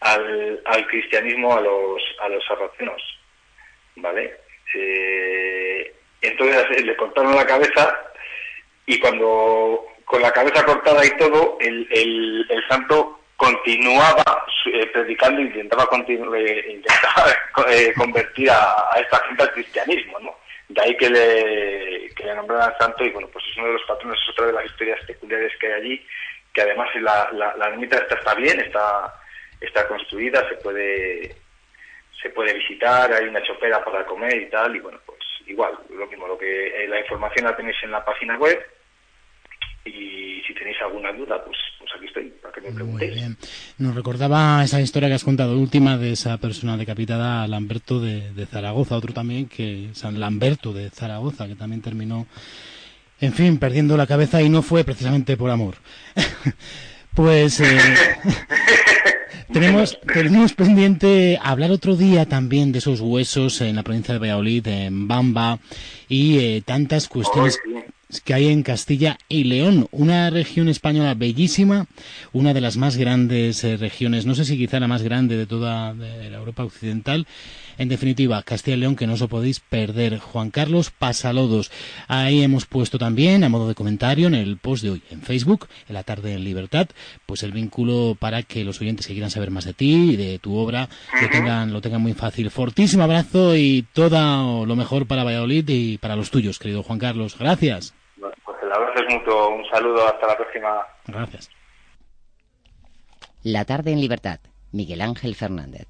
al, 0.00 0.60
al, 0.64 0.86
cristianismo 0.86 1.56
a 1.56 1.60
los, 1.60 2.02
a 2.20 2.28
los 2.28 2.44
sarracenos, 2.44 3.02
¿vale? 3.96 4.36
entonces 6.22 6.84
le 6.84 6.96
cortaron 6.96 7.34
la 7.34 7.44
cabeza 7.44 8.12
y 8.86 9.00
cuando 9.00 9.84
con 10.10 10.22
la 10.22 10.32
cabeza 10.32 10.64
cortada 10.64 11.04
y 11.04 11.10
todo, 11.16 11.56
el, 11.60 11.86
el, 11.90 12.46
el 12.48 12.68
santo 12.68 13.19
continuaba 13.40 14.44
eh, 14.66 14.86
predicando, 14.88 15.40
intentaba, 15.40 15.88
eh, 16.06 16.66
intentaba 16.68 17.32
eh, 17.72 17.92
convertir 17.96 18.50
a, 18.50 18.90
esta 19.00 19.18
gente 19.26 19.42
al 19.42 19.52
cristianismo, 19.52 20.18
¿no? 20.20 20.36
De 20.68 20.82
ahí 20.82 20.96
que 20.98 21.08
le, 21.08 22.14
que 22.14 22.24
le 22.24 22.34
nombraran 22.34 22.76
santo 22.78 23.02
y 23.02 23.10
bueno, 23.10 23.28
pues 23.32 23.42
es 23.50 23.56
uno 23.56 23.68
de 23.68 23.72
los 23.72 23.82
patrones, 23.84 24.20
es 24.22 24.30
otra 24.30 24.46
de 24.46 24.52
las 24.52 24.66
historias 24.66 25.00
peculiares 25.06 25.52
que 25.58 25.66
hay 25.66 25.72
allí, 25.72 26.06
que 26.52 26.60
además 26.60 26.88
la, 26.96 27.30
la, 27.32 27.56
la 27.56 27.68
ermita 27.68 27.96
está, 27.96 28.14
está 28.16 28.34
bien, 28.34 28.60
está, 28.60 29.14
está 29.60 29.88
construida, 29.88 30.46
se 30.48 30.56
puede 30.56 31.36
se 32.20 32.28
puede 32.28 32.52
visitar, 32.52 33.10
hay 33.10 33.24
una 33.24 33.42
chopera 33.42 33.82
para 33.82 34.04
comer 34.04 34.36
y 34.36 34.50
tal, 34.50 34.76
y 34.76 34.80
bueno, 34.80 34.98
pues 35.06 35.18
igual, 35.46 35.78
lo 35.88 36.06
mismo, 36.06 36.28
lo 36.28 36.36
que 36.36 36.86
la 36.86 37.00
información 37.00 37.46
la 37.46 37.56
tenéis 37.56 37.82
en 37.82 37.92
la 37.92 38.04
página 38.04 38.36
web, 38.36 38.62
y 39.84 40.42
si 40.46 40.54
tenéis 40.54 40.76
alguna 40.82 41.12
duda, 41.12 41.42
pues, 41.44 41.56
pues 41.78 41.90
aquí 41.96 42.06
estoy 42.06 42.32
para 42.42 42.54
que 42.54 42.60
me 42.60 42.72
preguntéis. 42.72 43.10
Muy 43.12 43.20
bien. 43.20 43.36
Nos 43.78 43.94
recordaba 43.94 44.62
esa 44.62 44.80
historia 44.80 45.08
que 45.08 45.14
has 45.14 45.24
contado 45.24 45.58
última 45.58 45.96
de 45.96 46.12
esa 46.12 46.36
persona 46.38 46.76
decapitada, 46.76 47.46
Lamberto 47.46 48.00
de, 48.00 48.32
de 48.32 48.46
Zaragoza, 48.46 48.96
otro 48.96 49.12
también 49.12 49.46
que 49.46 49.90
San 49.94 50.20
Lamberto 50.20 50.72
de 50.72 50.90
Zaragoza, 50.90 51.46
que 51.48 51.56
también 51.56 51.80
terminó, 51.80 52.26
en 53.20 53.32
fin, 53.32 53.58
perdiendo 53.58 53.96
la 53.96 54.06
cabeza 54.06 54.42
y 54.42 54.48
no 54.48 54.62
fue 54.62 54.84
precisamente 54.84 55.36
por 55.36 55.50
amor. 55.50 55.76
pues 57.14 57.60
eh, 57.60 57.78
tenemos, 59.52 59.98
tenemos 60.12 60.52
pendiente 60.52 61.38
hablar 61.42 61.70
otro 61.70 61.96
día 61.96 62.26
también 62.26 62.72
de 62.72 62.78
esos 62.78 63.00
huesos 63.00 63.60
en 63.62 63.76
la 63.76 63.82
provincia 63.82 64.12
de 64.12 64.20
Valladolid, 64.20 64.66
en 64.66 65.08
Bamba, 65.08 65.58
y 66.08 66.38
eh, 66.38 66.62
tantas 66.64 67.08
cuestiones 67.08 67.58
que 68.24 68.34
hay 68.34 68.48
en 68.48 68.62
Castilla 68.62 69.18
y 69.28 69.44
León, 69.44 69.86
una 69.92 70.30
región 70.30 70.68
española 70.68 71.14
bellísima, 71.14 71.86
una 72.32 72.52
de 72.52 72.60
las 72.60 72.76
más 72.76 72.96
grandes 72.96 73.62
eh, 73.62 73.76
regiones, 73.76 74.26
no 74.26 74.34
sé 74.34 74.44
si 74.44 74.58
quizá 74.58 74.80
la 74.80 74.88
más 74.88 75.02
grande 75.02 75.36
de 75.36 75.46
toda 75.46 75.94
la 75.94 76.36
Europa 76.36 76.64
occidental. 76.64 77.26
En 77.78 77.88
definitiva, 77.88 78.42
Castilla 78.42 78.76
y 78.76 78.80
León, 78.80 78.94
que 78.94 79.06
no 79.06 79.14
os 79.14 79.20
lo 79.20 79.28
podéis 79.28 79.60
perder. 79.60 80.18
Juan 80.18 80.50
Carlos 80.50 80.90
Pasalodos. 80.90 81.70
Ahí 82.08 82.42
hemos 82.42 82.66
puesto 82.66 82.98
también, 82.98 83.42
a 83.42 83.48
modo 83.48 83.68
de 83.68 83.74
comentario, 83.74 84.26
en 84.26 84.34
el 84.34 84.58
post 84.58 84.82
de 84.82 84.90
hoy 84.90 85.02
en 85.10 85.22
Facebook, 85.22 85.66
en 85.88 85.94
la 85.94 86.02
tarde 86.02 86.34
en 86.34 86.44
libertad, 86.44 86.88
pues 87.24 87.42
el 87.42 87.52
vínculo 87.52 88.18
para 88.18 88.42
que 88.42 88.64
los 88.64 88.80
oyentes 88.82 89.06
que 89.06 89.14
quieran 89.14 89.30
saber 89.30 89.50
más 89.50 89.64
de 89.64 89.72
ti 89.72 90.10
y 90.10 90.16
de 90.16 90.38
tu 90.38 90.56
obra 90.56 90.90
lo 91.22 91.30
tengan, 91.30 91.72
lo 91.72 91.80
tengan 91.80 92.02
muy 92.02 92.12
fácil. 92.12 92.50
Fortísimo 92.50 93.02
abrazo 93.02 93.56
y 93.56 93.86
todo 93.94 94.66
lo 94.66 94.76
mejor 94.76 95.06
para 95.06 95.24
Valladolid 95.24 95.66
y 95.68 95.96
para 95.96 96.16
los 96.16 96.30
tuyos, 96.30 96.58
querido 96.58 96.82
Juan 96.82 96.98
Carlos. 96.98 97.36
Gracias 97.38 97.94
es 99.00 99.14
mutuo. 99.14 99.50
Un 99.50 99.64
saludo, 99.68 100.06
hasta 100.06 100.26
la 100.26 100.36
próxima. 100.36 100.86
Gracias. 101.06 101.50
La 103.42 103.64
tarde 103.64 103.92
en 103.92 104.00
libertad. 104.00 104.40
Miguel 104.72 105.00
Ángel 105.00 105.34
Fernández. 105.34 105.88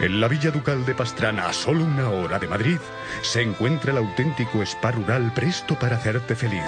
En 0.00 0.20
la 0.20 0.26
Villa 0.26 0.50
Ducal 0.50 0.84
de 0.84 0.96
Pastrana, 0.96 1.46
a 1.46 1.52
solo 1.52 1.84
una 1.84 2.10
hora 2.10 2.40
de 2.40 2.48
Madrid, 2.48 2.78
se 3.22 3.40
encuentra 3.40 3.92
el 3.92 3.98
auténtico 3.98 4.60
spa 4.62 4.90
rural 4.90 5.32
presto 5.32 5.78
para 5.78 5.96
hacerte 5.96 6.34
feliz. 6.34 6.64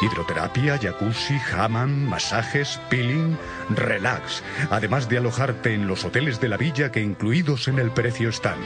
Hidroterapia, 0.00 0.78
jacuzzi, 0.78 1.38
hammam, 1.52 2.08
masajes, 2.08 2.80
peeling, 2.88 3.36
relax, 3.68 4.42
además 4.70 5.08
de 5.10 5.18
alojarte 5.18 5.74
en 5.74 5.86
los 5.86 6.04
hoteles 6.04 6.40
de 6.40 6.48
la 6.48 6.56
villa 6.56 6.90
que 6.90 7.00
incluidos 7.00 7.68
en 7.68 7.78
el 7.78 7.90
precio 7.90 8.30
están. 8.30 8.58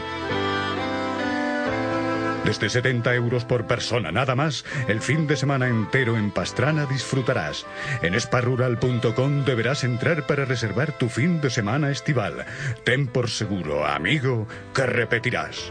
Desde 2.49 2.71
70 2.71 3.15
euros 3.15 3.45
por 3.45 3.67
persona 3.67 4.11
nada 4.11 4.35
más, 4.35 4.65
el 4.89 5.03
fin 5.03 5.27
de 5.27 5.37
semana 5.37 5.69
entero 5.69 6.17
en 6.17 6.31
Pastrana 6.31 6.87
disfrutarás. 6.87 7.67
En 8.01 8.15
esparrural.com 8.15 9.45
deberás 9.45 9.85
entrar 9.85 10.27
para 10.27 10.47
reservar 10.47 10.97
tu 10.97 11.11
fin 11.11 11.43
de 11.43 11.51
semana 11.51 11.91
estival. 11.91 12.47
Ten 12.87 13.07
por 13.07 13.29
seguro, 13.29 13.85
amigo, 13.87 14.49
que 14.73 14.87
repetirás. 14.87 15.71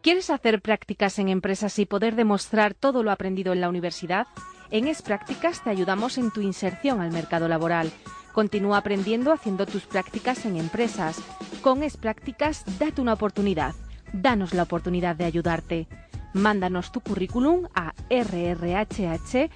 ¿Quieres 0.00 0.30
hacer 0.30 0.62
prácticas 0.62 1.18
en 1.18 1.28
empresas 1.28 1.78
y 1.78 1.84
poder 1.84 2.16
demostrar 2.16 2.72
todo 2.72 3.02
lo 3.02 3.10
aprendido 3.10 3.52
en 3.52 3.60
la 3.60 3.68
universidad? 3.68 4.28
En 4.70 4.88
Es 4.88 5.02
Prácticas 5.02 5.62
te 5.62 5.68
ayudamos 5.68 6.16
en 6.16 6.30
tu 6.30 6.40
inserción 6.40 7.02
al 7.02 7.12
mercado 7.12 7.48
laboral. 7.48 7.92
Continúa 8.32 8.78
aprendiendo 8.78 9.30
haciendo 9.30 9.66
tus 9.66 9.82
prácticas 9.82 10.46
en 10.46 10.56
empresas. 10.56 11.20
Con 11.60 11.82
Es 11.82 11.98
Prácticas, 11.98 12.64
date 12.78 13.02
una 13.02 13.12
oportunidad 13.12 13.74
danos 14.12 14.54
la 14.54 14.64
oportunidad 14.64 15.16
de 15.16 15.24
ayudarte. 15.24 15.88
Mándanos 16.34 16.92
tu 16.92 17.00
currículum 17.00 17.66
a 17.74 17.94
rrhh.es 18.08 19.50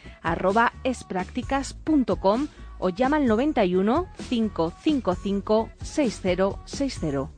espracticas.com 0.85 2.49
o 2.79 2.91
llama 2.91 3.17
al 3.17 3.27
91 3.27 4.07
555 4.29 5.71
6060. 5.83 7.31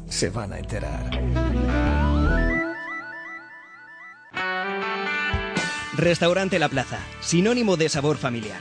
Se 0.09 0.31
van 0.31 0.53
a 0.53 0.59
enterar. 0.59 1.11
Restaurante 5.97 6.59
La 6.59 6.69
Plaza, 6.69 6.99
sinónimo 7.21 7.77
de 7.77 7.89
sabor 7.89 8.17
familiar. 8.17 8.61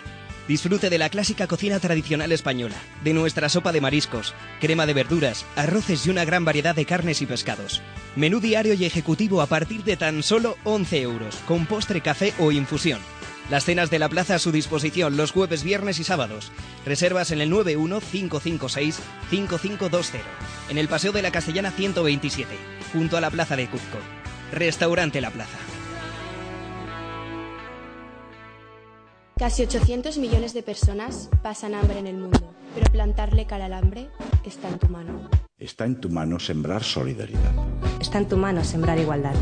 Disfrute 0.49 0.89
de 0.89 0.97
la 0.97 1.09
clásica 1.09 1.45
cocina 1.45 1.79
tradicional 1.79 2.31
española, 2.31 2.75
de 3.03 3.13
nuestra 3.13 3.49
sopa 3.49 3.71
de 3.71 3.81
mariscos, 3.81 4.33
crema 4.59 4.87
de 4.87 4.93
verduras, 4.93 5.45
arroces 5.55 6.07
y 6.07 6.09
una 6.09 6.25
gran 6.25 6.43
variedad 6.43 6.75
de 6.75 6.85
carnes 6.85 7.21
y 7.21 7.27
pescados. 7.27 7.83
Menú 8.15 8.39
diario 8.39 8.73
y 8.73 8.83
ejecutivo 8.83 9.41
a 9.41 9.45
partir 9.45 9.83
de 9.83 9.95
tan 9.95 10.23
solo 10.23 10.57
11 10.63 11.01
euros, 11.01 11.35
con 11.47 11.67
postre, 11.67 12.01
café 12.01 12.33
o 12.39 12.51
infusión. 12.51 12.99
Las 13.49 13.65
cenas 13.65 13.89
de 13.89 13.97
la 13.97 14.09
plaza 14.09 14.35
a 14.35 14.39
su 14.39 14.51
disposición 14.51 15.17
los 15.17 15.31
jueves, 15.31 15.63
viernes 15.63 15.97
y 15.99 16.03
sábados. 16.03 16.51
Reservas 16.85 17.31
en 17.31 17.41
el 17.41 17.51
91556-5520, 17.51 20.19
en 20.69 20.77
el 20.77 20.87
Paseo 20.87 21.11
de 21.11 21.23
la 21.23 21.31
Castellana 21.31 21.71
127, 21.71 22.55
junto 22.93 23.17
a 23.17 23.21
la 23.21 23.31
Plaza 23.31 23.55
de 23.55 23.67
Cuzco. 23.67 23.97
Restaurante 24.51 25.19
La 25.19 25.31
Plaza. 25.31 25.57
Casi 29.37 29.63
800 29.63 30.19
millones 30.19 30.53
de 30.53 30.61
personas 30.61 31.31
pasan 31.41 31.73
hambre 31.73 31.97
en 31.97 32.05
el 32.07 32.17
mundo, 32.17 32.53
pero 32.75 32.91
plantarle 32.91 33.47
cara 33.47 33.65
al 33.65 33.73
hambre 33.73 34.11
está 34.43 34.67
en 34.67 34.77
tu 34.77 34.89
mano. 34.89 35.27
Está 35.59 35.83
en 35.83 35.99
tu 35.99 36.09
mano 36.09 36.39
sembrar 36.39 36.85
solidaridad. 36.85 37.51
Está 37.99 38.19
en 38.19 38.29
tu 38.29 38.37
mano 38.37 38.63
sembrar 38.63 38.97
igualdad. 38.97 39.35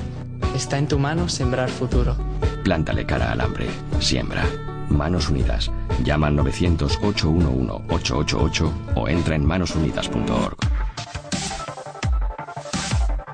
Está 0.55 0.79
en 0.79 0.87
tu 0.87 0.97
mano 0.97 1.29
sembrar 1.29 1.69
futuro. 1.69 2.17
Plántale 2.63 3.05
cara 3.05 3.33
al 3.33 3.39
hambre. 3.39 3.67
Siembra. 3.99 4.43
Manos 4.89 5.29
Unidas. 5.29 5.69
Llama 6.03 6.25
al 6.27 6.35
900-811-888 6.37 8.71
o 8.95 9.07
entra 9.07 9.35
en 9.35 9.45
manosunidas.org. 9.45 10.57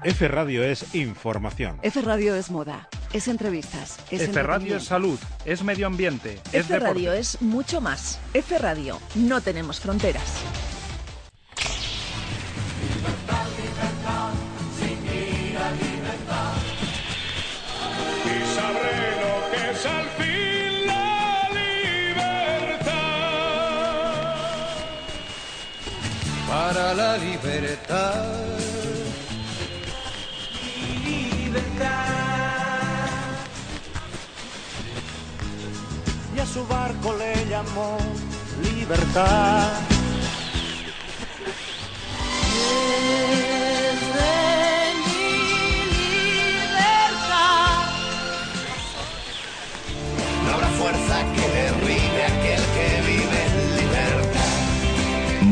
F 0.04 0.28
Radio 0.28 0.66
es 0.66 0.94
información. 0.94 1.80
F 1.84 2.02
Radio 2.02 2.36
es 2.36 2.52
moda, 2.52 2.90
es 3.14 3.30
entrevistas, 3.30 3.98
es 4.12 4.24
F 4.24 4.44
Radio 4.44 4.76
es 4.76 4.84
salud, 4.84 5.18
es 5.46 5.64
medio 5.64 5.88
ambiente, 5.88 6.42
es 6.52 6.66
F 6.66 6.78
Radio 6.78 7.14
es 7.14 7.42
mucho 7.42 7.80
más. 7.80 8.20
F 8.34 8.58
Radio, 8.58 9.00
no 9.16 9.40
tenemos 9.40 9.80
fronteras. 9.80 10.42
Para 26.74 26.96
la 26.96 27.18
libertad. 27.18 28.26
Y 36.36 36.40
a 36.40 36.46
su 36.48 36.66
barco 36.66 37.14
le 37.16 37.48
llamó 37.48 38.00
libertad. 38.64 39.68
Fuerza 50.80 51.18
que 51.36 51.48
derribe 51.50 52.03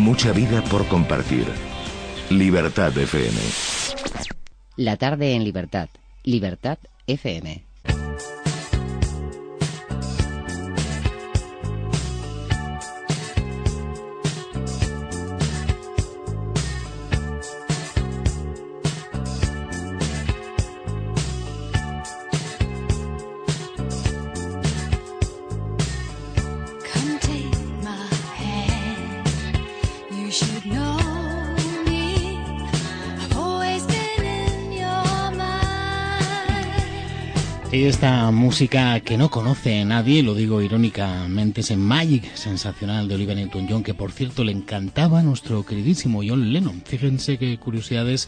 Mucha 0.01 0.31
vida 0.33 0.63
por 0.63 0.87
compartir. 0.87 1.45
Libertad 2.31 2.97
FM. 2.97 3.37
La 4.75 4.97
tarde 4.97 5.35
en 5.35 5.43
libertad. 5.43 5.89
Libertad 6.23 6.79
FM. 7.05 7.63
Y 37.73 37.85
esta 37.85 38.29
música 38.31 38.99
que 38.99 39.17
no 39.17 39.29
conoce 39.29 39.85
nadie, 39.85 40.23
lo 40.23 40.35
digo 40.35 40.61
irónicamente, 40.61 41.61
es 41.61 41.77
Magic, 41.77 42.35
sensacional 42.35 43.07
de 43.07 43.15
Olivia 43.15 43.33
Newton-John, 43.33 43.81
que 43.81 43.93
por 43.93 44.11
cierto 44.11 44.43
le 44.43 44.51
encantaba 44.51 45.19
a 45.19 45.23
nuestro 45.23 45.65
queridísimo 45.65 46.21
John 46.27 46.51
Lennon. 46.51 46.83
Fíjense 46.85 47.37
qué 47.37 47.57
curiosidades. 47.57 48.27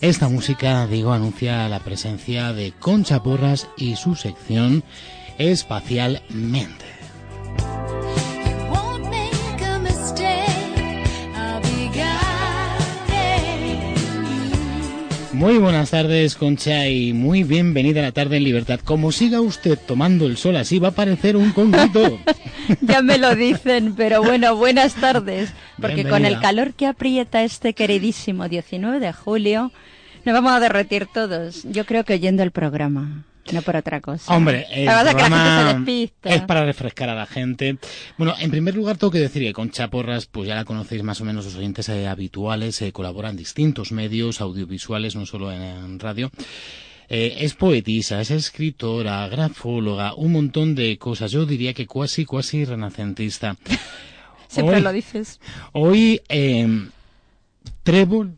Esta 0.00 0.28
música, 0.28 0.86
digo, 0.86 1.12
anuncia 1.12 1.68
la 1.68 1.80
presencia 1.80 2.52
de 2.52 2.72
Concha 2.78 3.24
Porras 3.24 3.68
y 3.76 3.96
su 3.96 4.14
sección 4.14 4.84
Espacialmente. 5.36 6.95
Muy 15.36 15.58
buenas 15.58 15.90
tardes, 15.90 16.34
Concha, 16.34 16.88
y 16.88 17.12
muy 17.12 17.42
bienvenida 17.44 18.00
a 18.00 18.04
la 18.04 18.12
tarde 18.12 18.38
en 18.38 18.44
libertad. 18.44 18.80
Como 18.82 19.12
siga 19.12 19.42
usted 19.42 19.78
tomando 19.78 20.24
el 20.24 20.38
sol 20.38 20.56
así, 20.56 20.78
va 20.78 20.88
a 20.88 20.92
parecer 20.92 21.36
un 21.36 21.52
conguito. 21.52 22.18
Ya 22.80 23.02
me 23.02 23.18
lo 23.18 23.36
dicen, 23.36 23.94
pero 23.94 24.22
bueno, 24.24 24.56
buenas 24.56 24.94
tardes. 24.94 25.52
Porque 25.78 26.08
con 26.08 26.24
el 26.24 26.40
calor 26.40 26.72
que 26.72 26.86
aprieta 26.86 27.44
este 27.44 27.74
queridísimo 27.74 28.48
19 28.48 28.98
de 28.98 29.12
julio, 29.12 29.70
nos 30.24 30.34
vamos 30.34 30.52
a 30.52 30.58
derretir 30.58 31.06
todos. 31.06 31.64
Yo 31.64 31.84
creo 31.84 32.04
que 32.04 32.14
oyendo 32.14 32.42
el 32.42 32.50
programa, 32.50 33.24
no 33.52 33.62
por 33.62 33.76
otra 33.76 34.00
cosa. 34.00 34.34
Hombre, 34.34 34.66
el 34.70 34.86
programa 34.86 35.84
es 36.24 36.42
para 36.42 36.64
refrescar 36.64 37.08
a 37.08 37.14
la 37.14 37.26
gente. 37.26 37.78
Bueno, 38.18 38.34
en 38.38 38.50
primer 38.50 38.74
lugar 38.74 38.96
tengo 38.96 39.10
que 39.10 39.18
decir 39.20 39.42
que 39.42 39.52
Concha 39.52 39.88
Porras, 39.88 40.26
pues 40.26 40.48
ya 40.48 40.54
la 40.54 40.64
conocéis 40.64 41.02
más 41.02 41.20
o 41.20 41.24
menos 41.24 41.44
los 41.44 41.54
oyentes 41.56 41.88
eh, 41.88 42.06
habituales, 42.08 42.80
eh, 42.82 42.92
colabora 42.92 43.30
en 43.30 43.36
distintos 43.36 43.92
medios 43.92 44.40
audiovisuales, 44.40 45.14
no 45.16 45.26
solo 45.26 45.52
en, 45.52 45.62
en 45.62 45.98
radio. 45.98 46.30
Eh, 47.08 47.36
es 47.40 47.54
poetisa, 47.54 48.20
es 48.20 48.32
escritora, 48.32 49.28
grafóloga, 49.28 50.14
un 50.14 50.32
montón 50.32 50.74
de 50.74 50.98
cosas. 50.98 51.30
Yo 51.30 51.46
diría 51.46 51.72
que 51.72 51.86
cuasi, 51.86 52.24
cuasi 52.24 52.64
renacentista. 52.64 53.56
Siempre 54.48 54.76
Hoy- 54.76 54.82
lo 54.82 54.92
dices. 54.92 55.40
Hoy, 55.72 56.20
eh, 56.28 56.88
Trébol, 57.82 58.36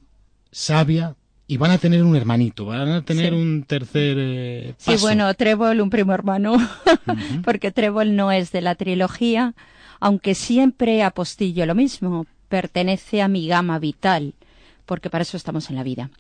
Sabia, 0.51 1.15
y 1.51 1.57
van 1.57 1.71
a 1.73 1.79
tener 1.79 2.05
un 2.05 2.15
hermanito, 2.15 2.67
van 2.67 2.89
a 2.91 3.03
tener 3.03 3.31
Sí. 3.33 3.39
un 3.41 3.65
tercer 3.65 4.17
eh, 4.21 4.75
Sí, 4.77 4.95
bueno, 5.01 5.33
Trébol, 5.35 5.81
un 5.81 5.91
primo 5.91 6.13
hermano, 6.13 6.57
porque 7.45 7.73
Trébol 7.73 8.15
no 8.15 8.31
es 8.31 8.53
de 8.53 8.61
la 8.61 8.75
trilogía, 8.77 9.55
aunque 9.99 10.35
siempre 10.37 11.03
apostillo 11.03 11.65
lo 11.67 11.75
mismo, 11.75 12.27
pertenece 12.49 13.23
a 13.23 13.29
mi 13.29 13.49
gama 13.49 13.79
vital, 13.79 14.35
porque 14.87 15.11
para 15.11 15.23
eso 15.23 15.37
estamos 15.37 15.71
en 15.71 15.77
la 15.77 15.83
vida. 15.83 16.11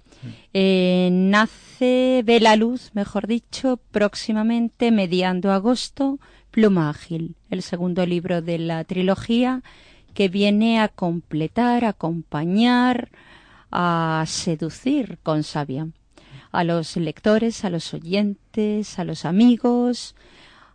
Eh, 0.52 1.10
nace, 1.12 2.22
ve 2.24 2.40
la 2.40 2.56
luz, 2.56 2.90
mejor 2.94 3.26
dicho, 3.28 3.78
próximamente, 3.92 4.90
mediando 4.90 5.52
agosto, 5.52 6.18
Pluma 6.50 6.90
Ágil, 6.90 7.36
el 7.50 7.62
segundo 7.62 8.04
libro 8.06 8.42
de 8.42 8.58
la 8.58 8.82
trilogía, 8.84 9.62
que 10.14 10.28
viene 10.28 10.80
a 10.80 10.88
completar, 10.88 11.84
a 11.84 11.90
acompañar, 11.90 13.10
a 13.70 14.24
seducir 14.26 15.18
con 15.22 15.42
sabia 15.42 15.88
a 16.52 16.64
los 16.64 16.96
lectores, 16.96 17.64
a 17.64 17.70
los 17.70 17.92
oyentes, 17.94 18.98
a 18.98 19.04
los 19.04 19.24
amigos, 19.24 20.14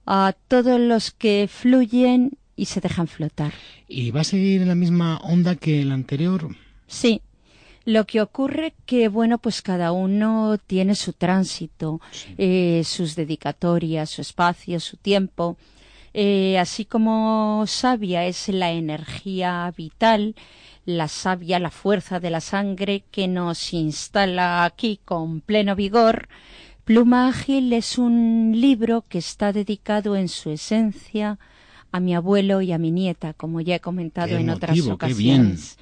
a 0.06 0.34
todos 0.48 0.80
los 0.80 1.12
que 1.12 1.50
fluyen 1.52 2.38
y 2.56 2.66
se 2.66 2.82
dejan 2.82 3.08
flotar. 3.08 3.54
¿Y 3.88 4.12
va 4.12 4.22
a 4.22 4.24
seguir 4.24 4.62
en 4.62 4.68
la 4.68 4.76
misma 4.76 5.18
onda 5.18 5.56
que 5.56 5.82
el 5.82 5.92
anterior? 5.92 6.56
Sí, 6.88 7.22
Lo 7.86 8.06
que 8.06 8.22
ocurre 8.22 8.74
que, 8.86 9.10
bueno, 9.10 9.40
pues 9.40 9.62
cada 9.62 9.92
uno 9.92 10.58
tiene 10.58 10.96
su 10.96 11.12
tránsito, 11.12 12.00
eh, 12.38 12.82
sus 12.86 13.16
dedicatorias, 13.16 14.10
su 14.10 14.22
espacio, 14.22 14.80
su 14.80 14.96
tiempo. 14.96 15.58
Eh, 16.14 16.58
así 16.60 16.86
como 16.86 17.66
sabia 17.68 18.26
es 18.26 18.48
la 18.48 18.72
energía 18.72 19.74
vital, 19.76 20.36
la 20.86 21.08
savia, 21.08 21.60
la 21.60 21.72
fuerza 21.72 22.20
de 22.20 22.30
la 22.30 22.42
sangre 22.42 23.04
que 23.12 23.28
nos 23.28 23.74
instala 23.74 24.66
aquí 24.66 25.00
con 25.06 25.42
pleno 25.42 25.76
vigor, 25.76 26.28
Pluma 26.84 27.30
Ágil 27.30 27.72
es 27.72 27.98
un 27.98 28.52
libro 28.56 29.06
que 29.08 29.18
está 29.18 29.54
dedicado 29.54 30.18
en 30.18 30.28
su 30.28 30.50
esencia 30.50 31.40
a 31.94 32.00
mi 32.02 32.14
abuelo 32.14 32.62
y 32.62 32.74
a 32.74 32.78
mi 32.78 32.92
nieta, 32.92 33.34
como 33.34 33.62
ya 33.62 33.76
he 33.76 33.80
comentado 33.80 34.30
Qué 34.30 34.42
en 34.42 34.50
otras 34.50 34.78
emotivo, 34.78 34.98
qué 34.98 35.14
bien. 35.14 35.42
ocasiones. 35.42 35.78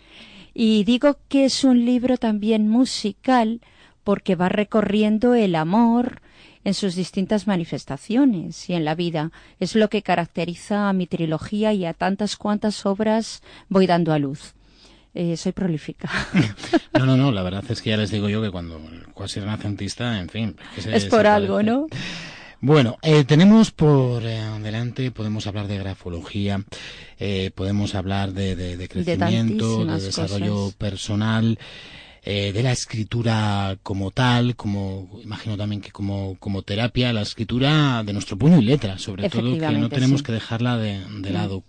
Y 0.54 0.84
digo 0.84 1.18
que 1.28 1.46
es 1.46 1.64
un 1.64 1.86
libro 1.86 2.18
también 2.18 2.68
musical 2.68 3.62
porque 4.04 4.36
va 4.36 4.50
recorriendo 4.50 5.34
el 5.34 5.56
amor 5.56 6.22
en 6.64 6.74
sus 6.74 6.96
distintas 6.96 7.48
manifestaciones 7.48 8.70
y 8.70 8.74
en 8.74 8.86
la 8.86 8.94
vida. 8.94 9.32
Es 9.60 9.76
lo 9.76 9.90
que 9.90 10.04
caracteriza 10.04 10.90
a 10.90 10.94
mi 10.94 11.08
trilogía 11.08 11.74
y 11.74 11.86
a 11.86 11.94
tantas 11.94 12.36
cuantas 12.36 12.86
obras 12.86 13.42
voy 13.70 13.88
dando 13.88 14.14
a 14.14 14.20
luz. 14.20 14.54
Eh, 15.14 15.36
soy 15.38 15.52
prolífica. 15.52 16.10
No, 16.94 17.06
no, 17.06 17.18
no, 17.18 17.32
la 17.32 17.42
verdad 17.42 17.64
es 17.70 17.82
que 17.82 17.90
ya 17.92 17.98
les 17.98 18.12
digo 18.12 18.30
yo 18.30 18.42
que 18.42 18.52
cuando 18.52 18.76
el 18.78 19.06
cuasi 19.14 19.40
renacentista, 19.40 20.20
en 20.20 20.30
fin. 20.30 20.56
que 20.76 20.82
se- 20.82 20.96
es 20.96 21.06
por 21.06 21.26
algo. 21.26 21.64
¿no? 21.64 21.88
Bueno, 22.60 22.98
eh, 23.02 23.24
tenemos 23.24 23.72
por 23.72 24.24
eh, 24.24 24.40
delante, 24.62 25.10
podemos 25.10 25.48
hablar 25.48 25.68
de 25.68 25.80
grafología, 25.80 26.64
eh, 27.18 27.50
podemos 27.56 27.96
hablar 27.96 28.34
de, 28.34 28.56
de- 28.56 28.78
de 28.78 28.88
crecimiento, 28.88 29.84
de, 29.86 30.00
desarrollo 30.00 30.54
cosas. 30.56 30.76
personal, 30.76 31.58
eh, 32.24 32.52
de 32.54 32.62
la 32.62 32.72
escritura 32.72 33.78
como 33.82 34.12
tal, 34.12 34.56
como 34.56 35.20
imagino 35.24 35.58
también 35.58 35.82
que 35.82 35.92
como, 35.92 36.36
como 36.40 36.62
terapia, 36.62 37.12
la 37.14 37.22
escritura 37.24 38.04
de 38.04 38.14
nuestro 38.14 38.38
puño 38.38 38.60
y 38.60 38.64
letra, 38.66 39.00
sobre 39.00 39.28
todo 39.30 39.58
que 39.58 39.72
no 39.72 39.90
tenemos 39.90 40.20
sí. 40.20 40.26
que 40.26 40.32
dejarla 40.34 40.78
de, 40.78 41.00
de 41.00 41.30
Mm. 41.32 41.34
lado. 41.34 41.64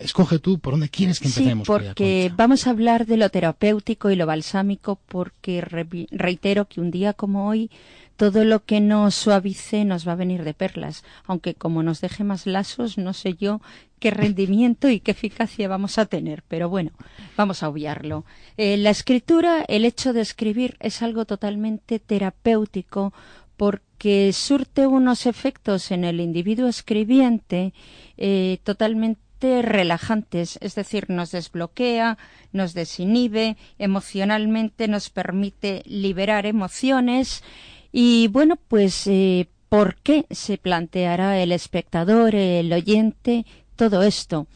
Escoge 0.00 0.38
tú 0.38 0.58
por 0.58 0.74
dónde 0.74 0.88
quieres 0.90 1.18
que 1.18 1.28
Sí, 1.28 1.40
empecemos. 1.40 1.66
querida 1.66 1.90
porque 1.94 2.32
vamos 2.36 2.66
a 2.66 2.70
hablar 2.70 3.06
de 3.06 3.16
lo 3.16 3.30
terapéutico 3.30 4.10
y 4.10 4.16
lo 4.16 4.26
balsámico, 4.26 4.98
porque 5.08 5.60
re- 5.62 6.06
reitero 6.10 6.66
que 6.66 6.80
un 6.80 6.90
día 6.90 7.12
como 7.14 7.48
hoy 7.48 7.70
todo 8.16 8.44
lo 8.44 8.64
que 8.64 8.80
nos 8.80 9.14
suavice 9.14 9.84
nos 9.84 10.08
va 10.08 10.12
a 10.12 10.16
venir 10.16 10.42
de 10.42 10.54
perlas, 10.54 11.04
aunque 11.26 11.54
como 11.54 11.82
nos 11.82 12.00
deje 12.00 12.24
más 12.24 12.46
lasos, 12.46 12.96
no 12.96 13.12
sé 13.12 13.34
yo 13.34 13.60
qué 13.98 14.10
rendimiento 14.10 14.88
y 14.88 15.00
qué 15.00 15.12
eficacia 15.12 15.68
vamos 15.68 15.98
a 15.98 16.06
tener, 16.06 16.42
pero 16.48 16.68
bueno, 16.68 16.92
vamos 17.36 17.62
a 17.62 17.68
obviarlo. 17.68 18.24
Eh, 18.56 18.76
la 18.76 18.90
escritura, 18.90 19.64
el 19.68 19.84
hecho 19.84 20.12
de 20.12 20.20
escribir 20.20 20.76
es 20.80 21.02
algo 21.02 21.24
totalmente 21.24 21.98
terapéutico 21.98 23.12
porque 23.56 24.32
surte 24.32 24.86
unos 24.86 25.26
efectos 25.26 25.90
en 25.90 26.04
el 26.04 26.20
individuo 26.20 26.68
escribiente 26.68 27.72
eh, 28.18 28.58
totalmente 28.64 29.62
relajantes, 29.62 30.58
es 30.60 30.74
decir, 30.74 31.10
nos 31.10 31.30
desbloquea, 31.30 32.18
nos 32.52 32.74
desinhibe, 32.74 33.56
emocionalmente 33.78 34.88
nos 34.88 35.10
permite 35.10 35.82
liberar 35.86 36.46
emociones 36.46 37.42
y 37.92 38.28
bueno, 38.28 38.56
pues 38.68 39.06
eh, 39.06 39.48
¿por 39.68 39.96
qué 39.96 40.26
se 40.30 40.58
planteará 40.58 41.38
el 41.42 41.52
espectador, 41.52 42.34
el 42.34 42.72
oyente, 42.72 43.46
todo 43.76 44.02
esto? 44.02 44.46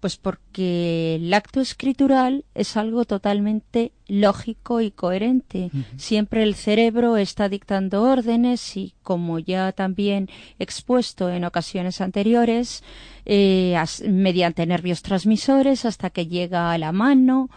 Pues 0.00 0.16
porque 0.16 1.16
el 1.16 1.34
acto 1.34 1.60
escritural 1.60 2.46
es 2.54 2.78
algo 2.78 3.04
totalmente 3.04 3.92
lógico 4.08 4.80
y 4.80 4.90
coherente. 4.90 5.70
Siempre 5.98 6.42
el 6.42 6.54
cerebro 6.54 7.18
está 7.18 7.50
dictando 7.50 8.02
órdenes 8.04 8.78
y, 8.78 8.94
como 9.02 9.38
ya 9.38 9.72
también 9.72 10.30
expuesto 10.58 11.28
en 11.28 11.44
ocasiones 11.44 12.00
anteriores, 12.00 12.82
eh, 13.26 13.76
as- 13.76 14.00
mediante 14.08 14.64
nervios 14.64 15.02
transmisores 15.02 15.84
hasta 15.84 16.08
que 16.08 16.26
llega 16.26 16.72
a 16.72 16.78
la 16.78 16.92
mano 16.92 17.50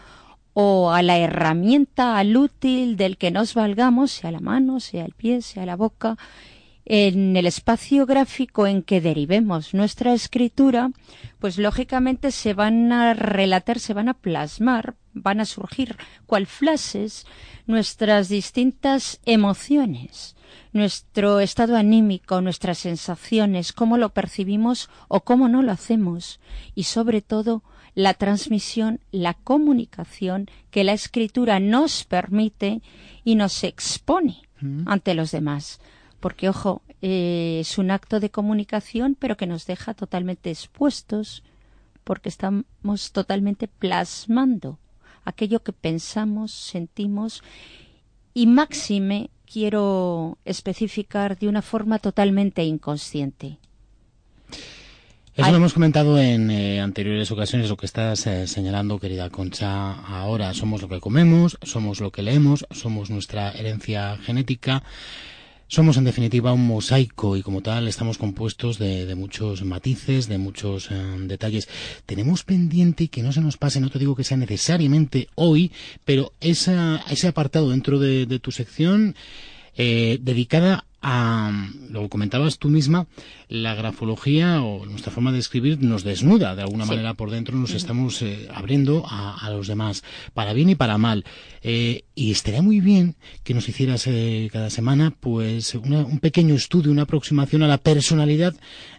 o 0.56 0.92
a 0.92 1.02
la 1.02 1.18
herramienta, 1.18 2.18
al 2.18 2.36
útil 2.36 2.98
del 2.98 3.18
que 3.18 3.32
nos 3.32 3.54
valgamos, 3.54 4.12
sea 4.12 4.32
la 4.32 4.42
mano, 4.42 4.82
sea 4.82 5.06
el 5.06 5.14
pie, 5.14 5.42
sea 5.42 5.66
la 5.66 5.78
boca, 5.78 6.18
en 6.86 7.38
el 7.38 7.46
espacio 7.46 8.06
gráfico 8.06 8.68
en 8.68 8.84
que 8.84 9.02
derivemos 9.02 9.74
nuestra 9.74 10.14
escritura, 10.14 10.92
pues 11.40 11.58
lógicamente 11.58 12.32
se 12.32 12.54
van 12.54 12.92
a 12.92 13.14
relatar, 13.14 13.80
se 13.80 13.94
van 13.94 14.10
a 14.10 14.14
plasmar, 14.14 14.96
van 15.14 15.40
a 15.40 15.46
surgir 15.46 15.98
cual 16.26 16.48
flashes 16.48 17.26
nuestras 17.66 18.30
distintas 18.30 19.22
emociones, 19.26 20.36
nuestro 20.74 21.40
estado 21.40 21.78
anímico, 21.78 22.42
nuestras 22.42 22.80
sensaciones, 22.80 23.72
cómo 23.72 23.98
lo 23.98 24.10
percibimos 24.10 24.90
o 25.08 25.22
cómo 25.22 25.48
no 25.48 25.62
lo 25.62 25.72
hacemos 25.72 26.40
y 26.76 26.84
sobre 26.84 27.22
todo 27.22 27.64
la 27.96 28.16
transmisión, 28.16 29.00
la 29.12 29.36
comunicación 29.36 30.48
que 30.72 30.84
la 30.84 30.94
escritura 30.94 31.60
nos 31.60 32.04
permite 32.04 32.82
y 33.24 33.36
nos 33.36 33.64
expone 33.64 34.42
ante 34.86 35.14
los 35.14 35.32
demás. 35.32 35.80
Porque, 36.24 36.48
ojo, 36.48 36.84
eh, 37.02 37.58
es 37.60 37.78
un 37.78 37.92
acto 37.92 38.22
de 38.22 38.30
comunicación, 38.30 39.18
pero 39.20 39.36
que 39.36 39.46
nos 39.46 39.66
deja 39.66 39.94
totalmente 39.94 40.50
expuestos, 40.50 41.44
porque 42.06 42.30
estamos 42.30 43.12
totalmente 43.12 43.68
plasmando 43.68 44.80
aquello 45.26 45.64
que 45.64 45.74
pensamos, 45.74 46.54
sentimos 46.54 47.44
y 48.34 48.48
máxime 48.48 49.32
quiero 49.46 50.38
especificar 50.46 51.38
de 51.38 51.50
una 51.50 51.62
forma 51.62 52.00
totalmente 52.00 52.64
inconsciente. 52.64 53.58
Eso 55.36 55.52
lo 55.52 55.58
hemos 55.58 55.74
comentado 55.74 56.18
en 56.18 56.50
eh, 56.52 56.80
anteriores 56.80 57.30
ocasiones, 57.32 57.68
lo 57.68 57.76
que 57.76 57.86
estás 57.86 58.28
eh, 58.28 58.48
señalando, 58.48 58.98
querida 58.98 59.30
Concha. 59.30 59.92
Ahora 59.92 60.54
somos 60.54 60.82
lo 60.82 60.88
que 60.88 61.02
comemos, 61.02 61.58
somos 61.64 62.00
lo 62.00 62.14
que 62.14 62.22
leemos, 62.22 62.66
somos 62.72 63.10
nuestra 63.10 63.52
herencia 63.52 64.16
genética. 64.24 64.84
Somos 65.68 65.98
en 65.98 66.04
definitiva 66.04 66.54
un 66.54 66.68
mosaico 66.68 67.36
y 67.36 67.42
como 67.42 67.62
tal 67.62 67.88
estamos 67.88 68.18
compuestos 68.18 68.78
de, 68.78 69.06
de 69.06 69.16
muchos 69.16 69.64
matices, 69.64 70.28
de 70.28 70.38
muchos 70.38 70.92
eh, 70.92 70.96
detalles. 71.22 71.68
Tenemos 72.06 72.44
pendiente 72.44 73.08
que 73.08 73.24
no 73.24 73.32
se 73.32 73.42
nos 73.42 73.58
pase, 73.58 73.80
no 73.80 73.90
te 73.90 74.00
digo 74.00 74.16
que 74.16 74.24
sea 74.24 74.38
necesariamente 74.38 75.30
hoy, 75.36 75.72
pero 76.06 76.32
esa, 76.42 77.04
ese 77.10 77.28
apartado 77.28 77.72
dentro 77.72 77.98
de, 77.98 78.26
de 78.26 78.40
tu 78.40 78.52
sección 78.52 79.16
eh, 79.76 80.20
dedicada 80.22 80.86
a, 81.04 81.52
lo 81.90 82.08
comentabas 82.10 82.58
tú 82.58 82.70
misma, 82.70 83.06
la 83.50 83.76
grafología 83.76 84.64
o 84.64 84.86
nuestra 84.86 85.12
forma 85.12 85.32
de 85.32 85.40
escribir 85.40 85.82
nos 85.84 86.04
desnuda 86.04 86.56
de 86.56 86.62
alguna 86.64 86.86
Sí. 86.86 86.92
manera 86.92 87.14
por 87.14 87.30
dentro, 87.30 87.56
nos 87.58 87.72
estamos 87.74 88.22
eh, 88.22 88.48
abriendo 88.54 89.04
a, 89.08 89.46
a 89.46 89.50
los 89.52 89.68
demás, 89.68 90.04
para 90.34 90.54
bien 90.54 90.70
y 90.70 90.76
para 90.76 90.98
mal. 90.98 91.26
Eh, 91.62 92.06
y 92.16 92.32
estaría 92.32 92.62
muy 92.62 92.80
bien 92.80 93.16
que 93.44 93.54
nos 93.54 93.68
hicieras 93.70 94.08
eh, 94.08 94.50
cada 94.52 94.70
semana 94.70 95.14
pues 95.20 95.76
una- 95.76 96.06
un 96.06 96.20
pequeño 96.20 96.56
estudio, 96.56 96.92
una 96.92 97.04
aproximación 97.04 97.64
a 97.64 97.68
la 97.68 97.78
personalidad 97.78 98.56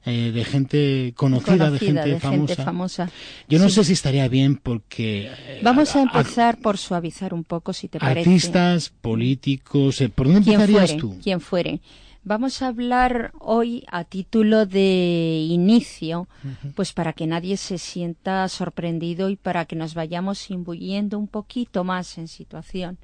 eh, 0.06 0.30
de 0.34 0.44
gente 0.44 1.14
conocida, 1.16 1.70
de 1.70 1.78
gente 1.78 2.08
de 2.10 2.20
gente 2.20 2.54
famosa. 2.56 3.10
Yo 3.48 3.58
no 3.58 3.68
Sí. 3.70 3.76
sé 3.76 3.84
si 3.84 3.92
estaría 3.94 4.28
bien 4.28 4.56
porque 4.56 5.28
eh, 5.46 5.60
Vamos 5.62 5.96
a 5.96 6.00
a- 6.00 6.02
empezar 6.02 6.58
por 6.60 6.76
suavizar 6.76 7.32
un 7.32 7.44
poco, 7.44 7.72
si 7.72 7.88
te 7.88 7.98
parece. 7.98 8.28
artistas, 8.28 8.92
políticos, 9.00 10.02
¿por 10.14 10.26
dónde 10.26 10.40
empezarías 10.52 10.90
fuere, 10.90 11.00
tú? 11.00 11.18
quien 11.22 11.40
fuere. 11.40 11.80
Vamos 12.26 12.62
a 12.62 12.68
hablar 12.68 13.32
hoy 13.38 13.84
a 13.92 14.04
título 14.04 14.64
de 14.64 15.46
inicio, 15.46 16.26
pues 16.74 16.94
para 16.94 17.12
que 17.12 17.26
nadie 17.26 17.58
se 17.58 17.76
sienta 17.76 18.48
sorprendido 18.48 19.28
y 19.28 19.36
para 19.36 19.66
que 19.66 19.76
nos 19.76 19.92
vayamos 19.92 20.50
imbuyendo 20.50 21.18
un 21.18 21.28
poquito 21.28 21.84
más 21.84 22.16
en 22.16 22.28
situación 22.28 22.98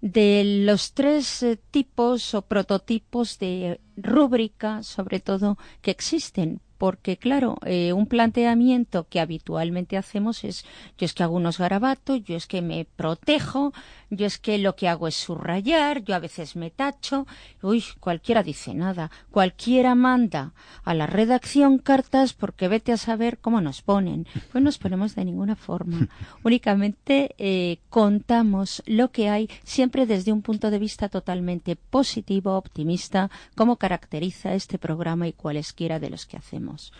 de 0.00 0.62
los 0.64 0.92
tres 0.92 1.42
eh, 1.42 1.58
tipos 1.70 2.34
o 2.34 2.42
prototipos 2.42 3.38
de 3.38 3.80
rúbrica, 3.96 4.82
sobre 4.82 5.20
todo, 5.20 5.58
que 5.82 5.90
existen. 5.90 6.60
Porque, 6.78 7.16
claro, 7.16 7.56
eh, 7.66 7.92
un 7.92 8.06
planteamiento 8.06 9.08
que 9.08 9.18
habitualmente 9.18 9.96
hacemos 9.96 10.44
es 10.44 10.64
yo 10.96 11.06
es 11.06 11.12
que 11.12 11.24
hago 11.24 11.34
unos 11.34 11.58
garabatos, 11.58 12.22
yo 12.22 12.36
es 12.36 12.46
que 12.46 12.62
me 12.62 12.84
protejo, 12.84 13.72
yo 14.10 14.26
es 14.26 14.38
que 14.38 14.58
lo 14.58 14.74
que 14.74 14.88
hago 14.88 15.08
es 15.08 15.14
subrayar, 15.14 16.02
yo 16.02 16.14
a 16.14 16.18
veces 16.18 16.56
me 16.56 16.70
tacho. 16.70 17.26
Uy, 17.62 17.84
cualquiera 18.00 18.42
dice 18.42 18.74
nada, 18.74 19.10
cualquiera 19.30 19.94
manda 19.94 20.52
a 20.84 20.94
la 20.94 21.06
redacción 21.06 21.78
cartas 21.78 22.32
porque 22.32 22.68
vete 22.68 22.92
a 22.92 22.96
saber 22.96 23.38
cómo 23.38 23.60
nos 23.60 23.82
ponen. 23.82 24.26
Pues 24.52 24.64
nos 24.64 24.78
ponemos 24.78 25.14
de 25.14 25.24
ninguna 25.24 25.56
forma. 25.56 26.08
Únicamente 26.44 27.34
eh, 27.38 27.78
contamos 27.90 28.82
lo 28.86 29.10
que 29.10 29.28
hay 29.28 29.50
siempre 29.64 30.06
desde 30.06 30.32
un 30.32 30.42
punto 30.42 30.70
de 30.70 30.78
vista 30.78 31.08
totalmente 31.08 31.76
positivo, 31.76 32.56
optimista, 32.56 33.30
como 33.54 33.76
caracteriza 33.76 34.54
este 34.54 34.78
programa 34.78 35.28
y 35.28 35.32
cualesquiera 35.32 35.98
de 35.98 36.10
los 36.10 36.26
que 36.26 36.36
hacemos. 36.36 36.92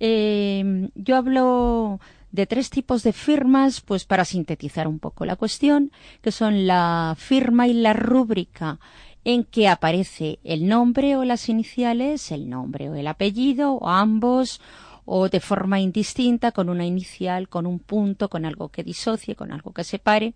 Eh, 0.00 0.90
yo 0.94 1.16
hablo 1.16 2.00
de 2.32 2.46
tres 2.46 2.70
tipos 2.70 3.02
de 3.02 3.12
firmas, 3.12 3.80
pues 3.80 4.04
para 4.04 4.24
sintetizar 4.24 4.86
un 4.86 4.98
poco 4.98 5.24
la 5.24 5.36
cuestión, 5.36 5.92
que 6.20 6.32
son 6.32 6.66
la 6.66 7.14
firma 7.18 7.68
y 7.68 7.72
la 7.72 7.92
rúbrica 7.92 8.78
en 9.24 9.44
que 9.44 9.68
aparece 9.68 10.38
el 10.44 10.68
nombre 10.68 11.16
o 11.16 11.24
las 11.24 11.48
iniciales, 11.48 12.30
el 12.32 12.48
nombre 12.48 12.88
o 12.90 12.94
el 12.94 13.06
apellido, 13.06 13.74
o 13.74 13.88
ambos, 13.88 14.60
o 15.04 15.28
de 15.28 15.40
forma 15.40 15.80
indistinta, 15.80 16.52
con 16.52 16.68
una 16.68 16.86
inicial, 16.86 17.48
con 17.48 17.66
un 17.66 17.78
punto, 17.78 18.28
con 18.28 18.44
algo 18.44 18.68
que 18.68 18.84
disocie, 18.84 19.34
con 19.34 19.52
algo 19.52 19.72
que 19.72 19.84
separe. 19.84 20.34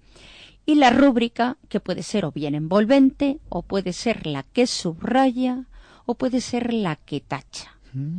Y 0.64 0.77
la 0.77 0.90
rúbrica, 0.90 1.56
que 1.69 1.81
puede 1.81 2.02
ser 2.02 2.24
o 2.24 2.32
bien 2.32 2.55
envolvente, 2.55 3.39
o 3.48 3.62
puede 3.62 3.93
ser 3.93 4.27
la 4.27 4.43
que 4.43 4.66
subraya, 4.66 5.66
o 6.06 6.14
puede 6.14 6.40
ser 6.40 6.73
la 6.73 6.97
que 6.97 7.20
tacha, 7.20 7.78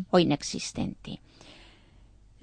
o 0.09 0.19
inexistente. 0.19 1.21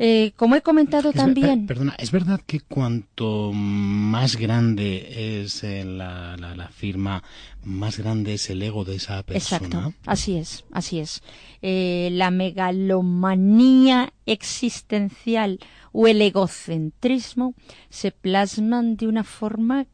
Eh, 0.03 0.33
como 0.37 0.57
he 0.57 0.63
comentado 0.63 1.11
Es 1.11 1.15
también, 1.17 1.67
per- 1.67 1.77
perdona, 1.77 1.95
¿es 1.99 2.11
verdad 2.11 2.41
que 2.47 2.61
cuanto 2.61 3.53
más 3.53 4.37
grande 4.37 5.43
es 5.43 5.63
eh, 5.63 5.85
la, 5.85 6.39
la- 6.39 6.55
la 6.57 6.69
firma, 6.69 7.23
más 7.65 7.99
grande 7.99 8.33
es 8.33 8.49
el 8.49 8.63
ego 8.63 8.87
de 8.87 8.97
esa 8.97 9.23
persona? 9.23 9.67
Exacto, 9.67 9.95
así 10.07 10.37
es, 10.37 10.65
así 10.73 11.01
es. 11.01 11.23
Eh, 11.61 12.09
la 12.13 12.31
megalomanía 12.31 14.15
existencial 14.27 15.59
o 15.93 16.07
el 16.07 16.23
egocentrismo 16.23 17.55
se 17.91 18.11
plasman 18.11 18.97
de 18.97 19.07
una 19.07 19.25
forma 19.25 19.87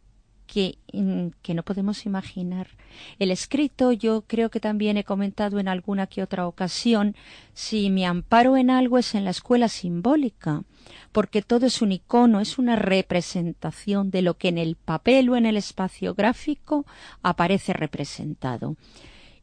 que, 0.56 0.78
mm, 0.94 1.26
que 1.42 1.52
no 1.52 1.62
podemos 1.64 2.06
imaginar. 2.06 2.68
El 3.18 3.30
escrito, 3.30 3.92
yo 3.92 4.22
creo 4.26 4.48
que 4.48 4.58
también 4.58 4.96
he 4.96 5.04
comentado 5.04 5.58
en 5.58 5.68
alguna 5.68 6.06
que 6.06 6.22
otra 6.22 6.46
ocasión, 6.46 7.14
si 7.52 7.90
me 7.90 8.06
amparo 8.06 8.56
en 8.56 8.70
algo 8.70 8.96
es 8.96 9.14
en 9.14 9.24
la 9.24 9.32
escuela 9.32 9.68
simbólica, 9.68 10.62
porque 11.12 11.42
todo 11.42 11.66
es 11.66 11.82
un 11.82 11.92
icono, 11.92 12.40
es 12.40 12.56
una 12.56 12.74
representación 12.74 14.10
de 14.10 14.22
lo 14.22 14.38
que 14.38 14.48
en 14.48 14.56
el 14.56 14.76
papel 14.76 15.28
o 15.28 15.36
en 15.36 15.44
el 15.44 15.58
espacio 15.58 16.14
gráfico 16.14 16.86
aparece 17.22 17.74
representado. 17.74 18.76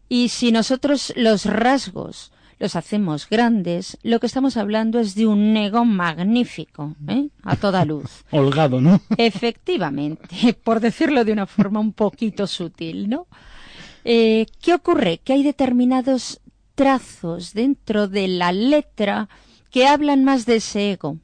Y 0.10 0.30
si 0.30 0.52
nosotros 0.52 1.14
los 1.15 1.45
rasgos 1.45 2.32
los 2.59 2.75
hacemos 2.75 3.30
grandes, 3.30 3.97
lo 4.03 4.19
que 4.19 4.27
estamos 4.27 4.57
hablando 4.57 4.99
es 4.99 5.15
de 5.15 5.27
un 5.27 5.55
ego 5.57 5.85
magnífico, 5.85 6.95
¿eh? 7.07 7.30
a 7.43 7.55
toda 7.55 7.85
luz. 7.85 8.23
Holgado, 8.31 8.81
¿no? 8.81 9.01
Efectivamente, 9.17 10.53
por 10.63 10.80
decirlo 10.80 11.25
de 11.25 11.34
una 11.34 11.45
forma 11.45 11.80
un 11.80 11.93
poquito 11.93 12.47
sutil, 12.47 13.09
¿no? 13.09 13.27
Eh, 14.05 14.45
¿Qué 14.61 14.73
ocurre? 14.73 15.19
Que 15.23 15.34
hay 15.34 15.43
determinados 15.43 16.41
trazos 16.75 17.53
dentro 17.53 18.07
de 18.07 18.27
la 18.27 18.51
letra 18.51 19.30
que 19.69 19.88
hablan 19.88 20.23
más 20.23 20.45
de 20.45 20.57
ese 20.57 20.91
ego. 20.91 21.17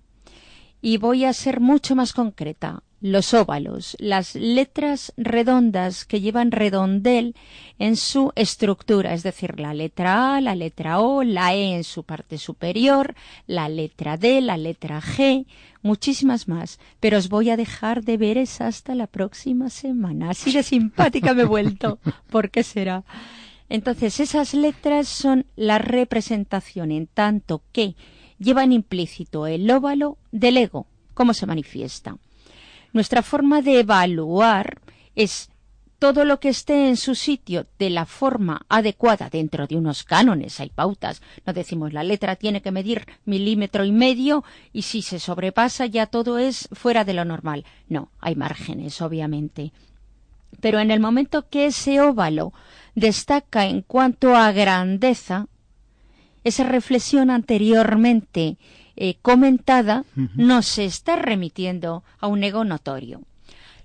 Y 0.81 0.97
voy 0.97 1.25
a 1.25 1.33
ser 1.33 1.59
mucho 1.59 1.95
más 1.95 2.13
concreta. 2.13 2.83
Los 3.01 3.33
óvalos, 3.33 3.95
las 3.99 4.35
letras 4.35 5.13
redondas 5.15 6.03
que 6.03 6.19
llevan 6.19 6.51
redondel 6.51 7.33
en 7.77 7.95
su 7.95 8.33
estructura, 8.35 9.13
es 9.13 9.23
decir, 9.23 9.57
la 9.57 9.73
letra 9.73 10.35
A, 10.35 10.41
la 10.41 10.53
letra 10.53 10.99
O, 10.99 11.23
la 11.23 11.55
E 11.55 11.75
en 11.75 11.85
su 11.85 12.03
parte 12.03 12.37
superior, 12.37 13.15
la 13.47 13.69
letra 13.69 14.17
D, 14.17 14.41
la 14.41 14.57
letra 14.57 15.01
G, 15.01 15.45
muchísimas 15.81 16.49
más. 16.49 16.77
Pero 16.99 17.17
os 17.17 17.29
voy 17.29 17.49
a 17.49 17.57
dejar 17.57 18.03
de 18.03 18.17
ver 18.17 18.37
es 18.37 18.59
hasta 18.59 18.95
la 18.95 19.07
próxima 19.07 19.69
semana. 19.69 20.31
Así 20.31 20.51
de 20.51 20.61
simpática 20.61 21.33
me 21.33 21.43
he 21.43 21.45
vuelto. 21.45 21.99
¿Por 22.29 22.51
qué 22.51 22.63
será? 22.63 23.05
Entonces, 23.69 24.19
esas 24.19 24.53
letras 24.53 25.07
son 25.07 25.45
la 25.55 25.77
representación 25.77 26.91
en 26.91 27.07
tanto 27.07 27.61
que 27.71 27.95
llevan 28.39 28.73
implícito 28.73 29.47
el 29.47 29.69
óvalo 29.71 30.17
del 30.31 30.57
ego, 30.57 30.87
cómo 31.13 31.33
se 31.33 31.45
manifiesta. 31.45 32.17
Nuestra 32.93 33.21
forma 33.21 33.61
de 33.61 33.79
evaluar 33.79 34.79
es 35.15 35.49
todo 35.99 36.23
lo 36.23 36.39
que 36.39 36.49
esté 36.49 36.87
en 36.87 36.95
su 36.95 37.13
sitio 37.13 37.67
de 37.77 37.89
la 37.89 38.05
forma 38.05 38.65
adecuada 38.69 39.29
dentro 39.29 39.67
de 39.67 39.75
unos 39.75 40.03
cánones, 40.05 40.59
hay 40.61 40.69
pautas. 40.69 41.21
No 41.45 41.51
decimos 41.51 41.91
la 41.91 42.03
letra 42.03 42.37
tiene 42.37 42.61
que 42.61 42.71
medir 42.71 43.05
milímetro 43.25 43.83
y 43.83 43.91
medio 43.91 44.45
y 44.71 44.83
si 44.83 45.01
se 45.01 45.19
sobrepasa 45.19 45.85
ya 45.85 46.07
todo 46.07 46.39
es 46.39 46.69
fuera 46.71 47.03
de 47.03 47.13
lo 47.13 47.25
normal. 47.25 47.65
No, 47.89 48.09
hay 48.21 48.35
márgenes, 48.35 49.01
obviamente. 49.01 49.73
Pero 50.61 50.79
en 50.79 50.89
el 50.89 51.01
momento 51.01 51.49
que 51.49 51.65
ese 51.67 51.99
óvalo 51.99 52.53
destaca 52.95 53.67
en 53.67 53.81
cuanto 53.81 54.35
a 54.35 54.51
grandeza, 54.53 55.47
esa 56.45 56.63
reflexión 56.63 57.29
anteriormente 57.29 58.57
eh, 59.01 59.15
comentada 59.21 60.03
nos 60.35 60.77
está 60.77 61.15
remitiendo 61.15 62.03
a 62.19 62.27
un 62.27 62.43
ego 62.43 62.65
notorio. 62.65 63.21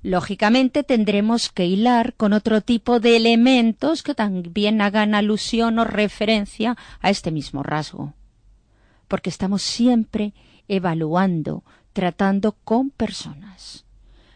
Lógicamente 0.03 0.83
tendremos 0.83 1.51
que 1.51 1.67
hilar 1.67 2.15
con 2.15 2.33
otro 2.33 2.63
tipo 2.63 2.99
de 2.99 3.17
elementos 3.17 4.03
que 4.03 4.17
también 4.17 4.81
hagan 4.81 5.15
alusión 5.15 5.79
o 5.79 5.85
referencia 5.85 6.77
a 7.01 7.11
este 7.11 7.31
mismo 7.31 7.63
rasgo. 7.63 8.13
Porque 9.07 9.31
estamos 9.31 9.63
siempre 9.63 10.35
evaluando, 10.67 11.63
tratando 11.93 12.57
con 12.65 12.91
personas. 12.91 13.85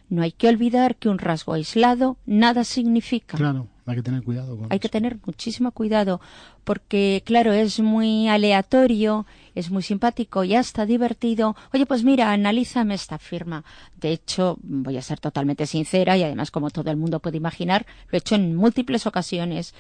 No 0.09 0.22
hay 0.22 0.30
que 0.30 0.48
olvidar 0.48 0.94
que 0.94 1.09
un 1.09 1.18
rasgo 1.18 1.55
aislado 1.55 2.18
nada 2.24 2.62
significa. 2.62 3.36
Claro, 3.36 3.66
hay 3.90 3.97
que 3.97 4.02
tener 4.02 4.23
cuidado 4.23 4.56
con 4.56 4.66
Hay 4.70 4.78
que 4.78 4.89
tener 4.89 5.19
muchísimo 5.24 5.73
cuidado 5.73 6.20
porque, 6.65 7.23
claro, 7.24 7.52
es 7.52 7.81
muy 7.81 8.28
aleatorio, 8.28 9.27
es 9.55 9.70
muy 9.70 9.82
simpático 9.82 10.44
y 10.44 10.55
hasta 10.55 10.86
divertido. 10.86 11.56
Oye, 11.73 11.86
pues 11.86 12.05
mira, 12.05 12.32
analízame 12.32 12.94
esta 12.94 13.19
firma. 13.19 13.65
De 14.01 14.12
hecho, 14.12 14.59
voy 14.62 14.97
a 14.97 15.02
ser 15.02 15.20
totalmente 15.20 15.66
sincera 15.66 16.16
y 16.16 16.23
además, 16.23 16.51
como 16.51 16.70
todo 16.70 16.90
el 16.90 16.97
mundo 16.97 17.20
puede 17.20 17.36
imaginar, 17.36 17.86
lo 18.10 18.16
he 18.16 18.20
hecho 18.20 18.35
en 18.35 18.55
múltiples 18.55 19.06
ocasiones. 19.06 19.74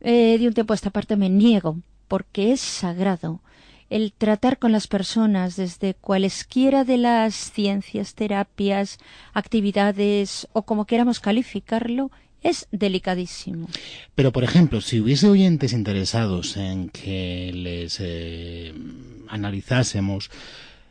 Eh, 0.00 0.36
de 0.38 0.46
un 0.46 0.54
tiempo 0.54 0.72
a 0.72 0.76
esta 0.76 0.90
parte 0.90 1.16
me 1.16 1.30
niego 1.30 1.78
porque 2.08 2.52
es 2.52 2.60
sagrado 2.60 3.40
el 3.88 4.12
tratar 4.12 4.58
con 4.58 4.72
las 4.72 4.88
personas 4.88 5.56
desde 5.56 5.94
cualesquiera 5.94 6.84
de 6.84 6.96
las 6.96 7.34
ciencias, 7.34 8.14
terapias, 8.14 8.98
actividades 9.32 10.48
o 10.52 10.62
como 10.62 10.86
queramos 10.86 11.20
calificarlo, 11.20 12.10
es 12.48 12.68
delicadísimo. 12.70 13.68
Pero, 14.14 14.32
por 14.32 14.44
ejemplo, 14.44 14.80
si 14.80 15.00
hubiese 15.00 15.28
oyentes 15.28 15.72
interesados 15.72 16.56
en 16.56 16.88
que 16.88 17.50
les 17.54 17.98
eh, 18.00 18.72
analizásemos 19.28 20.30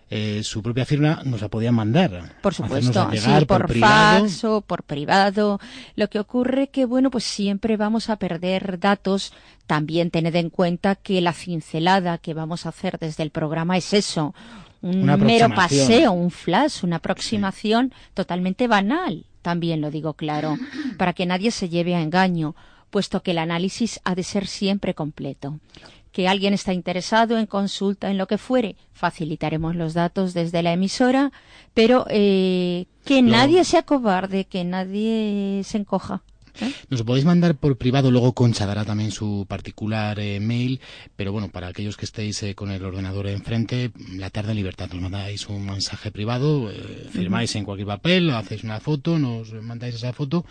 eh, 0.08 0.44
su 0.44 0.62
propia 0.62 0.86
firma, 0.86 1.22
nos 1.26 1.42
la 1.42 1.48
podían 1.48 1.74
mandar. 1.74 2.36
Por 2.42 2.54
supuesto, 2.54 3.10
llegar 3.10 3.40
sí, 3.40 3.46
por, 3.46 3.66
privado. 3.66 4.26
fax 4.26 4.44
o 4.44 4.62
por 4.62 4.84
privado. 4.84 5.60
Lo 5.96 6.10
que 6.10 6.20
ocurre 6.20 6.68
que, 6.68 6.86
bueno, 6.86 7.10
pues 7.10 7.24
siempre 7.24 7.76
vamos 7.76 8.10
a 8.12 8.18
perder 8.18 8.80
datos. 8.80 9.34
También 9.66 10.12
tened 10.12 10.36
en 10.36 10.52
cuenta 10.52 10.94
que 10.94 11.22
la 11.22 11.34
cincelada 11.34 12.20
que 12.20 12.36
vamos 12.36 12.66
a 12.66 12.70
hacer 12.70 13.00
desde 13.00 13.24
el 13.24 13.32
programa 13.32 13.78
es 13.78 13.94
eso. 13.94 14.36
Un 14.84 15.06
mero 15.06 15.50
paseo, 15.56 16.12
un 16.12 16.30
flash, 16.30 16.84
una 16.84 16.98
aproximación 16.98 17.92
totalmente 18.14 18.68
banal. 18.68 19.26
También 19.46 19.80
lo 19.80 19.92
digo 19.92 20.16
claro, 20.16 20.58
para 20.98 21.14
que 21.14 21.28
nadie 21.28 21.52
se 21.52 21.70
lleve 21.70 21.94
a 21.94 22.02
engaño, 22.02 22.56
puesto 22.90 23.22
que 23.22 23.30
el 23.30 23.38
análisis 23.38 24.00
ha 24.04 24.16
de 24.16 24.24
ser 24.24 24.48
siempre 24.48 24.96
completo 24.96 25.60
que 26.12 26.28
alguien 26.28 26.54
está 26.54 26.72
interesado 26.74 27.38
en 27.38 27.46
consulta, 27.46 28.10
en 28.10 28.18
lo 28.18 28.26
que 28.26 28.38
fuere, 28.38 28.78
facilitaremos 28.94 29.76
los 29.76 29.94
datos 29.94 30.34
desde 30.34 30.64
la 30.64 30.72
emisora, 30.72 31.34
pero 31.74 32.06
eh, 32.10 32.86
que 33.04 33.22
nadie 33.22 33.66
sea 33.66 33.84
cobarde, 33.84 34.46
que 34.46 34.64
nadie 34.64 35.62
se 35.66 35.78
encoja. 35.78 36.24
¿Eh? 36.62 36.72
Nos 36.90 37.04
podéis 37.04 37.26
mandar 37.26 37.56
por 37.56 37.78
privado, 37.78 38.12
luego 38.12 38.34
Concha 38.34 38.66
dará 38.66 38.86
también 38.86 39.12
su 39.12 39.46
particular 39.48 40.20
eh, 40.20 40.40
mail, 40.40 40.80
pero 41.16 41.32
bueno, 41.32 41.50
para 41.50 41.68
aquellos 41.68 41.98
que 41.98 42.06
estéis 42.06 42.42
eh, 42.44 42.56
con 42.56 42.72
el 42.72 42.84
ordenador 42.84 43.28
enfrente, 43.28 43.92
la 44.16 44.30
tarde 44.30 44.52
en 44.52 44.58
libertad, 44.58 44.90
nos 44.92 45.02
mandáis 45.02 45.48
un 45.48 45.66
mensaje 45.66 46.12
privado, 46.12 46.72
eh, 46.72 47.08
firmáis 47.12 47.56
en 47.56 47.66
cualquier 47.66 47.88
papel, 47.88 48.30
hacéis 48.32 48.64
una 48.64 48.80
foto, 48.80 49.20
nos 49.20 49.54
mandáis 49.54 49.96
esa 49.96 50.14
foto 50.14 50.46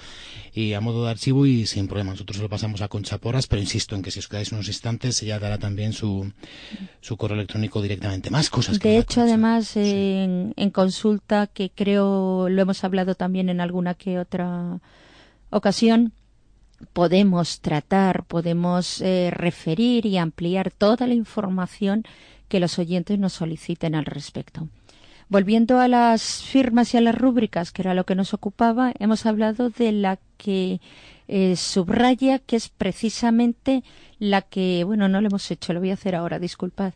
y 0.53 0.73
a 0.73 0.81
modo 0.81 1.05
de 1.05 1.11
archivo 1.11 1.47
y 1.47 1.67
sin 1.67 1.87
problema. 1.87 2.13
Nosotros 2.13 2.39
lo 2.39 2.49
pasamos 2.49 2.81
a 2.83 2.89
Concha 2.89 3.19
Porras, 3.19 3.47
pero 3.47 3.61
insisto 3.61 3.95
en 3.97 4.03
que 4.03 4.11
si 4.11 4.19
os 4.21 4.29
quedáis 4.29 4.53
unos 4.53 4.69
instantes, 4.69 5.23
ella 5.23 5.39
dará 5.39 5.59
también 5.59 5.93
su, 5.93 6.33
su 7.01 7.17
correo 7.17 7.37
electrónico 7.37 7.83
directamente. 7.83 8.31
Más 8.31 8.51
cosas 8.51 8.79
que 8.79 8.89
De 8.89 8.99
hecho, 8.99 9.23
además, 9.23 9.77
en, 9.77 10.53
en 10.57 10.71
consulta, 10.71 11.47
que 11.47 11.71
creo 11.71 12.49
lo 12.49 12.63
hemos 12.63 12.85
hablado 12.85 13.15
también 13.15 13.49
en 13.49 13.61
alguna 13.61 13.95
que 13.95 14.19
otra 14.19 14.81
ocasión, 15.55 16.13
podemos 16.93 17.61
tratar, 17.61 18.25
podemos 18.25 19.01
eh, 19.01 19.31
referir 19.33 20.07
y 20.07 20.19
ampliar 20.19 20.71
toda 20.71 21.07
la 21.07 21.15
información 21.15 22.05
que 22.49 22.61
los 22.61 22.79
oyentes 22.79 23.19
nos 23.19 23.33
soliciten 23.33 23.95
al 23.95 24.05
respecto. 24.05 24.69
Volviendo 25.29 25.79
a 25.79 25.89
las 25.89 26.43
firmas 26.43 26.93
y 26.93 26.99
a 26.99 27.01
las 27.01 27.15
rúbricas, 27.15 27.73
que 27.73 27.83
era 27.83 27.95
lo 27.95 28.05
que 28.05 28.15
nos 28.15 28.35
ocupaba, 28.35 28.93
hemos 28.99 29.25
hablado 29.25 29.71
de 29.71 29.93
la 29.93 30.19
que 30.37 30.81
eh, 31.29 31.57
subraya, 31.57 32.39
que 32.39 32.57
es 32.57 32.69
precisamente 32.69 33.83
la 34.19 34.43
que, 34.43 34.85
bueno, 34.85 35.09
no 35.09 35.21
lo 35.21 35.29
hemos 35.29 35.51
hecho, 35.51 35.73
lo 35.73 35.81
voy 35.81 35.91
a 35.91 35.95
hacer 35.95 36.15
ahora, 36.15 36.39
disculpad. 36.39 36.93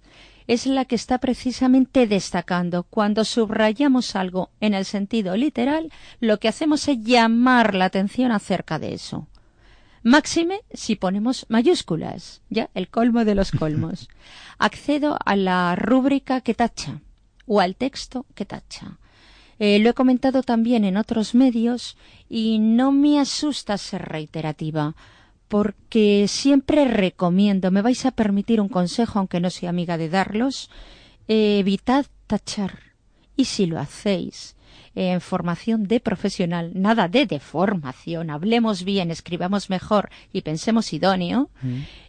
Es 0.49 0.67
la 0.67 0.87
que 0.87 0.95
está 0.97 1.19
precisamente 1.19 2.07
destacando. 2.07 2.83
Cuando 2.83 3.25
subrayamos 3.25 4.17
algo 4.17 4.51
en 4.61 4.75
el 4.75 4.87
sentido 4.87 5.37
literal, 5.37 5.93
lo 6.21 6.41
que 6.41 6.49
hacemos 6.49 6.89
es 6.89 6.99
llamar 7.03 7.75
la 7.75 7.85
atención 7.85 8.33
acerca 8.33 8.79
de 8.79 8.95
eso. 8.95 9.29
Máxime 10.03 10.63
si 10.73 10.97
ponemos 10.97 11.45
mayúsculas, 11.51 12.41
ya 12.49 12.71
el 12.75 12.89
colmo 12.89 13.27
de 13.27 13.35
los 13.35 13.53
colmos. 13.53 14.09
Accedo 14.59 15.19
a 15.25 15.37
la 15.37 15.77
rúbrica 15.77 16.41
que 16.41 16.55
tacha 16.55 17.03
o 17.47 17.61
al 17.61 17.77
texto 17.77 18.25
que 18.35 18.47
tacha. 18.47 18.99
Eh, 19.59 19.81
lo 19.81 19.91
he 19.91 19.95
comentado 19.95 20.43
también 20.43 20.85
en 20.85 20.97
otros 20.97 21.35
medios 21.35 21.99
y 22.29 22.59
no 22.59 22.91
me 22.91 23.21
asusta 23.21 23.77
ser 23.77 24.03
reiterativa 24.03 24.95
porque 25.49 26.27
siempre 26.29 26.85
recomiendo, 26.85 27.71
me 27.71 27.83
vais 27.83 28.05
a 28.07 28.11
permitir 28.11 28.61
un 28.61 28.69
consejo, 28.69 29.19
aunque 29.19 29.41
no 29.41 29.51
sea 29.51 29.71
amiga 29.71 29.97
de 29.97 30.09
darlos, 30.09 30.71
eh, 31.27 31.59
evitad 31.59 32.07
tachar. 32.27 32.81
Y 33.37 33.47
si 33.47 33.67
lo 33.67 33.79
hacéis 33.79 34.57
en 34.95 35.21
formación 35.21 35.85
de 35.85 36.01
profesional, 36.01 36.73
nada 36.75 37.09
de 37.09 37.25
deformación, 37.25 38.31
hablemos 38.31 38.85
bien, 38.85 39.11
escribamos 39.11 39.71
mejor 39.71 40.11
y 40.33 40.43
pensemos 40.43 40.93
idóneo, 40.93 41.51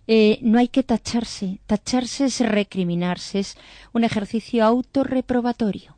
eh, 0.08 0.40
no 0.42 0.60
hay 0.60 0.70
que 0.70 0.84
tacharse. 0.84 1.60
Tacharse 1.68 2.26
es 2.26 2.40
recriminarse, 2.40 3.40
es 3.40 3.58
un 3.94 4.04
ejercicio 4.04 4.66
autorreprobatorio. 4.66 5.98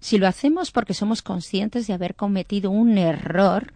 Si 0.00 0.18
lo 0.18 0.26
hacemos 0.26 0.72
porque 0.72 0.94
somos 0.94 1.22
conscientes 1.22 1.86
de 1.86 1.92
haber 1.92 2.16
cometido 2.16 2.70
un 2.70 2.98
error, 2.98 3.74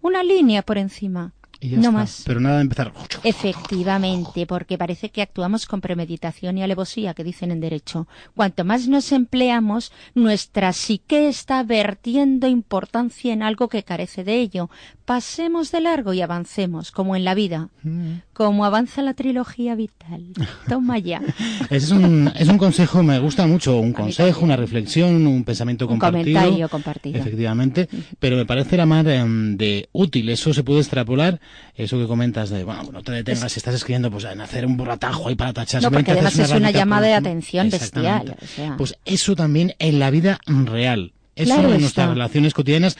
una 0.00 0.22
línea 0.22 0.62
por 0.62 0.78
encima, 0.78 1.34
Y 1.60 1.70
ya 1.70 1.76
no 1.76 1.82
está. 1.82 1.92
más. 1.92 2.22
Pero 2.26 2.40
nada 2.40 2.56
de 2.56 2.62
empezar. 2.62 2.92
Efectivamente, 3.24 4.46
porque 4.46 4.78
parece 4.78 5.10
que 5.10 5.22
actuamos 5.22 5.66
con 5.66 5.80
premeditación 5.80 6.58
y 6.58 6.62
alevosía, 6.62 7.14
que 7.14 7.24
dicen 7.24 7.50
en 7.50 7.60
derecho. 7.60 8.06
Cuanto 8.34 8.64
más 8.64 8.86
nos 8.88 9.10
empleamos, 9.12 9.92
nuestra 10.14 10.72
psique 10.72 11.28
está 11.28 11.62
vertiendo 11.62 12.46
importancia 12.46 13.32
en 13.32 13.42
algo 13.42 13.68
que 13.68 13.82
carece 13.82 14.22
de 14.24 14.38
ello. 14.40 14.70
Pasemos 15.04 15.72
de 15.72 15.80
largo 15.80 16.12
y 16.12 16.20
avancemos, 16.20 16.90
como 16.92 17.16
en 17.16 17.24
la 17.24 17.34
vida, 17.34 17.70
como 18.34 18.64
avanza 18.66 19.00
la 19.02 19.14
trilogía 19.14 19.74
vital. 19.74 20.22
Toma 20.68 20.98
ya. 20.98 21.22
Es 21.70 21.90
un, 21.90 22.30
es 22.36 22.48
un 22.48 22.58
consejo, 22.58 23.02
me 23.02 23.18
gusta 23.18 23.46
mucho, 23.46 23.78
un 23.78 23.92
consejo, 23.92 24.44
una 24.44 24.56
reflexión, 24.56 25.26
un 25.26 25.44
pensamiento 25.44 25.86
Un 25.86 25.92
compartido. 25.98 26.38
comentario 26.38 26.68
compartido. 26.68 27.18
Efectivamente, 27.18 27.88
pero 28.18 28.36
me 28.36 28.46
parece 28.46 28.76
la 28.76 28.86
más 28.86 29.06
em, 29.06 29.56
de 29.56 29.88
útil. 29.92 30.28
Eso 30.28 30.52
se 30.54 30.62
puede 30.62 30.80
extrapolar, 30.80 31.40
eso 31.74 31.98
que 31.98 32.06
comentas 32.06 32.50
de, 32.50 32.64
bueno, 32.64 32.82
no 32.92 33.02
te 33.02 33.12
detengas 33.12 33.52
si 33.52 33.58
estás 33.60 33.74
escribiendo, 33.74 34.10
pues 34.10 34.24
en 34.24 34.40
hacer 34.40 34.66
un 34.66 34.76
borratajo 34.76 35.28
ahí 35.28 35.34
para 35.34 35.52
tachar. 35.52 35.82
No, 35.82 35.90
porque 35.90 36.12
además 36.12 36.38
es 36.38 36.50
una 36.50 36.70
llamada 36.70 37.06
de 37.06 37.14
atención 37.14 37.70
bestial. 37.70 38.36
o 38.40 38.46
sea. 38.46 38.76
Pues 38.76 38.96
eso 39.04 39.36
también 39.36 39.74
en 39.78 39.98
la 39.98 40.10
vida 40.10 40.38
real. 40.46 41.12
Eso 41.36 41.54
Claro 41.54 41.72
en 41.74 41.80
nuestras 41.80 42.04
está. 42.04 42.14
relaciones 42.14 42.52
cotidianas. 42.54 42.96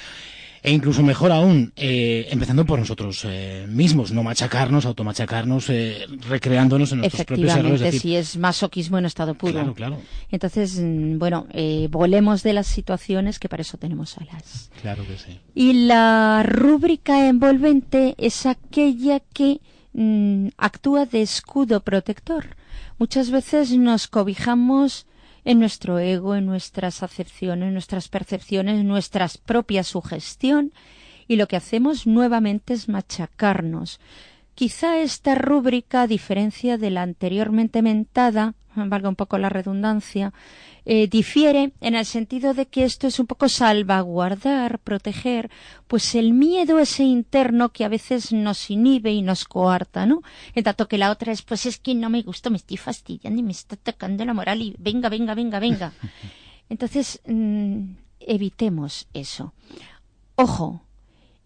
E 0.62 0.72
incluso 0.72 1.02
mejor 1.02 1.32
aún, 1.32 1.72
eh, 1.76 2.26
empezando 2.30 2.64
por 2.64 2.78
nosotros 2.78 3.24
eh, 3.24 3.66
mismos, 3.68 4.12
no 4.12 4.22
machacarnos, 4.22 4.86
automachacarnos, 4.86 5.70
eh, 5.70 6.06
recreándonos 6.28 6.92
en 6.92 6.98
nuestros 6.98 7.24
propios 7.24 7.52
errores. 7.52 7.80
Efectivamente, 7.80 7.98
si 8.00 8.16
es 8.16 8.36
masoquismo 8.36 8.98
en 8.98 9.06
estado 9.06 9.34
puro. 9.34 9.52
Claro, 9.52 9.74
claro. 9.74 9.98
Entonces, 10.30 10.78
mm, 10.80 11.18
bueno, 11.18 11.46
eh, 11.52 11.88
volemos 11.90 12.42
de 12.42 12.52
las 12.52 12.66
situaciones 12.66 13.38
que 13.38 13.48
para 13.48 13.62
eso 13.62 13.78
tenemos 13.78 14.16
alas. 14.18 14.70
Claro 14.82 15.04
que 15.06 15.16
sí. 15.16 15.38
Y 15.54 15.86
la 15.86 16.42
rúbrica 16.44 17.28
envolvente 17.28 18.14
es 18.18 18.46
aquella 18.46 19.20
que 19.20 19.60
mm, 19.92 20.48
actúa 20.56 21.06
de 21.06 21.22
escudo 21.22 21.80
protector. 21.80 22.56
Muchas 22.98 23.30
veces 23.30 23.76
nos 23.76 24.08
cobijamos 24.08 25.06
en 25.48 25.60
nuestro 25.60 25.98
ego, 25.98 26.34
en 26.34 26.44
nuestras 26.44 27.02
acepciones, 27.02 27.68
en 27.68 27.72
nuestras 27.72 28.08
percepciones, 28.10 28.80
en 28.80 28.86
nuestra 28.86 29.26
propia 29.46 29.82
sugestión 29.82 30.74
y 31.26 31.36
lo 31.36 31.48
que 31.48 31.56
hacemos 31.56 32.06
nuevamente 32.06 32.74
es 32.74 32.86
machacarnos. 32.86 33.98
Quizá 34.58 34.98
esta 34.98 35.36
rúbrica, 35.36 36.02
a 36.02 36.06
diferencia 36.08 36.78
de 36.78 36.90
la 36.90 37.02
anteriormente 37.02 37.80
mentada, 37.80 38.56
valga 38.74 39.08
un 39.08 39.14
poco 39.14 39.38
la 39.38 39.48
redundancia, 39.48 40.32
eh, 40.84 41.06
difiere 41.06 41.74
en 41.80 41.94
el 41.94 42.04
sentido 42.04 42.54
de 42.54 42.66
que 42.66 42.82
esto 42.82 43.06
es 43.06 43.20
un 43.20 43.28
poco 43.28 43.48
salvaguardar, 43.48 44.80
proteger, 44.80 45.48
pues 45.86 46.16
el 46.16 46.32
miedo 46.32 46.80
ese 46.80 47.04
interno 47.04 47.68
que 47.68 47.84
a 47.84 47.88
veces 47.88 48.32
nos 48.32 48.68
inhibe 48.68 49.12
y 49.12 49.22
nos 49.22 49.44
coarta, 49.44 50.06
¿no? 50.06 50.22
En 50.56 50.64
tanto 50.64 50.88
que 50.88 50.98
la 50.98 51.12
otra 51.12 51.30
es, 51.30 51.42
pues 51.42 51.64
es 51.64 51.78
que 51.78 51.94
no 51.94 52.10
me 52.10 52.22
gusta, 52.22 52.50
me 52.50 52.56
estoy 52.56 52.78
fastidiando 52.78 53.38
y 53.38 53.44
me 53.44 53.52
está 53.52 53.76
tocando 53.76 54.24
la 54.24 54.34
moral 54.34 54.60
y 54.60 54.74
venga, 54.80 55.08
venga, 55.08 55.36
venga, 55.36 55.60
venga. 55.60 55.92
Entonces, 56.68 57.20
mm, 57.28 57.92
evitemos 58.18 59.06
eso. 59.14 59.54
Ojo, 60.34 60.82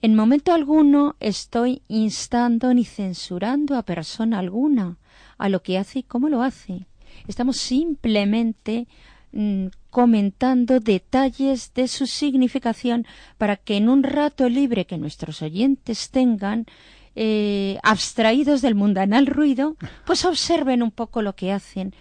en 0.02 0.16
momento 0.16 0.52
alguno 0.52 1.14
estoy 1.20 1.82
instando 1.86 2.74
ni 2.74 2.84
censurando 2.84 3.76
a 3.76 3.84
persona 3.84 4.40
alguna 4.40 4.98
a 5.38 5.48
lo 5.48 5.62
que 5.62 5.78
hace 5.78 6.00
y 6.00 6.02
cómo 6.02 6.28
lo 6.28 6.42
hace. 6.42 6.86
Estamos 7.28 7.56
simplemente 7.56 8.88
mm, 9.30 9.66
comentando 9.90 10.80
detalles 10.80 11.72
de 11.74 11.86
su 11.86 12.08
significación 12.08 13.06
para 13.38 13.56
que 13.56 13.76
en 13.76 13.88
un 13.88 14.02
rato 14.02 14.48
libre 14.48 14.86
que 14.86 14.98
nuestros 14.98 15.40
oyentes 15.40 16.10
tengan, 16.10 16.66
eh, 17.14 17.78
abstraídos 17.84 18.60
del 18.60 18.74
mundanal 18.74 19.26
ruido, 19.26 19.76
pues 20.04 20.24
observen 20.24 20.82
un 20.82 20.90
poco 20.90 21.22
lo 21.22 21.36
que 21.36 21.52
hacen. 21.52 21.94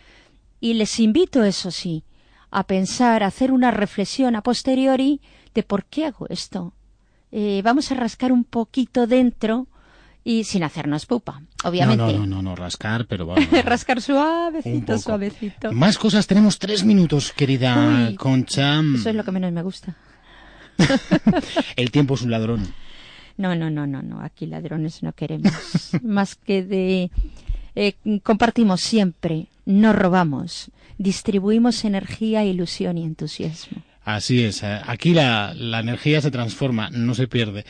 Y 0.60 0.74
les 0.74 1.00
invito, 1.00 1.44
eso 1.44 1.70
sí, 1.70 2.04
a 2.50 2.66
pensar, 2.66 3.22
a 3.22 3.28
hacer 3.28 3.52
una 3.52 3.70
reflexión 3.70 4.36
a 4.36 4.42
posteriori 4.42 5.22
de 5.54 5.62
por 5.62 5.86
qué 5.86 6.06
hago 6.06 6.26
esto. 6.30 6.74
Eh, 7.32 7.62
vamos 7.64 7.92
a 7.92 7.96
rascar 7.96 8.32
un 8.32 8.44
poquito 8.44 9.08
dentro 9.08 9.68
y 10.24 10.44
sin 10.44 10.64
hacernos 10.64 11.06
pupa, 11.06 11.42
obviamente. 11.64 12.04
No, 12.04 12.12
no, 12.12 12.26
no, 12.26 12.42
no, 12.42 12.56
rascar, 12.56 13.06
pero 13.08 13.26
bueno. 13.26 13.48
rascar 13.64 14.02
suavecito, 14.02 14.98
suavecito. 14.98 15.72
Más 15.72 15.98
cosas, 15.98 16.28
tenemos 16.28 16.60
tres 16.60 16.84
minutos, 16.84 17.32
querida 17.32 18.08
Uy, 18.10 18.16
Concha. 18.16 18.82
Eso 18.96 19.10
es 19.10 19.16
lo 19.16 19.24
que 19.24 19.32
menos 19.32 19.52
me 19.52 19.64
gusta. 19.64 19.96
El 21.76 21.92
tiempo 21.92 22.16
es 22.16 22.22
un 22.22 22.32
ladrón. 22.32 22.74
No, 23.38 23.56
no, 23.56 23.70
no, 23.70 23.88
no, 23.88 24.02
no. 24.02 24.22
Aquí 24.22 24.46
ladrones 24.46 25.02
no 25.04 25.14
queremos. 25.14 25.54
Más 26.04 26.36
que 26.36 26.64
de. 26.64 27.12
eh, 27.76 27.96
compartimos 28.24 28.82
siempre, 28.82 29.48
no 29.66 29.94
robamos, 29.94 30.70
distribuimos 30.98 31.84
energía, 31.86 32.44
ilusión 32.46 32.98
y 32.98 33.04
entusiasmo. 33.04 33.82
Así 34.04 34.44
es, 34.44 34.64
eh, 34.64 34.80
aquí 34.86 35.14
la, 35.14 35.54
la 35.56 35.80
energía 35.80 36.22
se 36.22 36.32
transforma, 36.32 36.90
no 36.90 37.14
se 37.14 37.28
pierde. 37.28 37.66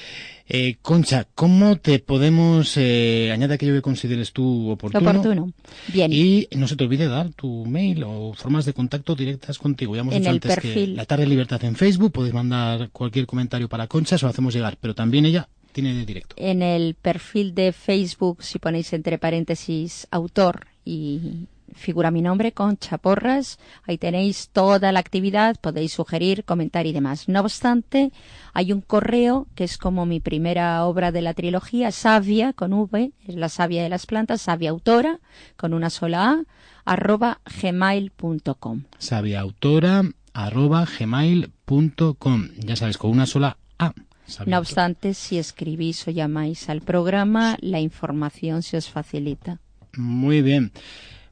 Eh, 0.48 0.78
Concha, 0.82 1.28
¿cómo 1.36 1.78
te 1.78 2.00
podemos 2.00 2.76
eh, 2.78 3.32
añadir 3.34 3.54
aquello 3.54 3.74
que 3.74 3.82
consideres 3.82 4.32
tú 4.32 4.70
oportuno? 4.70 5.10
Oportuno. 5.10 5.54
Bien. 5.94 6.12
Y 6.12 6.48
no 6.56 6.68
se 6.68 6.76
te 6.76 6.84
olvide 6.84 7.08
dar 7.08 7.30
tu 7.30 7.66
mail 7.66 8.04
o 8.06 8.34
formas 8.34 8.66
de 8.66 8.74
contacto 8.74 9.16
directas 9.16 9.58
contigo. 9.58 9.96
Ya 9.96 10.02
hemos 10.02 10.14
En 10.14 10.22
dicho 10.22 10.32
antes 10.32 10.60
que 10.60 10.88
la 10.88 11.06
tarde 11.06 11.24
de 11.24 11.30
libertad 11.30 11.64
en 11.66 11.76
Facebook, 11.76 12.12
podéis 12.12 12.34
mandar 12.34 12.90
cualquier 12.92 13.26
comentario 13.26 13.68
para 13.68 13.88
Concha, 13.88 14.18
se 14.18 14.26
lo 14.26 14.30
hacemos 14.30 14.54
llegar, 14.54 14.78
pero 14.80 14.96
también 14.96 15.26
ella 15.26 15.48
tiene 15.72 15.94
de 15.94 16.06
directo. 16.06 16.36
En 16.38 16.62
el 16.62 16.96
perfil 16.96 17.56
de 17.56 17.72
Facebook, 17.72 18.44
si 18.44 18.60
ponéis 18.60 18.92
entre 18.94 19.18
paréntesis 19.18 20.08
autor 20.12 20.68
y 20.84 21.48
figura 21.74 22.12
mi 22.12 22.22
nombre, 22.22 22.52
Concha 22.52 22.98
Porras, 22.98 23.60
ahí 23.88 23.98
tenéis 23.98 24.50
toda 24.50 24.92
la 24.92 25.00
actividad, 25.00 25.56
podéis 25.60 25.94
sugerir, 25.94 26.44
comentar 26.44 26.86
y 26.86 26.94
demás. 26.94 27.28
No 27.28 27.42
obstante, 27.42 28.12
hay 28.54 28.74
un 28.74 28.82
correo 28.82 29.48
que 29.56 29.64
es 29.64 29.78
como 29.78 30.06
mi 30.06 30.20
primera 30.20 30.86
obra 30.86 31.12
de 31.12 31.22
la 31.22 31.34
trilogía, 31.34 31.92
Savia, 31.92 32.54
con 32.54 32.74
V, 32.74 33.12
es 33.28 33.36
la 33.36 33.50
savia 33.50 33.84
de 33.84 33.90
las 33.90 34.06
plantas, 34.06 34.42
Savia 34.42 34.70
autora, 34.70 35.20
con 35.58 35.74
una 35.74 35.90
sola 35.90 36.32
A, 36.32 36.44
arroba 36.86 37.40
gmail.com. 37.62 38.84
sabiaautora 38.98 40.04
arroba 40.34 40.86
gmail.com. 40.86 42.48
Ya 42.58 42.76
sabes, 42.76 42.98
con 42.98 43.12
una 43.12 43.26
sola 43.26 43.58
A. 43.78 43.94
No 43.94 43.94
autora. 44.40 44.60
obstante, 44.60 45.14
si 45.14 45.38
escribís 45.38 46.08
o 46.08 46.12
llamáis 46.12 46.70
al 46.70 46.82
programa, 46.82 47.58
la 47.60 47.80
información 47.80 48.64
se 48.64 48.78
os 48.78 48.90
facilita. 48.90 49.60
Muy 49.98 50.42
bien. 50.42 50.72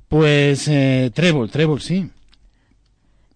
Pues 0.09 0.67
eh, 0.67 1.11
Trébol, 1.13 1.51
Trébol, 1.51 1.81
sí. 1.81 2.09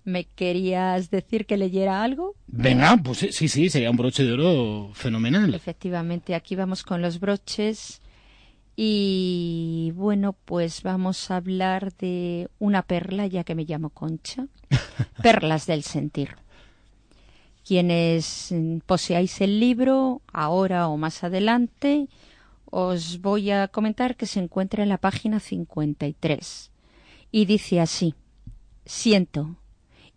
¿Me 0.06 0.26
querías 0.26 1.12
decir 1.12 1.46
que 1.46 1.56
leyera 1.56 2.04
algo? 2.04 2.36
Venga, 2.48 2.98
pues 2.98 3.20
sí, 3.20 3.32
sí, 3.32 3.48
sí, 3.48 3.70
sería 3.70 3.92
un 3.92 3.96
broche 3.96 4.24
de 4.24 4.34
oro 4.34 4.90
fenomenal. 4.94 5.54
Efectivamente, 5.54 6.36
aquí 6.36 6.56
vamos 6.56 6.84
con 6.84 7.02
los 7.02 7.20
broches 7.20 8.02
y 8.76 9.94
bueno, 9.96 10.36
pues 10.46 10.82
vamos 10.82 11.30
a 11.30 11.38
hablar 11.38 11.94
de 11.94 12.50
una 12.60 12.82
perla, 12.82 13.28
ya 13.28 13.44
que 13.44 13.56
me 13.56 13.66
llamo 13.66 13.92
Concha. 13.92 14.48
Perlas 15.22 15.68
del 15.68 15.84
sentir. 15.84 16.36
Quienes 17.66 18.54
poseáis 18.86 19.40
el 19.40 19.60
libro, 19.60 20.22
ahora 20.34 20.88
o 20.90 20.98
más 20.98 21.24
adelante, 21.24 22.10
os 22.76 23.22
voy 23.22 23.52
a 23.52 23.68
comentar 23.68 24.16
que 24.16 24.26
se 24.26 24.40
encuentra 24.40 24.82
en 24.82 24.90
la 24.90 24.98
página 24.98 25.40
53. 25.40 26.72
Y 27.32 27.46
dice 27.46 27.80
así, 27.80 28.16
siento. 28.84 29.58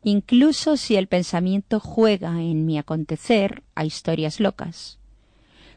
Incluso 0.03 0.79
si 0.79 0.97
el 0.97 1.07
pensamiento 1.07 1.81
juega 1.81 2.41
en 2.41 2.65
mi 2.65 2.79
acontecer 2.79 3.63
a 3.75 3.85
historias 3.85 4.41
locas. 4.41 4.99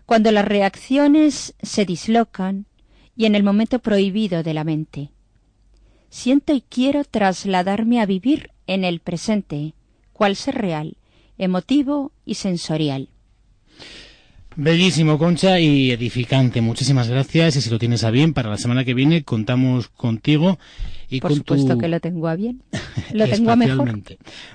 Cuando 0.06 0.32
las 0.32 0.46
reacciones 0.46 1.54
se 1.62 1.84
dislocan 1.84 2.66
y 3.14 3.26
en 3.26 3.36
el 3.36 3.44
momento 3.44 3.80
prohibido 3.80 4.42
de 4.42 4.54
la 4.54 4.64
mente. 4.64 5.12
Siento 6.10 6.54
y 6.54 6.62
quiero 6.62 7.04
trasladarme 7.04 8.00
a 8.00 8.06
vivir 8.06 8.52
en 8.68 8.86
el 8.86 9.02
presente, 9.02 9.74
cual 10.14 10.38
ser 10.38 10.56
real, 10.56 10.96
emotivo 11.38 12.14
y 12.24 12.36
sensorial. 12.36 13.10
Bellísimo, 14.62 15.18
Concha, 15.18 15.58
y 15.58 15.90
edificante. 15.92 16.60
Muchísimas 16.60 17.08
gracias. 17.08 17.56
Y 17.56 17.62
si 17.62 17.70
lo 17.70 17.80
tienes 17.80 18.04
a 18.04 18.12
bien, 18.12 18.34
para 18.34 18.50
la 18.50 18.58
semana 18.58 18.84
que 18.84 18.94
viene 18.94 19.24
contamos 19.24 19.88
contigo 19.88 20.60
y 21.10 21.22
Por 21.22 21.32
con 21.32 21.38
supuesto 21.38 21.74
tu... 21.76 21.78
que 21.78 21.88
lo 21.88 22.02
tengo 22.02 22.28
a 22.28 22.36
bien. 22.36 22.62
Lo 23.14 23.26
tengo 23.26 23.52
a 23.52 23.56
mejor. 23.56 24.02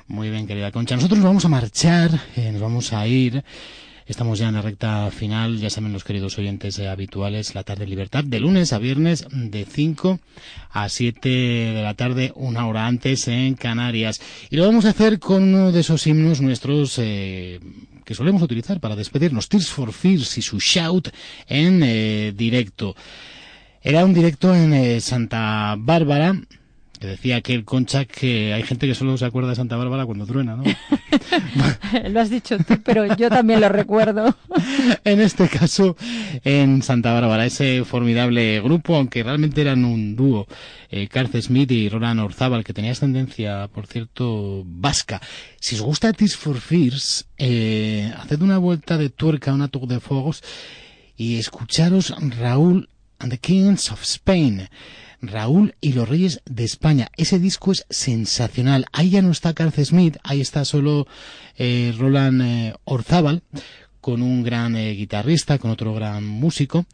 Muy 0.06 0.28
bien, 0.28 0.46
querida 0.46 0.70
Concha. 0.72 0.94
Nosotros 0.94 1.20
nos 1.20 1.26
vamos 1.26 1.46
a 1.46 1.48
marchar, 1.48 2.10
eh, 2.36 2.52
nos 2.52 2.60
vamos 2.60 2.92
a 2.92 3.06
ir. 3.08 3.42
Estamos 4.06 4.38
ya 4.38 4.48
en 4.48 4.54
la 4.54 4.62
recta 4.62 5.10
final, 5.10 5.58
ya 5.58 5.70
saben 5.70 5.92
los 5.92 6.04
queridos 6.04 6.36
oyentes 6.38 6.78
eh, 6.78 6.88
habituales, 6.88 7.54
la 7.54 7.64
tarde 7.64 7.86
libertad, 7.86 8.22
de 8.22 8.38
lunes 8.38 8.72
a 8.72 8.78
viernes, 8.78 9.26
de 9.30 9.64
5 9.64 10.20
a 10.70 10.88
7 10.88 11.28
de 11.28 11.82
la 11.82 11.94
tarde, 11.94 12.32
una 12.34 12.66
hora 12.66 12.86
antes 12.86 13.28
en 13.28 13.54
Canarias. 13.54 14.20
Y 14.50 14.56
lo 14.56 14.66
vamos 14.66 14.84
a 14.84 14.90
hacer 14.90 15.18
con 15.18 15.42
uno 15.42 15.72
de 15.72 15.80
esos 15.80 16.06
himnos 16.06 16.42
nuestros 16.42 16.98
eh, 16.98 17.60
que 18.04 18.14
solemos 18.14 18.42
utilizar 18.42 18.80
para 18.80 18.96
despedirnos, 18.96 19.48
Tears 19.48 19.70
for 19.70 19.92
Fears 19.92 20.36
y 20.38 20.42
su 20.42 20.58
shout 20.60 21.08
en 21.48 21.82
eh, 21.82 22.32
directo. 22.36 22.94
Era 23.82 24.04
un 24.04 24.14
directo 24.14 24.54
en 24.54 24.72
eh, 24.72 25.00
Santa 25.00 25.76
Bárbara, 25.78 26.34
que 27.04 27.10
decía 27.10 27.36
aquel 27.36 27.66
Concha 27.66 28.06
que 28.06 28.54
hay 28.54 28.62
gente 28.62 28.86
que 28.86 28.94
solo 28.94 29.18
se 29.18 29.26
acuerda 29.26 29.50
de 29.50 29.56
Santa 29.56 29.76
Bárbara 29.76 30.06
cuando 30.06 30.24
truena, 30.24 30.56
¿no? 30.56 30.64
lo 32.08 32.20
has 32.20 32.30
dicho 32.30 32.56
tú, 32.58 32.80
pero 32.82 33.14
yo 33.16 33.28
también 33.28 33.60
lo 33.60 33.68
recuerdo. 33.68 34.34
en 35.04 35.20
este 35.20 35.48
caso, 35.48 35.98
en 36.44 36.82
Santa 36.82 37.12
Bárbara, 37.12 37.44
ese 37.44 37.84
formidable 37.84 38.58
grupo, 38.62 38.96
aunque 38.96 39.22
realmente 39.22 39.60
eran 39.60 39.84
un 39.84 40.16
dúo, 40.16 40.46
eh, 40.90 41.06
Garth 41.12 41.36
Smith 41.42 41.70
y 41.72 41.90
Roland 41.90 42.20
Orzábal, 42.20 42.64
que 42.64 42.72
tenía 42.72 42.92
ascendencia, 42.92 43.68
por 43.68 43.86
cierto, 43.86 44.62
vasca. 44.64 45.20
Si 45.60 45.74
os 45.74 45.82
gusta 45.82 46.10
Tears 46.14 46.36
for 46.36 46.58
Fears, 46.58 47.26
eh, 47.36 48.14
haced 48.16 48.40
una 48.40 48.56
vuelta 48.56 48.96
de 48.96 49.10
tuerca, 49.10 49.52
una 49.52 49.68
tour 49.68 49.86
de 49.86 50.00
fuegos, 50.00 50.42
y 51.18 51.36
escucharos 51.36 52.14
Raúl 52.40 52.88
and 53.18 53.30
the 53.30 53.38
Kings 53.38 53.92
of 53.92 54.02
Spain. 54.04 54.70
Raúl 55.28 55.74
y 55.80 55.92
los 55.92 56.08
Reyes 56.08 56.40
de 56.44 56.64
España. 56.64 57.08
Ese 57.16 57.38
disco 57.38 57.72
es 57.72 57.86
sensacional. 57.90 58.86
Ahí 58.92 59.10
ya 59.10 59.22
no 59.22 59.30
está 59.30 59.52
Garth 59.52 59.78
Smith, 59.84 60.16
ahí 60.22 60.40
está 60.40 60.64
solo 60.64 61.06
eh, 61.56 61.94
Roland 61.96 62.42
eh, 62.42 62.74
Orzábal, 62.84 63.42
con 64.00 64.22
un 64.22 64.42
gran 64.42 64.76
eh, 64.76 64.92
guitarrista, 64.92 65.58
con 65.58 65.70
otro 65.70 65.94
gran 65.94 66.26
músico. 66.26 66.86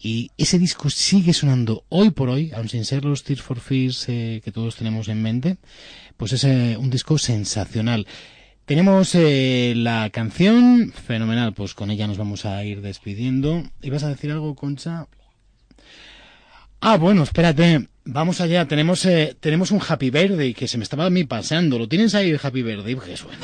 Y 0.00 0.30
ese 0.36 0.58
disco 0.58 0.90
sigue 0.90 1.32
sonando 1.32 1.84
hoy 1.88 2.10
por 2.10 2.28
hoy, 2.28 2.52
aun 2.54 2.68
sin 2.68 2.84
ser 2.84 3.04
los 3.04 3.24
Tears 3.24 3.42
for 3.42 3.58
Fears 3.58 4.08
eh, 4.08 4.40
que 4.44 4.52
todos 4.52 4.76
tenemos 4.76 5.08
en 5.08 5.20
mente, 5.20 5.56
pues 6.16 6.32
es 6.32 6.44
un 6.44 6.90
disco 6.90 7.18
sensacional. 7.18 8.06
Tenemos 8.64 9.14
la 9.14 10.10
canción 10.10 10.92
fenomenal, 10.92 11.54
pues 11.54 11.74
con 11.74 11.90
ella 11.90 12.06
nos 12.06 12.18
vamos 12.18 12.44
a 12.44 12.62
ir 12.64 12.82
despidiendo. 12.82 13.64
¿Ibas 13.80 14.04
a 14.04 14.10
decir 14.10 14.30
algo, 14.30 14.54
Concha? 14.54 15.08
Ah, 16.80 16.96
bueno, 16.96 17.22
espérate. 17.22 17.88
Vamos 18.04 18.40
allá. 18.40 18.66
Tenemos, 18.66 19.04
eh, 19.04 19.36
tenemos 19.38 19.70
un 19.70 19.80
Happy 19.86 20.10
Birthday 20.10 20.54
que 20.54 20.68
se 20.68 20.78
me 20.78 20.84
estaba 20.84 21.06
a 21.06 21.10
mí 21.10 21.24
pasando. 21.24 21.78
¿Lo 21.78 21.88
tienes 21.88 22.14
ahí 22.14 22.30
el 22.30 22.40
Happy 22.42 22.62
Birthday? 22.62 22.96
Qué 22.96 23.16
suena. 23.16 23.38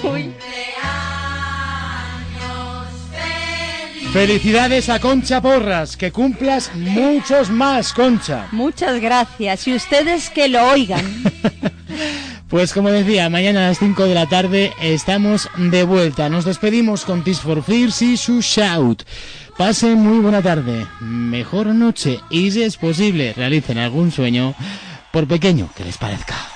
Felicidades 4.12 4.88
a 4.88 5.00
Concha 5.00 5.42
Porras. 5.42 5.96
Que 5.96 6.12
cumplas 6.12 6.74
muchos 6.74 7.50
más, 7.50 7.92
Concha. 7.92 8.46
Muchas 8.52 9.00
gracias. 9.00 9.66
Y 9.66 9.74
ustedes 9.74 10.30
que 10.30 10.48
lo 10.48 10.64
oigan. 10.68 11.04
Pues 12.54 12.72
como 12.72 12.90
decía, 12.90 13.28
mañana 13.30 13.64
a 13.64 13.68
las 13.70 13.80
5 13.80 14.04
de 14.04 14.14
la 14.14 14.28
tarde 14.28 14.72
estamos 14.80 15.48
de 15.56 15.82
vuelta. 15.82 16.28
Nos 16.28 16.44
despedimos 16.44 17.04
con 17.04 17.24
Tears 17.24 17.40
for 17.40 17.64
Fears 17.64 18.00
y 18.02 18.16
su 18.16 18.42
shout. 18.42 19.02
Pasen 19.56 20.02
muy 20.02 20.18
buena 20.18 20.42
tarde, 20.42 20.84
mejor 21.00 21.68
noche 21.68 22.20
y 22.28 22.50
si 22.50 22.64
es 22.64 22.76
posible 22.76 23.32
realicen 23.34 23.78
algún 23.78 24.10
sueño, 24.10 24.52
por 25.12 25.28
pequeño 25.28 25.70
que 25.76 25.84
les 25.84 25.96
parezca. 25.96 26.53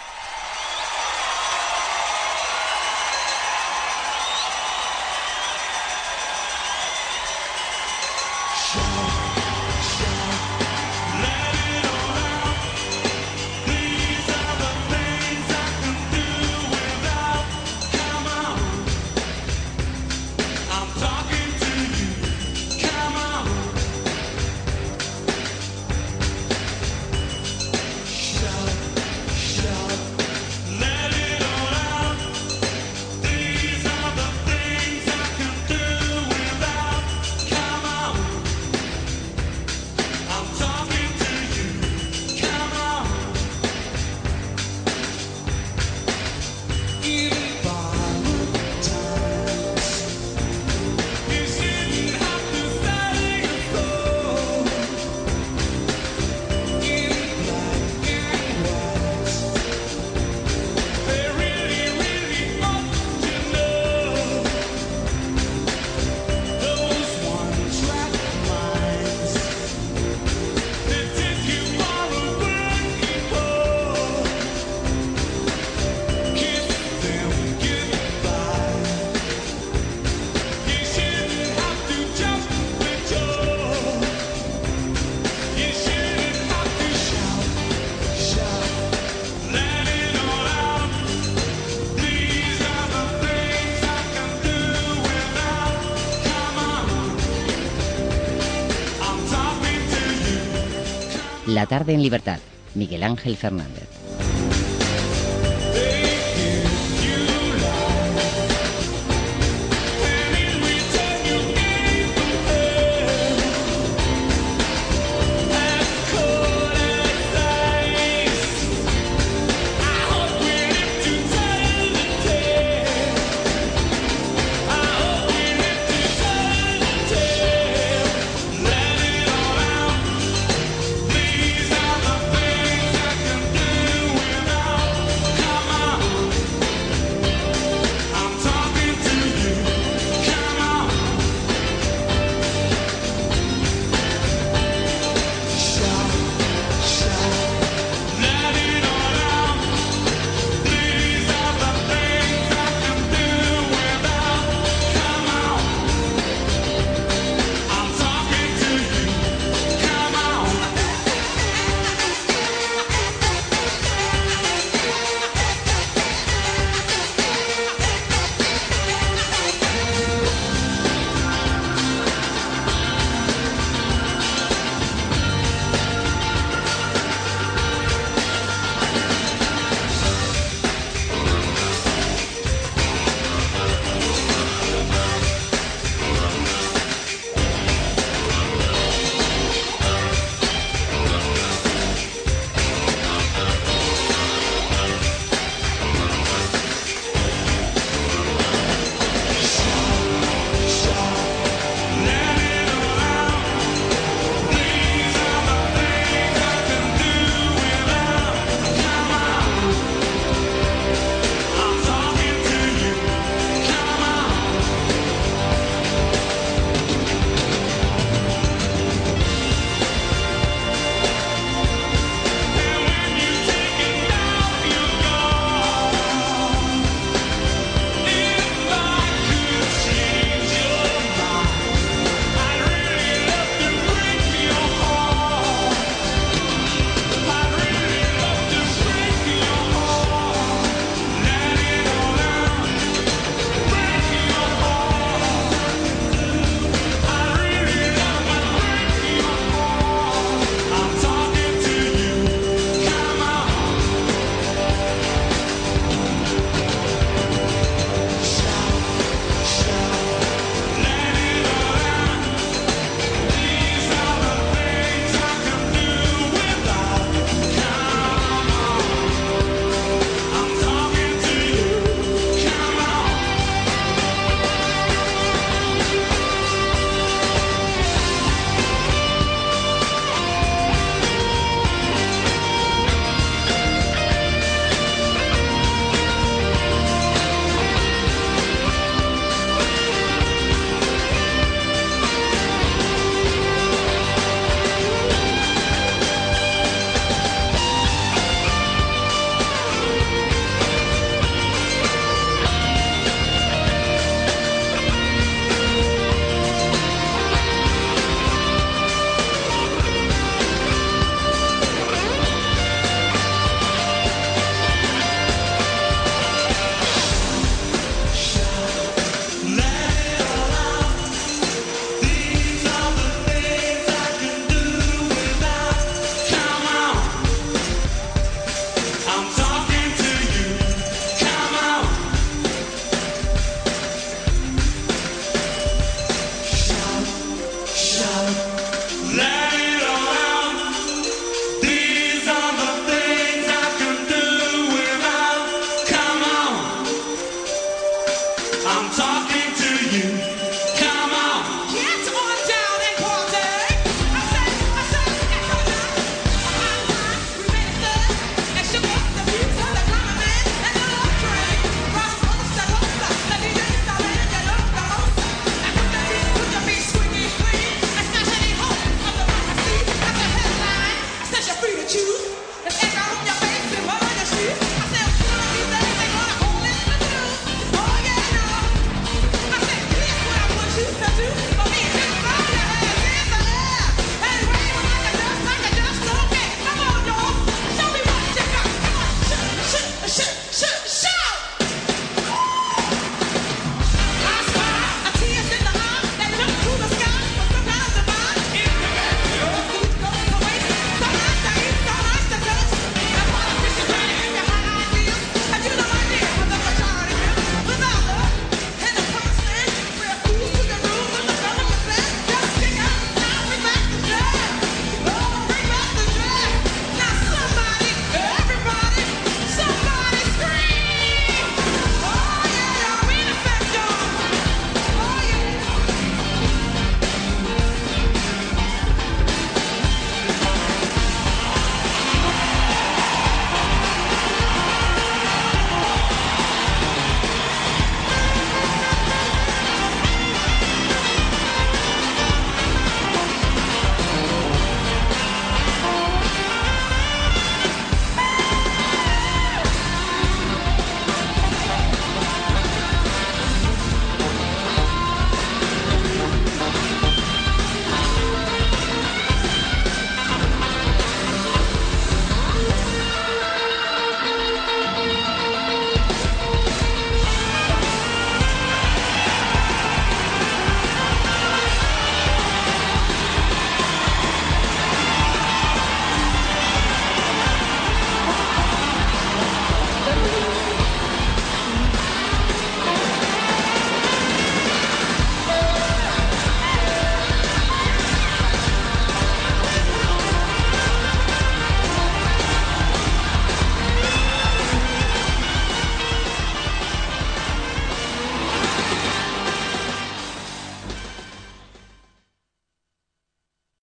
La 101.58 101.66
tarde 101.66 101.92
en 101.92 102.02
libertad. 102.02 102.38
Miguel 102.76 103.02
Ángel 103.02 103.36
Fernández. 103.36 103.97